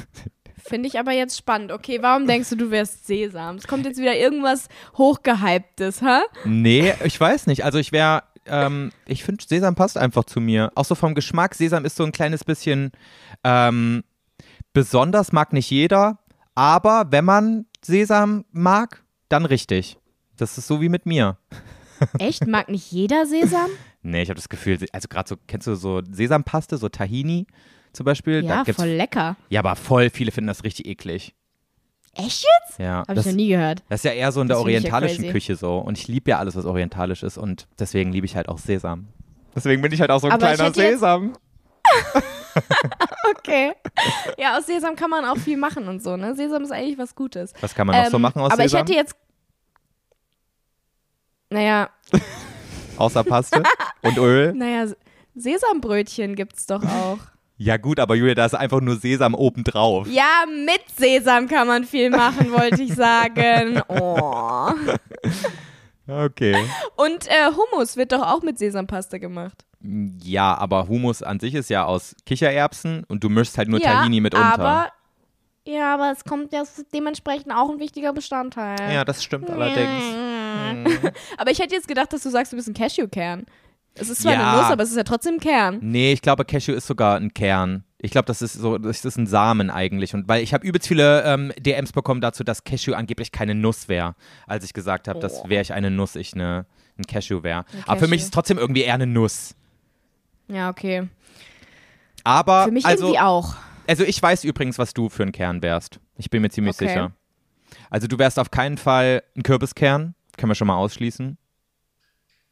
Finde 0.59 0.89
ich 0.89 0.99
aber 0.99 1.13
jetzt 1.13 1.39
spannend. 1.39 1.71
Okay, 1.71 1.99
warum 2.03 2.27
denkst 2.27 2.51
du, 2.51 2.57
du 2.57 2.71
wärst 2.71 3.07
Sesam? 3.07 3.57
Es 3.57 3.69
kommt 3.69 3.87
jetzt 3.87 4.01
wieder 4.01 4.17
irgendwas 4.17 4.69
Hochgehyptes, 4.99 6.03
hä? 6.03 6.21
Nee, 6.45 6.95
ich 7.05 7.21
weiß 7.21 7.47
nicht. 7.47 7.65
Also 7.65 7.79
ich 7.79 7.93
wäre, 7.93 8.25
ähm, 8.47 8.91
ich 9.07 9.23
finde, 9.23 9.45
Sesam 9.47 9.77
passt 9.77 9.97
einfach 9.97 10.25
zu 10.25 10.41
mir. 10.41 10.73
Auch 10.75 10.85
so 10.85 10.97
vom 10.97 11.15
Geschmack. 11.15 11.55
Sesam 11.55 11.85
ist 11.85 11.95
so 11.95 12.05
ein 12.05 12.11
kleines 12.11 12.43
bisschen 12.43 12.91
ähm, 13.45 14.03
besonders, 14.73 15.31
mag 15.31 15.53
nicht 15.53 15.71
jeder. 15.71 16.19
Aber 16.57 17.07
wenn 17.11 17.25
man 17.25 17.67
Sesam 17.85 18.45
mag, 18.51 19.05
dann 19.29 19.45
richtig. 19.45 19.99
Das 20.37 20.59
ist 20.59 20.67
so 20.67 20.81
wie 20.81 20.89
mit 20.89 21.07
mir. 21.07 21.39
Echt? 22.19 22.47
Mag 22.47 22.69
nicht 22.69 22.91
jeder 22.91 23.27
Sesam? 23.27 23.71
Nee, 24.07 24.23
ich 24.23 24.29
habe 24.29 24.37
das 24.37 24.49
Gefühl, 24.49 24.79
also 24.93 25.09
gerade 25.09 25.29
so, 25.29 25.37
kennst 25.49 25.67
du 25.67 25.75
so 25.75 26.01
Sesampaste, 26.11 26.79
so 26.79 26.89
Tahini 26.89 27.47
zum 27.93 28.05
Beispiel? 28.05 28.45
Ja, 28.45 28.65
voll 28.65 28.89
lecker. 28.89 29.37
Ja, 29.49 29.61
aber 29.61 29.75
voll 29.75 30.11
viele 30.11 30.31
finden 30.31 30.47
das 30.49 30.63
richtig 30.65 30.87
eklig. 30.87 31.35
Echt 32.15 32.45
jetzt? 32.45 32.79
Ja, 32.79 33.05
Habe 33.07 33.19
ich 33.21 33.27
noch 33.27 33.33
nie 33.33 33.49
gehört. 33.49 33.83
das 33.89 34.01
ist 34.01 34.05
ja 34.05 34.13
eher 34.13 34.33
so 34.33 34.41
in 34.41 34.49
der 34.49 34.57
Das 34.57 34.63
ja 34.63 34.65
orientalischen 34.65 35.25
crazy. 35.25 35.33
Küche 35.33 35.57
so. 35.57 35.79
Und 35.79 35.99
ich 35.99 36.09
liebe 36.09 36.31
ja 36.31 36.39
alles, 36.39 36.57
was 36.57 36.65
orientalisch 36.65 37.23
ist. 37.23 37.37
Und 37.37 37.67
deswegen 37.79 38.13
liebe 38.13 38.25
ich 38.27 38.37
halt 38.37 38.49
auch 38.49 38.59
Sesam. 38.59 39.09
Deswegen 39.55 39.83
bin 39.83 39.93
ich 39.93 40.01
halt 40.01 40.11
auch 40.11 40.21
so 40.21 40.29
ein 40.29 40.33
Aber 40.33 40.55
kleiner 40.55 40.73
Sesam. 40.73 41.37
Okay. 43.39 43.73
Ja, 44.39 44.57
aus 44.57 44.65
Sesam 44.67 44.97
kann 44.97 45.11
man 45.11 45.25
auch 45.27 45.37
viel 45.37 45.59
machen 45.59 45.89
und 45.89 46.03
so, 46.03 46.17
ne? 46.17 46.35
Sesam 46.35 46.63
ist 46.63 46.73
eigentlich 46.73 46.97
was 46.97 47.15
Gutes. 47.15 47.53
Was 47.61 47.75
kann 47.75 47.87
man 47.87 48.03
noch 48.03 48.11
so 48.11 48.17
Ähm, 48.17 48.23
machen 48.23 48.41
aus 48.41 48.51
aber 48.51 48.63
Sesam? 48.63 48.79
ich 48.79 48.83
hätte 48.83 48.93
jetzt. 48.95 49.17
Naja, 51.51 51.91
Außer 52.97 53.23
Paste 53.25 53.63
und 54.07 54.19
Öl? 54.19 54.53
naja, 54.57 54.93
Sesambrötchen 55.35 56.35
gibt's 56.35 56.67
doch 56.67 56.83
auch. 56.83 57.19
Ja 57.59 57.79
gut, 57.79 58.01
aber 58.01 58.15
Julia, 58.15 58.35
da 58.35 58.45
ist 58.45 58.55
einfach 58.55 58.81
nur 58.81 58.97
Sesam 58.97 59.35
obendrauf. 59.35 60.07
Ja, 60.09 60.45
mit 60.47 60.83
Sesam 60.95 61.49
kann 61.49 61.67
man 61.67 61.85
viel 61.85 62.11
machen, 62.11 62.53
wollte 62.53 62.83
ich 62.83 62.95
sagen. 62.95 63.81
Oh. 63.89 64.71
Okay. 66.09 66.57
Und 66.95 67.27
äh, 67.27 67.51
Hummus 67.51 67.97
wird 67.97 68.13
doch 68.13 68.23
auch 68.23 68.43
mit 68.43 68.59
Sesampaste 68.59 69.19
gemacht. 69.19 69.65
Ja, 69.81 70.57
aber 70.57 70.89
Hummus 70.89 71.23
an 71.23 71.41
sich 71.41 71.55
ist 71.55 71.69
ja 71.69 71.85
aus 71.85 72.15
Kichererbsen 72.27 73.05
und 73.09 73.25
du 73.25 73.29
mischst 73.29 73.59
halt 73.59 73.69
nur 73.69 73.81
ja, 73.81 73.93
Tahini 73.93 74.21
mit 74.21 74.35
unter. 74.35 74.59
Aber, 74.59 74.93
ja, 75.67 75.95
aber 75.95 76.13
es 76.13 76.25
kommt 76.25 76.53
ja 76.53 76.63
dementsprechend 76.95 77.53
auch 77.53 77.71
ein 77.71 77.81
wichtiger 77.81 78.13
Bestandteil. 78.13 78.77
ja, 78.93 79.05
das 79.05 79.25
stimmt 79.25 79.51
allerdings. 79.51 80.05
Aber 81.39 81.51
ich 81.51 81.59
hätte 81.59 81.75
jetzt 81.75 81.89
gedacht, 81.89 82.13
dass 82.13 82.23
du 82.23 82.31
sagst, 82.31 82.53
du 82.53 82.57
bist 82.57 82.69
ein 82.69 82.75
Cashewkern. 82.75 83.47
Es 83.99 84.09
ist 84.11 84.23
zwar 84.23 84.33
Ja. 84.35 84.51
eine 84.53 84.61
Nuss, 84.63 84.71
aber 84.71 84.83
es 84.83 84.91
ist 84.91 84.97
ja 84.97 85.03
trotzdem 85.05 85.35
ein 85.35 85.41
Kern. 85.41 85.79
Nee, 85.81 86.13
ich 86.13 86.23
glaube, 86.23 86.45
Cashew 86.45 86.73
ist 86.73 86.87
sogar 86.87 87.17
ein 87.17 87.33
Kern. 87.35 87.85
Ich 87.99 88.11
glaube, 88.11 88.27
das 88.27 88.43
ist 88.43 88.53
so, 88.53 88.77
das 88.79 89.05
ist 89.05 89.17
ein 89.17 89.27
Samen 89.27 89.71
eigentlich. 89.71 90.15
Und 90.15 90.29
weil 90.29 90.43
ich 90.43 90.53
habe 90.55 90.67
übelst 90.67 90.87
viele 90.87 91.25
ähm, 91.25 91.53
DMs 91.59 91.93
bekommen 91.93 92.21
dazu, 92.21 92.45
dass 92.45 92.63
Cashew 92.65 92.93
angeblich 92.95 93.33
keine 93.33 93.55
Nuss 93.55 93.89
wäre. 93.89 94.15
Als 94.47 94.65
ich 94.65 94.75
gesagt 94.75 95.09
habe, 95.09 95.19
dass 95.19 95.49
wäre 95.49 95.63
ich 95.63 95.73
eine 95.73 95.91
Nuss, 95.91 96.15
ich 96.15 96.35
eine, 96.35 96.67
ein 96.99 97.05
Cashew 97.07 97.43
wäre. 97.43 97.65
Aber 97.87 98.01
für 98.01 98.09
mich 98.09 98.19
ist 98.21 98.27
es 98.27 98.31
trotzdem 98.31 98.59
irgendwie 98.59 98.83
eher 98.83 98.95
eine 98.95 99.07
Nuss. 99.07 99.55
Ja, 100.49 100.69
okay. 100.71 101.09
Aber 102.23 102.65
Für 102.65 102.71
mich 102.71 102.85
also, 102.85 103.07
irgendwie 103.07 103.21
auch. 103.21 103.57
also 103.87 104.05
ich 104.05 104.21
weiß 104.23 104.45
übrigens, 104.45 104.79
was 104.79 104.93
du 104.95 105.09
für 105.09 105.23
ein 105.23 105.33
Kern 105.33 105.63
wärst. 105.63 106.01
Ich 106.17 106.29
bin 106.29 106.43
mir 106.43 106.51
ziemlich 106.51 106.75
Okay. 106.77 106.89
sicher. 106.89 107.13
Also 107.91 108.07
du 108.09 108.19
wärst 108.19 108.39
auf 108.39 108.51
keinen 108.51 108.79
Fall 108.79 109.23
ein 109.37 109.43
Kürbiskern. 109.43 110.15
Können 110.37 110.51
wir 110.51 110.55
schon 110.55 110.67
mal 110.69 110.77
ausschließen. 110.77 111.39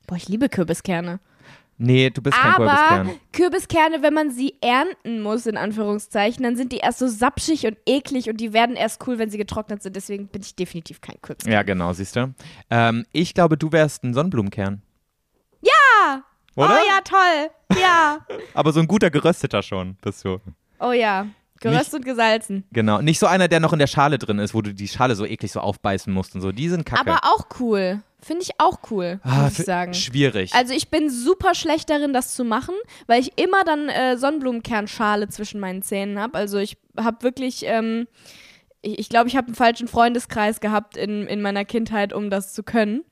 Boah, 0.06 0.16
ich 0.16 0.28
liebe 0.28 0.48
Kürbiskerne. 0.48 1.20
Nee, 1.76 2.10
du 2.10 2.22
bist 2.22 2.36
kein 2.36 2.54
Aber 2.54 2.66
Kürbiskern. 2.66 3.20
Kürbiskerne, 3.32 4.02
wenn 4.02 4.14
man 4.14 4.30
sie 4.30 4.54
ernten 4.60 5.22
muss, 5.22 5.46
in 5.46 5.56
Anführungszeichen, 5.56 6.42
dann 6.42 6.56
sind 6.56 6.72
die 6.72 6.78
erst 6.78 7.00
so 7.00 7.08
sapschig 7.08 7.66
und 7.66 7.76
eklig 7.86 8.30
und 8.30 8.36
die 8.40 8.52
werden 8.52 8.76
erst 8.76 9.06
cool, 9.06 9.18
wenn 9.18 9.30
sie 9.30 9.38
getrocknet 9.38 9.82
sind. 9.82 9.96
Deswegen 9.96 10.28
bin 10.28 10.42
ich 10.42 10.54
definitiv 10.54 11.00
kein 11.00 11.20
Kürbis. 11.20 11.46
Ja, 11.46 11.62
genau, 11.62 11.92
siehst 11.92 12.14
du. 12.16 12.32
Ähm, 12.70 13.06
ich 13.12 13.34
glaube, 13.34 13.56
du 13.58 13.72
wärst 13.72 14.04
ein 14.04 14.14
Sonnenblumenkern. 14.14 14.82
Ja! 15.62 16.22
Oder? 16.56 16.78
Oh 16.80 16.88
ja, 16.88 17.00
toll. 17.02 17.80
Ja. 17.80 18.18
Aber 18.54 18.72
so 18.72 18.80
ein 18.80 18.86
guter 18.86 19.10
gerösteter 19.10 19.62
schon 19.62 19.96
bist 20.02 20.24
du. 20.24 20.40
Oh 20.78 20.92
ja. 20.92 21.26
Geröstet 21.70 21.94
und 22.00 22.04
gesalzen. 22.04 22.64
Genau. 22.72 23.00
Nicht 23.00 23.18
so 23.18 23.26
einer, 23.26 23.48
der 23.48 23.60
noch 23.60 23.72
in 23.72 23.78
der 23.78 23.86
Schale 23.86 24.18
drin 24.18 24.38
ist, 24.38 24.54
wo 24.54 24.62
du 24.62 24.72
die 24.72 24.88
Schale 24.88 25.14
so 25.16 25.24
eklig 25.26 25.52
so 25.52 25.60
aufbeißen 25.60 26.12
musst 26.12 26.34
und 26.34 26.40
so. 26.40 26.52
Die 26.52 26.68
sind 26.68 26.84
kacke. 26.86 27.00
Aber 27.10 27.20
auch 27.24 27.46
cool. 27.60 28.00
Finde 28.20 28.42
ich 28.42 28.52
auch 28.58 28.78
cool, 28.90 29.20
Ah, 29.22 29.42
muss 29.42 29.58
ich 29.58 29.66
sagen. 29.66 29.92
Schwierig. 29.92 30.54
Also 30.54 30.72
ich 30.72 30.88
bin 30.88 31.10
super 31.10 31.54
schlecht 31.54 31.90
darin, 31.90 32.14
das 32.14 32.34
zu 32.34 32.42
machen, 32.44 32.74
weil 33.06 33.20
ich 33.20 33.38
immer 33.38 33.64
dann 33.64 33.90
äh, 33.90 34.16
Sonnenblumenkernschale 34.16 35.28
zwischen 35.28 35.60
meinen 35.60 35.82
Zähnen 35.82 36.18
habe. 36.18 36.38
Also 36.38 36.56
ich 36.58 36.78
habe 36.98 37.22
wirklich, 37.22 37.64
ähm, 37.66 38.06
ich, 38.80 38.98
ich 38.98 39.08
glaube, 39.10 39.28
ich 39.28 39.36
habe 39.36 39.48
einen 39.48 39.54
falschen 39.56 39.88
Freundeskreis 39.88 40.60
gehabt 40.60 40.96
in, 40.96 41.26
in 41.26 41.42
meiner 41.42 41.66
Kindheit, 41.66 42.12
um 42.14 42.30
das 42.30 42.54
zu 42.54 42.62
können. 42.62 43.04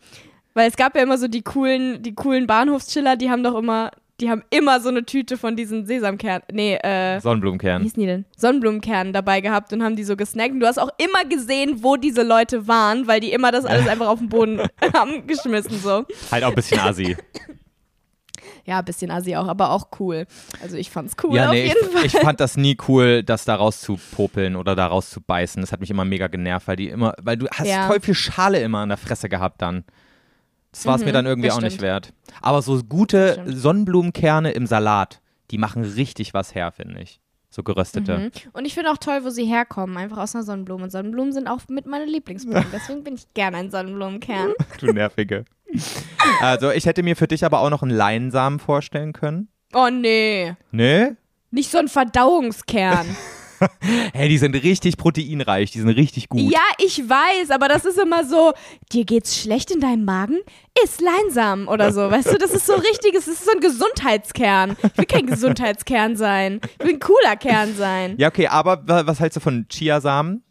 Weil 0.54 0.68
es 0.68 0.76
gab 0.76 0.94
ja 0.96 1.02
immer 1.02 1.18
so 1.18 1.28
die 1.28 1.42
coolen, 1.42 2.02
die 2.02 2.14
coolen 2.14 2.46
Bahnhofschiller, 2.46 3.16
die 3.16 3.30
haben 3.30 3.42
doch 3.42 3.54
immer, 3.54 3.90
die 4.22 4.30
haben 4.30 4.42
immer 4.50 4.80
so 4.80 4.88
eine 4.88 5.04
Tüte 5.04 5.36
von 5.36 5.56
diesen 5.56 5.84
Sesamkernen, 5.84 6.42
nee, 6.52 6.76
äh, 6.76 7.16
wie 7.16 7.20
Sonnenblumenkern. 7.20 7.82
hießen 7.82 8.00
die 8.00 8.06
denn? 8.06 8.24
Sonnenblumenkernen 8.36 9.12
dabei 9.12 9.40
gehabt 9.40 9.72
und 9.72 9.82
haben 9.82 9.96
die 9.96 10.04
so 10.04 10.16
gesnackt. 10.16 10.52
Und 10.52 10.60
du 10.60 10.66
hast 10.66 10.78
auch 10.78 10.90
immer 10.98 11.28
gesehen, 11.28 11.82
wo 11.82 11.96
diese 11.96 12.22
Leute 12.22 12.68
waren, 12.68 13.06
weil 13.08 13.20
die 13.20 13.32
immer 13.32 13.50
das 13.52 13.64
alles 13.64 13.86
einfach 13.88 14.06
auf 14.08 14.20
den 14.20 14.28
Boden 14.28 14.60
haben 14.94 15.26
geschmissen 15.26 15.78
so. 15.78 16.04
Halt 16.30 16.44
auch 16.44 16.50
ein 16.50 16.54
bisschen 16.54 16.80
assi. 16.80 17.16
Ja, 18.64 18.78
ein 18.78 18.84
bisschen 18.84 19.10
assi 19.10 19.34
auch, 19.34 19.48
aber 19.48 19.70
auch 19.70 19.88
cool. 19.98 20.24
Also 20.62 20.76
ich 20.76 20.88
fand's 20.88 21.14
cool 21.24 21.34
ja, 21.34 21.46
auf 21.46 21.52
nee, 21.52 21.66
jeden 21.66 21.78
ich, 21.80 21.92
Fall. 21.92 22.06
ich 22.06 22.12
fand 22.12 22.38
das 22.38 22.56
nie 22.56 22.76
cool, 22.86 23.24
das 23.24 23.44
da 23.44 23.56
rauszupopeln 23.56 24.54
oder 24.54 24.76
da 24.76 24.86
rauszubeißen. 24.86 25.60
Das 25.60 25.72
hat 25.72 25.80
mich 25.80 25.90
immer 25.90 26.04
mega 26.04 26.28
genervt, 26.28 26.68
weil 26.68 26.76
die 26.76 26.88
immer, 26.88 27.12
weil 27.20 27.36
du 27.36 27.48
hast 27.48 27.66
Ja. 27.66 27.88
voll 27.88 28.00
viel 28.00 28.14
Schale 28.14 28.60
immer 28.60 28.78
an 28.78 28.88
der 28.90 28.98
Fresse 28.98 29.28
gehabt 29.28 29.62
dann. 29.62 29.82
Das 30.72 30.86
war 30.86 30.96
es 30.96 31.04
mir 31.04 31.12
dann 31.12 31.26
irgendwie 31.26 31.48
Mhm, 31.50 31.54
auch 31.54 31.60
nicht 31.60 31.80
wert. 31.82 32.12
Aber 32.40 32.62
so 32.62 32.82
gute. 32.82 33.42
Sonnenblumenkerne 33.46 34.52
im 34.52 34.66
Salat, 34.66 35.20
die 35.50 35.58
machen 35.58 35.84
richtig 35.84 36.34
was 36.34 36.54
her, 36.54 36.72
finde 36.72 37.00
ich. 37.02 37.20
So 37.50 37.62
geröstete. 37.62 38.18
Mhm. 38.18 38.30
Und 38.54 38.64
ich 38.64 38.72
finde 38.72 38.90
auch 38.90 38.96
toll, 38.96 39.20
wo 39.24 39.28
sie 39.30 39.44
herkommen, 39.44 39.98
einfach 39.98 40.16
aus 40.16 40.34
einer 40.34 40.42
Sonnenblume. 40.44 40.84
Und 40.84 40.90
Sonnenblumen 40.90 41.34
sind 41.34 41.46
auch 41.48 41.60
mit 41.68 41.84
meine 41.86 42.06
Lieblingsblumen. 42.06 42.64
Deswegen 42.72 43.04
bin 43.04 43.14
ich 43.14 43.32
gerne 43.34 43.58
ein 43.58 43.70
Sonnenblumenkern. 43.70 44.54
Du 44.80 44.86
Nervige. 44.86 45.44
Also, 46.40 46.70
ich 46.70 46.86
hätte 46.86 47.02
mir 47.02 47.16
für 47.16 47.28
dich 47.28 47.44
aber 47.44 47.60
auch 47.60 47.70
noch 47.70 47.82
einen 47.82 47.90
Leinsamen 47.92 48.58
vorstellen 48.58 49.12
können. 49.12 49.48
Oh 49.74 49.88
nee. 49.90 50.54
Ne? 50.70 51.16
Nicht 51.50 51.70
so 51.70 51.78
ein 51.78 51.88
Verdauungskern. 51.88 53.06
Hey, 54.14 54.28
die 54.28 54.38
sind 54.38 54.54
richtig 54.54 54.96
proteinreich, 54.96 55.70
die 55.70 55.78
sind 55.80 55.88
richtig 55.88 56.28
gut. 56.28 56.40
ja, 56.52 56.60
ich 56.78 56.98
weiß, 57.08 57.50
aber 57.50 57.68
das 57.68 57.84
ist 57.84 57.98
immer 57.98 58.24
so, 58.24 58.52
dir 58.92 59.04
geht's 59.04 59.40
schlecht 59.40 59.70
in 59.70 59.80
deinem 59.80 60.04
Magen? 60.04 60.38
Iss 60.84 61.00
Leinsamen 61.00 61.66
oder 61.68 61.92
so, 61.92 62.10
weißt 62.10 62.32
du? 62.32 62.38
Das 62.38 62.52
ist 62.52 62.66
so 62.66 62.74
richtig, 62.74 63.14
es 63.14 63.26
ist 63.28 63.44
so 63.44 63.50
ein 63.52 63.60
Gesundheitskern. 63.60 64.76
Ich 64.82 64.98
will 64.98 65.04
kein 65.06 65.26
Gesundheitskern 65.26 66.16
sein. 66.16 66.60
Ich 66.78 66.84
will 66.86 66.94
ein 66.94 67.00
cooler 67.00 67.36
Kern 67.36 67.74
sein. 67.76 68.14
Ja, 68.18 68.28
okay, 68.28 68.46
aber 68.48 68.86
wa- 68.86 69.06
was 69.06 69.20
hältst 69.20 69.36
du 69.36 69.40
von 69.40 69.66
Chiasamen? 69.68 70.42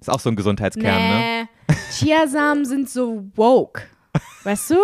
Ist 0.00 0.10
auch 0.10 0.20
so 0.20 0.28
ein 0.30 0.36
Gesundheitskern, 0.36 0.84
ne? 0.84 1.48
Nee, 1.68 1.74
Chiasamen 1.92 2.64
sind 2.66 2.90
so 2.90 3.24
woke. 3.34 3.82
Weißt 4.44 4.70
du? 4.70 4.76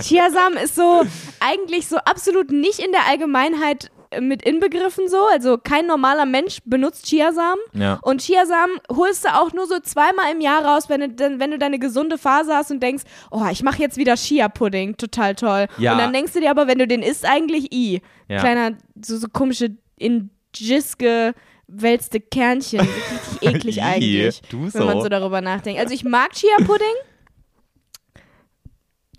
Chiasamen 0.00 0.58
ist 0.58 0.74
so 0.74 1.02
eigentlich 1.40 1.86
so 1.86 1.96
absolut 1.98 2.50
nicht 2.50 2.78
in 2.78 2.92
der 2.92 3.06
Allgemeinheit 3.08 3.90
mit 4.18 4.42
inbegriffen 4.42 5.08
so. 5.08 5.26
Also 5.30 5.58
kein 5.58 5.86
normaler 5.86 6.26
Mensch 6.26 6.58
benutzt 6.64 7.06
Chiasamen. 7.06 7.62
Ja. 7.72 7.98
Und 8.02 8.22
Chiasamen 8.22 8.78
holst 8.90 9.24
du 9.24 9.28
auch 9.28 9.52
nur 9.52 9.66
so 9.66 9.78
zweimal 9.80 10.32
im 10.32 10.40
Jahr 10.40 10.64
raus, 10.64 10.88
wenn 10.88 11.16
du, 11.16 11.38
wenn 11.38 11.50
du 11.50 11.58
deine 11.58 11.78
gesunde 11.78 12.18
Phase 12.18 12.54
hast 12.54 12.70
und 12.70 12.82
denkst, 12.82 13.04
oh, 13.30 13.46
ich 13.50 13.62
mache 13.62 13.80
jetzt 13.80 13.96
wieder 13.96 14.16
Chia-Pudding, 14.16 14.96
total 14.96 15.34
toll. 15.34 15.66
Ja. 15.78 15.92
Und 15.92 15.98
dann 15.98 16.12
denkst 16.12 16.32
du 16.32 16.40
dir 16.40 16.50
aber, 16.50 16.66
wenn 16.66 16.78
du 16.78 16.86
den 16.86 17.02
isst, 17.02 17.24
eigentlich 17.24 17.72
i. 17.72 18.00
Ja. 18.28 18.40
Kleiner, 18.40 18.72
so, 19.04 19.16
so 19.16 19.28
komische 19.28 19.76
in 19.96 20.30
Jizz 20.54 20.96
gewälzte 20.98 22.20
Kernchen. 22.20 22.80
Richtig 22.80 23.42
eklig 23.48 23.82
eigentlich, 23.82 24.42
du 24.50 24.72
wenn 24.72 24.84
man 24.86 24.96
so. 24.96 25.02
so 25.04 25.08
darüber 25.08 25.40
nachdenkt. 25.40 25.80
Also 25.80 25.94
ich 25.94 26.04
mag 26.04 26.32
Chia-Pudding. 26.32 26.86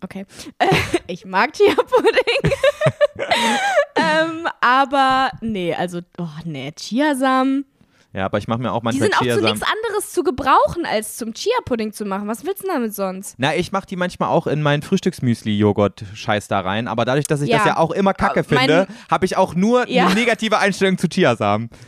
Okay. 0.03 0.25
Ich 1.07 1.25
mag 1.25 1.51
Chia-Pudding. 1.53 2.51
ähm, 3.95 4.47
aber 4.61 5.31
nee, 5.41 5.73
also, 5.73 5.99
oh 6.17 6.27
nee, 6.45 6.71
Chiasamen. 6.71 7.65
Ja, 8.13 8.25
aber 8.25 8.37
ich 8.37 8.47
mache 8.47 8.59
mir 8.59 8.71
auch 8.73 8.79
Die 8.81 8.85
manchmal 8.85 9.09
sind 9.09 9.15
auch 9.15 9.35
zu 9.37 9.41
nichts 9.41 9.61
anderes 9.61 10.11
zu 10.11 10.23
gebrauchen, 10.23 10.85
als 10.85 11.15
zum 11.17 11.33
Chia-Pudding 11.33 11.93
zu 11.93 12.05
machen. 12.05 12.27
Was 12.27 12.45
willst 12.45 12.63
du 12.63 12.67
denn 12.67 12.75
damit 12.75 12.93
sonst? 12.93 13.35
Na, 13.37 13.55
ich 13.55 13.71
mache 13.71 13.85
die 13.85 13.95
manchmal 13.95 14.29
auch 14.29 14.47
in 14.47 14.61
meinen 14.61 14.81
Frühstücksmüsli-Joghurt-Scheiß 14.83 16.47
da 16.49 16.59
rein, 16.61 16.87
aber 16.89 17.05
dadurch, 17.05 17.25
dass 17.27 17.41
ich 17.41 17.49
Ja. 17.49 17.57
das 17.57 17.67
ja 17.67 17.77
auch 17.77 17.91
immer 17.91 18.13
kacke 18.13 18.41
Äh, 18.41 18.43
finde, 18.43 18.87
habe 19.09 19.25
ich 19.25 19.37
auch 19.37 19.55
nur 19.55 19.87
Ja. 19.89 20.05
eine 20.07 20.15
negative 20.15 20.57
Einstellung 20.59 20.97
zu 20.97 21.07
Chiasamen. 21.07 21.69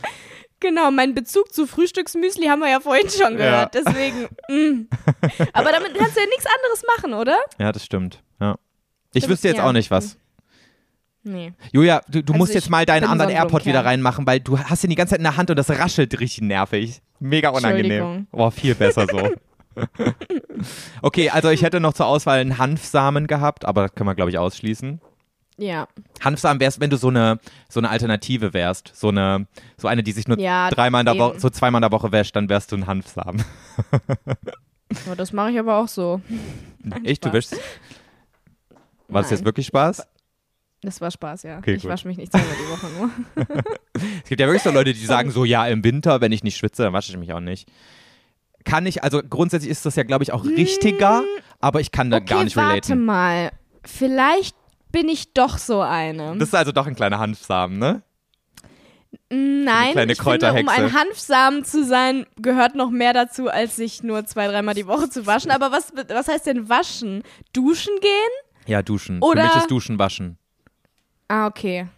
Genau, 0.64 0.90
mein 0.90 1.14
Bezug 1.14 1.52
zu 1.52 1.66
Frühstücksmüsli 1.66 2.46
haben 2.46 2.60
wir 2.60 2.70
ja 2.70 2.80
vorhin 2.80 3.10
schon 3.10 3.38
Ja. 3.38 3.68
gehört. 3.68 3.74
Deswegen, 3.74 4.28
mm. 4.48 4.88
Aber 5.52 5.72
damit 5.72 5.94
kannst 5.94 6.16
du 6.16 6.20
ja 6.20 6.26
nichts 6.26 6.46
anderes 6.46 6.82
machen, 6.96 7.12
oder? 7.12 7.36
Ja, 7.58 7.70
das 7.70 7.84
stimmt. 7.84 8.22
Ja. 8.40 8.56
Ich 9.12 9.28
wüsste 9.28 9.48
jetzt 9.48 9.58
ja. 9.58 9.68
auch 9.68 9.72
nicht 9.72 9.90
was. 9.90 10.16
Nee. 11.22 11.52
Julia, 11.70 12.00
du, 12.08 12.22
du 12.22 12.32
Also 12.32 12.38
musst 12.38 12.54
jetzt 12.54 12.70
mal 12.70 12.86
deinen 12.86 13.04
anderen 13.04 13.30
AirPod 13.30 13.66
wieder 13.66 13.84
reinmachen, 13.84 14.26
weil 14.26 14.40
du 14.40 14.58
hast 14.58 14.84
ihn 14.84 14.90
die 14.90 14.96
ganze 14.96 15.10
Zeit 15.10 15.18
in 15.18 15.24
der 15.24 15.36
Hand 15.36 15.50
und 15.50 15.56
das 15.56 15.68
raschelt 15.68 16.18
richtig 16.18 16.40
nervig. 16.40 17.02
Mega 17.20 17.50
unangenehm. 17.50 18.26
Oh, 18.32 18.50
viel 18.50 18.74
besser 18.74 19.06
so. 19.10 19.34
okay, 21.02 21.28
also 21.28 21.50
ich 21.50 21.62
hätte 21.62 21.78
noch 21.78 21.92
zur 21.92 22.06
Auswahl 22.06 22.38
einen 22.38 22.56
Hanfsamen 22.56 23.26
gehabt, 23.26 23.66
aber 23.66 23.82
das 23.82 23.94
können 23.94 24.08
wir, 24.08 24.14
glaube 24.14 24.30
ich, 24.30 24.38
ausschließen. 24.38 25.00
Ja. 25.56 25.86
Hanfsamen 26.20 26.60
wärst, 26.60 26.80
wenn 26.80 26.90
du 26.90 26.96
so 26.96 27.08
eine, 27.08 27.38
so 27.68 27.80
eine 27.80 27.90
Alternative 27.90 28.52
wärst. 28.52 28.92
So 28.94 29.08
eine, 29.08 29.46
so 29.76 29.86
eine, 29.88 30.02
die 30.02 30.12
sich 30.12 30.26
nur 30.26 30.38
Ja, 30.38 30.68
dreimal 30.70 31.00
in 31.00 31.06
der 31.06 31.18
Woche, 31.18 31.38
so 31.38 31.48
zweimal 31.50 31.78
in 31.80 31.82
der 31.88 31.92
Woche 31.92 32.10
wäscht, 32.12 32.34
dann 32.34 32.48
wärst 32.48 32.72
du 32.72 32.76
ein 32.76 32.86
Hanfsamen. 32.86 33.44
Aber 35.06 35.16
das 35.16 35.32
mache 35.32 35.52
ich 35.52 35.58
aber 35.58 35.76
auch 35.78 35.88
so. 35.88 36.20
Echt? 37.04 37.24
Du 37.24 37.32
wäschst? 37.32 37.52
War 39.08 39.22
das 39.22 39.30
Nein. 39.30 39.38
jetzt 39.38 39.44
wirklich 39.44 39.66
Spaß? 39.66 40.06
Das 40.82 41.00
war 41.00 41.10
Spaß, 41.10 41.44
ja. 41.44 41.58
Okay, 41.58 41.74
ich 41.74 41.82
gut. 41.82 41.90
wasche 41.90 42.06
mich 42.08 42.18
nicht 42.18 42.32
zweimal 42.32 42.48
die 42.60 42.70
Woche 42.70 42.86
nur. 42.98 43.54
Es 44.22 44.28
gibt 44.28 44.40
ja 44.40 44.46
wirklich 44.46 44.62
so 44.62 44.70
Leute, 44.70 44.92
die 44.92 45.04
sagen 45.04 45.30
so, 45.30 45.44
ja, 45.44 45.66
im 45.66 45.84
Winter, 45.84 46.20
wenn 46.20 46.32
ich 46.32 46.42
nicht 46.42 46.56
schwitze, 46.56 46.82
dann 46.82 46.92
wasche 46.92 47.12
ich 47.12 47.16
mich 47.18 47.32
auch 47.32 47.40
nicht. 47.40 47.70
Kann 48.64 48.86
ich, 48.86 49.04
also 49.04 49.22
grundsätzlich 49.22 49.70
ist 49.70 49.86
das 49.86 49.94
ja, 49.96 50.02
glaube 50.02 50.24
ich, 50.24 50.32
auch 50.32 50.44
richtiger, 50.44 51.22
aber 51.60 51.80
ich 51.80 51.92
kann 51.92 52.10
da 52.10 52.16
okay, 52.18 52.26
gar 52.26 52.44
nicht 52.44 52.56
warte 52.56 52.88
relaten. 52.90 53.04
mal. 53.04 53.52
Vielleicht 53.84 54.56
bin 54.94 55.08
ich 55.08 55.32
doch 55.34 55.58
so 55.58 55.80
eine. 55.80 56.36
Das 56.38 56.48
ist 56.48 56.54
also 56.54 56.70
doch 56.70 56.86
ein 56.86 56.94
kleiner 56.94 57.18
Hanfsamen, 57.18 57.78
ne? 57.78 58.02
Nein, 59.28 59.92
kleine 59.92 60.12
ich 60.12 60.22
finde, 60.22 60.52
um 60.52 60.68
ein 60.68 60.92
Hanfsamen 60.92 61.64
zu 61.64 61.84
sein, 61.84 62.26
gehört 62.36 62.76
noch 62.76 62.90
mehr 62.90 63.12
dazu, 63.12 63.48
als 63.48 63.74
sich 63.74 64.04
nur 64.04 64.24
zwei, 64.26 64.46
dreimal 64.46 64.74
die 64.74 64.86
Woche 64.86 65.08
zu 65.10 65.26
waschen. 65.26 65.50
Aber 65.50 65.72
was, 65.72 65.92
was 66.08 66.28
heißt 66.28 66.46
denn 66.46 66.68
waschen? 66.68 67.24
Duschen 67.52 67.92
gehen? 68.00 68.66
Ja, 68.66 68.82
duschen. 68.82 69.20
Oder- 69.20 69.42
Für 69.42 69.48
mich 69.48 69.56
ist 69.56 69.70
Duschen 69.70 69.98
waschen. 69.98 70.38
Ah, 71.26 71.48
okay. 71.48 71.88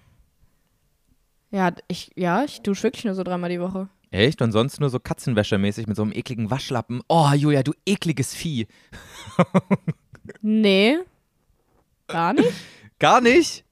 Ja, 1.51 1.73
ich, 1.89 2.12
ja, 2.16 2.44
ich 2.44 2.62
dusche 2.62 2.85
wirklich 2.85 3.05
nur 3.05 3.14
so 3.14 3.23
dreimal 3.24 3.51
die 3.51 3.60
Woche. 3.60 3.89
Echt? 4.10 4.40
Und 4.40 4.52
sonst 4.52 4.81
nur 4.81 4.89
so 4.89 4.98
Katzenwäschermäßig 5.01 5.86
mit 5.86 5.97
so 5.97 6.02
einem 6.02 6.12
ekligen 6.12 6.51
Waschlappen. 6.51 7.02
Oh, 7.09 7.28
Julia, 7.35 7.62
du 7.62 7.73
ekliges 7.85 8.35
Vieh. 8.35 8.66
Nee. 10.43 10.98
Gar 12.09 12.32
nicht? 12.35 12.52
Gar 12.98 13.20
nicht? 13.20 13.64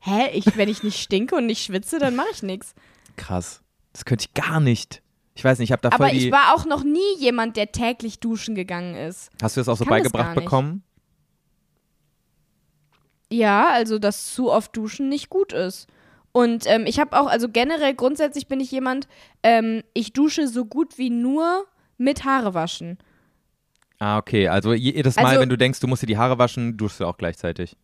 Hä? 0.00 0.30
Ich, 0.32 0.56
wenn 0.56 0.68
ich 0.68 0.82
nicht 0.82 1.00
stinke 1.00 1.34
und 1.36 1.46
nicht 1.46 1.64
schwitze, 1.64 1.98
dann 1.98 2.14
mache 2.16 2.28
ich 2.32 2.42
nichts. 2.42 2.74
Krass. 3.16 3.62
Das 3.92 4.04
könnte 4.04 4.26
ich 4.28 4.34
gar 4.34 4.60
nicht. 4.60 5.02
Ich 5.34 5.44
weiß 5.44 5.58
nicht, 5.58 5.68
ich 5.68 5.72
habe 5.72 5.82
da 5.82 5.88
Aber 5.88 6.06
voll 6.08 6.10
die. 6.16 6.26
ich 6.26 6.32
war 6.32 6.54
auch 6.54 6.64
noch 6.64 6.84
nie 6.84 7.16
jemand, 7.18 7.56
der 7.56 7.72
täglich 7.72 8.20
duschen 8.20 8.54
gegangen 8.54 8.94
ist. 8.94 9.30
Hast 9.42 9.56
du 9.56 9.60
das 9.60 9.68
auch 9.68 9.76
so 9.76 9.84
kann 9.84 9.90
beigebracht 9.90 10.34
bekommen? 10.34 10.82
Ja, 13.30 13.68
also 13.70 13.98
dass 13.98 14.32
zu 14.32 14.50
oft 14.50 14.76
duschen 14.76 15.08
nicht 15.08 15.28
gut 15.30 15.52
ist. 15.52 15.88
Und 16.32 16.64
ähm, 16.66 16.84
ich 16.86 17.00
habe 17.00 17.18
auch, 17.18 17.26
also 17.26 17.48
generell 17.48 17.94
grundsätzlich 17.94 18.46
bin 18.46 18.60
ich 18.60 18.70
jemand, 18.70 19.08
ähm, 19.42 19.82
ich 19.94 20.12
dusche 20.12 20.46
so 20.48 20.64
gut 20.66 20.98
wie 20.98 21.10
nur 21.10 21.66
mit 21.98 22.24
Haare 22.24 22.54
waschen. 22.54 22.98
Ah, 23.98 24.18
okay. 24.18 24.48
Also 24.48 24.74
jedes 24.74 25.16
Mal, 25.16 25.24
Also- 25.26 25.40
wenn 25.40 25.48
du 25.48 25.56
denkst, 25.56 25.80
du 25.80 25.86
musst 25.86 26.02
dir 26.02 26.06
die 26.06 26.18
Haare 26.18 26.38
waschen, 26.38 26.76
duschst 26.76 27.00
du 27.00 27.06
auch 27.06 27.16
gleichzeitig. 27.16 27.76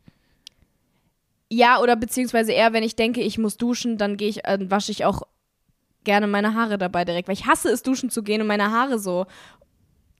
Ja, 1.52 1.80
oder 1.80 1.96
beziehungsweise 1.96 2.52
eher, 2.52 2.72
wenn 2.72 2.82
ich 2.82 2.96
denke, 2.96 3.20
ich 3.20 3.36
muss 3.36 3.58
duschen, 3.58 3.98
dann 3.98 4.16
gehe 4.16 4.28
ich, 4.30 4.46
äh, 4.46 4.58
wasche 4.70 4.90
ich 4.90 5.04
auch 5.04 5.20
gerne 6.02 6.26
meine 6.26 6.54
Haare 6.54 6.78
dabei 6.78 7.04
direkt, 7.04 7.28
weil 7.28 7.34
ich 7.34 7.46
hasse 7.46 7.68
es, 7.68 7.82
duschen 7.82 8.08
zu 8.08 8.22
gehen 8.22 8.40
und 8.40 8.46
meine 8.46 8.70
Haare 8.70 8.98
so 8.98 9.26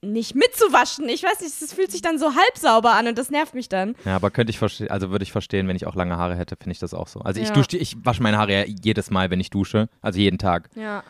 nicht 0.03 0.35
mitzuwaschen. 0.35 1.09
Ich 1.09 1.23
weiß 1.23 1.41
nicht, 1.41 1.63
es 1.63 1.73
fühlt 1.73 1.91
sich 1.91 2.03
dann 2.03 2.19
so 2.19 2.35
halb 2.35 2.59
sauber 2.59 2.93
an 2.93 3.07
und 3.07 3.17
das 3.17 3.31
nervt 3.31 3.55
mich 3.55 3.71
dann. 3.71 3.95
Ja, 4.05 4.17
aber 4.17 4.31
könnte 4.31 4.51
ich 4.51 4.59
verstehen, 4.59 4.91
also 4.91 5.11
würde 5.11 5.23
ich 5.23 5.33
verstehen, 5.33 5.67
wenn 5.69 5.77
ich 5.77 5.87
auch 5.87 5.95
lange 5.95 6.19
Haare 6.19 6.37
hätte, 6.37 6.57
finde 6.57 6.73
ich 6.73 6.79
das 6.81 6.93
auch 6.93 7.09
so. 7.09 7.21
Also 7.21 7.41
ich 7.41 7.49
Ja. 7.49 7.55
dusche, 7.55 7.79
ich 7.79 7.97
wasche 8.05 8.23
meine 8.23 8.37
Haare 8.37 8.53
ja 8.53 8.65
jedes 8.67 9.11
Mal, 9.11 9.31
wenn 9.31 9.41
ich 9.41 9.49
dusche, 9.49 9.89
also 10.03 10.19
jeden 10.19 10.39
Tag. 10.39 10.69
Ja. 10.75 11.03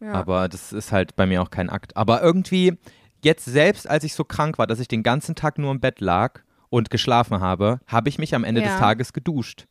ja. 0.00 0.12
Aber 0.12 0.50
das 0.50 0.74
ist 0.74 0.92
halt 0.92 1.16
bei 1.16 1.24
mir 1.24 1.40
auch 1.40 1.50
kein 1.50 1.70
Akt. 1.70 1.96
Aber 1.96 2.22
irgendwie, 2.22 2.76
jetzt 3.24 3.46
selbst 3.46 3.88
als 3.88 4.04
ich 4.04 4.12
so 4.12 4.24
krank 4.24 4.58
war, 4.58 4.66
dass 4.66 4.78
ich 4.78 4.88
den 4.88 5.02
ganzen 5.02 5.34
Tag 5.36 5.56
nur 5.56 5.70
im 5.70 5.80
Bett 5.80 6.00
lag 6.00 6.40
und 6.70 6.88
geschlafen 6.90 7.40
habe, 7.40 7.80
habe 7.86 8.08
ich 8.08 8.18
mich 8.18 8.34
am 8.34 8.44
Ende 8.44 8.62
Ja. 8.62 8.68
des 8.68 8.78
Tages 8.78 9.12
geduscht. 9.12 9.66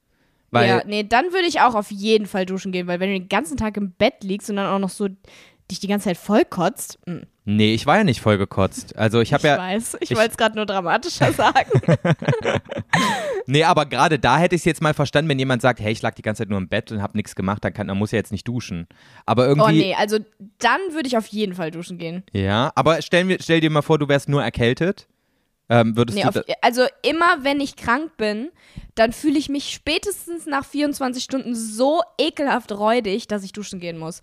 Weil, 0.51 0.67
ja, 0.67 0.81
nee, 0.85 1.03
dann 1.03 1.25
würde 1.31 1.47
ich 1.47 1.61
auch 1.61 1.75
auf 1.75 1.91
jeden 1.91 2.25
Fall 2.25 2.45
duschen 2.45 2.71
gehen, 2.71 2.87
weil 2.87 2.99
wenn 2.99 3.09
du 3.09 3.19
den 3.19 3.29
ganzen 3.29 3.55
Tag 3.57 3.77
im 3.77 3.91
Bett 3.91 4.23
liegst 4.23 4.49
und 4.49 4.55
dann 4.55 4.67
auch 4.67 4.79
noch 4.79 4.89
so 4.89 5.07
dich 5.69 5.79
die 5.79 5.87
ganze 5.87 6.05
Zeit 6.05 6.17
vollkotzt, 6.17 6.97
mh, 7.05 7.21
nee, 7.45 7.75
ich 7.75 7.85
war 7.85 7.97
ja 7.97 8.03
nicht 8.03 8.19
voll 8.21 8.39
gekotzt. 8.39 8.97
Also 8.97 9.21
ich 9.21 9.31
habe 9.33 9.47
ja, 9.47 9.57
weiß, 9.59 9.97
ich, 10.01 10.09
ich- 10.09 10.17
wollte 10.17 10.31
es 10.31 10.37
gerade 10.37 10.55
nur 10.55 10.65
dramatischer 10.65 11.31
sagen. 11.31 11.69
nee, 13.45 13.63
aber 13.63 13.85
gerade 13.85 14.19
da 14.19 14.37
hätte 14.39 14.55
ich 14.55 14.61
es 14.61 14.65
jetzt 14.65 14.81
mal 14.81 14.93
verstanden, 14.95 15.29
wenn 15.29 15.39
jemand 15.39 15.61
sagt, 15.61 15.79
hey, 15.79 15.91
ich 15.91 16.01
lag 16.01 16.15
die 16.15 16.21
ganze 16.21 16.41
Zeit 16.41 16.49
nur 16.49 16.57
im 16.57 16.67
Bett 16.67 16.91
und 16.91 17.01
habe 17.01 17.15
nichts 17.17 17.35
gemacht, 17.35 17.63
dann, 17.63 17.73
kann, 17.73 17.87
dann 17.87 17.97
muss 17.97 18.11
er 18.13 18.17
jetzt 18.17 18.31
nicht 18.31 18.47
duschen. 18.47 18.87
Aber 19.27 19.45
irgendwie, 19.47 19.67
oh 19.69 19.71
nee, 19.71 19.95
also 19.95 20.17
dann 20.57 20.79
würde 20.91 21.07
ich 21.07 21.17
auf 21.17 21.27
jeden 21.27 21.53
Fall 21.53 21.71
duschen 21.71 21.97
gehen. 21.97 22.23
ja, 22.31 22.71
aber 22.75 23.01
stell, 23.01 23.23
mir, 23.25 23.37
stell 23.39 23.59
dir 23.61 23.69
mal 23.69 23.81
vor, 23.81 23.99
du 23.99 24.07
wärst 24.07 24.29
nur 24.29 24.43
erkältet. 24.43 25.07
Ähm, 25.69 25.95
würdest 25.95 26.15
Nee, 26.17 26.23
du 26.23 26.29
auf, 26.29 26.35
also 26.61 26.85
immer 27.03 27.43
wenn 27.43 27.59
ich 27.61 27.75
krank 27.75 28.17
bin, 28.17 28.49
dann 28.95 29.13
fühle 29.13 29.37
ich 29.37 29.49
mich 29.49 29.69
spätestens 29.71 30.45
nach 30.47 30.65
24 30.65 31.23
Stunden 31.23 31.55
so 31.55 32.01
ekelhaft 32.19 32.71
räudig, 32.71 33.27
dass 33.27 33.43
ich 33.43 33.53
duschen 33.53 33.79
gehen 33.79 33.97
muss. 33.97 34.21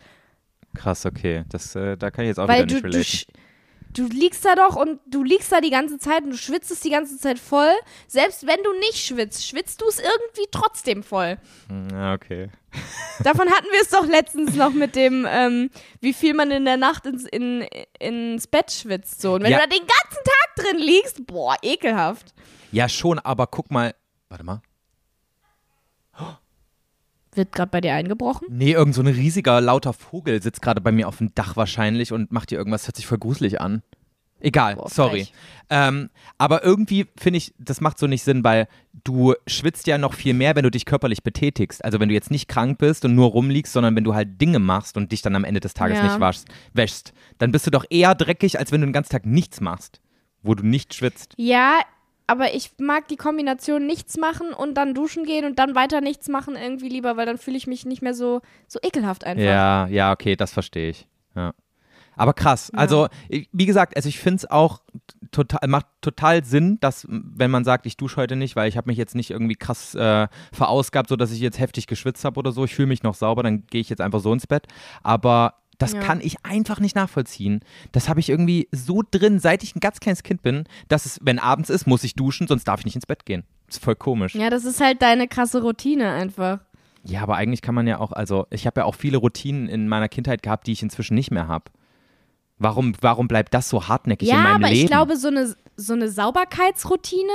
krass, 0.74 1.06
okay, 1.06 1.44
das, 1.48 1.74
äh, 1.74 1.97
da 1.97 2.10
kann 2.10 2.24
ich 2.24 2.28
jetzt 2.28 2.39
auch 2.39 2.48
Weil 2.48 2.62
wieder 2.62 2.66
du, 2.66 2.74
nicht 2.74 2.82
du, 2.82 2.89
relaten. 2.89 3.02
sch- 3.02 3.27
du 3.97 4.06
liegst 4.06 4.44
da 4.44 4.55
doch 4.55 4.77
und 4.77 5.01
du 5.06 5.23
liegst 5.23 5.51
da 5.52 5.60
die 5.60 5.70
ganze 5.70 5.98
Zeit 5.98 6.23
und 6.24 6.31
du 6.31 6.36
schwitzt 6.36 6.70
es 6.70 6.81
die 6.81 6.90
ganze 6.90 7.18
Zeit 7.18 7.39
voll. 7.39 7.73
Selbst 8.06 8.47
wenn 8.47 8.62
du 8.62 8.73
nicht 8.81 8.98
schwitzt, 9.05 9.47
schwitzt 9.47 9.81
du 9.81 9.86
es 9.89 9.98
irgendwie 9.98 10.47
trotzdem 10.51 11.02
voll. 11.02 11.39
Hm, 11.68 11.89
Ja, 11.93 12.14
okay. 12.14 12.51
Davon 13.24 13.48
hatten 13.51 13.66
wir 13.73 13.81
es 13.81 13.89
doch 13.89 14.06
letztens 14.06 14.55
noch 14.55 14.73
mit 14.73 14.97
dem, 14.97 15.27
ähm, 15.28 15.70
wie 16.01 16.12
viel 16.12 16.35
man 16.35 16.51
in 16.51 16.64
der 16.66 16.77
Nacht 16.77 17.06
ins, 17.06 17.24
in, 17.24 17.66
ins 17.98 18.47
Bett 18.47 18.70
schwitzt. 18.70 19.23
So. 19.23 19.35
Und 19.35 19.44
wenn 19.44 19.52
Ja. 19.52 19.60
du 19.60 19.68
da 19.68 19.77
den 19.77 19.86
ganzen 19.86 20.24
Tag 20.24 20.56
drin 20.64 20.78
liegst, 20.78 21.27
boah, 21.27 21.56
ekelhaft. 21.62 22.35
Ja, 22.73 22.89
schon, 22.89 23.18
aber 23.18 23.47
guck 23.47 23.70
mal. 23.70 23.94
Warte 24.28 24.44
mal. 24.44 24.60
Wird 27.37 27.53
gerade 27.53 27.71
bei 27.71 27.81
dir 27.81 27.95
eingebrochen? 27.95 28.49
Nee, 28.51 28.73
irgend 28.73 28.95
so 28.95 29.03
ein 29.03 29.07
riesiger, 29.07 29.61
lauter 29.61 29.93
Vogel 29.93 30.43
sitzt 30.43 30.63
gerade 30.63 30.81
bei 30.81 30.93
mir 30.93 31.09
auf 31.09 31.19
dem 31.19 31.35
Dach 31.35 31.57
wahrscheinlich 31.57 32.13
und 32.13 32.33
macht 32.33 32.51
hier 32.51 32.59
irgendwas, 32.59 32.87
hört 32.87 32.97
sich 32.97 33.07
voll 33.07 33.19
gruselig 33.19 33.61
an. 33.61 33.83
Egal, 34.39 34.77
Boah, 34.77 34.91
sorry. 34.91 35.29
Ähm, 35.71 36.11
aber 36.37 36.63
irgendwie 36.63 37.07
finde 37.17 37.39
ich, 37.39 37.55
das 37.59 37.81
macht 37.81 37.99
so 37.99 38.07
nicht 38.07 38.23
Sinn, 38.23 38.45
weil 38.45 38.69
du 39.03 39.35
schwitzt 39.47 39.87
ja 39.87 39.97
noch 39.97 40.13
viel 40.13 40.35
mehr, 40.35 40.55
wenn 40.55 40.63
du 40.63 40.71
dich 40.71 40.85
körperlich 40.85 41.23
betätigst. 41.23 41.83
Also 41.83 42.01
wenn 42.01 42.09
du 42.11 42.15
jetzt 42.15 42.31
nicht 42.31 42.47
krank 42.47 42.77
bist 42.79 43.07
und 43.07 43.15
nur 43.15 43.29
rumliegst, 43.31 43.73
sondern 43.73 43.97
wenn 43.97 44.05
du 44.05 44.15
halt 44.15 44.39
Dinge 44.41 44.59
machst 44.59 44.99
und 44.99 45.11
dich 45.11 45.23
dann 45.23 45.35
am 45.37 45.45
Ende 45.45 45.61
des 45.61 45.73
Tages 45.73 45.99
Ja. 45.99 46.05
nicht 46.05 46.21
waschst, 46.21 46.47
wäschst, 46.75 47.15
dann 47.39 47.51
bist 47.51 47.67
du 47.67 47.71
doch 47.71 47.87
eher 47.89 48.15
dreckig, 48.15 48.59
als 48.59 48.73
wenn 48.73 48.83
du 48.83 48.87
den 48.87 48.93
ganzen 48.93 49.11
Tag 49.13 49.25
nichts 49.25 49.63
machst, 49.63 50.01
wo 50.43 50.55
du 50.55 50.65
nicht 50.67 50.93
schwitzt. 50.93 51.33
Ja, 51.39 51.81
aber 52.27 52.55
ich 52.55 52.73
mag 52.78 53.09
die 53.09 53.16
Kombination 53.16 53.86
nichts 53.86 54.16
machen 54.16 54.53
und 54.53 54.74
dann 54.74 54.94
duschen 54.94 55.24
gehen 55.24 55.44
und 55.44 55.59
dann 55.59 55.74
weiter 55.74 56.01
nichts 56.01 56.28
machen 56.28 56.57
irgendwie 56.57 56.89
lieber, 56.89 57.16
weil 57.16 57.27
dann 57.27 57.39
fühle 57.39 57.57
ich 57.57 57.66
mich 57.66 57.86
nicht 57.86 58.03
mehr 58.03 58.15
so, 58.15 58.40
so 58.66 58.78
ekelhaft 58.82 59.24
einfach. 59.24 59.44
Ja, 59.44 59.86
ja, 59.86 60.12
okay, 60.12 60.36
das 60.36 60.53
verstehe 60.53 60.90
ich. 60.90 61.07
Ja. 61.35 61.53
Aber 62.19 62.32
krass. 62.32 62.70
Also, 62.74 63.09
ich- 63.28 63.48
wie 63.53 63.66
gesagt, 63.66 63.94
also 63.94 64.09
ich 64.09 64.19
finde 64.19 64.36
es 64.36 64.51
auch 64.51 64.81
total, 65.32 65.69
macht 65.69 65.86
total 66.01 66.43
Sinn, 66.44 66.78
dass, 66.81 67.07
wenn 67.11 67.51
man 67.51 67.62
sagt, 67.65 67.85
ich 67.85 67.98
dusche 67.98 68.16
heute 68.16 68.36
nicht, 68.36 68.57
weil 68.57 68.69
ich 68.70 68.78
habe 68.78 68.89
mich 68.89 68.97
jetzt 68.97 69.15
nicht 69.15 69.31
irgendwie 69.31 69.55
krass 69.55 69.94
äh, 69.94 70.27
verausgabt, 70.51 71.11
sodass 71.11 71.31
ich 71.31 71.40
jetzt 71.40 71.59
heftig 71.61 71.86
geschwitzt 71.86 72.24
habe 72.24 72.39
oder 72.39 72.53
so. 72.53 72.65
Ich 72.65 72.74
fühle 72.74 72.89
mich 72.89 73.03
noch 73.03 73.15
sauber, 73.15 73.43
dann 73.43 73.66
gehe 73.66 73.82
ich 73.82 73.90
jetzt 73.90 74.01
einfach 74.01 74.20
so 74.20 74.32
ins 74.32 74.47
Bett. 74.47 74.66
Aber 75.03 75.55
das 75.78 75.93
Ja. 75.93 76.01
kann 76.01 76.20
ich 76.20 76.44
einfach 76.44 76.81
nicht 76.81 76.97
nachvollziehen. 76.97 77.61
Das 77.93 78.09
habe 78.09 78.20
ich 78.20 78.28
irgendwie 78.28 78.69
so 78.73 79.03
drin, 79.11 79.39
seit 79.39 79.62
ich 79.62 79.77
ein 79.77 79.81
ganz 79.81 80.01
kleines 80.01 80.23
Kind 80.23 80.43
bin, 80.43 80.65
dass 80.89 81.07
es, 81.07 81.19
wenn 81.23 81.39
abends 81.39 81.70
ist, 81.70 81.86
muss 81.86 82.05
ich 82.05 82.15
duschen, 82.15 82.47
sonst 82.47 82.65
darf 82.65 82.81
ich 82.81 82.86
nicht 82.86 82.94
ins 82.97 83.07
Bett 83.07 83.27
gehen. 83.27 83.44
Das 83.66 83.77
ist 83.77 83.85
voll 83.85 83.97
komisch. 83.97 84.35
Ja, 84.35 84.48
das 84.51 84.65
ist 84.65 84.81
halt 84.81 85.03
deine 85.03 85.28
krasse 85.28 85.61
Routine 85.62 86.12
einfach. 86.12 86.61
Ja, 87.05 87.23
aber 87.23 87.36
eigentlich 87.36 87.62
kann 87.62 87.74
man 87.74 87.86
ja 87.86 87.98
auch, 87.98 88.12
also 88.12 88.47
ich 88.51 88.66
habe 88.66 88.81
ja 88.81 88.85
auch 88.85 88.94
viele 88.94 89.19
Routinen 89.19 89.69
in 89.69 89.86
meiner 89.89 90.09
Kindheit 90.09 90.43
gehabt, 90.43 90.66
die 90.66 90.73
ich 90.73 90.82
inzwischen 90.82 91.15
nicht 91.15 91.31
mehr 91.31 91.47
habe. 91.48 91.66
Warum, 92.59 92.94
warum 93.01 93.28
bleibt 93.28 93.53
das 93.55 93.69
so 93.69 93.86
hartnäckig 93.86 94.28
in 94.28 94.35
Ja, 94.35 94.43
meinem 94.43 94.57
aber 94.57 94.69
Leben? 94.69 94.81
ich 94.81 94.86
glaube, 94.86 95.16
so 95.16 95.28
eine, 95.28 95.55
so 95.77 95.93
eine 95.93 96.09
Sauberkeitsroutine 96.09 97.31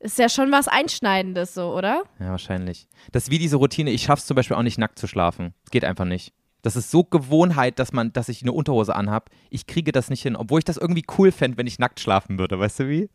ist 0.00 0.18
ja 0.18 0.28
schon 0.28 0.50
was 0.52 0.68
Einschneidendes, 0.68 1.54
so, 1.54 1.74
oder? 1.74 2.02
ja, 2.20 2.30
wahrscheinlich. 2.30 2.88
Das 3.12 3.24
ist 3.24 3.30
wie 3.30 3.38
diese 3.38 3.56
Routine, 3.56 3.90
ich 3.90 4.02
schaff's 4.02 4.26
zum 4.26 4.34
Beispiel 4.34 4.56
auch 4.56 4.62
nicht 4.62 4.78
nackt 4.78 4.98
zu 4.98 5.06
schlafen. 5.06 5.54
Geht 5.70 5.84
einfach 5.84 6.04
nicht. 6.04 6.32
Das 6.68 6.76
ist 6.76 6.90
so 6.90 7.02
Gewohnheit, 7.02 7.78
dass 7.78 7.94
man, 7.94 8.12
dass 8.12 8.28
ich 8.28 8.42
eine 8.42 8.52
Unterhose 8.52 8.94
anhab. 8.94 9.30
Ich 9.48 9.66
kriege 9.66 9.90
das 9.90 10.10
nicht 10.10 10.20
hin, 10.20 10.36
obwohl 10.36 10.58
ich 10.58 10.66
das 10.66 10.76
irgendwie 10.76 11.02
cool 11.16 11.32
fände, 11.32 11.56
wenn 11.56 11.66
ich 11.66 11.78
nackt 11.78 11.98
schlafen 11.98 12.38
würde, 12.38 12.60
weißt 12.60 12.80
du 12.80 12.88
wie? 12.90 13.08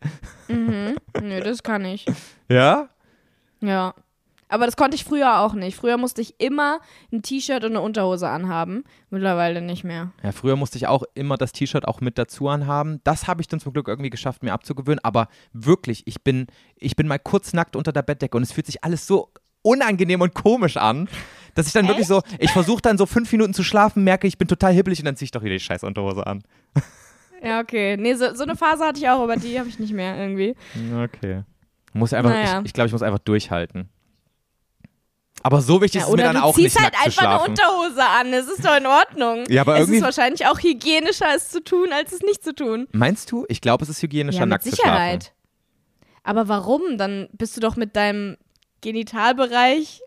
Nö, 0.48 1.40
das 1.40 1.62
kann 1.62 1.84
ich. 1.84 2.04
Ja? 2.48 2.88
Ja. 3.60 3.94
Aber 4.48 4.66
das 4.66 4.76
konnte 4.76 4.96
ich 4.96 5.04
früher 5.04 5.38
auch 5.38 5.54
nicht. 5.54 5.76
Früher 5.76 5.98
musste 5.98 6.20
ich 6.20 6.40
immer 6.40 6.80
ein 7.12 7.22
T-Shirt 7.22 7.62
und 7.62 7.70
eine 7.70 7.80
Unterhose 7.80 8.28
anhaben. 8.28 8.82
Mittlerweile 9.08 9.62
nicht 9.62 9.84
mehr. 9.84 10.10
Ja, 10.24 10.32
früher 10.32 10.56
musste 10.56 10.76
ich 10.76 10.88
auch 10.88 11.04
immer 11.14 11.36
das 11.36 11.52
T-Shirt 11.52 11.86
auch 11.86 12.00
mit 12.00 12.18
dazu 12.18 12.48
anhaben. 12.48 13.00
Das 13.04 13.28
habe 13.28 13.40
ich 13.40 13.46
dann 13.46 13.60
zum 13.60 13.72
Glück 13.72 13.86
irgendwie 13.86 14.10
geschafft, 14.10 14.42
mir 14.42 14.52
abzugewöhnen. 14.52 14.98
Aber 15.04 15.28
wirklich, 15.52 16.02
ich 16.08 16.24
bin, 16.24 16.48
ich 16.74 16.96
bin 16.96 17.06
mal 17.06 17.20
kurz 17.20 17.52
nackt 17.52 17.76
unter 17.76 17.92
der 17.92 18.02
Bettdecke 18.02 18.36
und 18.36 18.42
es 18.42 18.50
fühlt 18.50 18.66
sich 18.66 18.82
alles 18.82 19.06
so 19.06 19.30
unangenehm 19.64 20.20
und 20.20 20.34
komisch 20.34 20.76
an, 20.76 21.08
dass 21.54 21.66
ich 21.66 21.72
dann 21.72 21.86
wirklich 21.88 22.06
so, 22.06 22.22
ich 22.38 22.50
versuche 22.50 22.82
dann 22.82 22.98
so 22.98 23.06
fünf 23.06 23.30
Minuten 23.32 23.54
zu 23.54 23.62
schlafen, 23.62 24.04
merke, 24.04 24.26
ich 24.26 24.38
bin 24.38 24.48
total 24.48 24.72
hibbelig 24.72 24.98
und 25.00 25.04
dann 25.06 25.16
ziehe 25.16 25.26
ich 25.26 25.30
doch 25.30 25.42
wieder 25.42 25.54
die 25.54 25.60
scheiß 25.60 25.82
Unterhose 25.84 26.26
an. 26.26 26.42
Ja, 27.42 27.60
okay. 27.60 27.96
Nee, 27.98 28.14
so, 28.14 28.34
so 28.34 28.42
eine 28.44 28.56
Phase 28.56 28.84
hatte 28.84 28.98
ich 28.98 29.08
auch, 29.08 29.20
aber 29.20 29.36
die 29.36 29.58
habe 29.58 29.68
ich 29.68 29.78
nicht 29.78 29.92
mehr 29.92 30.16
irgendwie. 30.16 30.54
Okay. 31.02 31.42
Muss 31.92 32.12
einfach, 32.12 32.30
Naja. 32.30 32.60
ich, 32.60 32.66
ich 32.66 32.72
glaube, 32.72 32.86
ich 32.86 32.92
muss 32.92 33.02
einfach 33.02 33.18
durchhalten. 33.20 33.88
Aber 35.42 35.60
so 35.60 35.80
wichtig 35.82 36.00
Ja, 36.00 36.06
ist 36.06 36.10
es 36.10 36.16
mir 36.16 36.22
dann 36.22 36.36
du 36.36 36.42
auch 36.42 36.54
ziehst 36.54 36.74
nicht, 36.76 36.82
halt 36.82 36.94
nackt 36.94 37.12
zu 37.12 37.20
einfach 37.20 37.42
eine. 37.44 37.50
Unterhose 37.50 38.02
an. 38.02 38.32
Das 38.32 38.46
ist 38.48 38.64
doch 38.64 38.76
in 38.78 38.86
Ordnung. 38.86 39.44
Ja, 39.50 39.60
aber 39.60 39.74
es 39.74 39.80
irgendwie- 39.80 39.98
ist 39.98 40.02
wahrscheinlich 40.04 40.46
auch 40.46 40.58
hygienischer, 40.58 41.26
es 41.36 41.50
zu 41.50 41.62
tun, 41.62 41.92
als 41.92 42.12
es 42.12 42.22
nicht 42.22 42.42
zu 42.42 42.54
tun. 42.54 42.88
Meinst 42.92 43.30
du? 43.30 43.44
Ich 43.48 43.60
glaube, 43.60 43.82
es 43.84 43.90
ist 43.90 44.00
hygienischer, 44.02 44.38
Ja, 44.40 44.46
mit 44.46 44.50
nackt 44.50 44.64
zu 44.64 44.70
Sicherheit. 44.70 45.24
schlafen. 45.24 45.34
Aber 46.22 46.48
warum? 46.48 46.96
Dann 46.96 47.28
bist 47.32 47.54
du 47.56 47.60
doch 47.60 47.76
mit 47.76 47.94
deinem 47.94 48.38
Genitalbereich 48.80 50.00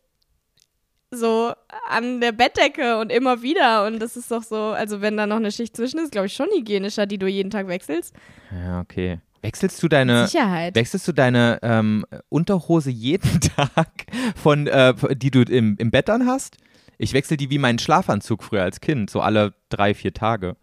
so 1.12 1.54
an 1.90 2.22
der 2.22 2.32
Bettdecke 2.32 3.00
und 3.00 3.12
immer 3.12 3.42
wieder. 3.42 3.86
Und 3.86 4.00
das 4.00 4.18
ist 4.18 4.32
doch 4.32 4.44
so, 4.44 4.58
also 4.58 5.02
wenn 5.02 5.18
da 5.18 5.28
noch 5.28 5.38
eine 5.38 5.52
Schicht 5.52 5.76
zwischen 5.76 6.00
ist, 6.00 6.12
glaube 6.12 6.28
ich 6.28 6.34
schon 6.34 6.48
hygienischer, 6.56 7.06
die 7.06 7.18
du 7.18 7.28
jeden 7.28 7.50
Tag 7.50 7.68
wechselst. 7.68 8.14
Ja, 8.52 8.82
okay. 8.82 9.20
Wechselst 9.42 9.82
du 9.82 9.88
deine, 9.88 10.28
Sicherheit. 10.28 10.76
Wechselst 10.76 11.08
du 11.08 11.14
deine 11.14 11.60
ähm, 11.62 12.06
Unterhose 12.30 12.90
jeden 12.90 13.40
Tag, 13.56 14.06
von, 14.36 14.68
äh, 14.68 14.94
die 15.16 15.32
du 15.32 15.42
im, 15.44 15.76
im 15.78 15.92
Bett 15.92 16.10
dann 16.10 16.26
hast? 16.26 16.58
Ich 16.98 17.14
wechsle 17.14 17.38
die 17.38 17.50
wie 17.50 17.60
meinen 17.60 17.80
Schlafanzug 17.80 18.44
früher 18.44 18.64
als 18.64 18.82
Kind, 18.82 19.10
so 19.10 19.22
alle 19.22 19.54
drei, 19.70 19.94
vier 19.94 20.14
Tage. 20.14 20.58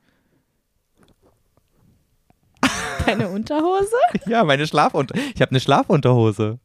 Deine 3.06 3.28
Unterhose? 3.28 3.96
Ja, 4.26 4.44
meine 4.44 4.66
Schlafunter. 4.66 5.14
Ich 5.34 5.40
habe 5.40 5.50
eine 5.50 5.60
Schlafunterhose. 5.60 6.58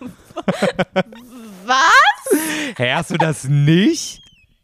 Was? 1.64 2.38
Hä, 2.76 2.92
hast 2.92 3.10
du 3.10 3.18
das 3.18 3.44
nicht? 3.44 4.20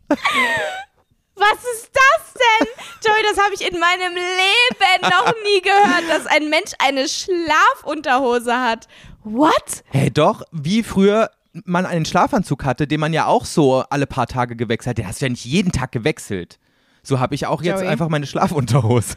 Was 0.09 1.59
ist 1.75 1.91
das 1.93 2.35
denn? 2.35 2.67
Joey, 3.05 3.23
das 3.31 3.45
habe 3.45 3.55
ich 3.55 3.61
in 3.61 3.79
meinem 3.79 4.15
Leben 4.15 5.03
noch 5.03 5.33
nie 5.45 5.61
gehört, 5.61 6.09
dass 6.09 6.27
ein 6.27 6.51
Mensch 6.51 6.73
eine 6.79 7.07
Schlafunterhose 7.09 8.55
hat. 8.55 8.89
What? 9.23 9.85
Hey, 9.91 10.11
doch, 10.11 10.43
wie 10.53 10.83
früher 10.83 11.31
man 11.65 11.87
einen 11.87 12.05
Schlafanzug 12.05 12.65
hatte, 12.65 12.87
den 12.87 13.01
man 13.01 13.13
ja 13.13 13.27
auch 13.27 13.45
so 13.45 13.85
alle 13.91 14.07
paar 14.07 14.27
Tage 14.27 14.57
gewechselt 14.57 14.91
hat. 14.91 14.99
Den 14.99 15.07
hast 15.07 15.21
du 15.21 15.27
ja 15.27 15.31
nicht 15.31 15.45
jeden 15.45 15.73
Tag 15.73 15.93
gewechselt. 15.93 16.59
So 17.03 17.21
habe 17.21 17.35
ich 17.35 17.47
auch 17.47 17.63
jetzt 17.63 17.81
Joey. 17.81 17.89
einfach 17.89 18.09
meine 18.09 18.27
Schlafunterhose. 18.27 19.17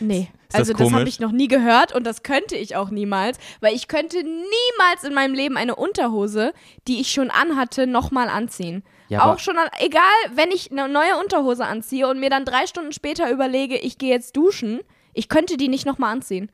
Nee, 0.00 0.28
das 0.50 0.60
also 0.60 0.72
das 0.72 0.82
habe 0.82 0.90
komisch? 0.90 1.08
ich 1.08 1.20
noch 1.20 1.32
nie 1.32 1.48
gehört 1.48 1.94
und 1.94 2.06
das 2.06 2.22
könnte 2.22 2.56
ich 2.56 2.76
auch 2.76 2.90
niemals, 2.90 3.38
weil 3.60 3.74
ich 3.74 3.88
könnte 3.88 4.18
niemals 4.22 5.04
in 5.04 5.14
meinem 5.14 5.34
Leben 5.34 5.56
eine 5.56 5.76
Unterhose, 5.76 6.52
die 6.88 7.00
ich 7.00 7.10
schon 7.10 7.30
anhatte, 7.30 7.86
nochmal 7.86 8.28
anziehen. 8.28 8.82
Ja, 9.08 9.30
auch 9.30 9.38
schon, 9.38 9.58
an, 9.58 9.68
egal, 9.80 10.02
wenn 10.34 10.50
ich 10.50 10.70
eine 10.70 10.88
neue 10.88 11.18
Unterhose 11.22 11.66
anziehe 11.66 12.08
und 12.08 12.20
mir 12.20 12.30
dann 12.30 12.44
drei 12.44 12.66
Stunden 12.66 12.92
später 12.92 13.30
überlege, 13.30 13.76
ich 13.78 13.98
gehe 13.98 14.10
jetzt 14.10 14.36
duschen, 14.36 14.80
ich 15.12 15.28
könnte 15.28 15.56
die 15.56 15.68
nicht 15.68 15.86
nochmal 15.86 16.12
anziehen. 16.12 16.50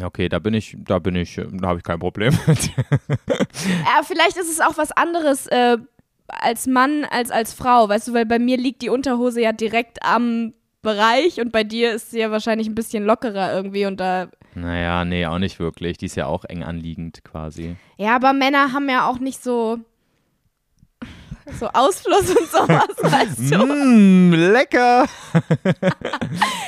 Okay, 0.00 0.28
da 0.28 0.38
bin 0.38 0.54
ich, 0.54 0.76
da 0.78 0.98
bin 0.98 1.16
ich, 1.16 1.36
äh, 1.38 1.46
da 1.50 1.68
habe 1.68 1.78
ich 1.78 1.84
kein 1.84 1.98
Problem 1.98 2.38
mit. 2.46 2.70
Ja, 2.76 4.02
vielleicht 4.04 4.36
ist 4.36 4.50
es 4.50 4.60
auch 4.60 4.76
was 4.76 4.92
anderes 4.92 5.46
äh, 5.48 5.78
als 6.28 6.66
Mann 6.66 7.04
als 7.04 7.30
als 7.30 7.52
Frau, 7.52 7.88
weißt 7.88 8.08
du, 8.08 8.12
weil 8.14 8.26
bei 8.26 8.38
mir 8.38 8.56
liegt 8.56 8.82
die 8.82 8.88
Unterhose 8.88 9.40
ja 9.40 9.52
direkt 9.52 10.02
am 10.02 10.52
Bereich 10.82 11.40
und 11.40 11.52
bei 11.52 11.64
dir 11.64 11.92
ist 11.92 12.10
sie 12.10 12.20
ja 12.20 12.30
wahrscheinlich 12.30 12.68
ein 12.68 12.74
bisschen 12.74 13.04
lockerer 13.04 13.52
irgendwie 13.54 13.86
und 13.86 14.00
da. 14.00 14.28
Naja, 14.54 15.04
nee, 15.04 15.26
auch 15.26 15.38
nicht 15.38 15.58
wirklich. 15.58 15.98
Die 15.98 16.06
ist 16.06 16.16
ja 16.16 16.26
auch 16.26 16.44
eng 16.44 16.62
anliegend 16.62 17.22
quasi. 17.22 17.76
Ja, 17.98 18.16
aber 18.16 18.32
Männer 18.32 18.72
haben 18.72 18.88
ja 18.88 19.06
auch 19.06 19.18
nicht 19.18 19.42
so 19.42 19.78
so 21.58 21.66
Ausfluss 21.68 22.30
und 22.30 22.50
sowas, 22.50 22.88
weißt 22.98 23.52
du. 23.52 23.66
Mmm, 23.66 24.32
lecker. 24.32 25.06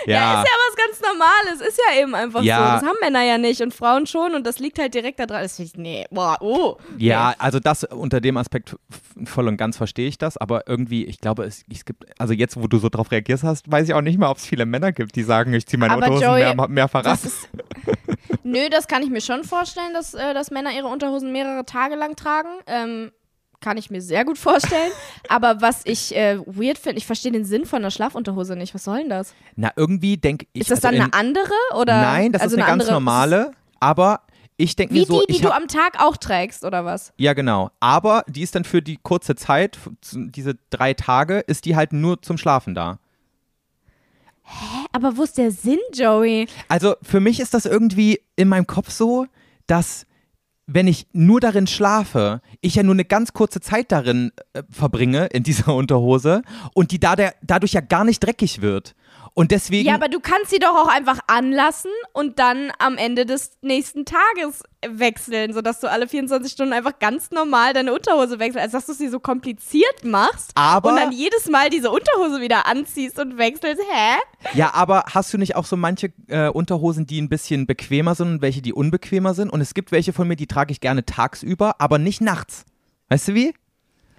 Ja, 0.04 0.42
ist 0.42 0.48
ja 0.48 0.54
was 0.68 0.76
ganz 0.76 1.00
Normales, 1.00 1.68
ist 1.68 1.80
ja 1.88 2.00
eben 2.02 2.14
einfach 2.14 2.42
Ja. 2.42 2.56
so. 2.56 2.62
Das 2.80 2.90
haben 2.90 2.98
Männer 3.00 3.22
ja 3.22 3.38
nicht 3.38 3.60
und 3.60 3.72
Frauen 3.72 4.06
schon 4.06 4.34
und 4.34 4.44
das 4.46 4.59
liegt 4.59 4.78
halt 4.80 4.94
direkt 4.94 5.20
da 5.20 5.26
dran. 5.26 5.42
Das 5.42 5.59
ich, 5.59 5.76
nee, 5.76 6.06
boah, 6.10 6.38
oh. 6.40 6.76
Ja, 6.98 7.34
also 7.38 7.60
das 7.60 7.84
unter 7.84 8.20
dem 8.20 8.36
Aspekt 8.36 8.76
voll 9.24 9.46
und 9.48 9.56
ganz 9.56 9.76
verstehe 9.76 10.09
ich 10.09 10.18
das, 10.18 10.36
aber 10.36 10.66
irgendwie, 10.66 11.04
ich 11.04 11.20
glaube, 11.20 11.44
es, 11.44 11.64
es 11.72 11.84
gibt, 11.84 12.04
also 12.20 12.34
jetzt, 12.34 12.56
wo 12.60 12.66
du 12.66 12.78
so 12.78 12.88
drauf 12.88 13.10
reagierst 13.12 13.44
hast, 13.44 13.70
weiß 13.70 13.88
ich 13.88 13.94
auch 13.94 14.00
nicht 14.00 14.18
mal, 14.18 14.28
ob 14.30 14.38
es 14.38 14.46
viele 14.46 14.66
Männer 14.66 14.92
gibt, 14.92 15.14
die 15.14 15.22
sagen, 15.22 15.52
ich 15.54 15.66
ziehe 15.66 15.78
meine 15.78 15.92
Aber 15.94 16.06
Unterhosen 16.06 16.56
Joey, 16.56 16.68
mehr. 16.68 16.88
Das 16.88 17.24
ist, 17.24 17.48
nö, 18.42 18.68
das 18.70 18.88
kann 18.88 19.02
ich 19.02 19.10
mir 19.10 19.20
schon 19.20 19.44
vorstellen, 19.44 19.92
dass, 19.94 20.14
äh, 20.14 20.34
dass 20.34 20.50
Männer 20.50 20.72
ihre 20.72 20.88
Unterhosen 20.88 21.32
mehrere 21.32 21.64
Tage 21.64 21.94
lang 21.94 22.16
tragen. 22.16 22.48
Ähm, 22.66 23.12
kann 23.62 23.78
ich 23.78 23.90
mir 23.90 24.02
sehr 24.02 24.26
gut 24.26 24.36
vorstellen. 24.36 24.93
Aber 25.28 25.62
was 25.62 25.80
ich 25.84 26.14
äh, 26.14 26.39
weird 26.47 26.76
finde, 26.76 26.98
ich 26.98 27.06
verstehe 27.06 27.32
den 27.32 27.47
Sinn 27.47 27.64
von 27.64 27.78
einer 27.78 27.90
Schlafunterhose 27.90 28.56
nicht. 28.56 28.74
Was 28.74 28.84
soll 28.84 28.98
denn 28.98 29.09
das? 29.09 29.32
Na, 29.56 29.72
irgendwie 29.76 30.18
denke 30.18 30.47
ich. 30.52 30.62
Ist 30.62 30.70
das 30.70 30.84
also 30.84 30.89
dann 30.89 30.94
in, 30.97 31.02
eine 31.02 31.12
andere? 31.14 31.55
Oder? 31.74 32.02
Nein, 32.02 32.32
das 32.32 32.43
also 32.43 32.56
ist 32.56 32.62
eine, 32.62 32.68
ganz 32.68 32.82
andere, 32.82 32.93
normale, 32.93 33.52
aber 33.80 34.20
ich 34.59 34.76
denke 34.76 34.94
Wie 34.94 35.01
mir 35.01 35.06
so, 35.06 35.20
die, 35.20 35.26
die 35.28 35.32
ich 35.36 35.40
du 35.40 35.51
am 35.51 35.66
Tag 35.66 35.98
auch 35.98 36.16
trägst, 36.16 36.64
oder 36.64 36.84
was? 36.84 37.12
ja 37.16 37.32
genau, 37.32 37.70
aber 37.80 38.24
die 38.28 38.43
ist 38.43 38.55
dann 38.55 38.64
für 38.64 38.82
die 38.82 38.98
kurze 39.02 39.34
Zeit, 39.34 39.78
diese 40.12 40.56
drei 40.70 40.94
Tage, 40.94 41.39
ist 41.40 41.64
die 41.64 41.74
halt 41.74 41.93
nur 41.93 42.20
zum 42.22 42.36
Schlafen 42.36 42.74
da. 42.74 42.98
Aber 44.93 45.16
wo 45.16 45.22
ist 45.22 45.39
der 45.39 45.51
Sinn, 45.51 45.78
Joey? 45.94 46.47
Also 46.68 46.97
für 47.02 47.20
mich 47.20 47.40
ist 47.40 47.55
das 47.55 47.64
irgendwie 47.64 48.20
in 48.36 48.48
meinem 48.48 48.66
Kopf 48.66 48.90
so, 48.90 49.26
dass 49.66 50.06
wenn 50.74 50.86
ich 50.86 51.07
nur 51.12 51.40
darin 51.40 51.66
schlafe, 51.66 52.40
ich 52.61 52.74
ja 52.74 52.82
nur 52.82 52.94
eine 52.94 53.05
ganz 53.05 53.32
kurze 53.32 53.61
Zeit 53.61 53.93
darin 53.93 54.32
äh, 54.53 54.62
verbringe, 54.70 55.27
in 55.27 55.43
dieser 55.43 55.74
Unterhose, 55.74 56.43
und 56.74 56.90
die 56.90 57.01
da 57.01 57.16
der, 57.16 57.35
dadurch 57.43 57.73
ja 57.73 57.81
gar 57.81 58.05
nicht 58.05 58.20
dreckig 58.20 58.61
wird. 58.61 58.94
Und 59.34 59.50
deswegen. 59.50 59.88
Ja, 59.88 59.94
aber 59.94 60.09
du 60.09 60.20
kannst 60.20 60.50
sie 60.50 60.59
doch 60.59 60.76
auch 60.76 60.88
einfach 60.88 61.20
anlassen 61.26 61.90
und 62.12 62.38
dann 62.38 62.70
am 62.78 62.98
Ende 62.98 63.24
des 63.24 63.52
nächsten 63.62 64.04
Tages 64.04 64.62
wechseln, 64.86 65.54
sodass 65.54 65.80
du 65.80 65.90
alle 65.90 66.06
24 66.06 66.52
Stunden 66.52 66.74
einfach 66.74 66.98
ganz 66.98 67.30
normal 67.30 67.72
deine 67.72 67.94
Unterhose 67.94 68.38
wechselst, 68.38 68.62
als 68.62 68.72
dass 68.72 68.86
du 68.86 68.92
sie 68.92 69.09
so 69.09 69.20
kompliziert 69.20 70.04
machst 70.04 70.50
Aber- 70.54 70.90
und 70.90 70.96
dann 70.96 71.12
jedes 71.12 71.48
Mal 71.48 71.70
diese 71.70 71.90
Unterhose 71.90 72.42
wieder 72.42 72.66
anziehst 72.66 73.18
und 73.18 73.38
wechselst. 73.38 73.80
Hä? 73.90 74.18
Ja, 74.54 74.74
aber 74.74 75.04
hast 75.14 75.32
du 75.32 75.38
nicht 75.38 75.56
auch 75.56 75.64
so 75.64 75.76
manche 75.76 76.12
äh, 76.28 76.48
Unterhosen, 76.48 77.06
die 77.06 77.20
ein 77.20 77.30
bisschen 77.30 77.66
bequemer 77.66 78.14
sind 78.14 78.28
und 78.28 78.42
welche, 78.42 78.60
die 78.60 78.74
unbequemer 78.74 79.32
sind? 79.32 79.48
Und 79.50 79.62
es 79.62 79.72
gibt 79.72 79.92
welche 79.92 80.12
von 80.12 80.28
mir, 80.28 80.36
die 80.36 80.46
trage 80.46 80.72
ich 80.72 80.80
gerne 80.80 81.06
tagsüber, 81.06 81.76
aber 81.78 81.98
nicht 81.98 82.20
nachts. 82.20 82.66
Weißt 83.09 83.28
du 83.28 83.34
wie? 83.34 83.54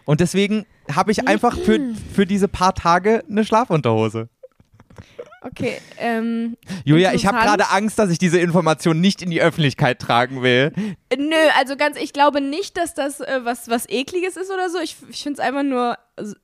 Und 0.06 0.22
deswegen 0.22 0.66
habe 0.92 1.12
ich 1.12 1.28
einfach 1.28 1.58
für, 1.58 1.80
für 2.14 2.26
diese 2.26 2.48
paar 2.48 2.74
Tage 2.74 3.24
eine 3.30 3.46
Schlafunterhose. 3.46 4.30
Okay, 5.46 5.78
ähm, 5.98 6.56
Julia, 6.86 7.14
ich 7.14 7.26
habe 7.26 7.38
gerade 7.38 7.70
Angst, 7.70 8.00
dass 8.00 8.10
ich 8.10 8.18
diese 8.18 8.40
Information 8.40 9.02
nicht 9.02 9.22
in 9.22 9.30
die 9.30 9.42
Öffentlichkeit 9.42 10.00
tragen 10.00 10.42
will. 10.42 10.72
nö, 11.18 11.36
also 11.60 11.76
ganz, 11.76 11.98
ich 11.98 12.14
glaube 12.14 12.40
nicht, 12.40 12.78
dass 12.78 12.94
das 12.94 13.20
äh, 13.20 13.42
was, 13.44 13.68
was 13.70 13.88
ekliges 13.90 14.38
ist 14.38 14.50
oder 14.52 14.70
so. 14.70 14.80
Ich, 14.80 14.96
ich 15.10 15.22
finde 15.22 15.42
es 15.42 15.46
einfach 15.46 15.64
nur 15.64 15.98
s- 16.16 16.36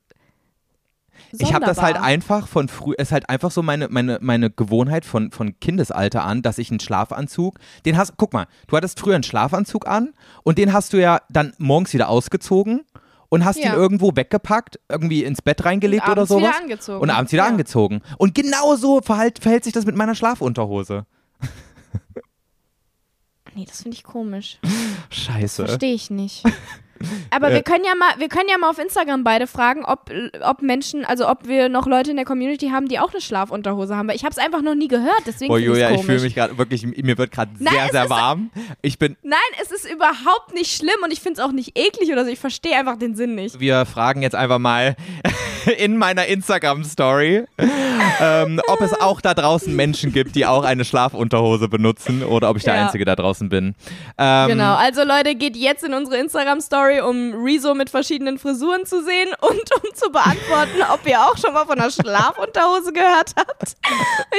Ich 1.38 1.54
habe 1.54 1.64
das 1.64 1.80
halt 1.80 1.96
einfach 1.96 2.46
von 2.48 2.68
früh, 2.68 2.94
es 2.98 3.08
ist 3.08 3.12
halt 3.12 3.28
einfach 3.30 3.50
so 3.50 3.62
meine, 3.62 3.88
meine, 3.88 4.18
meine 4.20 4.50
Gewohnheit 4.50 5.04
von, 5.04 5.30
von 5.30 5.58
Kindesalter 5.60 6.24
an, 6.24 6.42
dass 6.42 6.58
ich 6.58 6.70
einen 6.70 6.80
Schlafanzug, 6.80 7.58
den 7.86 7.96
hast, 7.96 8.14
guck 8.16 8.32
mal, 8.32 8.46
du 8.66 8.76
hattest 8.76 9.00
früher 9.00 9.14
einen 9.14 9.22
Schlafanzug 9.24 9.86
an 9.86 10.12
und 10.42 10.58
den 10.58 10.72
hast 10.72 10.92
du 10.92 11.00
ja 11.00 11.20
dann 11.30 11.54
morgens 11.58 11.92
wieder 11.94 12.08
ausgezogen 12.08 12.82
und 13.30 13.44
hast 13.46 13.56
Ja. 13.58 13.72
ihn 13.72 13.72
irgendwo 13.72 14.14
weggepackt, 14.14 14.78
irgendwie 14.90 15.24
ins 15.24 15.40
Bett 15.40 15.64
reingelegt 15.64 16.04
Und 16.06 16.12
oder 16.12 16.20
abends 16.22 16.30
wieder 16.36 16.40
sowas. 16.48 16.60
angezogen. 16.60 17.00
Und 17.00 17.10
abends 17.10 17.32
wieder 17.32 17.44
Ja. 17.44 17.48
angezogen. 17.48 18.02
Und 18.18 18.34
genau 18.34 18.76
so 18.76 19.00
verhält, 19.00 19.38
verhält 19.38 19.64
sich 19.64 19.72
das 19.72 19.86
mit 19.86 19.96
meiner 19.96 20.14
Schlafunterhose. 20.14 21.06
Nee, 23.54 23.64
das 23.64 23.82
finde 23.82 23.96
ich 23.96 24.04
komisch. 24.04 24.58
Scheiße. 25.10 25.66
Verstehe 25.66 25.94
ich 25.94 26.10
nicht. 26.10 26.44
Aber 27.30 27.50
wir 27.50 27.62
können 27.62 27.84
ja 27.84 27.94
mal, 27.94 28.10
wir 28.18 28.28
können 28.28 28.48
ja 28.50 28.58
mal 28.58 28.70
auf 28.70 28.78
Instagram 28.78 29.24
beide 29.24 29.46
fragen, 29.46 29.84
ob, 29.84 30.10
ob 30.42 30.62
Menschen, 30.62 31.04
also 31.04 31.28
ob 31.28 31.46
wir 31.48 31.68
noch 31.68 31.86
Leute 31.86 32.10
in 32.10 32.16
der 32.16 32.24
Community 32.26 32.68
haben, 32.68 32.88
die 32.88 32.98
auch 32.98 33.12
eine 33.12 33.20
Schlafunterhose 33.20 33.96
haben. 33.96 34.08
Weil 34.08 34.16
ich 34.16 34.24
habe 34.24 34.32
es 34.32 34.38
einfach 34.38 34.62
noch 34.62 34.74
nie 34.74 34.88
gehört, 34.88 35.22
deswegen 35.26 35.48
Boah, 35.48 35.58
Julia, 35.58 35.90
ich 35.92 36.04
fühle 36.04 36.20
mich 36.20 36.34
gerade 36.34 36.58
wirklich, 36.58 36.84
mir 36.84 37.16
wird 37.18 37.30
gerade 37.32 37.52
sehr, 37.58 37.88
sehr 37.90 38.10
warm. 38.10 38.50
Ich 38.82 38.98
bin, 38.98 39.16
Nein, 39.22 39.38
es 39.62 39.70
ist 39.70 39.90
überhaupt 39.90 40.54
nicht 40.54 40.74
schlimm 40.76 40.96
und 41.04 41.12
ich 41.12 41.20
finde 41.20 41.40
es 41.40 41.46
auch 41.46 41.52
nicht 41.52 41.78
eklig 41.78 42.10
oder 42.12 42.24
so. 42.24 42.30
Ich 42.30 42.38
verstehe 42.38 42.76
einfach 42.76 42.96
den 42.98 43.14
Sinn 43.16 43.34
nicht. 43.34 43.58
wir 43.60 43.86
fragen 43.86 44.22
jetzt 44.22 44.34
einfach 44.34 44.58
mal 44.58 44.96
in 45.78 45.96
meiner 45.96 46.26
Instagram-Story, 46.26 47.44
ähm, 48.20 48.60
ob 48.68 48.80
es 48.80 48.92
auch 49.00 49.20
da 49.20 49.34
draußen 49.34 49.74
Menschen 49.74 50.12
gibt, 50.12 50.34
die 50.34 50.46
auch 50.46 50.64
eine 50.64 50.84
Schlafunterhose 50.84 51.68
benutzen 51.68 52.22
oder 52.22 52.50
ob 52.50 52.56
ich 52.56 52.64
der 52.64 52.74
Ja. 52.74 52.84
Einzige 52.86 53.04
da 53.04 53.16
draußen 53.16 53.48
bin. 53.48 53.74
Ähm, 54.18 54.48
Genau, 54.48 54.74
also 54.74 55.04
Leute, 55.04 55.34
geht 55.34 55.56
jetzt 55.56 55.84
in 55.84 55.94
unsere 55.94 56.16
Instagram-Story, 56.18 56.89
um 56.98 57.44
Rezo 57.44 57.74
mit 57.74 57.90
verschiedenen 57.90 58.38
Frisuren 58.38 58.84
zu 58.84 59.04
sehen 59.04 59.28
und 59.40 59.76
um 59.76 59.94
zu 59.94 60.10
beantworten, 60.10 60.82
ob 60.92 61.06
ihr 61.06 61.20
auch 61.20 61.36
schon 61.36 61.54
mal 61.54 61.64
von 61.66 61.78
einer 61.78 61.90
Schlafunterhose 61.90 62.92
gehört 62.92 63.34
habt. 63.36 63.76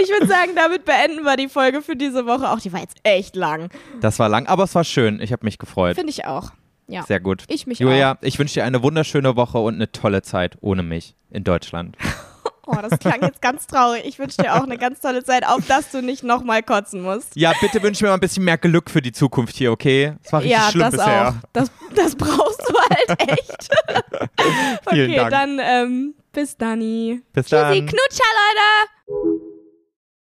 Ich 0.02 0.10
würde 0.10 0.28
sagen, 0.28 0.52
damit 0.56 0.84
beenden 0.84 1.24
wir 1.24 1.38
die 1.38 1.48
Folge 1.48 1.82
für 1.82 1.96
diese 1.96 2.26
Woche. 2.26 2.50
Auch 2.50 2.60
die 2.60 2.74
war 2.74 2.82
jetzt 2.82 2.98
echt 3.04 3.36
lang. 3.36 3.70
Das 4.02 4.20
war 4.20 4.28
lang, 4.28 4.48
aber 4.48 4.64
es 4.66 4.76
war 4.76 4.84
schön. 4.84 5.22
Ich 5.22 5.32
habe 5.32 5.46
mich 5.46 5.58
gefreut. 5.58 5.96
Finde 5.96 6.12
ich 6.12 6.26
auch. 6.26 6.52
Ja. 6.88 7.04
Sehr 7.04 7.22
gut. 7.22 7.46
Ich 7.48 7.68
mich 7.68 7.80
Julia, 7.80 8.18
ich 8.22 8.38
wünsche 8.38 8.56
dir 8.56 8.66
eine 8.66 8.84
wunderschöne 8.84 9.38
Woche 9.38 9.60
und 9.60 9.76
eine 9.76 9.92
tolle 9.94 10.24
Zeit 10.24 10.58
ohne 10.60 10.84
mich 10.84 11.16
in 11.30 11.44
Deutschland. 11.46 11.96
Oh, 12.72 12.82
das 12.82 13.00
klang 13.00 13.22
jetzt 13.22 13.42
ganz 13.42 13.68
traurig. 13.68 14.04
Ich 14.06 14.18
wünsche 14.20 14.42
dir 14.42 14.56
auch 14.56 14.64
eine 14.64 14.78
ganz 14.78 15.00
tolle 15.02 15.24
Zeit, 15.24 15.46
auf 15.46 15.66
dass 15.68 15.92
du 15.92 16.02
nicht 16.02 16.24
nochmal 16.24 16.64
kotzen 16.64 17.02
musst. 17.02 17.36
Ja, 17.36 17.54
bitte 17.60 17.82
wünsch 17.84 18.02
mir 18.02 18.08
mal 18.08 18.14
ein 18.16 18.20
bisschen 18.20 18.46
mehr 18.46 18.58
Glück 18.58 18.90
für 18.90 19.02
die 19.02 19.12
Zukunft 19.12 19.56
hier, 19.56 19.72
okay? 19.72 20.14
Es 20.24 20.32
war 20.32 20.42
richtig 20.42 20.58
ja, 20.58 20.70
schlimm 20.72 20.82
das 20.82 20.92
bisher. 20.92 21.30
auch. 21.30 21.34
Das, 21.54 21.72
das 21.96 22.16
brauchst 22.16 22.62
du 22.70 22.74
halt 22.78 23.20
echt. 23.30 23.70
Vielen 24.90 25.12
okay, 25.12 25.16
Dank. 25.16 25.32
dann 25.32 25.60
ähm, 25.62 26.14
bis 26.32 26.58
dann. 26.58 26.80
Bis 27.34 27.48
Tschüssi, 27.48 27.50
dann. 27.50 27.86
Knutscher, 27.86 28.30
Leute. 29.08 29.42